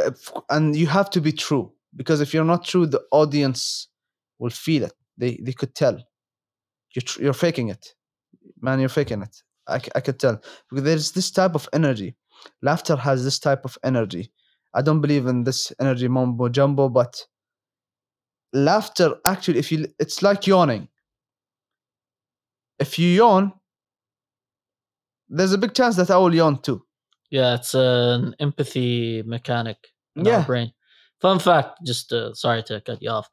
and 0.49 0.75
you 0.75 0.87
have 0.87 1.09
to 1.11 1.21
be 1.21 1.31
true 1.31 1.71
because 1.95 2.21
if 2.21 2.33
you're 2.33 2.45
not 2.45 2.65
true, 2.65 2.85
the 2.85 3.01
audience 3.11 3.87
will 4.39 4.49
feel 4.51 4.83
it. 4.83 4.93
They 5.17 5.39
they 5.41 5.53
could 5.53 5.73
tell 5.75 5.97
you're 6.93 7.01
tr- 7.03 7.21
you're 7.23 7.33
faking 7.33 7.69
it, 7.69 7.93
man. 8.61 8.79
You're 8.79 8.89
faking 8.89 9.21
it. 9.21 9.35
I, 9.67 9.75
I 9.95 9.99
could 10.01 10.19
tell 10.19 10.41
because 10.69 10.83
there's 10.83 11.11
this 11.11 11.31
type 11.31 11.55
of 11.55 11.67
energy. 11.73 12.15
Laughter 12.61 12.95
has 12.95 13.23
this 13.23 13.39
type 13.39 13.65
of 13.65 13.77
energy. 13.83 14.31
I 14.73 14.81
don't 14.81 15.01
believe 15.01 15.25
in 15.25 15.43
this 15.43 15.73
energy 15.81 16.07
mumbo 16.07 16.49
jumbo, 16.49 16.87
but 16.89 17.25
laughter 18.53 19.15
actually, 19.25 19.59
if 19.59 19.71
you, 19.71 19.87
it's 19.99 20.21
like 20.21 20.45
yawning. 20.47 20.87
If 22.79 22.99
you 22.99 23.09
yawn, 23.09 23.53
there's 25.29 25.53
a 25.53 25.57
big 25.57 25.73
chance 25.73 25.95
that 25.95 26.11
I 26.11 26.17
will 26.17 26.33
yawn 26.33 26.61
too. 26.61 26.83
Yeah, 27.29 27.55
it's 27.55 27.73
an 27.73 28.35
empathy 28.39 29.23
mechanic 29.23 29.77
in 30.15 30.25
Yeah. 30.25 30.37
our 30.37 30.45
brain. 30.45 30.71
Fun 31.21 31.39
fact, 31.39 31.79
just 31.83 32.13
uh, 32.13 32.33
sorry 32.33 32.61
to 32.63 32.81
cut 32.81 33.01
you 33.01 33.09
off. 33.09 33.29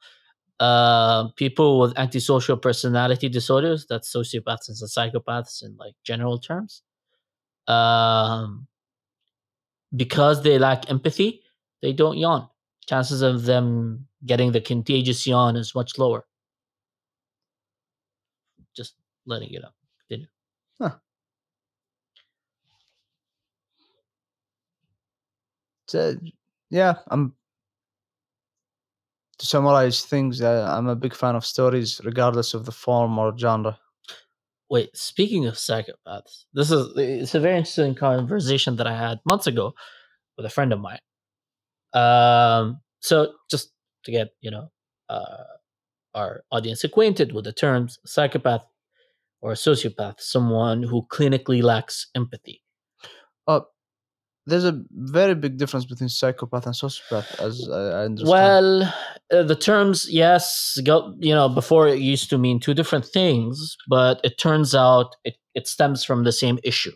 Uh, 0.60 1.28
people 1.36 1.80
with 1.80 1.96
antisocial 1.98 2.56
personality 2.56 3.28
disorders, 3.28 3.86
that's 3.88 4.14
sociopaths 4.14 4.68
and 4.68 4.76
psychopaths 4.76 5.62
in 5.62 5.76
like 5.76 5.94
general 6.04 6.38
terms, 6.38 6.82
um, 7.66 8.66
because 9.94 10.42
they 10.42 10.58
lack 10.58 10.88
empathy, 10.90 11.42
they 11.82 11.92
don't 11.92 12.16
yawn. 12.18 12.48
Chances 12.88 13.22
of 13.22 13.44
them 13.44 14.06
getting 14.26 14.52
the 14.52 14.60
contagious 14.60 15.26
yawn 15.26 15.56
is 15.56 15.74
much 15.74 15.98
lower. 15.98 16.24
Just 18.76 18.94
letting 19.26 19.50
you 19.50 19.60
know. 19.60 19.70
Continue. 20.08 20.28
uh, 25.94 26.14
yeah, 26.70 26.94
I'm. 27.08 27.34
To 29.38 29.46
summarize 29.46 30.04
things, 30.04 30.40
uh, 30.40 30.66
I'm 30.70 30.86
a 30.86 30.96
big 30.96 31.14
fan 31.14 31.34
of 31.34 31.44
stories, 31.44 32.00
regardless 32.04 32.54
of 32.54 32.66
the 32.66 32.72
form 32.72 33.18
or 33.18 33.36
genre. 33.36 33.78
Wait, 34.70 34.96
speaking 34.96 35.46
of 35.46 35.54
psychopaths, 35.54 36.44
this 36.52 36.70
is 36.70 36.92
it's 36.96 37.34
a 37.34 37.40
very 37.40 37.58
interesting 37.58 37.94
conversation 37.94 38.76
that 38.76 38.86
I 38.86 38.96
had 38.96 39.20
months 39.26 39.46
ago 39.46 39.74
with 40.36 40.46
a 40.46 40.50
friend 40.50 40.72
of 40.72 40.80
mine. 40.80 41.00
Um, 41.92 42.80
so 43.00 43.34
just 43.50 43.72
to 44.04 44.10
get 44.12 44.30
you 44.40 44.50
know 44.50 44.70
uh, 45.08 45.44
our 46.14 46.44
audience 46.50 46.84
acquainted 46.84 47.32
with 47.32 47.44
the 47.44 47.52
terms 47.52 47.98
psychopath 48.06 48.64
or 49.42 49.52
sociopath, 49.52 50.20
someone 50.20 50.82
who 50.82 51.06
clinically 51.10 51.62
lacks 51.62 52.06
empathy. 52.14 52.62
Uh, 53.46 53.60
there's 54.46 54.64
a 54.64 54.82
very 54.90 55.34
big 55.34 55.56
difference 55.56 55.84
between 55.86 56.08
psychopath 56.08 56.66
and 56.66 56.74
sociopath, 56.74 57.26
as 57.40 57.68
I 57.68 58.04
understand. 58.04 58.28
Well, 58.28 58.94
uh, 59.32 59.42
the 59.42 59.56
terms, 59.56 60.06
yes, 60.10 60.78
go, 60.84 61.14
you 61.18 61.34
know, 61.34 61.48
before 61.48 61.88
it 61.88 61.98
used 61.98 62.28
to 62.30 62.38
mean 62.38 62.60
two 62.60 62.74
different 62.74 63.06
things, 63.06 63.76
but 63.88 64.20
it 64.22 64.36
turns 64.38 64.74
out 64.74 65.16
it, 65.24 65.36
it 65.54 65.66
stems 65.66 66.04
from 66.04 66.24
the 66.24 66.32
same 66.32 66.58
issue. 66.62 66.92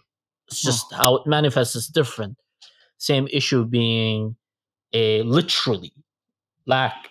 It's 0.48 0.62
Huh. 0.62 0.70
just 0.70 0.92
how 0.94 1.16
it 1.16 1.26
manifests 1.26 1.74
is 1.76 1.86
different. 1.88 2.36
Same 2.98 3.28
issue 3.32 3.64
being 3.64 4.36
a 4.92 5.22
literally 5.22 5.92
lack 6.66 7.08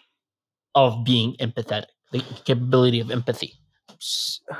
of 0.75 1.03
being 1.03 1.35
empathetic, 1.39 1.85
the 2.11 2.21
capability 2.45 2.99
of 2.99 3.11
empathy. 3.11 3.53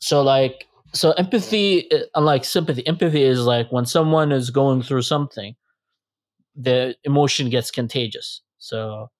So, 0.00 0.22
like, 0.22 0.66
so 0.94 1.12
empathy, 1.12 1.90
uh, 1.92 2.04
unlike 2.14 2.44
sympathy, 2.44 2.86
empathy 2.86 3.22
is 3.22 3.44
like 3.46 3.70
when 3.70 3.86
someone 3.86 4.32
is 4.32 4.50
going 4.50 4.82
through 4.82 5.02
something, 5.02 5.54
the 6.56 6.96
emotion 7.04 7.50
gets 7.50 7.70
contagious. 7.70 8.42
So, 8.58 9.10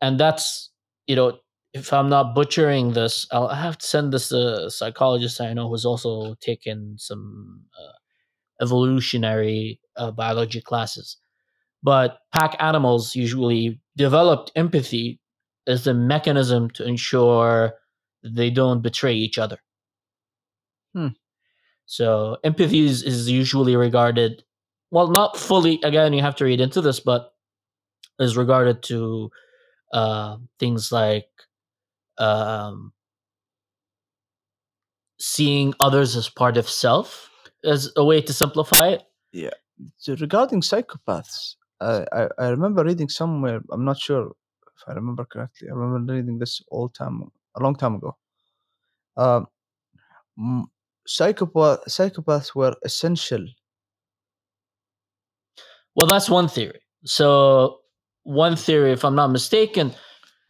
and 0.00 0.18
that's, 0.18 0.70
you 1.06 1.16
know, 1.16 1.38
if 1.72 1.92
I'm 1.92 2.08
not 2.08 2.34
butchering 2.34 2.92
this, 2.92 3.26
I'll 3.30 3.48
have 3.48 3.78
to 3.78 3.86
send 3.86 4.12
this 4.12 4.30
to 4.30 4.66
a 4.66 4.70
psychologist 4.70 5.40
I 5.40 5.52
know 5.52 5.68
who's 5.68 5.84
also 5.84 6.34
taken 6.40 6.96
some 6.98 7.64
uh, 7.78 7.92
evolutionary 8.64 9.80
uh, 9.96 10.10
biology 10.10 10.60
classes. 10.60 11.16
But 11.82 12.18
pack 12.34 12.56
animals 12.60 13.14
usually 13.16 13.80
developed 13.96 14.52
empathy 14.56 15.20
as 15.66 15.86
a 15.86 15.94
mechanism 15.94 16.70
to 16.70 16.86
ensure 16.86 17.74
they 18.24 18.50
don't 18.50 18.82
betray 18.82 19.14
each 19.14 19.38
other. 19.38 19.58
Hmm. 20.94 21.08
So 21.86 22.38
empathy 22.44 22.86
is, 22.86 23.30
usually 23.30 23.76
regarded, 23.76 24.44
well, 24.90 25.08
not 25.08 25.36
fully. 25.36 25.80
Again, 25.82 26.12
you 26.12 26.22
have 26.22 26.36
to 26.36 26.44
read 26.44 26.60
into 26.60 26.80
this, 26.80 27.00
but 27.00 27.32
is 28.18 28.36
regarded 28.36 28.82
to 28.84 29.30
uh, 29.92 30.36
things 30.58 30.92
like 30.92 31.28
um, 32.18 32.92
seeing 35.18 35.74
others 35.80 36.16
as 36.16 36.28
part 36.28 36.56
of 36.56 36.68
self, 36.68 37.30
as 37.64 37.90
a 37.96 38.04
way 38.04 38.20
to 38.22 38.32
simplify 38.32 38.88
it. 38.88 39.02
so 39.98 40.14
regarding 40.16 40.60
psychopaths, 40.62 41.56
I, 41.80 42.06
I 42.12 42.28
I 42.38 42.48
remember 42.50 42.84
reading 42.84 43.08
somewhere. 43.08 43.60
I'm 43.72 43.84
not 43.84 43.98
sure 43.98 44.32
if 44.76 44.82
I 44.88 44.92
remember 44.94 45.24
correctly. 45.24 45.68
I 45.70 45.74
remember 45.74 46.14
reading 46.14 46.38
this 46.38 46.62
all 46.68 46.88
time 46.88 47.30
a 47.56 47.62
long 47.62 47.76
time 47.76 47.94
ago. 47.96 48.16
Um, 49.16 49.46
psychopath 51.06 51.80
psychopaths 51.88 52.54
were 52.54 52.74
essential. 52.84 53.44
Well, 55.94 56.06
that's 56.06 56.30
one 56.30 56.48
theory. 56.48 56.80
So, 57.04 57.80
one 58.22 58.56
theory, 58.56 58.92
if 58.92 59.04
I'm 59.04 59.14
not 59.14 59.30
mistaken, 59.30 59.92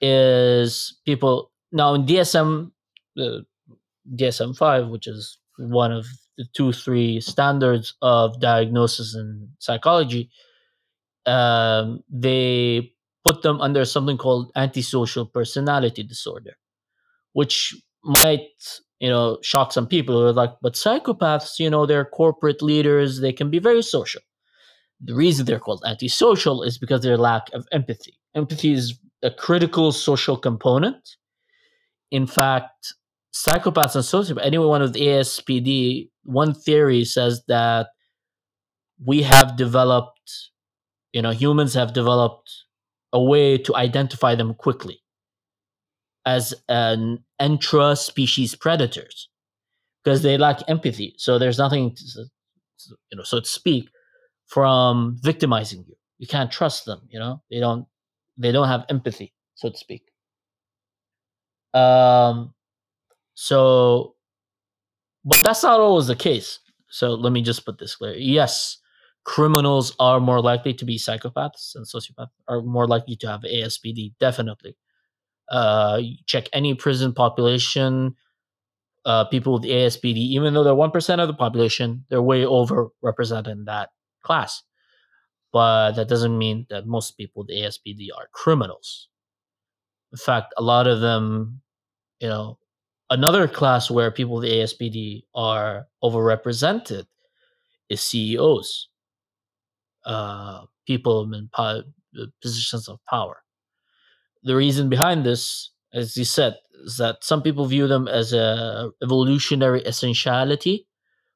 is 0.00 0.98
people 1.06 1.50
now 1.72 1.94
in 1.94 2.04
DSM, 2.06 2.70
uh, 3.18 3.38
DSM 4.14 4.56
five, 4.56 4.88
which 4.88 5.06
is 5.06 5.38
one 5.56 5.92
of 5.92 6.06
the 6.36 6.46
two, 6.54 6.72
three 6.72 7.20
standards 7.20 7.94
of 8.02 8.40
diagnosis 8.40 9.14
in 9.14 9.48
psychology. 9.58 10.30
Um, 11.26 12.02
they 12.08 12.92
put 13.26 13.42
them 13.42 13.60
under 13.60 13.84
something 13.84 14.16
called 14.16 14.50
antisocial 14.56 15.26
personality 15.26 16.02
disorder, 16.02 16.56
which 17.34 17.76
might 18.02 18.48
you 19.00 19.08
know 19.08 19.38
shock 19.42 19.72
some 19.72 19.86
people 19.86 20.20
who 20.20 20.26
are 20.26 20.32
like, 20.32 20.52
but 20.62 20.74
psychopaths, 20.74 21.58
you 21.58 21.70
know, 21.70 21.86
they're 21.86 22.04
corporate 22.04 22.62
leaders, 22.62 23.20
they 23.20 23.32
can 23.32 23.50
be 23.50 23.58
very 23.58 23.82
social 23.82 24.22
the 25.00 25.14
reason 25.14 25.46
they're 25.46 25.58
called 25.58 25.82
antisocial 25.86 26.62
is 26.62 26.78
because 26.78 27.02
their 27.02 27.16
lack 27.16 27.50
of 27.54 27.66
empathy. 27.72 28.18
Empathy 28.34 28.72
is 28.72 28.98
a 29.22 29.30
critical 29.30 29.92
social 29.92 30.36
component. 30.36 31.16
In 32.10 32.26
fact, 32.26 32.94
psychopaths 33.34 33.94
and 33.94 34.04
sociopaths, 34.04 34.44
anyone 34.44 34.82
with 34.82 34.94
ASPD, 34.94 36.10
one 36.24 36.54
theory 36.54 37.04
says 37.04 37.42
that 37.48 37.88
we 39.04 39.22
have 39.22 39.56
developed, 39.56 40.50
you 41.12 41.22
know, 41.22 41.30
humans 41.30 41.74
have 41.74 41.92
developed 41.94 42.50
a 43.12 43.22
way 43.22 43.56
to 43.58 43.74
identify 43.74 44.34
them 44.34 44.54
quickly 44.54 45.00
as 46.34 46.54
an 46.68 47.18
intra 47.40 47.96
species 47.96 48.54
predators 48.54 49.28
because 50.02 50.22
they 50.22 50.38
lack 50.38 50.58
empathy. 50.68 51.14
So 51.18 51.38
there's 51.38 51.58
nothing, 51.58 51.94
to, 51.96 52.24
you 53.10 53.16
know, 53.16 53.24
so 53.24 53.40
to 53.40 53.46
speak, 53.46 53.88
from 54.46 55.16
victimizing 55.22 55.84
you. 55.88 55.96
You 56.18 56.26
can't 56.26 56.52
trust 56.52 56.84
them, 56.84 57.00
you 57.08 57.18
know? 57.18 57.42
They 57.50 57.60
don't 57.60 57.86
they 58.36 58.52
don't 58.52 58.68
have 58.68 58.84
empathy, 58.88 59.34
so 59.54 59.70
to 59.70 59.76
speak. 59.76 60.02
Um 61.74 62.54
so 63.34 64.14
but 65.24 65.38
that's 65.44 65.62
not 65.62 65.80
always 65.80 66.06
the 66.06 66.16
case. 66.16 66.60
So 66.88 67.14
let 67.14 67.32
me 67.32 67.42
just 67.42 67.64
put 67.64 67.78
this 67.78 67.96
clear. 67.96 68.14
Yes, 68.16 68.78
criminals 69.24 69.94
are 69.98 70.20
more 70.20 70.40
likely 70.40 70.74
to 70.74 70.84
be 70.84 70.98
psychopaths 70.98 71.74
and 71.74 71.86
sociopaths 71.86 72.36
are 72.48 72.62
more 72.62 72.86
likely 72.86 73.16
to 73.16 73.28
have 73.28 73.42
ASPD, 73.42 74.14
definitely. 74.18 74.76
Uh 75.50 76.02
check 76.26 76.48
any 76.52 76.74
prison 76.74 77.12
population, 77.12 78.16
uh 79.04 79.24
people 79.26 79.54
with 79.54 79.64
ASPD, 79.64 80.16
even 80.16 80.54
though 80.54 80.64
they're 80.64 80.74
one 80.74 80.90
percent 80.92 81.20
of 81.20 81.28
the 81.28 81.34
population, 81.34 82.04
they're 82.10 82.22
way 82.22 82.42
overrepresented 82.44 83.48
in 83.48 83.64
that 83.66 83.90
class. 84.24 84.62
But 85.52 85.92
that 85.92 86.08
doesn't 86.08 86.36
mean 86.38 86.66
that 86.70 86.86
most 86.86 87.16
people 87.18 87.42
with 87.44 87.50
ASPD 87.56 88.08
are 88.16 88.28
criminals. 88.32 89.08
In 90.12 90.18
fact, 90.18 90.54
a 90.56 90.62
lot 90.62 90.86
of 90.86 91.00
them, 91.00 91.62
you 92.20 92.28
know, 92.28 92.58
another 93.10 93.48
class 93.48 93.90
where 93.90 94.10
people 94.10 94.36
with 94.36 94.50
ASPD 94.50 95.24
are 95.34 95.88
overrepresented 96.04 97.06
is 97.90 98.00
CEOs, 98.02 98.88
uh, 100.04 100.64
people 100.86 101.32
in 101.32 101.48
po- 101.54 101.82
positions 102.42 102.88
of 102.88 102.98
power. 103.08 103.42
The 104.42 104.56
reason 104.56 104.88
behind 104.88 105.24
this, 105.24 105.70
as 105.92 106.16
you 106.16 106.24
said, 106.24 106.56
is 106.84 106.96
that 106.96 107.24
some 107.24 107.42
people 107.42 107.66
view 107.66 107.86
them 107.86 108.08
as 108.08 108.32
a 108.32 108.90
evolutionary 109.02 109.86
essentiality, 109.86 110.86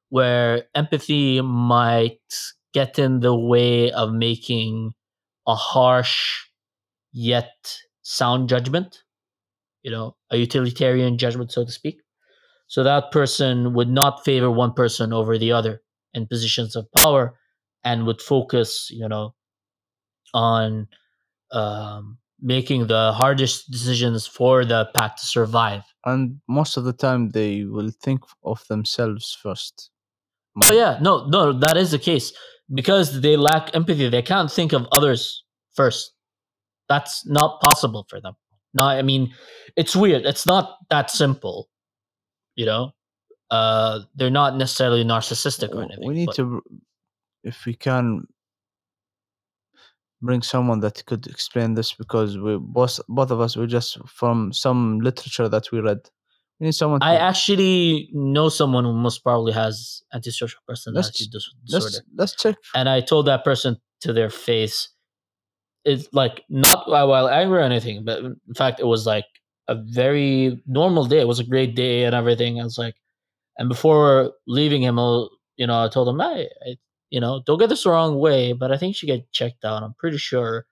where 0.09 0.65
empathy 0.75 1.41
might 1.41 2.19
get 2.73 2.99
in 2.99 3.19
the 3.19 3.35
way 3.35 3.91
of 3.91 4.11
making 4.13 4.93
a 5.47 5.55
harsh 5.55 6.45
yet 7.13 7.79
sound 8.01 8.49
judgment, 8.49 9.03
you 9.83 9.91
know, 9.91 10.15
a 10.31 10.37
utilitarian 10.37 11.17
judgment, 11.17 11.51
so 11.51 11.65
to 11.65 11.71
speak. 11.71 11.99
So 12.67 12.83
that 12.83 13.11
person 13.11 13.73
would 13.73 13.89
not 13.89 14.25
favor 14.25 14.49
one 14.51 14.73
person 14.73 15.13
over 15.13 15.37
the 15.37 15.51
other 15.51 15.81
in 16.13 16.27
positions 16.27 16.75
of 16.75 16.87
power 16.97 17.37
and 17.83 18.05
would 18.07 18.21
focus, 18.21 18.89
you 18.91 19.07
know, 19.07 19.35
on 20.33 20.87
um, 21.51 22.17
making 22.41 22.87
the 22.87 23.13
hardest 23.13 23.71
decisions 23.71 24.27
for 24.27 24.65
the 24.65 24.89
pack 24.95 25.15
to 25.17 25.25
survive. 25.25 25.83
and 26.05 26.39
most 26.47 26.77
of 26.77 26.83
the 26.83 26.93
time 26.93 27.29
they 27.31 27.63
will 27.65 27.91
think 28.03 28.21
of 28.43 28.61
themselves 28.69 29.35
first. 29.41 29.89
Oh 30.63 30.73
yeah, 30.73 30.99
no, 31.01 31.25
no, 31.27 31.51
that 31.51 31.77
is 31.77 31.91
the 31.91 31.99
case 31.99 32.31
because 32.73 33.21
they 33.21 33.35
lack 33.37 33.75
empathy. 33.75 34.07
They 34.09 34.21
can't 34.21 34.51
think 34.51 34.71
of 34.73 34.87
others 34.91 35.43
first. 35.73 36.13
That's 36.87 37.25
not 37.25 37.61
possible 37.61 38.05
for 38.09 38.21
them. 38.21 38.35
No, 38.73 38.83
I 38.85 39.01
mean, 39.01 39.33
it's 39.75 39.95
weird. 39.95 40.25
It's 40.25 40.45
not 40.45 40.77
that 40.89 41.09
simple. 41.09 41.69
You 42.55 42.65
know, 42.67 42.91
uh, 43.51 44.01
they're 44.15 44.29
not 44.29 44.55
necessarily 44.57 45.03
narcissistic 45.03 45.73
or 45.73 45.81
anything. 45.83 46.07
We 46.07 46.13
need 46.15 46.29
to, 46.35 46.61
if 47.43 47.65
we 47.65 47.73
can, 47.73 48.27
bring 50.21 50.41
someone 50.41 50.79
that 50.79 51.05
could 51.05 51.27
explain 51.27 51.73
this 51.73 51.93
because 51.93 52.37
we 52.37 52.57
both 52.57 52.99
both 53.07 53.31
of 53.31 53.39
us 53.39 53.55
we 53.57 53.67
just 53.67 53.97
from 54.07 54.51
some 54.53 54.99
literature 54.99 55.49
that 55.49 55.71
we 55.71 55.79
read. 55.79 55.99
We 56.59 56.65
need 56.67 56.75
someone. 56.75 57.01
To, 57.01 57.05
I 57.05 57.15
actually 57.15 58.09
know 58.13 58.47
someone 58.47 58.85
who 58.85 58.93
most 58.93 59.23
probably 59.23 59.51
has 59.51 60.01
antisocial 60.13 60.61
personality 60.67 61.25
dis- 61.29 61.53
disorder. 61.65 61.85
let's 61.85 62.01
let's 62.15 62.35
check. 62.35 62.55
and 62.73 62.87
I 62.87 63.01
told 63.01 63.27
that 63.27 63.43
person 63.43 63.77
to 64.01 64.13
their 64.13 64.29
face, 64.29 64.89
it's 65.83 66.07
like 66.13 66.43
not 66.49 66.89
while 66.89 67.09
while 67.09 67.27
angry 67.27 67.59
or 67.59 67.61
anything, 67.63 68.05
but 68.05 68.19
in 68.19 68.53
fact, 68.55 68.79
it 68.79 68.85
was 68.85 69.05
like 69.05 69.25
a 69.67 69.75
very 69.75 70.63
normal 70.65 71.05
day. 71.05 71.19
It 71.19 71.27
was 71.27 71.39
a 71.39 71.43
great 71.43 71.75
day 71.75 72.05
and 72.05 72.15
everything. 72.15 72.61
I 72.61 72.63
was 72.63 72.77
like, 72.77 72.95
and 73.57 73.67
before 73.69 74.31
leaving 74.47 74.81
him, 74.81 74.97
you 75.57 75.67
know, 75.67 75.83
I 75.83 75.89
told 75.89 76.07
him, 76.07 76.21
I, 76.21 76.47
you 77.15 77.21
know, 77.21 77.41
don't 77.45 77.57
get 77.57 77.69
this 77.69 77.83
the 77.83 77.91
wrong 77.91 78.19
way, 78.19 78.51
but 78.51 78.73
I 78.73 78.77
think 78.77 78.93
she 78.93 79.07
get 79.07 79.31
checked 79.31 79.63
out. 79.63 79.83
I'm 79.83 79.93
pretty 79.93 80.17
sure, 80.17 80.65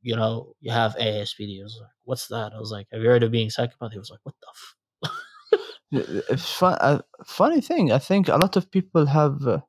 you 0.00 0.16
know, 0.16 0.54
you 0.62 0.72
have 0.72 0.96
ASPD. 0.96 1.50
He 1.58 1.62
was 1.62 1.76
like, 1.78 1.90
what's 2.04 2.28
that? 2.28 2.54
I 2.54 2.58
was 2.58 2.72
like, 2.72 2.86
have 2.90 3.02
you 3.02 3.08
heard 3.08 3.22
of 3.22 3.32
being 3.32 3.50
psychopath? 3.50 3.92
He 3.92 3.98
was 3.98 4.10
like, 4.10 4.20
what 4.22 4.34
the 4.40 4.48
f-? 4.56 6.30
It's 6.30 6.50
fun, 6.50 6.78
uh, 6.80 7.02
funny 7.26 7.60
thing. 7.60 7.92
I 7.92 7.98
think 7.98 8.28
a 8.28 8.38
lot 8.38 8.56
of 8.56 8.70
people 8.70 9.04
have. 9.04 9.46
Uh, 9.46 9.60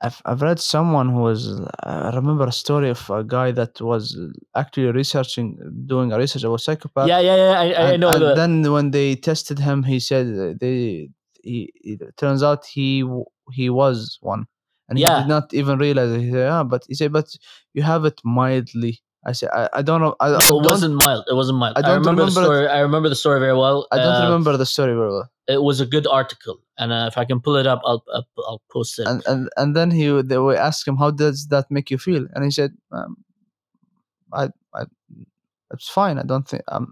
I've 0.00 0.22
I've 0.24 0.40
read 0.40 0.58
someone 0.58 1.10
who 1.10 1.20
was. 1.20 1.60
I 1.82 2.12
remember 2.14 2.46
a 2.46 2.52
story 2.52 2.88
of 2.88 3.10
a 3.10 3.22
guy 3.22 3.50
that 3.52 3.82
was 3.82 4.18
actually 4.54 4.92
researching, 4.92 5.58
doing 5.84 6.10
a 6.10 6.16
research 6.16 6.44
about 6.44 6.62
psychopath. 6.62 7.06
yeah, 7.06 7.20
yeah, 7.20 7.36
yeah. 7.36 7.60
I, 7.60 7.64
I 7.64 7.92
and, 7.92 8.00
know 8.00 8.10
and 8.12 8.22
the. 8.22 8.34
then 8.34 8.72
when 8.72 8.92
they 8.92 9.14
tested 9.14 9.58
him, 9.58 9.82
he 9.82 10.00
said 10.00 10.26
uh, 10.26 10.54
they. 10.58 11.10
He, 11.46 11.58
it 11.92 12.00
turns 12.22 12.42
out 12.48 12.60
he 12.76 12.90
he 13.58 13.66
was 13.80 14.18
one, 14.32 14.42
and 14.88 14.94
he 14.98 15.04
did 15.20 15.28
not 15.34 15.46
even 15.60 15.78
realize 15.86 16.10
it. 16.16 16.20
He 16.26 16.30
said, 16.36 16.48
"Ah, 16.56 16.64
but 16.72 16.82
he 16.90 16.94
said, 17.00 17.12
but 17.18 17.28
you 17.76 17.82
have 17.92 18.02
it 18.10 18.18
mildly." 18.24 18.94
I 19.28 19.32
said, 19.38 19.50
"I, 19.60 19.62
I 19.78 19.82
don't 19.88 20.00
know. 20.04 20.14
I, 20.24 20.34
it 20.36 20.40
don't, 20.48 20.64
wasn't 20.72 20.94
mild. 21.06 21.24
It 21.32 21.34
wasn't 21.42 21.58
mild. 21.62 21.74
I 21.76 21.80
I, 21.80 21.82
don't 21.88 21.98
remember, 22.00 22.22
the 22.24 22.30
remember 22.30 22.40
it. 22.42 22.44
story. 22.44 22.66
I 22.68 22.80
remember 22.88 23.08
the 23.14 23.20
story 23.24 23.40
very 23.46 23.56
well. 23.64 23.78
I 23.92 23.96
don't 24.04 24.20
Uh, 24.22 24.24
remember 24.28 24.52
the 24.56 24.66
story 24.66 24.94
very 25.00 25.12
well." 25.16 25.28
It 25.48 25.62
was 25.62 25.80
a 25.80 25.86
good 25.86 26.06
article, 26.20 26.56
and 26.78 26.88
uh, 26.92 27.06
if 27.10 27.16
I 27.22 27.24
can 27.24 27.38
pull 27.40 27.56
it 27.62 27.66
up, 27.72 27.80
I'll 27.84 28.02
I'll, 28.14 28.26
I'll 28.48 28.62
post 28.76 28.98
it. 29.00 29.06
and 29.10 29.22
and 29.26 29.48
and 29.56 29.68
then 29.78 29.90
he 29.98 30.06
they 30.30 30.38
would 30.38 30.56
ask 30.68 30.86
him 30.88 30.96
how 31.02 31.10
does 31.24 31.38
that 31.54 31.66
make 31.70 31.88
you 31.92 31.98
feel 31.98 32.26
and 32.34 32.44
he 32.44 32.50
said 32.50 32.70
um, 32.98 33.16
i 34.42 34.44
i 34.74 34.82
it's 35.74 35.88
fine 35.98 36.18
i 36.18 36.24
don't 36.32 36.48
think 36.48 36.62
um 36.74 36.86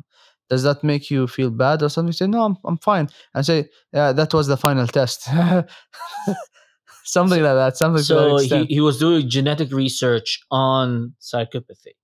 does 0.51 0.63
that 0.63 0.85
make 0.85 1.11
you 1.11 1.27
feel 1.27 1.51
bad 1.51 1.83
or 1.83 1.89
something? 1.89 2.13
Said 2.13 2.31
no 2.31 2.45
i'm, 2.45 2.57
I'm 2.65 2.79
fine. 2.79 3.09
I 3.35 3.43
say 3.43 3.69
yeah 3.93 4.13
that 4.13 4.33
was 4.35 4.47
the 4.47 4.57
final 4.57 4.87
test. 4.87 5.29
Something 7.07 7.43
like 7.43 7.55
that 7.55 7.77
something 7.77 8.03
so 8.03 8.39
that 8.39 8.67
he, 8.67 8.77
he 8.77 8.81
was 8.81 8.99
doing 8.99 9.29
genetic 9.29 9.71
research 9.73 10.41
on 10.51 11.15
psychopathy. 11.21 11.95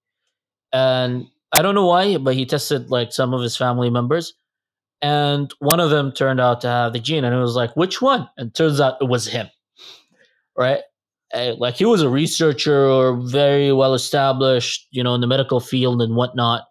And 0.72 1.26
i 1.52 1.62
don't 1.62 1.74
know 1.74 1.86
why 1.86 2.16
but 2.16 2.34
he 2.36 2.46
tested 2.46 2.90
like 2.90 3.12
some 3.12 3.34
of 3.34 3.42
his 3.42 3.56
family 3.56 3.90
members 3.90 4.34
and 5.02 5.52
one 5.58 5.80
of 5.80 5.90
them 5.90 6.12
turned 6.12 6.38
out 6.38 6.60
to 6.60 6.68
have 6.68 6.92
the 6.92 7.00
gene 7.00 7.24
and 7.24 7.34
it 7.34 7.38
was 7.38 7.56
like 7.56 7.74
which 7.76 8.00
one? 8.02 8.28
And 8.36 8.54
turns 8.54 8.80
out 8.80 8.98
it 9.00 9.08
was 9.08 9.26
him 9.26 9.48
right? 10.56 10.80
Uh, 11.32 11.54
like 11.58 11.76
he 11.76 11.84
was 11.84 12.02
a 12.02 12.08
researcher 12.08 12.86
or 12.86 13.16
very 13.16 13.72
well 13.72 13.94
established 13.94 14.88
you 14.90 15.02
know 15.02 15.14
in 15.14 15.20
the 15.20 15.26
medical 15.28 15.60
field 15.60 16.02
and 16.02 16.16
whatnot 16.16 16.64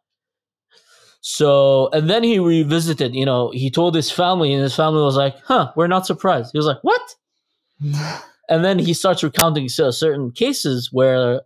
so 1.21 1.89
and 1.91 2.09
then 2.09 2.23
he 2.23 2.39
revisited 2.39 3.13
you 3.13 3.25
know 3.25 3.51
he 3.51 3.69
told 3.69 3.93
his 3.95 4.09
family 4.09 4.53
and 4.53 4.63
his 4.63 4.75
family 4.75 5.01
was 5.01 5.17
like 5.17 5.35
huh 5.45 5.71
we're 5.75 5.87
not 5.87 6.05
surprised 6.05 6.51
he 6.53 6.57
was 6.57 6.65
like 6.65 6.81
what 6.81 7.01
and 8.49 8.63
then 8.63 8.79
he 8.79 8.93
starts 8.93 9.23
recounting 9.23 9.67
certain 9.69 10.31
cases 10.31 10.89
where 10.91 11.41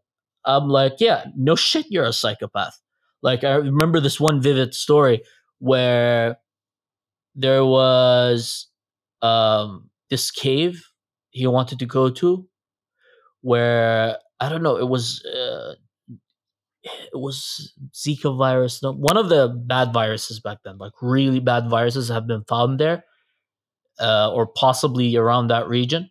I'm 0.45 0.67
like, 0.67 0.95
yeah, 0.99 1.25
no 1.35 1.55
shit, 1.55 1.85
you're 1.89 2.05
a 2.05 2.13
psychopath. 2.13 2.79
Like 3.21 3.43
I 3.43 3.55
remember 3.55 3.99
this 3.99 4.19
one 4.19 4.41
vivid 4.41 4.73
story 4.73 5.23
where 5.59 6.37
there 7.35 7.65
was 7.65 8.67
um, 9.21 9.89
this 10.09 10.29
cave 10.29 10.85
he 11.31 11.47
wanted 11.47 11.79
to 11.79 11.85
go 11.85 12.09
to, 12.09 12.47
where 13.41 14.17
I 14.39 14.49
don't 14.49 14.63
know, 14.63 14.77
it 14.77 14.89
was 14.89 15.23
uh, 15.25 15.75
it 16.83 17.17
was 17.19 17.73
Zika 17.93 18.37
virus, 18.37 18.83
no, 18.83 18.93
one 18.93 19.17
of 19.17 19.29
the 19.29 19.47
bad 19.47 19.93
viruses 19.93 20.39
back 20.39 20.59
then, 20.63 20.77
like 20.77 20.93
really 21.01 21.39
bad 21.39 21.69
viruses 21.69 22.09
have 22.09 22.27
been 22.27 22.43
found 22.43 22.79
there, 22.79 23.05
uh, 23.99 24.31
or 24.31 24.47
possibly 24.47 25.15
around 25.15 25.47
that 25.47 25.67
region 25.67 26.09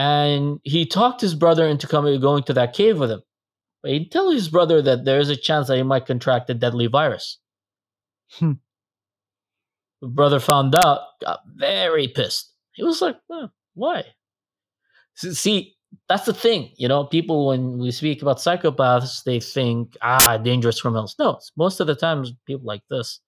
and 0.00 0.60
he 0.64 0.86
talked 0.86 1.20
his 1.20 1.34
brother 1.34 1.66
into 1.66 1.86
coming 1.86 2.18
going 2.22 2.42
to 2.44 2.54
that 2.54 2.72
cave 2.72 2.98
with 2.98 3.10
him. 3.10 3.22
But 3.82 3.92
he 3.92 4.08
tell 4.08 4.30
his 4.30 4.48
brother 4.48 4.80
that 4.80 5.04
there 5.04 5.20
is 5.20 5.28
a 5.28 5.36
chance 5.36 5.68
that 5.68 5.76
he 5.76 5.82
might 5.82 6.06
contract 6.06 6.48
a 6.48 6.54
deadly 6.54 6.86
virus. 6.86 7.38
Hmm. 8.32 8.52
The 10.00 10.08
brother 10.08 10.40
found 10.40 10.74
out, 10.74 11.00
got 11.22 11.40
very 11.46 12.08
pissed. 12.08 12.50
He 12.72 12.82
was 12.82 13.02
like, 13.02 13.16
"Huh, 13.30 13.48
"Why?" 13.74 14.04
See, 15.14 15.76
that's 16.08 16.26
the 16.26 16.34
thing, 16.34 16.72
you 16.76 16.88
know. 16.88 17.04
People, 17.04 17.46
when 17.48 17.78
we 17.78 17.90
speak 17.90 18.22
about 18.22 18.38
psychopaths, 18.38 19.24
they 19.24 19.40
think, 19.40 19.96
"Ah, 20.02 20.38
dangerous 20.38 20.80
criminals." 20.80 21.16
No, 21.18 21.30
it's 21.36 21.52
most 21.56 21.80
of 21.80 21.86
the 21.86 21.94
times 21.94 22.32
people 22.46 22.66
like 22.66 22.82
this. 22.90 23.20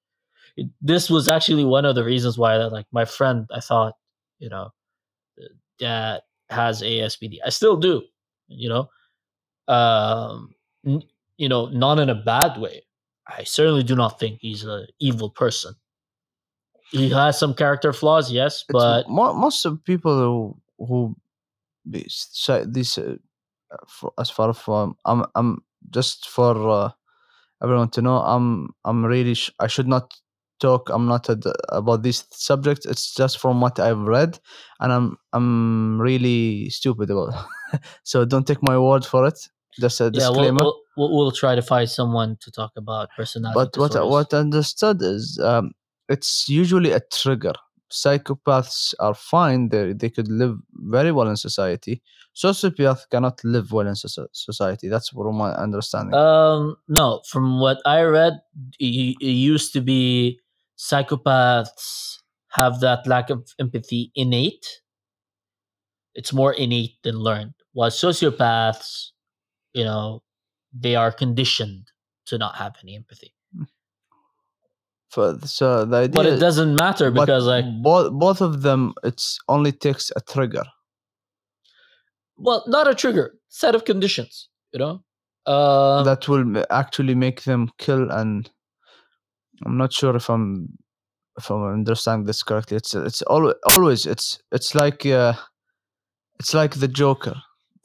It, 0.57 0.69
this 0.81 1.11
was 1.11 1.29
actually 1.29 1.65
one 1.65 1.85
of 1.85 1.95
the 1.95 2.05
reasons 2.05 2.39
why, 2.39 2.57
like, 2.67 2.87
my 2.93 3.05
friend, 3.05 3.47
I 3.53 3.61
thought, 3.61 3.95
you 4.39 4.49
know, 4.49 4.71
that 5.81 6.25
has 6.51 6.83
ASPD. 6.83 7.39
I 7.45 7.51
still 7.51 7.77
do, 7.77 8.03
you 8.49 8.69
know. 8.69 8.89
Um, 9.69 10.55
n- 10.87 11.03
you 11.39 11.49
know, 11.49 11.67
not 11.67 11.99
in 11.99 12.11
a 12.11 12.15
bad 12.15 12.59
way. 12.61 12.83
I 13.27 13.45
certainly 13.45 13.83
do 13.83 13.97
not 13.97 14.19
think 14.21 14.39
he's 14.41 14.65
an 14.65 14.87
evil 15.01 15.31
person. 15.31 15.75
He 16.91 17.09
has 17.11 17.39
some 17.39 17.55
character 17.55 17.93
flaws, 17.93 18.31
yes, 18.31 18.65
but 18.69 19.09
mo- 19.09 19.33
most 19.35 19.65
of 19.65 19.83
people 19.85 20.15
who 20.79 20.87
who 20.87 21.17
say 22.09 22.65
this 22.67 22.99
uh, 22.99 23.17
for, 23.89 24.13
as 24.19 24.31
far 24.31 24.53
from 24.53 24.97
I'm 25.05 25.25
I'm 25.35 25.65
just 25.91 26.29
for 26.29 26.69
uh, 26.71 26.91
everyone 27.63 27.91
to 27.91 28.03
know 28.03 28.19
I'm 28.19 28.71
I'm 28.85 29.05
really 29.05 29.35
sh- 29.35 29.51
I 29.59 29.67
should 29.67 29.89
not 29.89 30.15
talk 30.61 30.91
I'm 30.91 31.07
not 31.07 31.29
ad- 31.29 31.45
about 31.71 32.03
this 32.03 32.25
subject 32.31 32.87
it's 32.87 33.15
just 33.15 33.39
from 33.39 33.61
what 33.61 33.81
I've 33.81 33.99
read 33.99 34.39
and 34.81 34.93
I'm 34.93 35.17
I'm 35.33 36.01
really 36.01 36.71
stupid 36.71 37.11
about 37.11 37.35
it. 37.73 37.81
so 38.05 38.25
don't 38.25 38.47
take 38.47 38.63
my 38.63 38.79
word 38.79 39.05
for 39.05 39.27
it 39.27 39.39
just 39.81 40.01
a 40.01 40.05
yeah, 40.05 40.29
we'll, 40.29 40.35
disclaimer 40.35 40.61
we'll, 40.97 41.17
we'll, 41.17 41.33
try 41.33 41.55
to 41.55 41.63
find 41.63 41.89
someone 41.89 42.37
to 42.41 42.51
talk 42.51 42.73
about 42.77 43.09
personality. 43.17 43.71
but 43.75 43.77
what 43.77 44.09
what 44.09 44.35
I 44.35 44.39
understood 44.39 45.01
is 45.03 45.39
um, 45.43 45.73
it's 46.09 46.49
usually 46.49 46.93
a 46.93 47.01
trigger. 47.01 47.55
Psychopaths 47.93 48.95
are 48.99 49.15
fine; 49.15 49.69
they 49.69 49.93
they 49.93 50.11
could 50.11 50.29
live 50.29 50.57
very 50.73 51.13
well 51.13 51.29
in 51.29 51.37
society. 51.37 52.03
Sociopaths 52.35 53.09
cannot 53.11 53.45
live 53.45 53.71
well 53.73 53.87
in 53.87 53.95
society. 53.95 54.89
That's 54.89 55.11
from 55.11 55.37
my 55.37 55.53
understanding. 55.53 56.15
Um, 56.15 56.77
no, 56.89 57.21
from 57.29 57.61
what 57.61 57.79
I 57.85 58.03
read, 58.03 58.41
it, 58.81 59.17
it 59.21 59.27
used 59.27 59.75
to 59.75 59.83
be 59.83 60.41
psychopaths 60.79 62.19
have 62.53 62.81
that 62.81 63.07
lack 63.07 63.31
of 63.31 63.49
empathy 63.59 64.11
innate. 64.15 64.81
It's 66.15 66.33
more 66.33 66.53
innate 66.53 66.97
than 67.03 67.17
learned. 67.17 67.55
While 67.73 67.91
sociopaths, 67.91 69.13
you 69.73 69.85
know, 69.85 70.23
they 70.73 70.95
are 70.97 71.11
conditioned 71.11 71.91
to 72.27 72.39
not 72.39 72.57
have 72.57 72.77
any 72.83 72.95
empathy. 72.97 73.35
For- 75.13 75.39
so 75.45 75.85
the 75.85 75.97
idea, 75.97 76.15
But 76.15 76.27
it 76.27 76.39
doesn't 76.41 76.75
matter 76.77 77.11
because, 77.11 77.45
like, 77.45 77.67
both 77.83 78.13
both 78.13 78.41
of 78.41 78.63
them, 78.63 78.95
it's 79.05 79.39
only 79.49 79.73
takes 79.73 80.11
a 80.17 80.21
trigger. 80.21 80.65
well, 82.37 82.65
not 82.67 82.89
a 82.89 82.95
trigger, 82.95 83.35
set 83.49 83.75
of 83.75 83.85
conditions, 83.85 84.49
you 84.73 84.79
know. 84.79 85.05
Uh, 85.47 86.03
that 86.05 86.29
will 86.29 86.65
actually 86.71 87.15
make 87.15 87.43
them 87.43 87.69
kill 87.77 88.09
and 88.13 88.49
i'm 89.67 89.77
not 89.77 89.93
sure 89.93 90.15
if 90.15 90.31
i'm 90.31 90.69
if 91.37 91.51
i'm 91.51 91.65
understanding 91.65 92.25
this 92.27 92.45
correctly 92.45 92.77
it's 92.77 92.95
it's 92.95 93.23
always 93.23 93.55
always 93.75 94.07
it's 94.07 94.39
it's 94.53 94.73
like 94.77 95.05
uh 95.05 95.35
it's 96.39 96.55
like 96.55 96.77
the 96.77 96.87
joker 96.87 97.35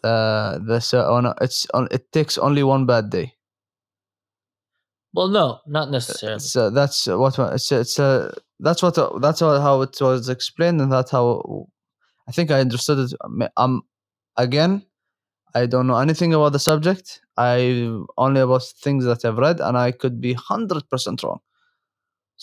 uh 0.03 0.59
the 0.67 0.79
so 0.79 1.03
oh 1.09 1.19
no, 1.19 1.33
it's 1.41 1.65
on 1.73 1.87
it 1.89 2.11
takes 2.11 2.37
only 2.37 2.61
one 2.61 2.85
bad 2.85 3.09
day 3.09 3.33
well, 5.17 5.29
no, 5.39 5.45
not 5.67 5.89
necessarily. 5.97 6.39
so 6.39 6.69
that's 6.69 7.07
what 7.07 7.33
it's 7.55 7.71
it's 7.71 7.97
uh, 7.99 8.31
that's 8.65 8.81
what 8.83 8.95
uh, 8.97 9.09
that's 9.19 9.39
how 9.41 9.81
it 9.81 9.95
was 10.01 10.29
explained 10.29 10.79
and 10.81 10.91
that's 10.91 11.11
how 11.17 11.25
i 12.29 12.31
think 12.35 12.51
i 12.51 12.59
understood 12.67 12.99
it 13.05 13.11
um, 13.63 13.81
again 14.45 14.73
i 15.55 15.65
don't 15.65 15.87
know 15.89 15.97
anything 16.05 16.31
about 16.33 16.53
the 16.53 16.59
subject 16.71 17.21
i 17.37 17.57
only 18.25 18.41
about 18.41 18.63
things 18.85 19.03
that 19.09 19.25
i've 19.25 19.37
read 19.45 19.59
and 19.67 19.75
i 19.77 19.89
could 19.91 20.17
be 20.27 20.33
100% 20.35 21.23
wrong 21.23 21.39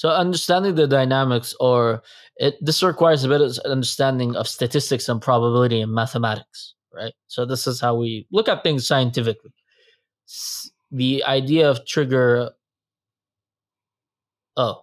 So 0.00 0.08
understanding 0.10 0.74
the 0.74 0.88
dynamics, 0.98 1.54
or 1.60 2.02
it 2.46 2.54
this 2.68 2.82
requires 2.82 3.22
a 3.24 3.28
bit 3.28 3.40
of 3.46 3.52
understanding 3.76 4.30
of 4.40 4.46
statistics 4.48 5.08
and 5.10 5.22
probability 5.22 5.78
and 5.84 5.92
mathematics, 6.02 6.74
right? 6.98 7.14
So 7.34 7.46
this 7.46 7.62
is 7.70 7.76
how 7.84 7.94
we 8.02 8.26
look 8.36 8.48
at 8.48 8.62
things 8.66 8.82
scientifically. 8.90 9.52
S- 10.28 10.70
The 10.90 11.22
idea 11.38 11.70
of 11.72 11.76
trigger. 11.94 12.26
Oh. 14.56 14.82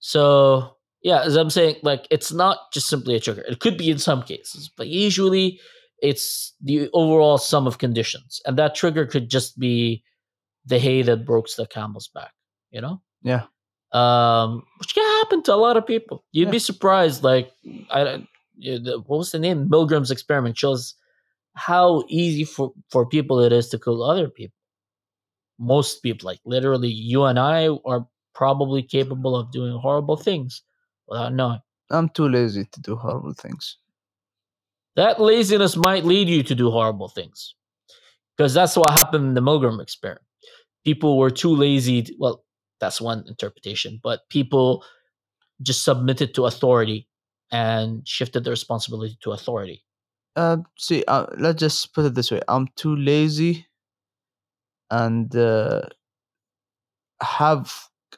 So 0.00 0.76
yeah, 1.02 1.22
as 1.22 1.36
I'm 1.36 1.50
saying, 1.50 1.76
like 1.82 2.06
it's 2.10 2.32
not 2.32 2.58
just 2.72 2.88
simply 2.88 3.14
a 3.16 3.20
trigger. 3.20 3.42
It 3.42 3.60
could 3.60 3.76
be 3.78 3.90
in 3.90 3.98
some 3.98 4.22
cases, 4.22 4.70
but 4.76 4.88
usually 4.88 5.60
it's 6.00 6.54
the 6.62 6.88
overall 6.92 7.38
sum 7.38 7.66
of 7.66 7.78
conditions 7.78 8.40
and 8.46 8.56
that 8.56 8.74
trigger 8.76 9.04
could 9.04 9.28
just 9.28 9.58
be 9.58 10.02
the 10.64 10.78
hay 10.78 11.02
that 11.02 11.24
breaks 11.26 11.56
the 11.56 11.66
camel's 11.66 12.06
back 12.14 12.30
you 12.70 12.80
know 12.80 13.00
Yeah. 13.22 13.46
um 13.90 14.62
which 14.78 14.94
can 14.94 15.02
happen 15.18 15.42
to 15.44 15.54
a 15.54 15.56
lot 15.56 15.76
of 15.76 15.84
people 15.84 16.24
you'd 16.30 16.46
Yeah. 16.46 16.52
be 16.52 16.58
surprised 16.60 17.24
like 17.24 17.50
i 17.90 18.24
what 19.06 19.18
was 19.18 19.32
the 19.32 19.40
name 19.40 19.68
milgram's 19.68 20.12
experiment 20.12 20.56
shows 20.56 20.94
how 21.56 22.04
easy 22.08 22.44
for 22.44 22.72
for 22.90 23.04
people 23.04 23.40
it 23.40 23.52
is 23.52 23.68
to 23.70 23.78
kill 23.80 24.04
other 24.04 24.28
people 24.28 24.54
most 25.58 26.02
people 26.02 26.26
like 26.26 26.40
literally 26.44 26.88
you 26.88 27.24
and 27.24 27.38
i 27.38 27.68
are 27.84 28.06
probably 28.34 28.82
capable 28.82 29.34
of 29.36 29.50
doing 29.50 29.76
horrible 29.76 30.16
things 30.16 30.62
without 31.08 31.32
knowing. 31.34 31.58
I'm 31.90 32.08
too 32.10 32.28
lazy 32.28 32.64
to 32.66 32.80
do 32.80 32.94
horrible 32.96 33.34
things. 33.34 33.78
that 34.96 35.20
laziness 35.20 35.76
might 35.76 36.04
lead 36.04 36.28
you 36.28 36.42
to 36.44 36.54
do 36.54 36.70
horrible 36.70 37.08
things 37.08 37.54
because 38.36 38.54
that's 38.54 38.76
what 38.76 38.90
happened 38.90 39.26
in 39.28 39.34
the 39.34 39.40
milgram 39.40 39.80
experiment. 39.82 40.24
People 40.84 41.18
were 41.18 41.30
too 41.30 41.54
lazy 41.54 42.02
to, 42.02 42.14
well 42.18 42.44
that's 42.80 43.00
one 43.00 43.24
interpretation 43.26 43.98
but 44.02 44.20
people 44.30 44.84
just 45.62 45.82
submitted 45.84 46.34
to 46.34 46.46
authority 46.46 47.08
and 47.50 48.06
shifted 48.06 48.44
the 48.44 48.50
responsibility 48.50 49.16
to 49.22 49.32
authority. 49.32 49.82
Uh, 50.36 50.58
see, 50.78 51.02
uh, 51.08 51.26
let's 51.38 51.58
just 51.58 51.92
put 51.94 52.04
it 52.04 52.14
this 52.14 52.30
way: 52.30 52.40
I'm 52.46 52.68
too 52.76 52.94
lazy, 52.94 53.66
and 54.90 55.34
uh, 55.36 55.82
have 57.22 57.72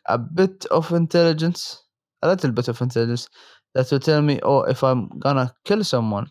a 0.07 0.19
bit 0.19 0.67
of 0.67 0.91
intelligence, 0.93 1.83
a 2.23 2.29
little 2.29 2.53
bit 2.53 2.69
of 2.69 2.81
intelligence, 2.81 3.29
that 3.75 3.91
will 3.91 4.01
tell 4.01 4.23
me, 4.23 4.41
oh, 4.43 4.63
if 4.63 4.83
I'm 4.83 5.09
gonna 5.19 5.55
kill 5.65 5.85
someone, 5.85 6.29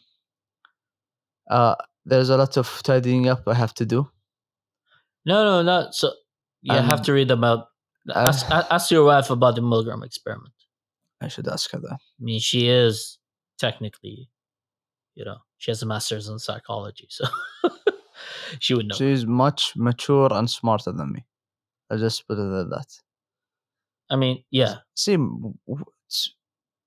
uh, 1.49 1.75
there's 2.05 2.29
a 2.29 2.37
lot 2.37 2.57
of 2.57 2.81
tidying 2.83 3.27
up 3.27 3.43
I 3.47 3.53
have 3.53 3.73
to 3.75 3.85
do. 3.85 4.09
no 5.25 5.43
no 5.43 5.61
not 5.61 5.93
so 5.93 6.11
you 6.61 6.73
have 6.75 6.99
Um, 6.99 7.03
to 7.05 7.13
read 7.13 7.31
about 7.31 7.67
ask, 8.15 8.45
ask 8.49 8.89
your 8.91 9.03
wife 9.05 9.29
about 9.29 9.55
the 9.55 9.61
milgram 9.61 10.03
experiment 10.05 10.53
I 11.21 11.27
should 11.27 11.47
ask 11.47 11.69
her 11.71 11.79
that. 11.79 11.99
i 11.99 12.23
mean 12.23 12.39
she 12.39 12.67
is 12.69 13.19
technically 13.57 14.29
you 15.15 15.25
know 15.25 15.37
she 15.57 15.71
has 15.71 15.81
a 15.83 15.85
master's 15.85 16.29
in 16.29 16.39
psychology 16.39 17.07
so 17.09 17.25
she 18.59 18.73
would 18.73 18.87
know 18.87 18.95
She's 18.95 19.25
much 19.25 19.73
mature 19.75 20.29
and 20.31 20.49
smarter 20.49 20.91
than 20.91 21.11
me. 21.13 21.25
I'll 21.89 21.97
just 21.99 22.27
put 22.27 22.37
it 22.37 22.61
at 22.61 22.69
that. 22.69 22.87
i 24.09 24.15
mean 24.15 24.43
yeah 24.51 24.75
See, 24.95 25.17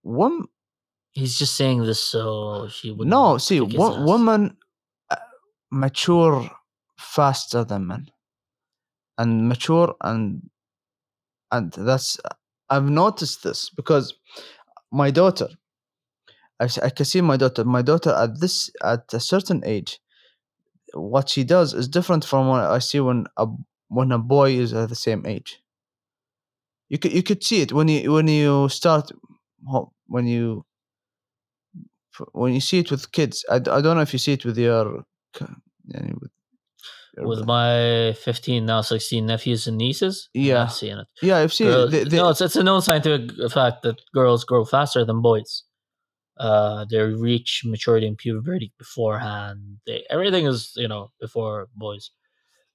one 0.03 0.45
he's 1.13 1.39
just 1.39 1.55
saying 1.57 1.83
this 1.85 2.03
so 2.03 2.69
she 2.69 2.91
would 2.91 3.09
no, 3.09 3.39
see, 3.39 3.61
kick 3.61 3.73
his 3.73 3.81
wo- 3.81 3.91
ass. 3.91 4.11
women 4.13 4.57
uh, 5.11 5.17
mature 5.71 6.51
faster 6.99 7.65
than 7.65 7.87
men, 7.87 8.11
and 9.19 9.49
mature 9.49 9.95
and 10.03 10.51
and 11.51 11.73
that's 11.73 12.19
I've 12.71 12.89
noticed 12.89 13.43
this 13.43 13.71
because 13.71 14.15
my 14.91 15.11
daughter, 15.11 15.49
I, 16.61 16.69
I 16.83 16.91
can 16.91 17.05
see 17.05 17.21
my 17.21 17.37
daughter. 17.37 17.65
My 17.65 17.83
daughter 17.83 18.11
at 18.11 18.41
this 18.41 18.71
at 18.83 19.13
a 19.13 19.21
certain 19.21 19.63
age, 19.65 20.01
what 20.95 21.29
she 21.29 21.45
does 21.45 21.75
is 21.75 21.89
different 21.89 22.25
from 22.25 22.49
what 22.49 22.61
I 22.61 22.79
see 22.79 23.01
when 23.01 23.27
a 23.37 23.47
when 23.89 24.13
a 24.13 24.19
boy 24.19 24.53
is 24.53 24.73
at 24.73 24.89
the 24.89 24.95
same 24.95 25.27
age. 25.27 25.61
You 26.89 26.99
could 26.99 27.13
you 27.13 27.23
could 27.23 27.43
see 27.43 27.63
it 27.63 27.73
when 27.73 27.89
you 27.89 28.13
when 28.13 28.29
you 28.29 28.69
start 28.69 29.11
when 30.07 30.27
you 30.27 30.65
when 32.33 32.53
you 32.53 32.61
see 32.61 32.79
it 32.81 32.91
with 32.91 33.13
kids. 33.13 33.45
I, 33.51 33.57
I 33.57 33.81
don't 33.81 33.97
know 33.97 34.03
if 34.03 34.13
you 34.13 34.19
see 34.19 34.35
it 34.35 34.45
with 34.45 34.59
your 34.59 35.05
with, 35.87 36.31
your 37.17 37.27
with 37.27 37.45
my 37.47 38.15
15 38.25 38.65
now 38.65 38.81
16 38.81 39.27
nephews 39.27 39.67
and 39.67 39.77
nieces? 39.77 40.29
Yeah. 40.35 40.63
i've 40.63 40.73
seen 40.73 40.99
it. 40.99 41.07
Yeah 41.21 41.39
i've 41.39 41.53
seen 41.53 41.67
girls, 41.69 41.93
it 41.93 42.05
they, 42.05 42.11
they, 42.11 42.17
no 42.17 42.29
it's, 42.31 42.41
it's 42.41 42.57
a 42.57 42.63
known 42.63 42.83
scientific 42.83 43.31
fact 43.51 43.83
that 43.83 44.01
girls 44.15 44.45
grow 44.45 44.65
faster 44.65 45.05
than 45.05 45.21
boys 45.21 45.65
uh 46.39 46.85
they 46.91 46.99
reach 47.01 47.63
maturity 47.65 48.07
and 48.07 48.19
puberty 48.19 48.73
beforehand. 48.79 49.79
They 49.87 50.05
everything 50.11 50.47
is 50.47 50.73
you 50.77 50.89
know 50.89 51.11
before 51.21 51.69
boys. 51.77 52.11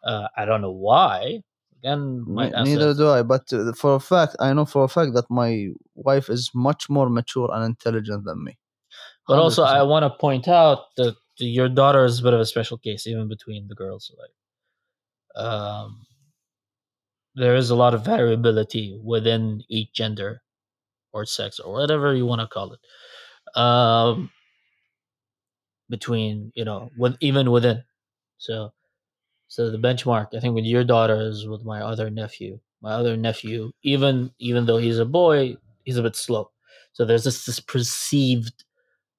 Uh 0.03 0.27
i 0.37 0.45
don't 0.45 0.61
know 0.61 0.71
why. 0.89 1.41
Again 1.79 2.23
Ne- 2.27 2.49
neither 2.65 2.93
do 2.93 3.09
I, 3.09 3.21
but 3.23 3.51
uh, 3.53 3.71
for 3.73 3.95
a 3.95 3.99
fact, 3.99 4.35
I 4.39 4.53
know 4.53 4.65
for 4.65 4.83
a 4.83 4.87
fact 4.87 5.13
that 5.13 5.29
my 5.29 5.69
wife 5.95 6.29
is 6.29 6.51
much 6.53 6.89
more 6.89 7.09
mature 7.09 7.49
and 7.53 7.63
intelligent 7.65 8.23
than 8.25 8.43
me. 8.43 8.57
but 9.27 9.37
also 9.45 9.63
i 9.63 9.81
want 9.91 10.03
to 10.05 10.11
point 10.27 10.47
out 10.47 10.79
that 10.99 11.15
your 11.39 11.69
daughter 11.69 12.03
is 12.05 12.19
a 12.19 12.23
bit 12.23 12.33
of 12.33 12.39
a 12.39 12.45
special 12.45 12.77
case 12.87 13.05
even 13.11 13.27
between 13.35 13.67
the 13.67 13.75
girls 13.83 14.03
like 14.21 14.35
um 15.45 15.89
there 17.35 17.55
is 17.55 17.69
a 17.69 17.75
lot 17.75 17.93
of 17.93 18.03
variability 18.05 18.99
within 19.03 19.63
each 19.69 19.93
gender 19.93 20.41
or 21.13 21.25
sex 21.25 21.59
or 21.59 21.73
whatever 21.73 22.15
you 22.15 22.25
want 22.25 22.41
to 22.41 22.47
call 22.47 22.73
it 22.73 22.79
um 23.57 24.31
between 25.89 26.51
you 26.55 26.65
know 26.65 26.89
with 26.97 27.15
even 27.21 27.51
within. 27.51 27.83
So 28.37 28.73
so 29.49 29.71
the 29.71 29.77
benchmark 29.77 30.27
i 30.35 30.39
think 30.41 30.55
with 30.55 30.65
your 30.65 30.83
daughter 30.83 31.15
is 31.21 31.47
with 31.47 31.63
my 31.65 31.81
other 31.81 32.09
nephew. 32.09 32.59
My 32.81 32.93
other 32.93 33.17
nephew 33.17 33.71
even 33.83 34.31
even 34.39 34.65
though 34.65 34.77
he's 34.77 34.99
a 34.99 35.05
boy 35.05 35.55
he's 35.85 35.97
a 35.97 36.03
bit 36.03 36.15
slow. 36.15 36.51
So 36.93 37.05
there's 37.05 37.23
this 37.23 37.45
this 37.45 37.59
perceived 37.59 38.63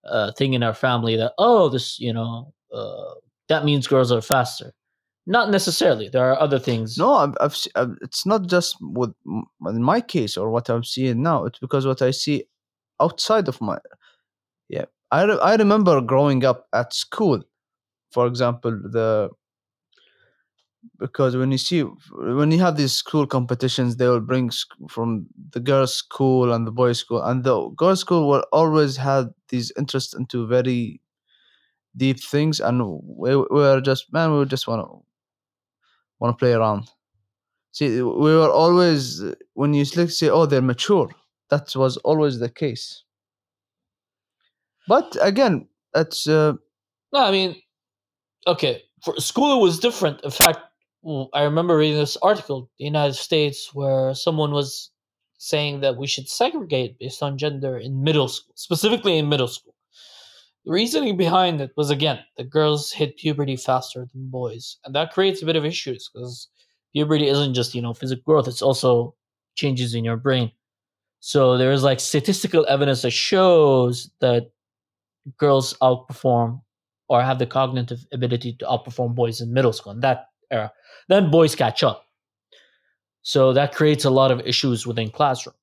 uh 0.04 0.32
thing 0.32 0.54
in 0.54 0.62
our 0.62 0.74
family 0.74 1.16
that 1.16 1.32
oh 1.38 1.68
this 1.68 1.98
you 2.00 2.12
know 2.12 2.52
uh 2.72 3.14
that 3.48 3.64
means 3.64 3.86
girls 3.88 4.12
are 4.12 4.22
faster. 4.22 4.72
Not 5.26 5.50
necessarily. 5.50 6.08
There 6.08 6.24
are 6.30 6.40
other 6.40 6.58
things. 6.58 6.98
No, 6.98 7.12
I've, 7.14 7.36
I've, 7.40 7.56
I've 7.76 7.96
it's 8.02 8.26
not 8.26 8.46
just 8.48 8.76
with 8.80 9.12
in 9.26 9.82
my 9.82 10.00
case 10.00 10.36
or 10.38 10.50
what 10.50 10.70
I'm 10.70 10.84
seeing 10.84 11.22
now. 11.22 11.44
It's 11.46 11.58
because 11.58 11.86
what 11.86 12.02
I 12.02 12.12
see 12.12 12.44
outside 13.00 13.48
of 13.48 13.60
my. 13.60 13.78
Yeah, 14.68 14.86
I 15.10 15.24
re- 15.24 15.38
I 15.42 15.56
remember 15.56 16.00
growing 16.00 16.44
up 16.44 16.66
at 16.72 16.92
school, 16.94 17.42
for 18.12 18.26
example, 18.26 18.72
the. 18.72 19.30
Because 20.98 21.36
when 21.36 21.50
you 21.50 21.58
see 21.58 21.80
when 21.82 22.50
you 22.52 22.58
have 22.60 22.76
these 22.76 22.92
school 22.92 23.26
competitions, 23.26 23.96
they 23.96 24.06
will 24.06 24.20
bring 24.20 24.50
from 24.88 25.26
the 25.50 25.58
girls' 25.60 25.94
school 25.94 26.52
and 26.52 26.66
the 26.66 26.70
boys' 26.70 27.00
school, 27.00 27.20
and 27.22 27.42
the 27.44 27.68
girls' 27.70 28.00
school 28.00 28.28
will 28.28 28.44
always 28.52 28.96
had 28.96 29.30
these 29.48 29.72
interest 29.76 30.14
into 30.14 30.46
very 30.46 31.00
deep 31.96 32.20
things, 32.20 32.60
and 32.60 32.82
we, 33.02 33.36
we 33.36 33.44
were 33.50 33.80
just 33.82 34.12
man, 34.12 34.36
we 34.38 34.44
just 34.46 34.68
want 34.68 34.86
to 34.86 35.02
want 36.18 36.36
to 36.36 36.38
play 36.42 36.52
around. 36.52 36.90
See, 37.72 38.02
we 38.02 38.36
were 38.36 38.50
always 38.50 39.22
when 39.54 39.74
you 39.74 39.84
say, 39.84 40.30
"Oh, 40.30 40.46
they're 40.46 40.62
mature." 40.62 41.10
That 41.50 41.74
was 41.76 41.96
always 41.98 42.38
the 42.40 42.50
case. 42.50 43.04
But 44.88 45.16
again, 45.20 45.68
it's 45.94 46.26
uh, 46.26 46.54
No, 47.12 47.20
I 47.20 47.30
mean, 47.30 47.56
okay, 48.46 48.82
for 49.04 49.16
school 49.20 49.58
it 49.58 49.62
was 49.62 49.78
different. 49.78 50.22
In 50.24 50.30
fact, 50.30 50.60
I 51.34 51.42
remember 51.42 51.76
reading 51.76 51.98
this 51.98 52.16
article, 52.22 52.70
in 52.78 52.84
the 52.92 52.98
United 52.98 53.14
States, 53.14 53.70
where 53.74 54.14
someone 54.14 54.52
was 54.52 54.90
saying 55.38 55.80
that 55.80 55.96
we 55.96 56.06
should 56.06 56.28
segregate 56.28 56.98
based 56.98 57.22
on 57.22 57.38
gender 57.38 57.78
in 57.78 58.02
middle 58.02 58.28
school, 58.28 58.54
specifically 58.56 59.18
in 59.18 59.28
middle 59.28 59.48
school. 59.48 59.74
The 60.64 60.72
reasoning 60.72 61.16
behind 61.16 61.60
it 61.60 61.72
was 61.76 61.90
again, 61.90 62.20
that 62.36 62.50
girls 62.50 62.92
hit 62.92 63.16
puberty 63.18 63.56
faster 63.56 64.08
than 64.12 64.30
boys, 64.30 64.78
and 64.84 64.94
that 64.94 65.12
creates 65.12 65.42
a 65.42 65.46
bit 65.46 65.56
of 65.56 65.64
issues 65.64 66.10
because 66.12 66.48
puberty 66.92 67.28
isn't 67.28 67.54
just 67.54 67.74
you 67.74 67.82
know 67.82 67.94
physical 67.94 68.22
growth; 68.24 68.48
it's 68.48 68.62
also 68.62 69.14
changes 69.56 69.94
in 69.94 70.04
your 70.04 70.16
brain. 70.16 70.52
So 71.20 71.58
there 71.58 71.72
is 71.72 71.82
like 71.84 72.00
statistical 72.00 72.66
evidence 72.68 73.02
that 73.02 73.12
shows 73.12 74.10
that 74.20 74.50
girls 75.36 75.74
outperform 75.82 76.60
or 77.08 77.22
have 77.22 77.38
the 77.38 77.46
cognitive 77.46 78.04
ability 78.12 78.54
to 78.54 78.64
outperform 78.66 79.14
boys 79.14 79.40
in 79.40 79.52
middle 79.52 79.72
school 79.72 79.92
in 79.92 80.00
that 80.00 80.26
era. 80.50 80.72
Then 81.08 81.30
boys 81.30 81.54
catch 81.54 81.82
up. 81.82 82.04
So 83.22 83.52
that 83.52 83.74
creates 83.74 84.04
a 84.04 84.10
lot 84.10 84.30
of 84.30 84.40
issues 84.40 84.86
within 84.86 85.10
classroom. 85.10 85.56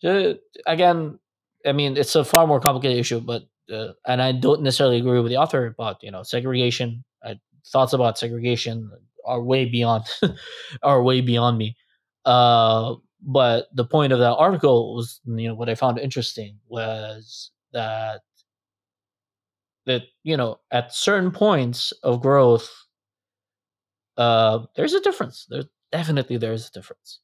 So, 0.00 0.36
again, 0.66 1.18
I 1.66 1.72
mean, 1.72 1.96
it's 1.96 2.14
a 2.14 2.24
far 2.24 2.46
more 2.46 2.60
complicated 2.60 2.98
issue, 2.98 3.20
but 3.20 3.44
uh, 3.72 3.92
and 4.06 4.20
I 4.20 4.32
don't 4.32 4.62
necessarily 4.62 4.98
agree 4.98 5.20
with 5.20 5.30
the 5.30 5.38
author 5.38 5.66
about 5.66 6.02
you 6.02 6.10
know 6.10 6.22
segregation. 6.22 7.04
I, 7.22 7.38
thoughts 7.66 7.94
about 7.94 8.18
segregation 8.18 8.90
are 9.24 9.42
way 9.42 9.64
beyond 9.64 10.04
are 10.82 11.02
way 11.02 11.20
beyond 11.20 11.58
me. 11.58 11.76
Uh, 12.24 12.96
but 13.22 13.68
the 13.74 13.84
point 13.84 14.12
of 14.12 14.18
that 14.18 14.34
article 14.34 14.94
was, 14.94 15.20
you 15.24 15.48
know, 15.48 15.54
what 15.54 15.70
I 15.70 15.74
found 15.74 15.98
interesting 15.98 16.58
was 16.68 17.50
that 17.72 18.20
that 19.86 20.02
you 20.22 20.36
know 20.36 20.58
at 20.70 20.94
certain 20.94 21.30
points 21.30 21.92
of 22.02 22.22
growth 22.22 22.70
uh 24.16 24.60
there's 24.76 24.94
a 24.94 25.00
difference 25.00 25.46
there 25.50 25.64
definitely 25.92 26.36
there's 26.36 26.68
a 26.68 26.72
difference 26.72 27.20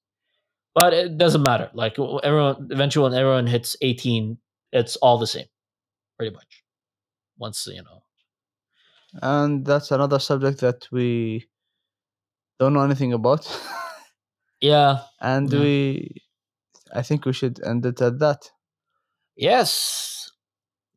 but 0.74 0.92
it 0.92 1.16
doesn't 1.18 1.42
matter 1.48 1.70
like 1.74 1.96
everyone 2.22 2.68
eventually 2.70 3.04
when 3.04 3.14
everyone 3.18 3.46
hits 3.46 3.76
18 3.82 4.38
it's 4.72 4.96
all 4.96 5.18
the 5.18 5.26
same 5.26 5.46
pretty 6.18 6.34
much 6.34 6.64
once 7.38 7.66
you 7.66 7.82
know 7.82 8.02
and 9.22 9.64
that's 9.66 9.90
another 9.90 10.18
subject 10.18 10.60
that 10.60 10.86
we 10.92 11.48
don't 12.58 12.74
know 12.74 12.82
anything 12.82 13.12
about. 13.12 13.46
Yeah. 14.60 14.98
and 15.20 15.52
Yeah. 15.52 15.60
we, 15.60 16.22
I 16.94 17.02
think 17.02 17.24
we 17.24 17.32
should 17.32 17.60
end 17.64 17.86
it 17.86 18.00
at 18.00 18.18
that. 18.20 18.50
Yes. 19.36 20.19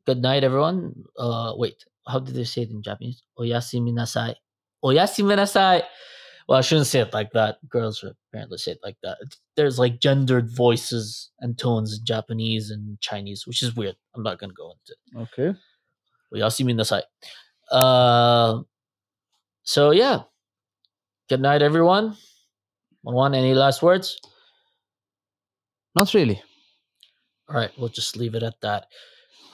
Good 0.06 0.20
night, 0.22 0.44
everyone. 0.44 1.04
Uh, 1.18 1.52
wait. 1.56 1.84
How 2.06 2.18
did 2.18 2.34
they 2.34 2.44
say 2.44 2.62
it 2.62 2.70
in 2.70 2.82
Japanese? 2.82 3.22
Oyasumi 3.38 3.92
nasai. 3.92 4.34
Oyasumi 4.84 5.34
nasai. 5.36 5.82
Well, 6.46 6.58
I 6.58 6.60
shouldn't 6.60 6.88
say 6.88 7.00
it 7.00 7.14
like 7.14 7.32
that. 7.32 7.56
Girls 7.70 8.04
apparently 8.04 8.58
say 8.58 8.72
it 8.72 8.80
like 8.82 8.96
that. 9.02 9.16
There's 9.56 9.78
like 9.78 10.00
gendered 10.00 10.54
voices 10.54 11.30
and 11.40 11.56
tones 11.56 11.98
in 11.98 12.04
Japanese 12.04 12.70
and 12.70 13.00
Chinese, 13.00 13.46
which 13.46 13.62
is 13.62 13.74
weird. 13.74 13.96
I'm 14.14 14.22
not 14.22 14.38
gonna 14.38 14.52
go 14.52 14.72
into 14.72 14.92
it. 14.92 15.22
Okay. 15.22 15.58
Oyasumi 16.34 16.74
nasai. 16.74 17.02
Uh, 17.70 18.62
so 19.62 19.90
yeah. 19.90 20.24
Good 21.30 21.40
night, 21.40 21.62
everyone. 21.62 22.18
One, 23.00 23.34
any 23.34 23.54
last 23.54 23.82
words? 23.82 24.20
Not 25.94 26.12
really. 26.12 26.42
All 27.48 27.56
right, 27.56 27.70
we'll 27.78 27.88
just 27.88 28.16
leave 28.16 28.34
it 28.34 28.42
at 28.42 28.60
that. 28.60 28.86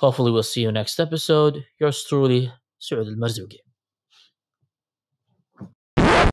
Hopefully, 0.00 0.32
we'll 0.32 0.42
see 0.42 0.62
you 0.62 0.72
next 0.72 0.98
episode. 0.98 1.64
Yours 1.78 2.04
truly, 2.04 2.52
Suud 2.80 3.06
Al 3.06 3.14
Marzuki. 3.14 3.58